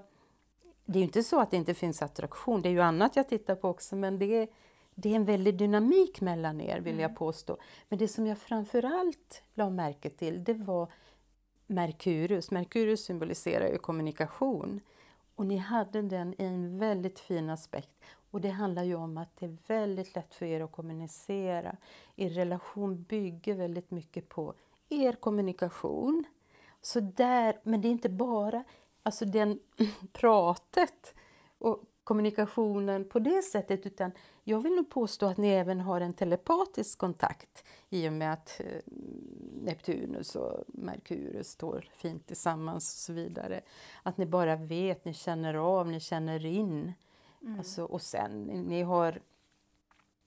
Det 0.86 0.98
är 0.98 1.02
ju 1.02 1.04
inte 1.04 1.24
så 1.24 1.40
att 1.40 1.52
det 1.52 1.58
inte 1.58 1.74
finns 1.74 2.02
attraktion, 2.02 2.62
det 2.62 2.70
är 2.70 2.72
ju 2.72 2.82
annat 2.82 3.16
jag 3.16 3.30
tittar 3.30 3.56
på 3.56 3.70
också, 3.70 3.96
men 3.96 4.20
det 4.20 4.26
är, 4.26 4.48
det 4.96 5.10
är 5.10 5.16
en 5.16 5.26
väldig 5.26 5.58
dynamik 5.58 6.22
mellan 6.22 6.62
er, 6.62 6.80
vill 6.80 6.94
mm. 6.94 7.02
jag 7.02 7.16
påstå. 7.16 7.58
Men 7.90 8.00
det 8.00 8.08
som 8.08 8.28
jag 8.28 8.38
framförallt 8.38 9.44
la 9.54 9.70
märke 9.70 10.10
till, 10.10 10.44
det 10.44 10.54
var 10.54 10.92
Merkurius. 11.72 12.52
Merkurius 12.52 13.06
symboliserar 13.06 13.68
ju 13.68 13.78
kommunikation. 13.78 14.82
Och 15.36 15.46
ni 15.46 15.58
hade 15.58 16.02
den 16.02 16.34
i 16.34 16.46
en 16.46 16.80
väldigt 16.80 17.20
fin 17.20 17.50
aspekt. 17.50 17.92
Och 18.32 18.42
det 18.42 18.50
handlar 18.50 18.84
ju 18.84 18.96
om 18.96 19.18
att 19.18 19.36
det 19.40 19.46
är 19.46 19.58
väldigt 19.68 20.16
lätt 20.16 20.36
för 20.36 20.46
er 20.46 20.62
att 20.62 20.72
kommunicera. 20.72 21.78
Er 22.16 22.30
relation 22.30 23.04
bygger 23.04 23.56
väldigt 23.56 23.92
mycket 23.92 24.30
på 24.30 24.54
er 24.90 25.14
kommunikation. 25.14 26.24
Så 26.82 27.00
där, 27.00 27.60
men 27.64 27.82
det 27.82 27.88
är 27.88 27.92
inte 27.92 28.10
bara 28.10 28.64
alltså 29.04 29.26
den 29.26 29.60
pratet 30.14 31.14
och 31.58 31.84
kommunikationen 32.04 33.10
på 33.10 33.20
det 33.20 33.42
sättet 33.42 33.86
utan 33.86 34.12
jag 34.44 34.60
vill 34.60 34.76
nog 34.76 34.90
påstå 34.90 35.26
att 35.26 35.38
ni 35.38 35.48
även 35.48 35.80
har 35.82 36.02
en 36.02 36.14
telepatisk 36.14 36.98
kontakt 36.98 37.64
i 37.90 38.10
och 38.10 38.14
med 38.14 38.34
att 38.34 38.60
eh, 38.60 38.82
Neptunus 39.62 40.36
och 40.36 40.64
Merkurius 40.68 41.48
står 41.48 41.90
fint 41.96 42.28
tillsammans 42.28 42.94
och 42.94 43.00
så 43.00 43.14
vidare. 43.14 43.62
Att 44.04 44.18
ni 44.18 44.26
bara 44.26 44.56
vet, 44.56 45.06
ni 45.06 45.14
känner 45.14 45.54
av, 45.54 45.88
ni 45.88 46.00
känner 46.00 46.46
in. 46.46 46.94
Mm. 47.42 47.60
Alltså, 47.60 47.84
och 47.84 48.02
sen, 48.02 48.44
ni 48.44 48.82
har 48.82 49.22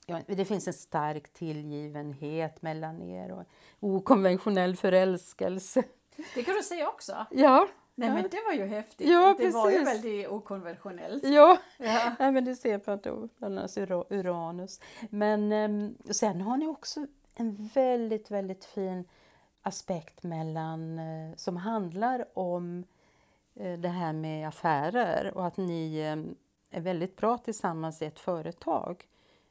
Ja, 0.07 0.21
det 0.27 0.45
finns 0.45 0.67
en 0.67 0.75
stark 0.75 1.33
tillgivenhet 1.33 2.63
mellan 2.63 3.03
er 3.03 3.33
och 3.33 3.45
okonventionell 3.81 4.77
förälskelse. 4.77 5.83
Det 6.35 6.43
kan 6.43 6.55
du 6.55 6.63
säga 6.63 6.89
också. 6.89 7.27
Ja, 7.31 7.69
Nej 7.97 8.11
men 8.11 8.23
det 8.23 8.43
var 8.47 8.53
ju 8.53 8.67
häftigt. 8.67 9.09
Ja, 9.09 9.35
det 9.39 9.51
var 9.51 9.71
ju 9.71 9.85
väldigt 9.85 10.29
okonventionellt. 10.29 11.25
Ja, 11.25 11.59
ja. 11.79 12.13
ja 12.19 12.31
men 12.31 12.45
du 12.45 12.57
ser 12.57 12.79
på 12.79 12.91
att 12.91 13.07
annars 13.41 13.77
Uranus. 14.11 14.81
Men 15.11 15.53
um, 15.53 15.97
sen 16.11 16.41
har 16.41 16.57
ni 16.57 16.67
också 16.67 17.07
en 17.35 17.71
väldigt, 17.75 18.31
väldigt 18.31 18.65
fin 18.65 19.05
aspekt 19.63 20.23
mellan, 20.23 20.99
uh, 20.99 21.37
som 21.37 21.57
handlar 21.57 22.39
om 22.39 22.85
uh, 23.61 23.79
det 23.79 23.89
här 23.89 24.13
med 24.13 24.49
affärer 24.49 25.33
och 25.35 25.47
att 25.47 25.57
ni 25.57 26.13
um, 26.13 26.35
är 26.71 26.81
väldigt 26.81 27.17
bra 27.17 27.39
tillsammans 27.39 28.03
i 28.03 28.05
ett 28.05 28.21
företag. 28.21 29.05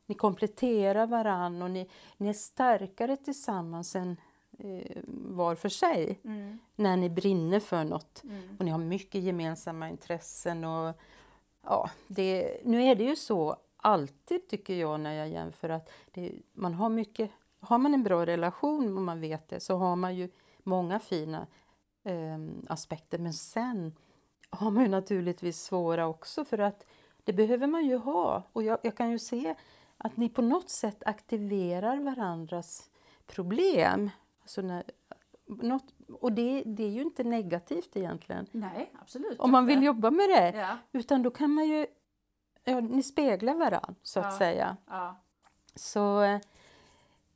Ni 0.06 0.16
kompletterar 0.16 1.08
varann 1.08 1.62
och 1.62 1.72
ni, 1.72 1.90
ni 2.18 2.30
är 2.30 2.34
starkare 2.34 3.18
tillsammans 3.18 3.96
än 3.96 4.18
Eh, 4.60 5.02
var 5.08 5.56
för 5.56 5.70
sig 5.70 6.20
mm. 6.24 6.60
när 6.76 6.98
ni 6.98 7.10
brinner 7.10 7.60
för 7.60 7.84
något 7.84 8.24
mm. 8.24 8.56
och 8.60 8.66
ni 8.66 8.72
har 8.72 8.80
mycket 8.80 9.22
gemensamma 9.24 9.90
intressen. 9.90 10.64
Och, 10.64 10.96
ja, 11.64 11.90
det, 12.08 12.58
nu 12.64 12.84
är 12.84 12.96
det 12.96 13.04
ju 13.04 13.16
så 13.16 13.58
alltid 13.78 14.48
tycker 14.48 14.74
jag 14.74 15.00
när 15.00 15.14
jag 15.14 15.30
jämför 15.30 15.70
att 15.70 15.90
det, 16.12 16.32
man 16.54 16.74
har 16.74 16.90
mycket, 16.90 17.32
har 17.60 17.78
man 17.78 17.94
en 17.94 18.04
bra 18.04 18.26
relation 18.26 18.98
och 18.98 19.04
man 19.04 19.22
vet 19.22 19.50
det 19.50 19.60
så 19.60 19.78
har 19.78 19.96
man 19.96 20.16
ju 20.16 20.30
många 20.64 21.00
fina 21.00 21.48
eh, 22.04 22.40
aspekter 22.68 23.18
men 23.18 23.34
sen 23.34 23.96
har 24.50 24.72
man 24.72 24.84
ju 24.84 24.90
naturligtvis 24.90 25.62
svåra 25.62 26.08
också 26.08 26.46
för 26.46 26.58
att 26.58 26.86
det 27.24 27.34
behöver 27.34 27.68
man 27.68 27.86
ju 27.86 27.98
ha 27.98 28.44
och 28.54 28.64
jag, 28.64 28.80
jag 28.84 28.98
kan 28.98 29.12
ju 29.12 29.20
se 29.20 29.56
att 29.98 30.18
ni 30.18 30.30
på 30.30 30.42
något 30.42 30.70
sätt 30.70 31.04
aktiverar 31.06 32.00
varandras 32.00 32.90
problem 33.28 34.10
Alltså 34.44 34.62
när, 34.62 34.84
något, 35.46 35.94
och 36.22 36.32
det, 36.32 36.64
det 36.66 36.84
är 36.84 36.90
ju 36.90 37.02
inte 37.02 37.24
negativt 37.24 37.98
egentligen. 37.98 38.48
Nej, 38.52 38.92
absolut 39.02 39.40
Om 39.40 39.52
man 39.52 39.66
vill 39.66 39.84
jobba 39.84 40.12
med 40.12 40.30
det. 40.30 40.54
Ja. 40.58 40.78
Utan 40.92 41.24
då 41.24 41.32
kan 41.32 41.52
man 41.52 41.68
ju... 41.68 41.88
Ja, 42.64 42.80
ni 42.80 43.04
speglar 43.04 43.56
varandra, 43.56 43.96
så 44.02 44.20
att 44.20 44.26
ja. 44.26 44.38
säga. 44.38 44.78
Ja. 44.88 45.16
Så... 45.76 46.24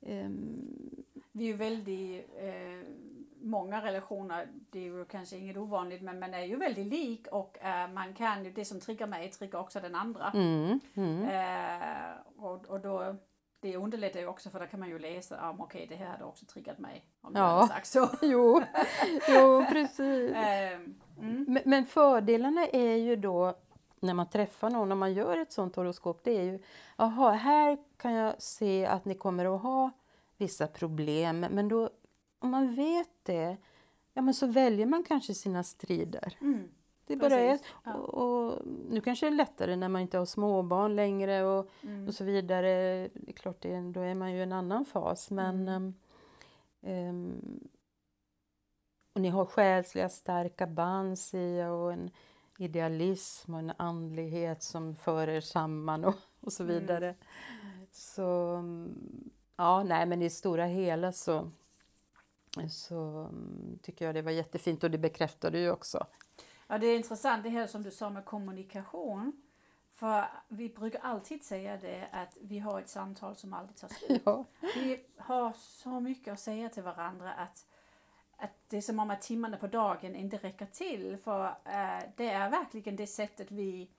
Um, 0.00 1.04
vi 1.32 1.44
är 1.44 1.48
ju 1.48 1.56
väldigt... 1.56 2.30
Eh, 2.36 2.88
många 3.40 3.84
relationer, 3.84 4.48
det 4.70 4.78
är 4.78 4.82
ju 4.82 5.04
kanske 5.04 5.36
inget 5.36 5.56
ovanligt, 5.56 6.02
men 6.02 6.18
man 6.18 6.34
är 6.34 6.44
ju 6.44 6.56
väldigt 6.56 6.86
lik 6.86 7.26
och 7.26 7.58
eh, 7.64 7.90
man 7.90 8.14
kan 8.14 8.44
ju, 8.44 8.52
det 8.52 8.64
som 8.64 8.80
triggar 8.80 9.06
mig 9.06 9.30
triggar 9.30 9.58
också 9.58 9.80
den 9.80 9.94
andra. 9.94 10.30
Mm, 10.34 10.80
mm. 10.94 11.22
Eh, 11.22 12.16
och, 12.36 12.66
och 12.66 12.80
då 12.80 13.16
det 13.60 13.76
underlättar 13.76 14.20
ju 14.20 14.26
också 14.26 14.50
för 14.50 14.60
då 14.60 14.66
kan 14.66 14.80
man 14.80 14.88
ju 14.88 14.98
läsa 14.98 15.50
om 15.50 15.60
okej 15.60 15.84
okay, 15.84 15.96
det 15.96 16.04
här 16.04 16.10
hade 16.10 16.24
också 16.24 16.46
triggat 16.46 16.78
mig. 16.78 17.04
Om 17.20 17.32
ja. 17.34 17.40
jag 17.40 17.48
hade 17.48 17.68
sagt 17.68 17.86
så. 17.86 18.08
jo. 18.22 18.62
jo, 19.28 19.64
precis. 19.68 20.32
Ehm, 20.34 20.94
mm. 21.20 21.44
men, 21.48 21.62
men 21.64 21.86
fördelarna 21.86 22.66
är 22.66 22.96
ju 22.96 23.16
då 23.16 23.54
när 24.00 24.14
man 24.14 24.28
träffar 24.30 24.70
någon, 24.70 24.88
när 24.88 24.96
man 24.96 25.14
gör 25.14 25.38
ett 25.38 25.52
sånt 25.52 25.76
horoskop, 25.76 26.20
det 26.24 26.38
är 26.38 26.42
ju 26.42 26.58
jaha, 26.96 27.32
här 27.32 27.78
kan 27.96 28.12
jag 28.12 28.42
se 28.42 28.86
att 28.86 29.04
ni 29.04 29.14
kommer 29.14 29.54
att 29.54 29.62
ha 29.62 29.90
vissa 30.36 30.66
problem, 30.66 31.40
men 31.40 31.68
då 31.68 31.90
om 32.38 32.50
man 32.50 32.74
vet 32.74 33.10
det, 33.22 33.56
ja 34.14 34.22
men 34.22 34.34
så 34.34 34.46
väljer 34.46 34.86
man 34.86 35.02
kanske 35.02 35.34
sina 35.34 35.64
strider. 35.64 36.36
Mm. 36.40 36.68
Det 37.08 37.16
bara 37.16 37.34
är 37.34 37.58
ja. 37.84 37.94
och, 37.94 38.48
och, 38.48 38.62
Nu 38.90 39.00
kanske 39.00 39.26
det 39.26 39.30
är 39.30 39.36
lättare 39.36 39.76
när 39.76 39.88
man 39.88 40.02
inte 40.02 40.18
har 40.18 40.24
småbarn 40.24 40.96
längre 40.96 41.44
och, 41.44 41.70
mm. 41.82 42.08
och 42.08 42.14
så 42.14 42.24
vidare. 42.24 42.68
Det 43.14 43.30
är 43.30 43.32
klart, 43.32 43.60
det, 43.60 43.80
då 43.80 44.00
är 44.00 44.14
man 44.14 44.32
ju 44.32 44.38
i 44.38 44.42
en 44.42 44.52
annan 44.52 44.84
fas. 44.84 45.30
Men, 45.30 45.68
mm. 45.68 45.94
um, 47.08 47.68
och 49.14 49.20
ni 49.20 49.28
har 49.28 49.44
själsliga 49.44 50.08
starka 50.08 50.66
band 50.66 51.18
och 51.70 51.92
en 51.92 52.10
idealism 52.58 53.54
och 53.54 53.60
en 53.60 53.72
andlighet 53.76 54.62
som 54.62 54.96
för 54.96 55.28
er 55.28 55.40
samman 55.40 56.04
och, 56.04 56.14
och 56.40 56.52
så 56.52 56.62
mm. 56.62 56.74
vidare. 56.74 57.14
Så 57.92 58.54
mm, 58.54 59.30
ja, 59.56 59.82
nej 59.82 60.06
men 60.06 60.22
i 60.22 60.24
det 60.24 60.30
stora 60.30 60.66
hela 60.66 61.12
så, 61.12 61.50
så 62.70 63.28
mm, 63.32 63.78
tycker 63.82 64.04
jag 64.04 64.14
det 64.14 64.22
var 64.22 64.30
jättefint 64.30 64.84
och 64.84 64.90
det 64.90 64.98
bekräftar 64.98 65.50
du 65.50 65.58
ju 65.58 65.70
också. 65.70 66.06
Ja, 66.70 66.78
det 66.78 66.86
är 66.86 66.96
intressant 66.96 67.42
det 67.42 67.48
här 67.48 67.66
som 67.66 67.82
du 67.82 67.90
sa 67.90 68.10
med 68.10 68.24
kommunikation. 68.24 69.42
För 69.94 70.24
vi 70.48 70.68
brukar 70.68 71.00
alltid 71.00 71.44
säga 71.44 71.76
det 71.76 72.08
att 72.12 72.36
vi 72.40 72.58
har 72.58 72.80
ett 72.80 72.88
samtal 72.88 73.36
som 73.36 73.54
aldrig 73.54 73.76
tar 73.76 73.88
slut. 73.88 74.22
Ja. 74.24 74.44
Vi 74.74 75.04
har 75.16 75.52
så 75.52 76.00
mycket 76.00 76.32
att 76.32 76.40
säga 76.40 76.68
till 76.68 76.82
varandra 76.82 77.32
att, 77.32 77.66
att 78.36 78.50
det 78.68 78.76
är 78.76 78.80
som 78.80 78.98
om 78.98 79.10
att 79.10 79.20
timmarna 79.20 79.56
på 79.56 79.66
dagen 79.66 80.14
inte 80.14 80.36
räcker 80.36 80.66
till. 80.66 81.16
För 81.16 81.46
eh, 81.46 82.02
det 82.16 82.28
är 82.28 82.50
verkligen 82.50 82.96
det 82.96 83.06
sättet 83.06 83.50
vi 83.50 83.90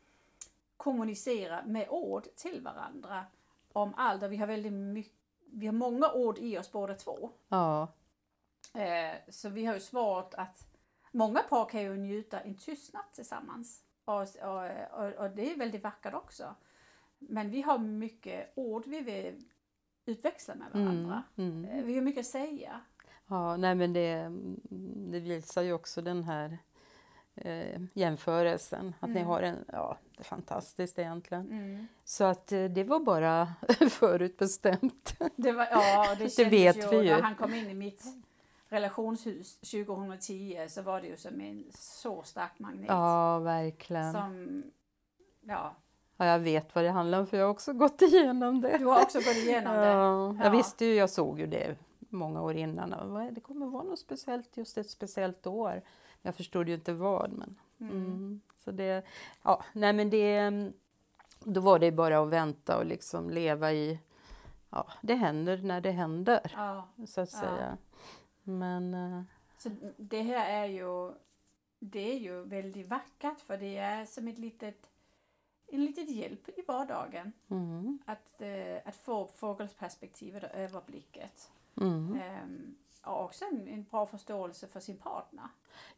kommunicerar 0.77 1.63
med 1.63 1.89
ord 1.89 2.23
till 2.35 2.61
varandra 2.61 3.25
om 3.73 3.93
allt. 3.97 4.23
Och 4.23 4.31
vi 4.31 4.37
har 4.37 4.47
väldigt 4.47 4.73
mycket, 4.73 5.13
vi 5.45 5.65
har 5.65 5.73
många 5.73 6.11
ord 6.11 6.37
i 6.37 6.57
oss 6.57 6.71
båda 6.71 6.95
två. 6.95 7.29
Ja, 7.47 7.87
Eh, 8.73 9.15
så 9.29 9.49
vi 9.49 9.65
har 9.65 9.73
ju 9.73 9.79
svårt 9.79 10.33
att, 10.33 10.67
många 11.11 11.39
par 11.43 11.65
kan 11.69 11.81
ju 11.81 11.97
njuta 11.97 12.39
en 12.39 12.55
tystnad 12.55 13.03
tillsammans. 13.13 13.83
Och, 14.05 14.21
och, 14.21 14.99
och, 14.99 15.13
och 15.25 15.29
det 15.35 15.51
är 15.51 15.57
väldigt 15.57 15.83
vackert 15.83 16.13
också. 16.13 16.55
Men 17.19 17.49
vi 17.51 17.61
har 17.61 17.77
mycket 17.77 18.51
ord 18.55 18.83
vi 18.87 19.01
vill 19.01 19.43
utväxla 20.05 20.55
med 20.55 20.67
varandra. 20.73 21.23
mm. 21.35 21.65
Eh, 21.65 21.83
Vi 21.83 21.95
har 21.95 22.01
mycket 22.01 22.19
att 22.19 22.25
säga. 22.25 22.81
ja 23.27 23.57
nej 23.57 23.75
men 23.75 23.93
det, 23.93 24.31
det 25.11 25.19
visar 25.19 25.61
ju 25.61 25.73
också 25.73 26.01
den 26.01 26.23
här 26.23 26.57
eh, 27.35 27.81
jämförelsen. 27.93 28.95
Att 28.99 29.09
ni 29.09 29.15
Mm. 29.15 29.27
har 29.27 29.41
en, 29.41 29.65
ja, 29.71 29.97
det 30.17 30.21
är 30.21 30.23
fantastiskt 30.23 30.99
egentligen. 30.99 31.51
Mm. 31.51 31.87
Så 32.03 32.23
att 32.23 32.51
eh, 32.51 32.63
det 32.65 32.83
var 32.83 32.99
bara 32.99 33.53
förutbestämt. 33.89 35.15
Det, 35.35 35.51
var, 35.51 35.67
ja, 35.71 36.15
det, 36.19 36.35
Det 36.37 36.45
vet 36.45 36.77
ju, 36.77 36.87
vi 36.89 36.97
ju. 36.97 37.03
När 37.11 37.21
han 37.21 37.35
kom 37.35 37.53
in 37.53 37.69
i 37.69 37.73
mitt 37.73 38.03
relationshus 38.69 39.59
2010 39.59 40.65
så 40.69 40.81
var 40.81 41.01
det 41.01 41.07
ju 41.07 41.17
som 41.17 41.41
en 41.41 41.65
så 41.73 42.23
stark 42.23 42.59
magnet. 42.59 42.85
Ja, 42.87 43.39
verkligen. 43.39 44.13
Som, 44.13 44.63
ja, 45.41 45.75
Ja, 46.21 46.25
jag 46.25 46.39
vet 46.39 46.75
vad 46.75 46.83
det 46.83 46.89
handlar 46.91 47.19
om 47.19 47.27
för 47.27 47.37
jag 47.37 47.45
har 47.45 47.51
också 47.51 47.73
gått 47.73 48.01
igenom 48.01 48.61
det. 48.61 48.77
du 48.77 48.85
har 48.85 49.01
också 49.01 49.17
gått 49.17 49.35
igenom 49.37 49.73
det. 49.73 49.85
Ja, 49.87 50.33
Ja. 50.37 50.43
jag 50.43 50.51
visste 50.51 50.85
ju, 50.85 50.93
jag 50.95 51.09
såg 51.09 51.39
ju 51.39 51.47
det 51.47 51.75
många 51.99 52.41
år 52.41 52.53
innan. 52.55 52.89
Det 53.33 53.41
kommer 53.41 53.65
vara 53.65 53.83
något 53.83 53.99
speciellt 53.99 54.57
just 54.57 54.77
ett 54.77 54.89
speciellt 54.89 55.47
år. 55.47 55.81
Jag 56.21 56.35
förstod 56.35 56.67
ju 56.69 56.75
inte 56.75 56.93
vad. 56.93 57.31
Men, 57.31 57.55
mm. 57.79 58.41
Så 58.57 58.71
det, 58.71 59.05
ja, 59.43 59.63
nej 59.73 59.93
men 59.93 60.09
det, 60.09 60.51
då 61.43 61.61
var 61.61 61.79
det 61.79 61.91
bara 61.91 62.19
att 62.19 62.29
vänta 62.29 62.77
och 62.77 62.85
liksom 62.85 63.29
leva 63.29 63.71
i, 63.71 63.99
ja, 64.69 64.87
det 65.01 65.15
händer 65.15 65.57
när 65.57 65.81
det 65.81 65.91
händer, 65.91 66.51
Ja. 66.55 66.87
så 67.07 67.21
att 67.21 67.33
Ja. 67.33 67.39
säga. 67.39 67.77
Men 68.49 68.93
eh, 68.93 69.21
Så 69.57 69.69
det 69.97 70.21
här 70.21 70.63
är 70.63 70.65
ju, 70.65 71.13
det 71.79 72.11
är 72.11 72.19
ju 72.19 72.43
väldigt 72.43 72.87
vackert 72.87 73.39
för 73.39 73.57
det 73.57 73.77
är 73.77 74.05
som 74.05 74.27
ett 74.27 74.37
litet, 74.37 74.89
en 75.67 75.85
litet 75.85 76.09
hjälp 76.09 76.49
i 76.49 76.61
vardagen 76.67 77.31
mm, 77.47 77.99
att, 78.05 78.41
eh, 78.41 78.77
att 78.85 78.95
få 78.95 79.27
fågelsperspektivet 79.27 80.43
och 80.43 80.49
överblicket. 80.55 81.51
mm. 81.81 82.19
Ehm, 82.21 82.75
och 83.03 83.23
också 83.23 83.45
en, 83.45 83.67
en 83.67 83.83
bra 83.83 84.05
förståelse 84.05 84.67
för 84.67 84.79
sin 84.79 84.97
partner. 84.97 85.47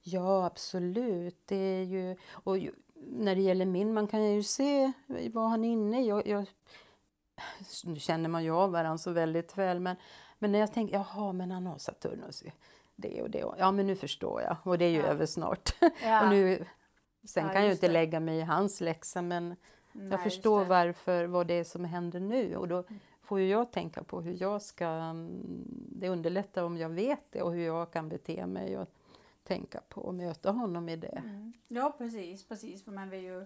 Ja, 0.01 0.45
absolut. 0.45 1.47
Det 1.47 1.55
är 1.55 1.83
ju, 1.83 2.17
och 2.31 2.57
ju, 2.57 2.71
när 2.93 3.35
det 3.35 3.41
gäller 3.41 3.65
min 3.65 3.93
man 3.93 4.07
kan 4.07 4.23
jag 4.23 4.33
ju 4.33 4.43
se 4.43 4.91
vad 5.33 5.49
han 5.49 5.65
är 5.65 5.69
inne 5.69 6.01
i. 6.01 6.07
Jag, 6.07 6.27
jag, 6.27 6.45
nu 7.83 7.99
känner 7.99 8.29
man 8.29 8.43
ju 8.43 8.51
av 8.51 8.71
varandra 8.71 8.97
så 8.97 9.11
väldigt 9.11 9.57
väl, 9.57 9.79
men, 9.79 9.95
men 10.41 10.51
när 10.51 10.59
jag 10.59 10.73
tänker 10.73 10.93
jaha, 10.93 11.31
men 11.34 11.51
han 11.51 11.65
har 11.65 11.77
Saturnus 11.77 12.43
det 12.95 13.22
och 13.22 13.30
det. 13.30 13.43
och- 13.43 13.55
Ja, 13.59 13.72
men 13.72 13.88
nu 13.88 13.95
förstår 13.95 14.41
jag. 14.41 14.57
Och 14.63 14.77
det 14.77 14.85
är 14.85 14.89
ju 14.89 14.97
Ja. 14.99 15.05
över 15.05 15.26
snart. 15.26 15.69
Ja, 16.03 16.23
och 16.23 16.30
nu, 16.30 16.65
sen 17.27 17.45
Ja, 17.45 17.51
kan 17.51 17.61
jag 17.61 17.65
ju 17.68 17.72
inte 17.73 17.88
det. 17.88 17.93
lägga 17.93 18.19
mig 18.19 18.38
i 18.38 18.41
hans 18.41 18.81
läxa, 18.81 19.22
men 19.22 19.55
nej, 19.91 20.07
jag 20.11 20.23
förstår 20.23 20.65
varför, 20.65 21.26
vad 21.26 21.47
det 21.47 21.53
är 21.53 21.63
som 21.63 21.85
händer 21.85 22.19
nu. 22.19 22.55
Och 22.55 22.68
då 22.68 22.84
får 23.22 23.39
ju 23.39 23.47
jag 23.49 23.72
tänka 23.72 24.03
på 24.03 24.22
hur 24.22 24.41
jag 24.41 24.61
ska... 24.61 24.85
mm, 24.85 25.41
Det 25.89 26.09
underlättar 26.09 26.63
om 26.63 26.77
jag 26.77 26.89
vet 26.89 27.31
det 27.31 27.41
och 27.41 27.51
hur 27.53 27.65
jag 27.65 27.91
kan 27.91 28.09
bete 28.09 28.45
mig 28.45 28.77
och 28.77 28.88
tänka 29.43 29.81
på 29.89 30.01
och 30.01 30.13
möta 30.15 30.51
honom 30.51 30.89
i 30.89 30.95
det. 30.95 31.07
Mm. 31.26 31.53
Ja, 31.68 31.95
precis, 31.97 32.47
precis. 32.47 32.84
För 32.85 32.91
man 32.91 33.09
vill 33.09 33.23
ju, 33.23 33.45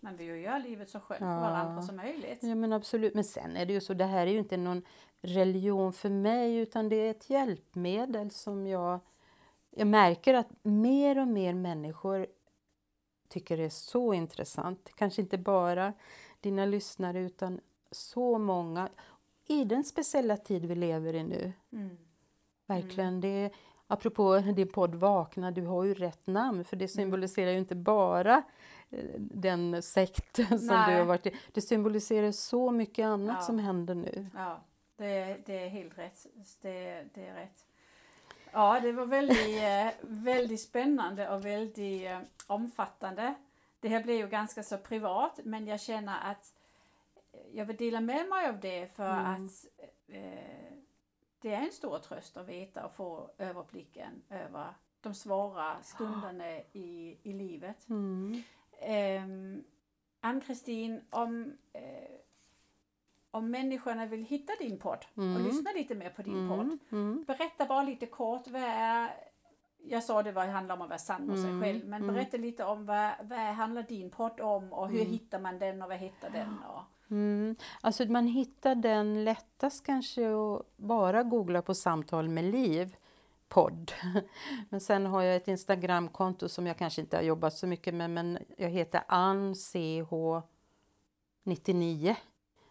man 0.00 0.16
vill 0.16 0.26
ju 0.26 0.40
göra 0.40 0.58
livet 0.58 0.88
så 0.88 1.00
skönt 1.00 1.20
Ja. 1.20 1.26
för 1.26 1.40
varandra 1.40 1.82
som 1.82 1.96
möjligt. 1.96 2.38
Ja 2.42 2.54
men 2.54 2.72
absolut, 2.72 3.14
men 3.14 3.24
sen 3.24 3.56
är 3.56 3.66
det 3.66 3.72
ju 3.72 3.80
så, 3.80 3.94
det 3.94 4.04
här 4.04 4.26
är 4.26 4.30
ju 4.30 4.38
inte 4.38 4.56
någon 4.56 4.82
religion 5.24 5.92
för 5.92 6.10
mig 6.10 6.56
utan 6.56 6.88
det 6.88 6.96
är 6.96 7.10
ett 7.10 7.30
hjälpmedel 7.30 8.30
som 8.30 8.66
jag, 8.66 9.00
jag 9.70 9.86
märker 9.86 10.34
att 10.34 10.48
mer 10.62 11.18
och 11.18 11.28
mer 11.28 11.54
människor 11.54 12.26
tycker 13.28 13.56
det 13.56 13.64
är 13.64 13.68
så 13.70 14.14
intressant. 14.14 14.90
Kanske 14.96 15.22
inte 15.22 15.38
bara 15.38 15.92
dina 16.40 16.66
lyssnare 16.66 17.20
utan 17.20 17.60
så 17.90 18.38
många 18.38 18.88
i 19.46 19.64
den 19.64 19.84
speciella 19.84 20.36
tid 20.36 20.64
vi 20.64 20.74
lever 20.74 21.14
i 21.14 21.22
nu. 21.22 21.52
Mm. 21.72 21.96
Verkligen. 22.66 23.20
Det, 23.20 23.50
apropå 23.86 24.38
din 24.38 24.68
podd 24.68 24.94
Vakna, 24.94 25.50
du 25.50 25.66
har 25.66 25.84
ju 25.84 25.94
rätt 25.94 26.26
namn 26.26 26.64
för 26.64 26.76
det 26.76 26.88
symboliserar 26.88 27.50
ju 27.50 27.58
inte 27.58 27.74
bara 27.74 28.42
eh, 28.90 29.04
den 29.18 29.82
sekt 29.82 30.36
som 30.36 30.58
du 30.58 30.66
Nej. 30.66 30.98
har 30.98 31.04
varit 31.04 31.26
i. 31.26 31.36
Det 31.52 31.60
symboliserar 31.60 32.32
så 32.32 32.70
mycket 32.70 33.04
annat 33.04 33.36
Ja. 33.40 33.42
som 33.42 33.58
händer 33.58 33.94
nu. 33.94 34.26
Ja, 34.34 34.60
det, 34.96 35.36
det 35.46 35.64
är 35.64 35.68
helt 35.68 35.98
rätt. 35.98 36.26
Det, 36.60 37.04
det 37.14 37.26
är 37.26 37.34
rätt. 37.34 37.66
Ja, 38.52 38.80
det 38.80 38.92
var 38.92 39.06
väldigt, 39.06 39.62
eh, 39.62 39.88
väldigt 40.00 40.60
spännande 40.60 41.30
och 41.30 41.44
väldigt 41.44 42.06
eh, 42.06 42.20
omfattande. 42.46 43.34
Det 43.80 43.88
här 43.88 44.02
blev 44.02 44.16
ju 44.16 44.28
ganska 44.28 44.62
så 44.62 44.78
privat, 44.78 45.40
men 45.44 45.66
jag 45.66 45.80
känner 45.80 46.30
att 46.30 46.54
jag 47.52 47.64
vill 47.64 47.76
dela 47.76 48.00
med 48.00 48.28
mig 48.28 48.48
av 48.48 48.60
det 48.60 48.86
för 48.96 49.10
Mm. 49.10 49.44
att 49.44 49.66
eh, 50.08 50.72
det 51.40 51.54
är 51.54 51.60
en 51.60 51.72
stor 51.72 51.98
tröst 51.98 52.36
att 52.36 52.48
veta 52.48 52.86
och 52.86 52.94
få 52.94 53.30
överblicken 53.38 54.22
över 54.30 54.74
de 55.00 55.14
svåra 55.14 55.82
stunderna 55.82 56.58
i, 56.72 57.18
i 57.22 57.32
livet. 57.32 57.88
Mm. 57.88 58.42
Um, 59.24 59.64
Ann-Kristin, 60.20 61.00
om, 61.10 61.56
eh, 61.72 62.10
om 63.34 63.50
människorna 63.50 64.06
vill 64.06 64.24
hitta 64.24 64.52
din 64.60 64.78
podd 64.78 65.04
och 65.14 65.22
Mm. 65.22 65.42
lyssna 65.44 65.70
lite 65.76 65.94
mer 65.94 66.10
på 66.10 66.22
din 66.22 66.48
podd. 66.48 66.60
Mm. 66.60 66.78
Mm. 66.92 67.24
Berätta 67.26 67.66
bara 67.66 67.82
lite 67.82 68.06
kort, 68.06 68.48
vad 68.48 68.62
är, 68.62 69.10
jag 69.86 70.02
sa 70.02 70.22
det 70.22 70.32
var, 70.32 70.46
handlar 70.46 70.74
om 70.76 70.82
att 70.82 70.88
vara 70.88 70.98
sann 70.98 71.26
mot 71.26 71.40
sig 71.40 71.50
Mm, 71.50 71.62
själv, 71.62 71.84
men 71.88 72.02
mm. 72.02 72.14
berätta 72.14 72.36
lite 72.36 72.64
om 72.64 72.86
vad, 72.86 73.10
vad 73.22 73.38
handlar 73.38 73.82
din 73.82 74.10
podd 74.10 74.40
om 74.40 74.72
och 74.72 74.88
hur 74.88 75.00
Mm. 75.00 75.12
hittar 75.12 75.38
man 75.40 75.58
den 75.58 75.82
och 75.82 75.88
vad 75.88 75.98
heter 75.98 76.30
den? 76.30 76.58
Och, 76.68 76.80
Mm. 77.10 77.56
Alltså 77.80 78.04
man 78.04 78.26
hittar 78.26 78.74
den 78.74 79.24
lättast 79.24 79.86
kanske 79.86 80.26
att 80.34 80.76
bara 80.76 81.22
googla 81.22 81.62
på 81.62 81.74
Samtal 81.74 82.28
med 82.28 82.44
Liv 82.44 82.96
podd. 83.48 83.92
Men 84.68 84.80
sen 84.80 85.06
har 85.06 85.22
jag 85.22 85.36
ett 85.36 85.48
Instagramkonto 85.48 86.48
som 86.48 86.66
jag 86.66 86.78
kanske 86.78 87.00
inte 87.00 87.16
har 87.16 87.22
jobbat 87.22 87.54
så 87.54 87.66
mycket 87.66 87.94
med 87.94 88.10
men 88.10 88.38
jag 88.56 88.68
heter 88.68 89.02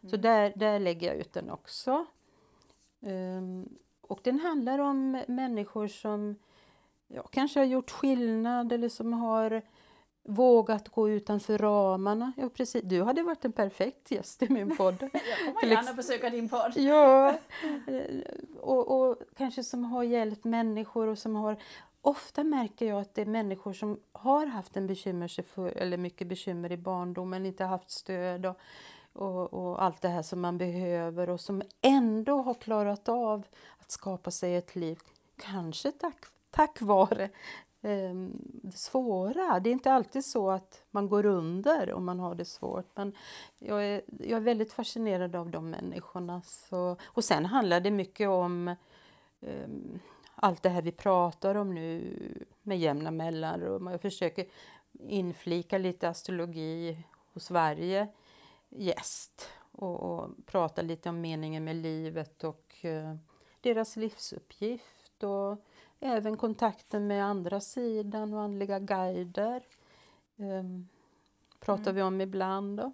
AnnCH99. 0.03 0.09
Så 0.09 0.15
Mm. 0.15 0.21
där, 0.21 0.53
där 0.55 0.79
lägger 0.79 1.07
jag 1.07 1.15
ut 1.15 1.33
den 1.33 1.49
också. 1.49 2.05
Ehm, 3.05 3.69
och 4.01 4.19
den 4.23 4.39
handlar 4.39 4.79
om 4.79 5.21
människor 5.27 5.87
som 5.87 6.35
ja, 7.07 7.23
kanske 7.23 7.59
har 7.59 7.65
gjort 7.65 7.91
skillnad 7.91 8.71
eller 8.71 8.89
som 8.89 9.13
har 9.13 9.61
vågat 10.25 10.89
gå 10.89 11.09
utanför 11.09 11.57
ramarna. 11.57 12.31
Ja, 12.37 12.49
precis. 12.49 12.81
Du 12.83 13.03
hade 13.03 13.23
varit 13.23 13.45
en 13.45 13.51
perfekt 13.51 14.11
gäst 14.11 14.43
i 14.43 14.49
min 14.49 14.77
podd. 14.77 14.95
Jag 15.45 15.55
kommer 15.55 15.73
gärna 15.73 15.93
besöka 15.93 16.29
din 16.29 16.49
podd. 16.49 16.73
Ja, 16.75 17.29
eh, 17.87 18.21
och, 18.59 19.01
och 19.01 19.17
kanske 19.37 19.63
som 19.63 19.83
har 19.83 20.03
hjälpt 20.03 20.43
människor 20.43 21.07
och 21.07 21.17
som 21.17 21.35
har... 21.35 21.57
Ofta 22.01 22.43
märker 22.43 22.85
jag 22.85 23.01
att 23.01 23.15
det 23.15 23.21
är 23.21 23.25
människor 23.25 23.73
som 23.73 23.99
har 24.11 24.45
haft 24.45 24.77
en 24.77 24.87
bekymmersefull, 24.87 25.73
eller 25.75 25.97
mycket 25.97 26.27
bekymmer 26.27 26.71
i 26.71 26.77
barndomen, 26.77 27.45
inte 27.45 27.63
haft 27.63 27.91
stöd 27.91 28.45
och, 28.45 28.57
och, 29.13 29.53
och 29.53 29.83
allt 29.83 30.01
det 30.01 30.07
här 30.07 30.21
som 30.21 30.41
man 30.41 30.57
behöver 30.57 31.29
och 31.29 31.39
som 31.39 31.61
ändå 31.81 32.41
har 32.41 32.53
klarat 32.53 33.09
av 33.09 33.45
att 33.77 33.91
skapa 33.91 34.31
sig 34.31 34.55
ett 34.55 34.75
liv. 34.75 34.99
Kanske 35.37 35.91
tack, 35.91 36.25
tack 36.51 36.81
vare 36.81 37.23
eh, 37.81 38.13
det 38.45 38.77
svåra. 38.77 39.59
Det 39.59 39.69
är 39.69 39.73
inte 39.73 39.93
alltid 39.93 40.25
så 40.25 40.49
att 40.49 40.83
man 40.91 41.09
går 41.09 41.25
under 41.25 41.93
om 41.93 42.05
man 42.05 42.19
har 42.19 42.35
det 42.35 42.45
svårt. 42.45 42.87
Men 42.95 43.13
jag 43.59 43.85
är, 43.85 44.01
jag 44.19 44.37
är 44.37 44.43
väldigt 44.43 44.73
fascinerad 44.73 45.35
av 45.35 45.49
de 45.49 45.69
människorna. 45.69 46.41
Så, 46.41 46.97
och 47.03 47.23
sen 47.23 47.45
handlar 47.45 47.79
det 47.79 47.91
mycket 47.91 48.29
om 48.29 48.67
eh, 49.41 49.69
allt 50.35 50.63
det 50.63 50.69
här 50.69 50.81
vi 50.81 50.91
pratar 50.91 51.55
om 51.55 51.75
nu 51.75 52.17
med 52.61 52.79
jämna 52.79 53.11
mellanrum. 53.11 53.87
Jag 53.87 54.01
försöker 54.01 54.45
inflika 54.99 55.77
lite 55.77 56.09
astrologi 56.09 56.97
hos 57.33 57.51
varje 57.51 58.07
gäst. 58.75 59.49
och, 59.75 59.99
och 59.99 60.29
prata 60.45 60.81
lite 60.81 61.09
om 61.09 61.21
meningen 61.21 61.63
med 61.63 61.75
livet 61.75 62.43
och 62.43 62.85
eh, 62.85 63.15
deras 63.61 63.95
livsuppgift 63.95 65.23
och 65.23 65.65
även 65.99 66.37
kontakten 66.37 67.07
med 67.07 67.25
andra 67.25 67.59
sidan 67.59 68.33
och 68.33 68.41
andliga 68.41 68.79
guider. 68.79 69.63
Um, 70.35 70.87
pratar 71.59 71.81
Mm. 71.91 71.95
vi 71.95 72.01
om 72.01 72.21
ibland. 72.21 72.77
Då. 72.77 72.91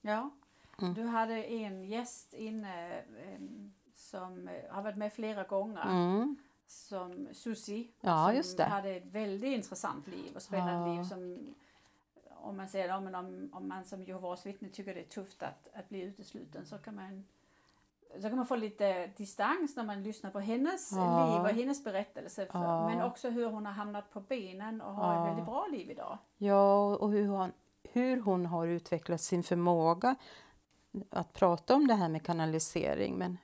Ja. 0.00 0.30
Mm. 0.80 0.94
Du 0.94 1.02
hade 1.04 1.44
en 1.44 1.84
gäst 1.84 2.34
inne 2.34 3.02
em, 3.34 3.72
som 3.94 4.48
eh, 4.48 4.54
har 4.74 4.82
varit 4.82 4.96
med 4.96 5.12
flera 5.12 5.44
gånger. 5.44 5.86
Mm. 5.88 6.36
Som 6.66 7.28
Susi. 7.32 7.90
Ja, 8.00 8.42
som 8.42 8.64
hade 8.64 8.90
ett 8.90 9.06
väldigt 9.06 9.52
intressant 9.54 10.06
liv 10.06 10.32
och 10.36 10.42
spännande 10.42 10.90
Ja. 10.90 10.96
liv. 10.96 11.04
Som, 11.04 11.54
om 12.42 12.56
man 12.56 12.68
säger 12.68 12.88
ja, 12.88 13.00
men 13.00 13.14
om, 13.14 13.50
om 13.52 13.68
man 13.68 13.84
som 13.84 14.02
Jehovas 14.02 14.46
vittne 14.46 14.68
tycker 14.68 14.94
det 14.94 15.00
är 15.00 15.04
tufft 15.04 15.42
att, 15.42 15.68
att 15.74 15.88
bli 15.88 16.00
utesluten 16.02 16.66
så 16.66 16.78
kan 16.78 16.94
man 16.94 17.24
så 18.16 18.28
kan 18.28 18.36
man 18.36 18.46
få 18.46 18.56
lite 18.56 19.06
distans 19.06 19.76
när 19.76 19.84
man 19.84 20.02
lyssnar 20.02 20.30
på 20.30 20.40
hennes 20.40 20.92
Ja. 20.92 21.26
liv 21.34 21.40
och 21.42 21.48
hennes 21.62 21.84
berättelse. 21.84 22.46
För, 22.46 22.58
Ja. 22.58 22.88
Men 22.88 23.02
också 23.02 23.30
hur 23.30 23.46
hon 23.46 23.66
har 23.66 23.72
hamnat 23.72 24.10
på 24.12 24.20
benen 24.20 24.80
och 24.80 24.94
har 24.94 25.14
Ja. 25.14 25.22
ett 25.24 25.28
väldigt 25.30 25.44
bra 25.46 25.66
liv 25.66 25.90
idag. 25.90 26.18
Ja, 26.36 26.96
och 26.96 27.10
hur 27.10 27.26
hon, 27.26 27.52
hur 27.82 28.20
hon 28.20 28.46
har 28.46 28.66
utvecklat 28.66 29.20
sin 29.20 29.42
förmåga 29.42 30.16
att 31.10 31.32
prata 31.32 31.74
om 31.74 31.86
det 31.86 31.94
här 31.94 32.08
med 32.08 32.22
kanalisering. 32.22 33.14
Men 33.18 33.38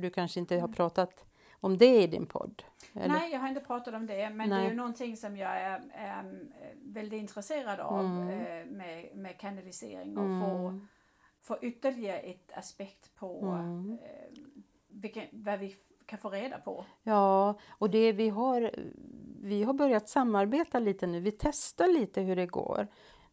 du 0.00 0.10
kanske 0.10 0.40
inte 0.40 0.60
har 0.60 0.68
pratat 0.68 1.24
om 1.60 1.78
det 1.78 2.02
i 2.02 2.06
din 2.06 2.26
podd? 2.26 2.62
Eller? 2.94 3.08
Nej, 3.08 3.32
jag 3.32 3.40
har 3.40 3.48
inte 3.48 3.60
pratat 3.60 3.94
om 3.94 4.06
det, 4.06 4.30
men 4.30 4.48
det 4.50 4.56
är 4.56 4.60
Nej. 4.60 4.68
ju 4.68 4.74
någonting 4.74 5.16
som 5.16 5.36
jag 5.36 5.50
är, 5.60 5.80
är 5.94 6.46
väldigt 6.82 7.20
intresserad 7.20 7.80
av 7.80 8.00
Mm. 8.04 8.28
eh, 8.28 8.66
med, 8.66 9.16
med 9.16 9.38
kanalisering 9.40 10.18
och 10.18 10.42
få, 10.42 10.56
Mm. 10.68 10.88
få 11.42 11.58
ytterligare 11.62 12.18
ett 12.18 12.52
aspekt 12.52 13.14
på 13.14 13.40
Mm. 13.44 13.98
eh, 14.02 14.38
vilken, 14.88 15.24
vad 15.32 15.58
vi 15.58 15.76
kan 16.06 16.18
få 16.18 16.30
reda 16.30 16.58
på. 16.58 16.84
Ja, 17.02 17.54
och 17.68 17.90
det 17.90 18.12
vi 18.12 18.28
har, 18.28 18.70
vi 19.42 19.62
har 19.64 19.72
börjat 19.74 20.08
samarbeta 20.08 20.78
lite 20.78 21.06
nu. 21.06 21.20
Vi 21.20 21.30
testar 21.32 21.86
lite 21.86 22.20
hur 22.20 22.36
det 22.36 22.46
går. 22.46 22.86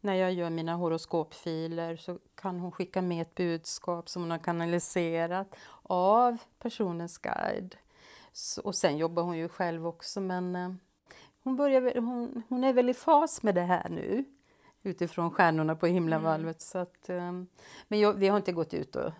När 0.04 0.14
jag 0.14 0.34
gör 0.34 0.50
mina 0.50 0.76
horoskopfiler 0.76 1.96
så 1.96 2.20
kan 2.36 2.60
hon 2.60 2.72
skicka 2.72 3.02
med 3.02 3.22
ett 3.22 3.36
budskap 3.36 4.10
som 4.10 4.22
hon 4.22 4.32
har 4.32 4.38
kanaliserat 4.38 5.56
av 5.84 6.38
personens 6.60 7.18
guide. 7.18 7.76
Så, 8.34 8.62
och 8.62 8.76
sen 8.76 8.98
jobbar 8.98 9.24
hon 9.24 9.38
ju 9.38 9.50
själv 9.50 9.88
också 9.88 10.22
men 10.22 10.56
eh, 10.56 10.72
hon, 11.44 11.56
börjar, 11.56 12.02
hon, 12.02 12.44
hon 12.50 12.64
är 12.64 12.74
väl 12.74 12.90
i 12.90 12.94
fas 12.94 13.44
med 13.44 13.56
det 13.56 13.62
här 13.62 13.90
nu 13.90 14.24
utifrån 14.84 15.32
stjärnorna 15.32 15.76
på 15.76 15.86
himlavalvet. 15.88 16.62
Så 16.62 16.78
att, 16.78 17.10
eh, 17.10 17.32
men 17.88 18.00
jag, 18.00 18.14
vi 18.14 18.28
har 18.28 18.38
inte 18.38 18.52
gått 18.52 18.74
ut 18.74 18.96
och 18.96 19.06
eh, 19.06 19.12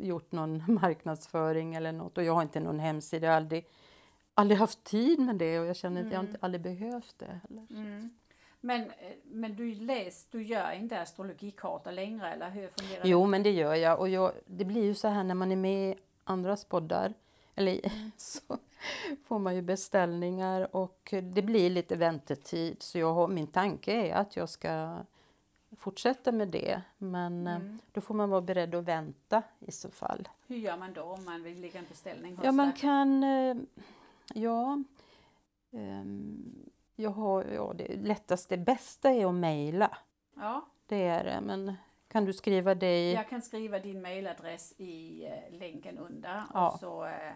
gjort 0.00 0.32
någon 0.32 0.62
marknadsföring 0.82 1.74
eller 1.74 1.92
något 1.92 2.18
och 2.18 2.24
jag 2.24 2.32
har 2.34 2.42
inte 2.42 2.60
någon 2.60 2.78
hemsida. 2.78 3.26
Jag 3.26 3.32
har 3.32 3.36
aldrig, 3.36 3.66
aldrig 4.34 4.58
haft 4.58 4.84
tid 4.84 5.18
med 5.20 5.36
det 5.36 5.60
och 5.60 5.66
jag 5.66 5.76
känner 5.76 6.00
att 6.00 6.12
jag 6.12 6.20
Mm. 6.20 6.26
inte 6.26 6.38
aldrig 6.42 6.62
behövt 6.62 7.14
det 7.18 7.40
heller. 7.48 7.66
Men, 8.60 8.80
eh, 8.82 8.90
men 9.24 9.56
du 9.56 9.74
läs, 9.74 10.26
du 10.30 10.42
gör 10.42 10.72
inte 10.72 11.00
astrologikartor 11.00 11.92
längre 11.92 12.32
eller 12.32 12.50
hur 12.50 12.68
fungerar 12.68 13.06
Jo, 13.06 13.26
men 13.26 13.42
det 13.42 13.50
gör 13.50 13.74
jag. 13.74 13.98
Och 14.00 14.08
jag, 14.08 14.32
det 14.46 14.64
blir 14.64 14.84
ju 14.84 14.94
så 14.94 15.08
här 15.08 15.24
när 15.24 15.34
man 15.34 15.52
är 15.52 15.56
med 15.56 15.90
i 15.90 15.94
andras 16.24 16.64
poddar, 16.64 17.14
eller 17.56 17.72
Mm. 17.86 18.10
så 18.16 18.40
får 19.24 19.38
man 19.38 19.54
ju 19.54 19.62
beställningar 19.62 20.76
och 20.76 21.14
det 21.22 21.42
blir 21.42 21.70
lite 21.70 21.96
väntetid. 21.96 22.82
Så 22.82 22.98
jag 22.98 23.14
har, 23.14 23.28
min 23.28 23.46
tanke 23.46 23.92
är 23.92 24.14
att 24.14 24.36
jag 24.36 24.48
ska 24.48 24.98
fortsätta 25.76 26.32
med 26.32 26.48
det. 26.48 26.82
Men 26.98 27.46
eh, 27.46 27.54
Mm. 27.56 27.78
då 27.92 28.00
får 28.00 28.14
man 28.14 28.30
vara 28.30 28.40
beredd 28.40 28.74
att 28.74 28.84
vänta 28.84 29.42
i 29.60 29.72
så 29.72 29.90
fall. 29.90 30.28
Hur 30.46 30.56
gör 30.56 30.76
man 30.76 30.92
då 30.92 31.02
om 31.02 31.24
man 31.24 31.42
vill 31.42 31.60
lägga 31.60 31.78
en 31.78 31.86
beställning 31.88 32.36
hos 32.36 32.44
Ja, 32.44 32.52
man 32.52 32.72
kan... 32.72 33.24
eh, 33.24 33.56
Ja, 34.34 34.82
ehm, 35.72 36.70
jag 36.96 37.10
har, 37.10 37.44
ja, 37.44 37.72
det 37.74 37.96
lättaste, 37.96 38.56
bästa 38.56 39.10
är 39.10 39.26
att 39.26 39.34
mejla. 39.34 39.98
Ja, 40.34 40.66
Det 40.86 41.02
är 41.02 41.24
det. 41.24 41.40
Men 41.40 41.74
kan 42.16 42.24
du 42.24 42.32
skriva 42.32 42.72
i... 42.74 43.12
jag 43.14 43.28
kan 43.28 43.42
skriva 43.42 43.78
din 43.78 44.02
mailadress 44.02 44.74
i 44.78 45.24
eh, 45.26 45.58
länken 45.58 45.98
under 45.98 46.42
Ja. 46.54 46.70
och 46.70 46.78
så, 46.80 47.04
eh, 47.04 47.32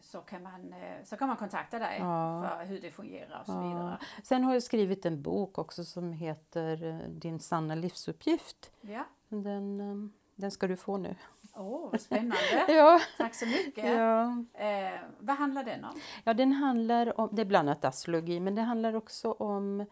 så, 0.00 0.20
kan 0.20 0.42
man, 0.42 0.72
eh, 0.72 1.04
så 1.04 1.16
kan 1.16 1.28
man 1.28 1.36
kontakta 1.36 1.78
dig 1.78 1.96
Ja. 1.98 2.44
för 2.58 2.64
hur 2.64 2.80
det 2.80 2.90
fungerar 2.90 3.40
och 3.40 3.46
så 3.46 3.60
vidare. 3.68 3.98
Sen 4.22 4.44
har 4.44 4.52
jag 4.52 4.62
skrivit 4.62 5.06
en 5.06 5.22
bok 5.22 5.58
också 5.58 5.84
som 5.84 6.12
heter 6.12 7.00
Din 7.08 7.40
sanna 7.40 7.74
livsuppgift. 7.74 8.72
Ja. 8.80 9.04
Den, 9.28 10.12
den 10.34 10.50
ska 10.50 10.66
du 10.66 10.76
få 10.76 10.96
nu. 10.96 11.14
Åh, 11.54 11.90
vad 11.92 12.00
spännande. 12.00 12.36
Ja, 12.68 13.00
Tack 13.18 13.34
så 13.34 13.46
mycket. 13.46 13.84
ja. 13.84 14.44
Eh, 14.54 15.00
vad 15.18 15.36
handlar 15.36 15.64
den 15.64 15.84
om? 15.84 16.00
ja 16.24 16.34
den 16.34 16.52
handlar 16.52 17.20
om, 17.20 17.28
det 17.32 17.42
är 17.42 17.46
bland 17.46 17.68
annat 17.68 17.84
astrologi, 17.84 18.40
men 18.40 18.54
det 18.54 18.62
handlar 18.62 18.94
också 18.96 19.32
om 19.32 19.86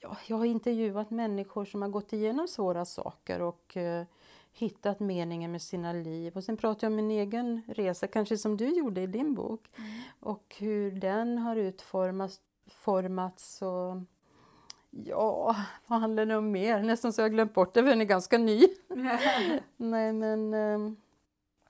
ja, 0.00 0.16
jag 0.26 0.36
har 0.36 0.44
intervjuat 0.44 1.10
människor 1.10 1.64
som 1.64 1.82
har 1.82 1.88
gått 1.88 2.12
igenom 2.12 2.48
svåra 2.48 2.84
saker 2.84 3.42
och 3.42 3.76
eh, 3.76 4.04
hittat 4.52 5.00
meningen 5.00 5.52
med 5.52 5.62
sina 5.62 5.92
liv. 5.92 6.36
Och 6.36 6.44
sen 6.44 6.56
pratar 6.56 6.86
jag 6.86 6.90
om 6.90 6.96
min 6.96 7.10
egen 7.10 7.62
resa, 7.68 8.06
kanske 8.06 8.38
som 8.38 8.56
du 8.56 8.68
gjorde 8.68 9.00
i 9.00 9.06
din 9.06 9.34
bok. 9.34 9.60
Och 10.20 10.56
hur 10.58 10.90
den 10.90 11.38
har 11.38 11.56
utformats 11.56 12.40
formats 12.66 13.62
och 13.62 13.96
ja, 14.90 15.56
vad 15.86 16.00
handlar 16.00 16.26
det 16.26 16.36
om 16.36 16.50
mer? 16.50 16.82
Nästan 16.82 17.12
så 17.12 17.20
jag 17.20 17.30
glömt 17.32 17.54
bort 17.54 17.74
det 17.74 17.82
för 17.82 17.90
den 17.90 18.00
är 18.00 18.04
ganska 18.04 18.38
ny. 18.38 18.68
Nej 19.76 20.12
men 20.12 20.54
eh, 20.54 20.92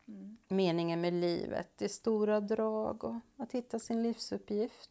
Mm. 0.09 0.37
meningen 0.49 1.01
med 1.01 1.13
livet 1.13 1.83
i 1.83 1.89
stora 1.89 2.41
drag 2.41 3.05
och 3.05 3.15
att 3.37 3.53
hitta 3.53 3.79
sin 3.79 4.03
livsuppgift. 4.03 4.91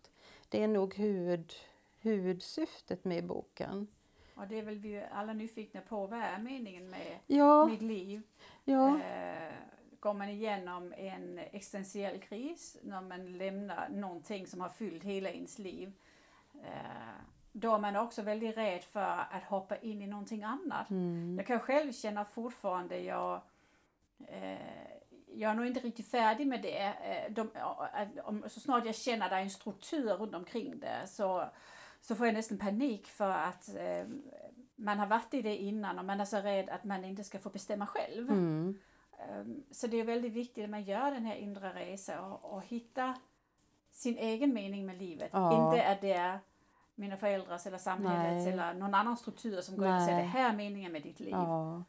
Det 0.49 0.63
är 0.63 0.67
nog 0.67 0.95
huvud, 0.95 1.53
huvudsyftet 1.99 3.05
med 3.05 3.25
boken. 3.25 3.87
Och 4.35 4.47
det 4.47 4.59
är 4.59 4.63
väl 4.63 4.77
vi 4.77 5.03
alla 5.11 5.33
nyfikna 5.33 5.81
på. 5.81 6.07
Vad 6.07 6.19
är 6.19 6.39
meningen 6.39 6.89
med 6.89 7.19
Ja, 7.27 7.65
mitt 7.65 7.81
liv? 7.81 8.21
ja, 8.63 8.99
Eh, 9.03 9.53
går 9.99 10.13
man 10.13 10.29
igenom 10.29 10.93
en 10.97 11.39
existentiell 11.39 12.19
kris 12.21 12.77
när 12.83 13.01
man 13.01 13.37
lämnar 13.37 13.89
någonting 13.89 14.47
som 14.47 14.61
har 14.61 14.69
fyllt 14.69 15.03
hela 15.03 15.29
ens 15.29 15.59
liv. 15.59 15.93
Eh, 16.63 17.21
då 17.51 17.75
är 17.75 17.79
man 17.79 17.95
också 17.95 18.21
väldigt 18.21 18.57
rädd 18.57 18.83
för 18.83 19.25
att 19.31 19.43
hoppa 19.43 19.77
in 19.77 20.01
i 20.01 20.07
någonting 20.07 20.43
annat. 20.43 20.89
mm, 20.89 21.35
Jag 21.37 21.47
kan 21.47 21.59
själv 21.59 21.91
känna 21.91 22.25
fortfarande, 22.25 22.99
jag, 22.99 23.41
eh, 24.27 24.57
jag 25.27 25.51
är 25.51 25.55
nog 25.55 25.65
inte 25.65 25.79
riktigt 25.79 26.11
färdig 26.11 26.47
med 26.47 26.61
det. 26.61 26.83
Eh, 26.85 27.31
de, 27.31 27.49
om, 28.23 28.43
så 28.49 28.59
snart 28.59 28.85
jag 28.85 28.95
känner 28.95 29.25
att 29.25 29.31
det 29.31 29.35
är 29.37 29.41
en 29.41 29.49
struktur 29.49 30.09
runt 30.13 30.35
omkring 30.35 30.79
det 30.79 31.07
så, 31.07 31.49
så 32.01 32.15
får 32.15 32.25
jag 32.25 32.33
nästan 32.33 32.57
panik 32.57 33.07
för 33.07 33.31
att 33.31 33.75
eh, 33.75 34.07
man 34.75 34.99
har 34.99 35.07
varit 35.07 35.33
i 35.33 35.41
det 35.41 35.57
innan 35.57 35.99
och 35.99 36.05
man 36.05 36.19
är 36.21 36.25
så 36.25 36.37
rädd 36.37 36.69
att 36.69 36.83
man 36.83 37.05
inte 37.05 37.23
ska 37.23 37.39
få 37.39 37.49
bestämma 37.49 37.87
själv. 37.87 38.29
mm, 38.29 38.77
Um, 39.41 39.63
Så 39.71 39.87
det 39.87 39.99
är 39.99 40.03
väldigt 40.03 40.33
viktigt 40.33 40.63
att 40.63 40.69
man 40.69 40.83
gör 40.83 41.11
den 41.11 41.25
här 41.25 41.35
inre 41.35 41.73
resan 41.73 42.31
och, 42.31 42.53
och 42.53 42.63
hittar 42.63 43.13
sin 43.91 44.17
egen 44.17 44.53
mening 44.53 44.85
med 44.85 44.97
livet. 44.97 45.29
Ja. 45.33 45.73
Inte 45.75 45.87
att 45.87 46.01
det 46.01 46.13
är 46.13 46.39
mina 46.95 47.17
föräldrars 47.17 47.67
eller 47.67 47.77
samhällets 47.77 48.45
Nej. 48.45 48.53
eller 48.53 48.73
någon 48.73 48.93
annan 48.93 49.17
struktur 49.17 49.61
som 49.61 49.77
går 49.77 49.87
in 49.87 49.93
och 49.93 50.01
säger 50.01 50.17
Nej. 50.17 50.25
det 50.25 50.31
här 50.31 50.49
är 50.49 50.55
meningen 50.55 50.91
med 50.91 51.01
ditt 51.01 51.19
liv. 51.19 51.29
ja. 51.31 51.83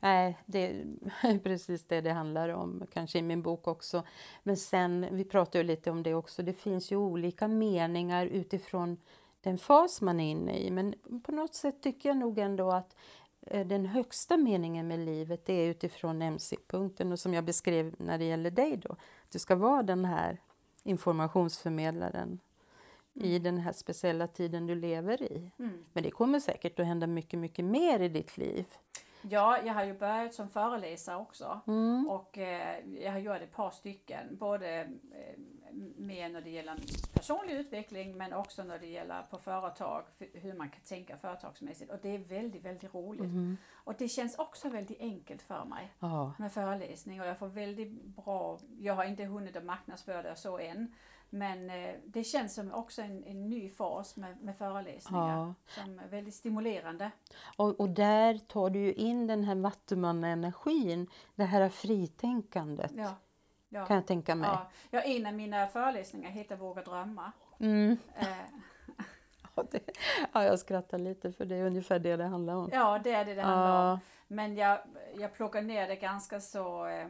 Nej, 0.00 0.38
det 0.46 0.58
är 0.66 1.38
precis 1.42 1.84
det 1.84 2.00
det 2.00 2.12
handlar 2.12 2.48
om, 2.48 2.82
kanske 2.92 3.18
i 3.18 3.22
min 3.22 3.42
bok 3.42 3.66
också. 3.66 4.02
Men 4.42 4.56
sen, 4.56 5.06
vi 5.10 5.24
pratar 5.24 5.58
ju 5.58 5.62
lite 5.64 5.90
om 5.90 6.02
det 6.02 6.14
också, 6.14 6.42
det 6.42 6.52
finns 6.52 6.92
ju 6.92 6.96
olika 6.96 7.48
meningar 7.48 8.26
utifrån 8.26 8.96
den 9.42 9.58
fas 9.58 10.00
man 10.00 10.20
är 10.20 10.30
inne 10.30 10.58
i. 10.58 10.70
Men 10.70 10.94
på 11.22 11.32
något 11.32 11.54
sätt 11.54 11.80
tycker 11.80 12.08
jag 12.08 12.16
nog 12.16 12.38
ändå 12.38 12.70
att 12.70 12.96
eh, 13.46 13.66
den 13.66 13.86
högsta 13.86 14.36
meningen 14.36 14.88
med 14.88 14.98
livet 14.98 15.48
är 15.48 15.68
utifrån 15.68 16.22
MC-punkten 16.22 17.12
och 17.12 17.18
som 17.18 17.34
jag 17.34 17.44
beskrev 17.44 17.94
när 17.98 18.18
det 18.18 18.24
gäller 18.24 18.50
dig 18.50 18.76
då. 18.76 18.96
Du 19.32 19.38
ska 19.38 19.56
vara 19.56 19.82
den 19.82 20.04
här 20.04 20.40
informationsförmedlaren 20.82 22.40
i 23.14 23.38
den 23.38 23.58
här 23.58 23.72
speciella 23.72 24.26
tiden 24.26 24.66
du 24.66 24.74
lever 24.74 25.22
i. 25.22 25.50
Mm. 25.58 25.84
Men 25.92 26.02
det 26.02 26.10
kommer 26.10 26.40
säkert 26.40 26.80
att 26.80 26.86
hända 26.86 27.06
mycket, 27.06 27.38
mycket 27.38 27.64
mer 27.64 28.00
i 28.00 28.08
ditt 28.08 28.36
liv. 28.36 28.66
Ja, 29.22 29.58
jag 29.64 29.74
har 29.74 29.84
ju 29.84 29.98
börjat 29.98 30.34
som 30.34 30.48
föreläsare 30.48 31.16
också. 31.16 31.60
Mm. 31.66 32.08
Och 32.08 32.38
eh, 32.38 32.78
jag 33.02 33.12
har 33.12 33.18
gjort 33.18 33.36
ett 33.36 33.52
par 33.52 33.70
stycken, 33.70 34.36
både 34.36 34.80
eh, 34.80 35.38
mer 35.96 36.28
när 36.28 36.40
det 36.40 36.50
gäller 36.50 36.76
personlig 37.12 37.54
utveckling 37.54 38.16
men 38.16 38.32
också 38.32 38.64
när 38.64 38.78
det 38.78 38.86
gäller 38.86 39.22
på 39.22 39.38
företag, 39.38 40.04
hur 40.32 40.54
man 40.54 40.70
kan 40.70 40.80
tänka 40.80 41.16
företagsmässigt. 41.16 41.90
Och 41.90 41.98
det 42.02 42.14
är 42.14 42.18
väldigt, 42.18 42.64
väldigt 42.64 42.94
roligt. 42.94 43.20
Mm. 43.20 43.56
Och 43.72 43.94
det 43.98 44.08
känns 44.08 44.38
också 44.38 44.68
väldigt 44.68 45.00
enkelt 45.00 45.42
för 45.42 45.64
mig 45.64 45.92
oh. 46.00 46.30
med 46.38 46.52
föreläsning 46.52 47.20
och 47.20 47.26
jag 47.26 47.38
får 47.38 47.48
väldigt 47.48 48.02
bra, 48.02 48.58
jag 48.78 48.94
har 48.94 49.04
inte 49.04 49.24
hunnit 49.24 49.56
att 49.56 49.64
marknadsföra 49.64 50.22
det 50.22 50.36
så 50.36 50.58
än, 50.58 50.94
men 51.34 51.70
eh, 51.70 51.94
det 52.04 52.24
känns 52.24 52.54
som 52.54 52.72
också 52.72 53.02
en, 53.02 53.24
en 53.24 53.48
ny 53.48 53.68
fas 53.68 54.16
med, 54.16 54.42
med 54.42 54.56
föreläsningar 54.56 55.38
ja. 55.38 55.54
som 55.66 55.98
är 55.98 56.08
väldigt 56.08 56.34
stimulerande. 56.34 57.10
Och, 57.56 57.80
och 57.80 57.88
där 57.88 58.38
tar 58.38 58.70
du 58.70 58.78
ju 58.78 58.92
in 58.92 59.26
den 59.26 59.44
här 59.44 59.54
vattumannaenergin, 59.54 61.06
det 61.34 61.44
här 61.44 61.68
fritänkandet. 61.68 62.92
Ja. 62.96 63.14
Ja. 63.74 63.86
Kan 63.86 63.96
jag 63.96 64.06
tänka 64.06 64.34
mig. 64.34 64.50
Ja. 64.50 64.70
ja, 64.90 65.00
en 65.00 65.26
av 65.26 65.34
mina 65.34 65.66
föreläsningar 65.66 66.30
heter 66.30 66.56
Våga 66.56 66.82
drömma. 66.82 67.32
Mm. 67.60 67.96
Eh. 68.16 68.26
ja, 69.54 69.64
det, 69.70 69.80
ja, 70.32 70.44
jag 70.44 70.58
skrattar 70.58 70.98
lite 70.98 71.32
för 71.32 71.44
det 71.44 71.56
är 71.56 71.66
ungefär 71.66 71.98
det 71.98 72.16
det 72.16 72.24
handlar 72.24 72.54
om. 72.54 72.70
Ja, 72.72 73.00
det 73.04 73.12
är 73.12 73.24
det 73.24 73.34
det 73.34 73.42
handlar 73.42 73.92
om. 73.92 73.98
Men 74.28 74.56
jag, 74.56 74.78
jag 75.16 75.34
plockar 75.34 75.62
ner 75.62 75.88
det 75.88 75.96
ganska 75.96 76.40
så 76.40 76.86
eh, 76.86 77.06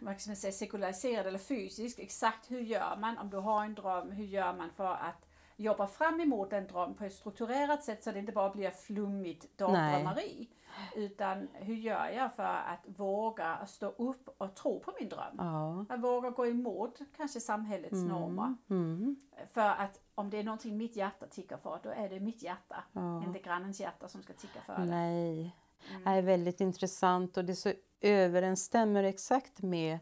vad 0.00 0.20
ska 0.20 0.30
man 0.30 0.36
säga, 0.36 0.52
sekulariserad 0.52 1.26
eller 1.26 1.38
fysisk. 1.38 1.98
Exakt 1.98 2.50
hur 2.50 2.60
gör 2.60 2.96
man 2.96 3.18
om 3.18 3.30
du 3.30 3.36
har 3.36 3.64
en 3.64 3.74
dröm? 3.74 4.10
Hur 4.10 4.24
gör 4.24 4.52
man 4.52 4.70
för 4.76 4.92
att 4.92 5.26
jobba 5.56 5.86
fram 5.86 6.20
emot 6.20 6.52
en 6.52 6.66
dröm 6.66 6.94
på 6.94 7.04
ett 7.04 7.14
strukturerat 7.14 7.84
sätt 7.84 8.04
så 8.04 8.12
det 8.12 8.18
inte 8.18 8.32
bara 8.32 8.50
blir 8.50 8.70
flummigt 8.70 9.58
dagdrömmeri. 9.58 10.48
Utan 10.96 11.48
hur 11.52 11.74
gör 11.74 12.08
jag 12.08 12.34
för 12.34 12.42
att 12.42 12.80
våga 12.86 13.66
stå 13.66 13.86
upp 13.86 14.28
och 14.38 14.54
tro 14.54 14.80
på 14.80 14.92
min 15.00 15.08
dröm? 15.08 15.34
Ja. 15.38 15.86
Att 15.88 16.00
våga 16.00 16.30
gå 16.30 16.46
emot 16.46 16.98
kanske 17.16 17.40
samhällets 17.40 17.92
mm. 17.92 18.08
normer. 18.08 18.54
Mm. 18.70 19.16
För 19.52 19.68
att 19.68 20.00
om 20.14 20.30
det 20.30 20.38
är 20.38 20.44
någonting 20.44 20.76
mitt 20.76 20.96
hjärta 20.96 21.26
tickar 21.26 21.56
för, 21.56 21.80
då 21.82 21.90
är 21.90 22.08
det 22.08 22.20
mitt 22.20 22.42
hjärta. 22.42 22.84
Ja. 22.92 23.24
Inte 23.24 23.38
grannens 23.38 23.80
hjärta 23.80 24.08
som 24.08 24.22
ska 24.22 24.32
ticka 24.32 24.60
för 24.66 24.78
det. 24.78 24.84
Nej. 24.84 25.56
Mm. 25.90 26.04
Det 26.04 26.10
är 26.10 26.22
väldigt 26.22 26.60
intressant 26.60 27.36
och 27.36 27.44
det 27.44 27.56
så 27.56 27.72
överensstämmer 28.00 29.04
exakt 29.04 29.62
med 29.62 29.98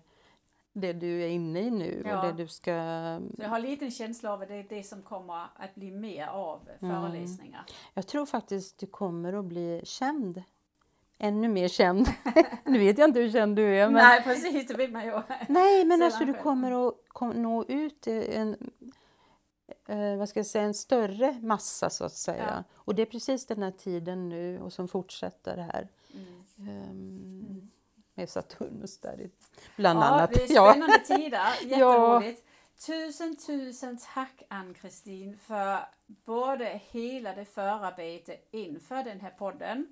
det 0.73 0.93
du 0.93 1.23
är 1.23 1.29
inne 1.29 1.61
i 1.61 1.71
nu. 1.71 2.03
Ja. 2.07 2.19
Och 2.19 2.27
det 2.27 2.43
du 2.43 2.49
ska... 2.49 2.71
Så 3.37 3.43
jag 3.43 3.49
har 3.49 3.83
en 3.83 3.91
känsla 3.91 4.33
av 4.33 4.43
att 4.43 4.49
det 4.49 4.55
är 4.55 4.67
det 4.69 4.83
som 4.83 5.03
kommer 5.03 5.47
att 5.57 5.75
bli 5.75 5.91
mer 5.91 6.27
av 6.27 6.69
föreläsningar. 6.81 7.59
Mm. 7.59 7.75
Jag 7.95 8.07
tror 8.07 8.27
faktiskt 8.27 8.79
du 8.79 8.87
kommer 8.87 9.33
att 9.33 9.45
bli 9.45 9.81
känd. 9.85 10.43
Ännu 11.23 11.49
mer 11.49 11.69
känd. 11.69 12.09
nu 12.65 12.79
vet 12.79 12.99
jag 12.99 13.09
inte 13.09 13.21
hur 13.21 13.31
känd 13.31 13.57
du 13.57 13.77
är. 13.77 13.85
Men... 13.85 13.95
Nej 13.95 14.23
precis, 14.23 14.67
det 14.69 14.75
vill 14.75 14.93
man 14.93 15.05
ju. 15.05 15.21
Nej 15.49 15.85
men 15.85 16.03
alltså 16.03 16.25
du 16.25 16.35
kommer 16.35 16.89
att 16.89 17.37
nå 17.37 17.65
ut 17.65 18.07
en, 18.07 18.57
eh, 19.89 20.17
vad 20.17 20.29
ska 20.29 20.39
jag 20.39 20.47
säga, 20.47 20.65
en 20.65 20.75
större 20.75 21.33
massa 21.43 21.91
så 21.91 22.05
att 22.05 22.13
säga. 22.13 22.45
Ja. 22.57 22.65
Och 22.77 22.95
det 22.95 23.03
är 23.03 23.07
precis 23.07 23.47
den 23.47 23.63
här 23.63 23.71
tiden 23.71 24.29
nu 24.29 24.61
och 24.61 24.73
som 24.73 24.89
fortsätter 24.89 25.57
här. 25.57 25.89
Mm. 26.15 26.91
Um, 26.91 27.71
med 28.15 28.29
Saturnus 28.29 28.99
där 28.99 29.31
bland 29.77 29.99
ja, 29.99 30.05
annat. 30.05 30.31
Det 30.33 30.43
är 30.43 30.47
spännande 30.71 31.01
ja. 31.09 31.17
tider, 31.17 31.71
jätteroligt. 31.71 32.47
Tusen, 32.87 33.37
tusen 33.37 33.99
tack 34.15 34.43
Ann-Kristin 34.49 35.39
för 35.39 35.79
både 36.07 36.81
hela 36.91 37.35
det 37.35 37.45
förarbetet 37.45 38.49
inför 38.51 39.05
den 39.05 39.21
här 39.21 39.31
podden, 39.31 39.87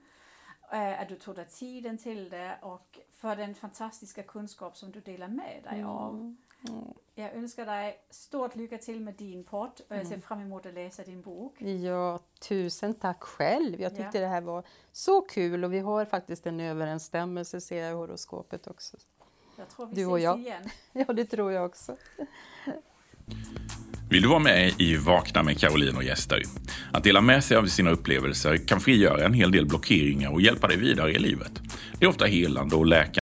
att 0.70 1.09
du 1.09 1.16
tog 1.16 1.35
dig 1.35 1.47
tiden 1.47 1.99
till 1.99 2.31
det 2.31 2.59
och 2.62 2.99
för 3.11 3.36
den 3.36 3.55
fantastiska 3.55 4.23
kunskap 4.23 4.77
som 4.77 4.93
du 4.93 5.01
delar 5.01 5.28
med 5.28 5.62
dig 5.70 5.82
av. 5.82 6.15
Mm. 6.15 6.36
Mm. 6.69 6.85
Jag 7.15 7.35
önskar 7.35 7.66
dig 7.66 8.01
stort 8.11 8.57
lycka 8.57 8.78
till 8.78 9.01
med 9.01 9.15
din 9.15 9.45
podd 9.45 9.81
och 9.89 9.97
jag 9.97 10.07
ser 10.07 10.15
mm. 10.15 10.20
fram 10.20 10.40
emot 10.40 10.66
att 10.66 10.74
läsa 10.74 11.03
din 11.03 11.23
bok. 11.23 11.62
Ja, 11.62 12.19
tusen 12.40 12.95
tack 12.95 13.23
själv. 13.23 13.81
Jag 13.81 13.97
tyckte 13.97 14.19
ja. 14.19 14.20
det 14.20 14.27
här 14.27 14.40
var 14.40 14.65
så 14.93 15.20
kul 15.20 15.65
och 15.65 15.73
vi 15.73 15.78
har 15.78 16.05
faktiskt 16.05 16.47
en 16.47 16.61
överensstämmelse 16.61 17.61
ser 17.61 17.82
jag 17.82 17.90
i 17.90 17.95
horoskopet 17.95 18.66
också. 18.66 18.97
Jag 19.57 19.69
tror 19.69 19.86
vi 19.86 19.95
du 19.95 20.01
ses 20.01 20.12
och 20.12 20.20
jag. 20.20 20.39
igen. 20.39 20.70
Ja, 20.93 21.12
det 21.12 21.24
tror 21.24 21.53
jag 21.53 21.66
också. 21.66 21.97
Vill 24.10 24.22
du 24.22 24.28
vara 24.28 24.38
med 24.38 24.72
i 24.78 24.96
Vakna 24.96 25.42
med 25.42 25.59
Caroline 25.60 25.96
och 25.96 26.05
gäster? 26.05 26.42
Att 26.92 27.05
dela 27.05 27.20
med 27.20 27.44
sig 27.44 27.56
av 27.56 27.66
sina 27.66 27.90
upplevelser 27.90 28.56
kan 28.56 28.80
frigöra 28.80 29.24
en 29.24 29.34
hel 29.34 29.52
del 29.52 29.66
blockeringar 29.66 30.30
och 30.30 30.40
hjälpa 30.40 30.66
dig 30.66 30.76
vidare 30.76 31.12
i 31.12 31.18
livet. 31.18 31.52
Det 31.98 32.05
är 32.05 32.09
ofta 32.09 32.24
helande 32.24 32.76
och 32.76 32.86
läkande 32.86 33.18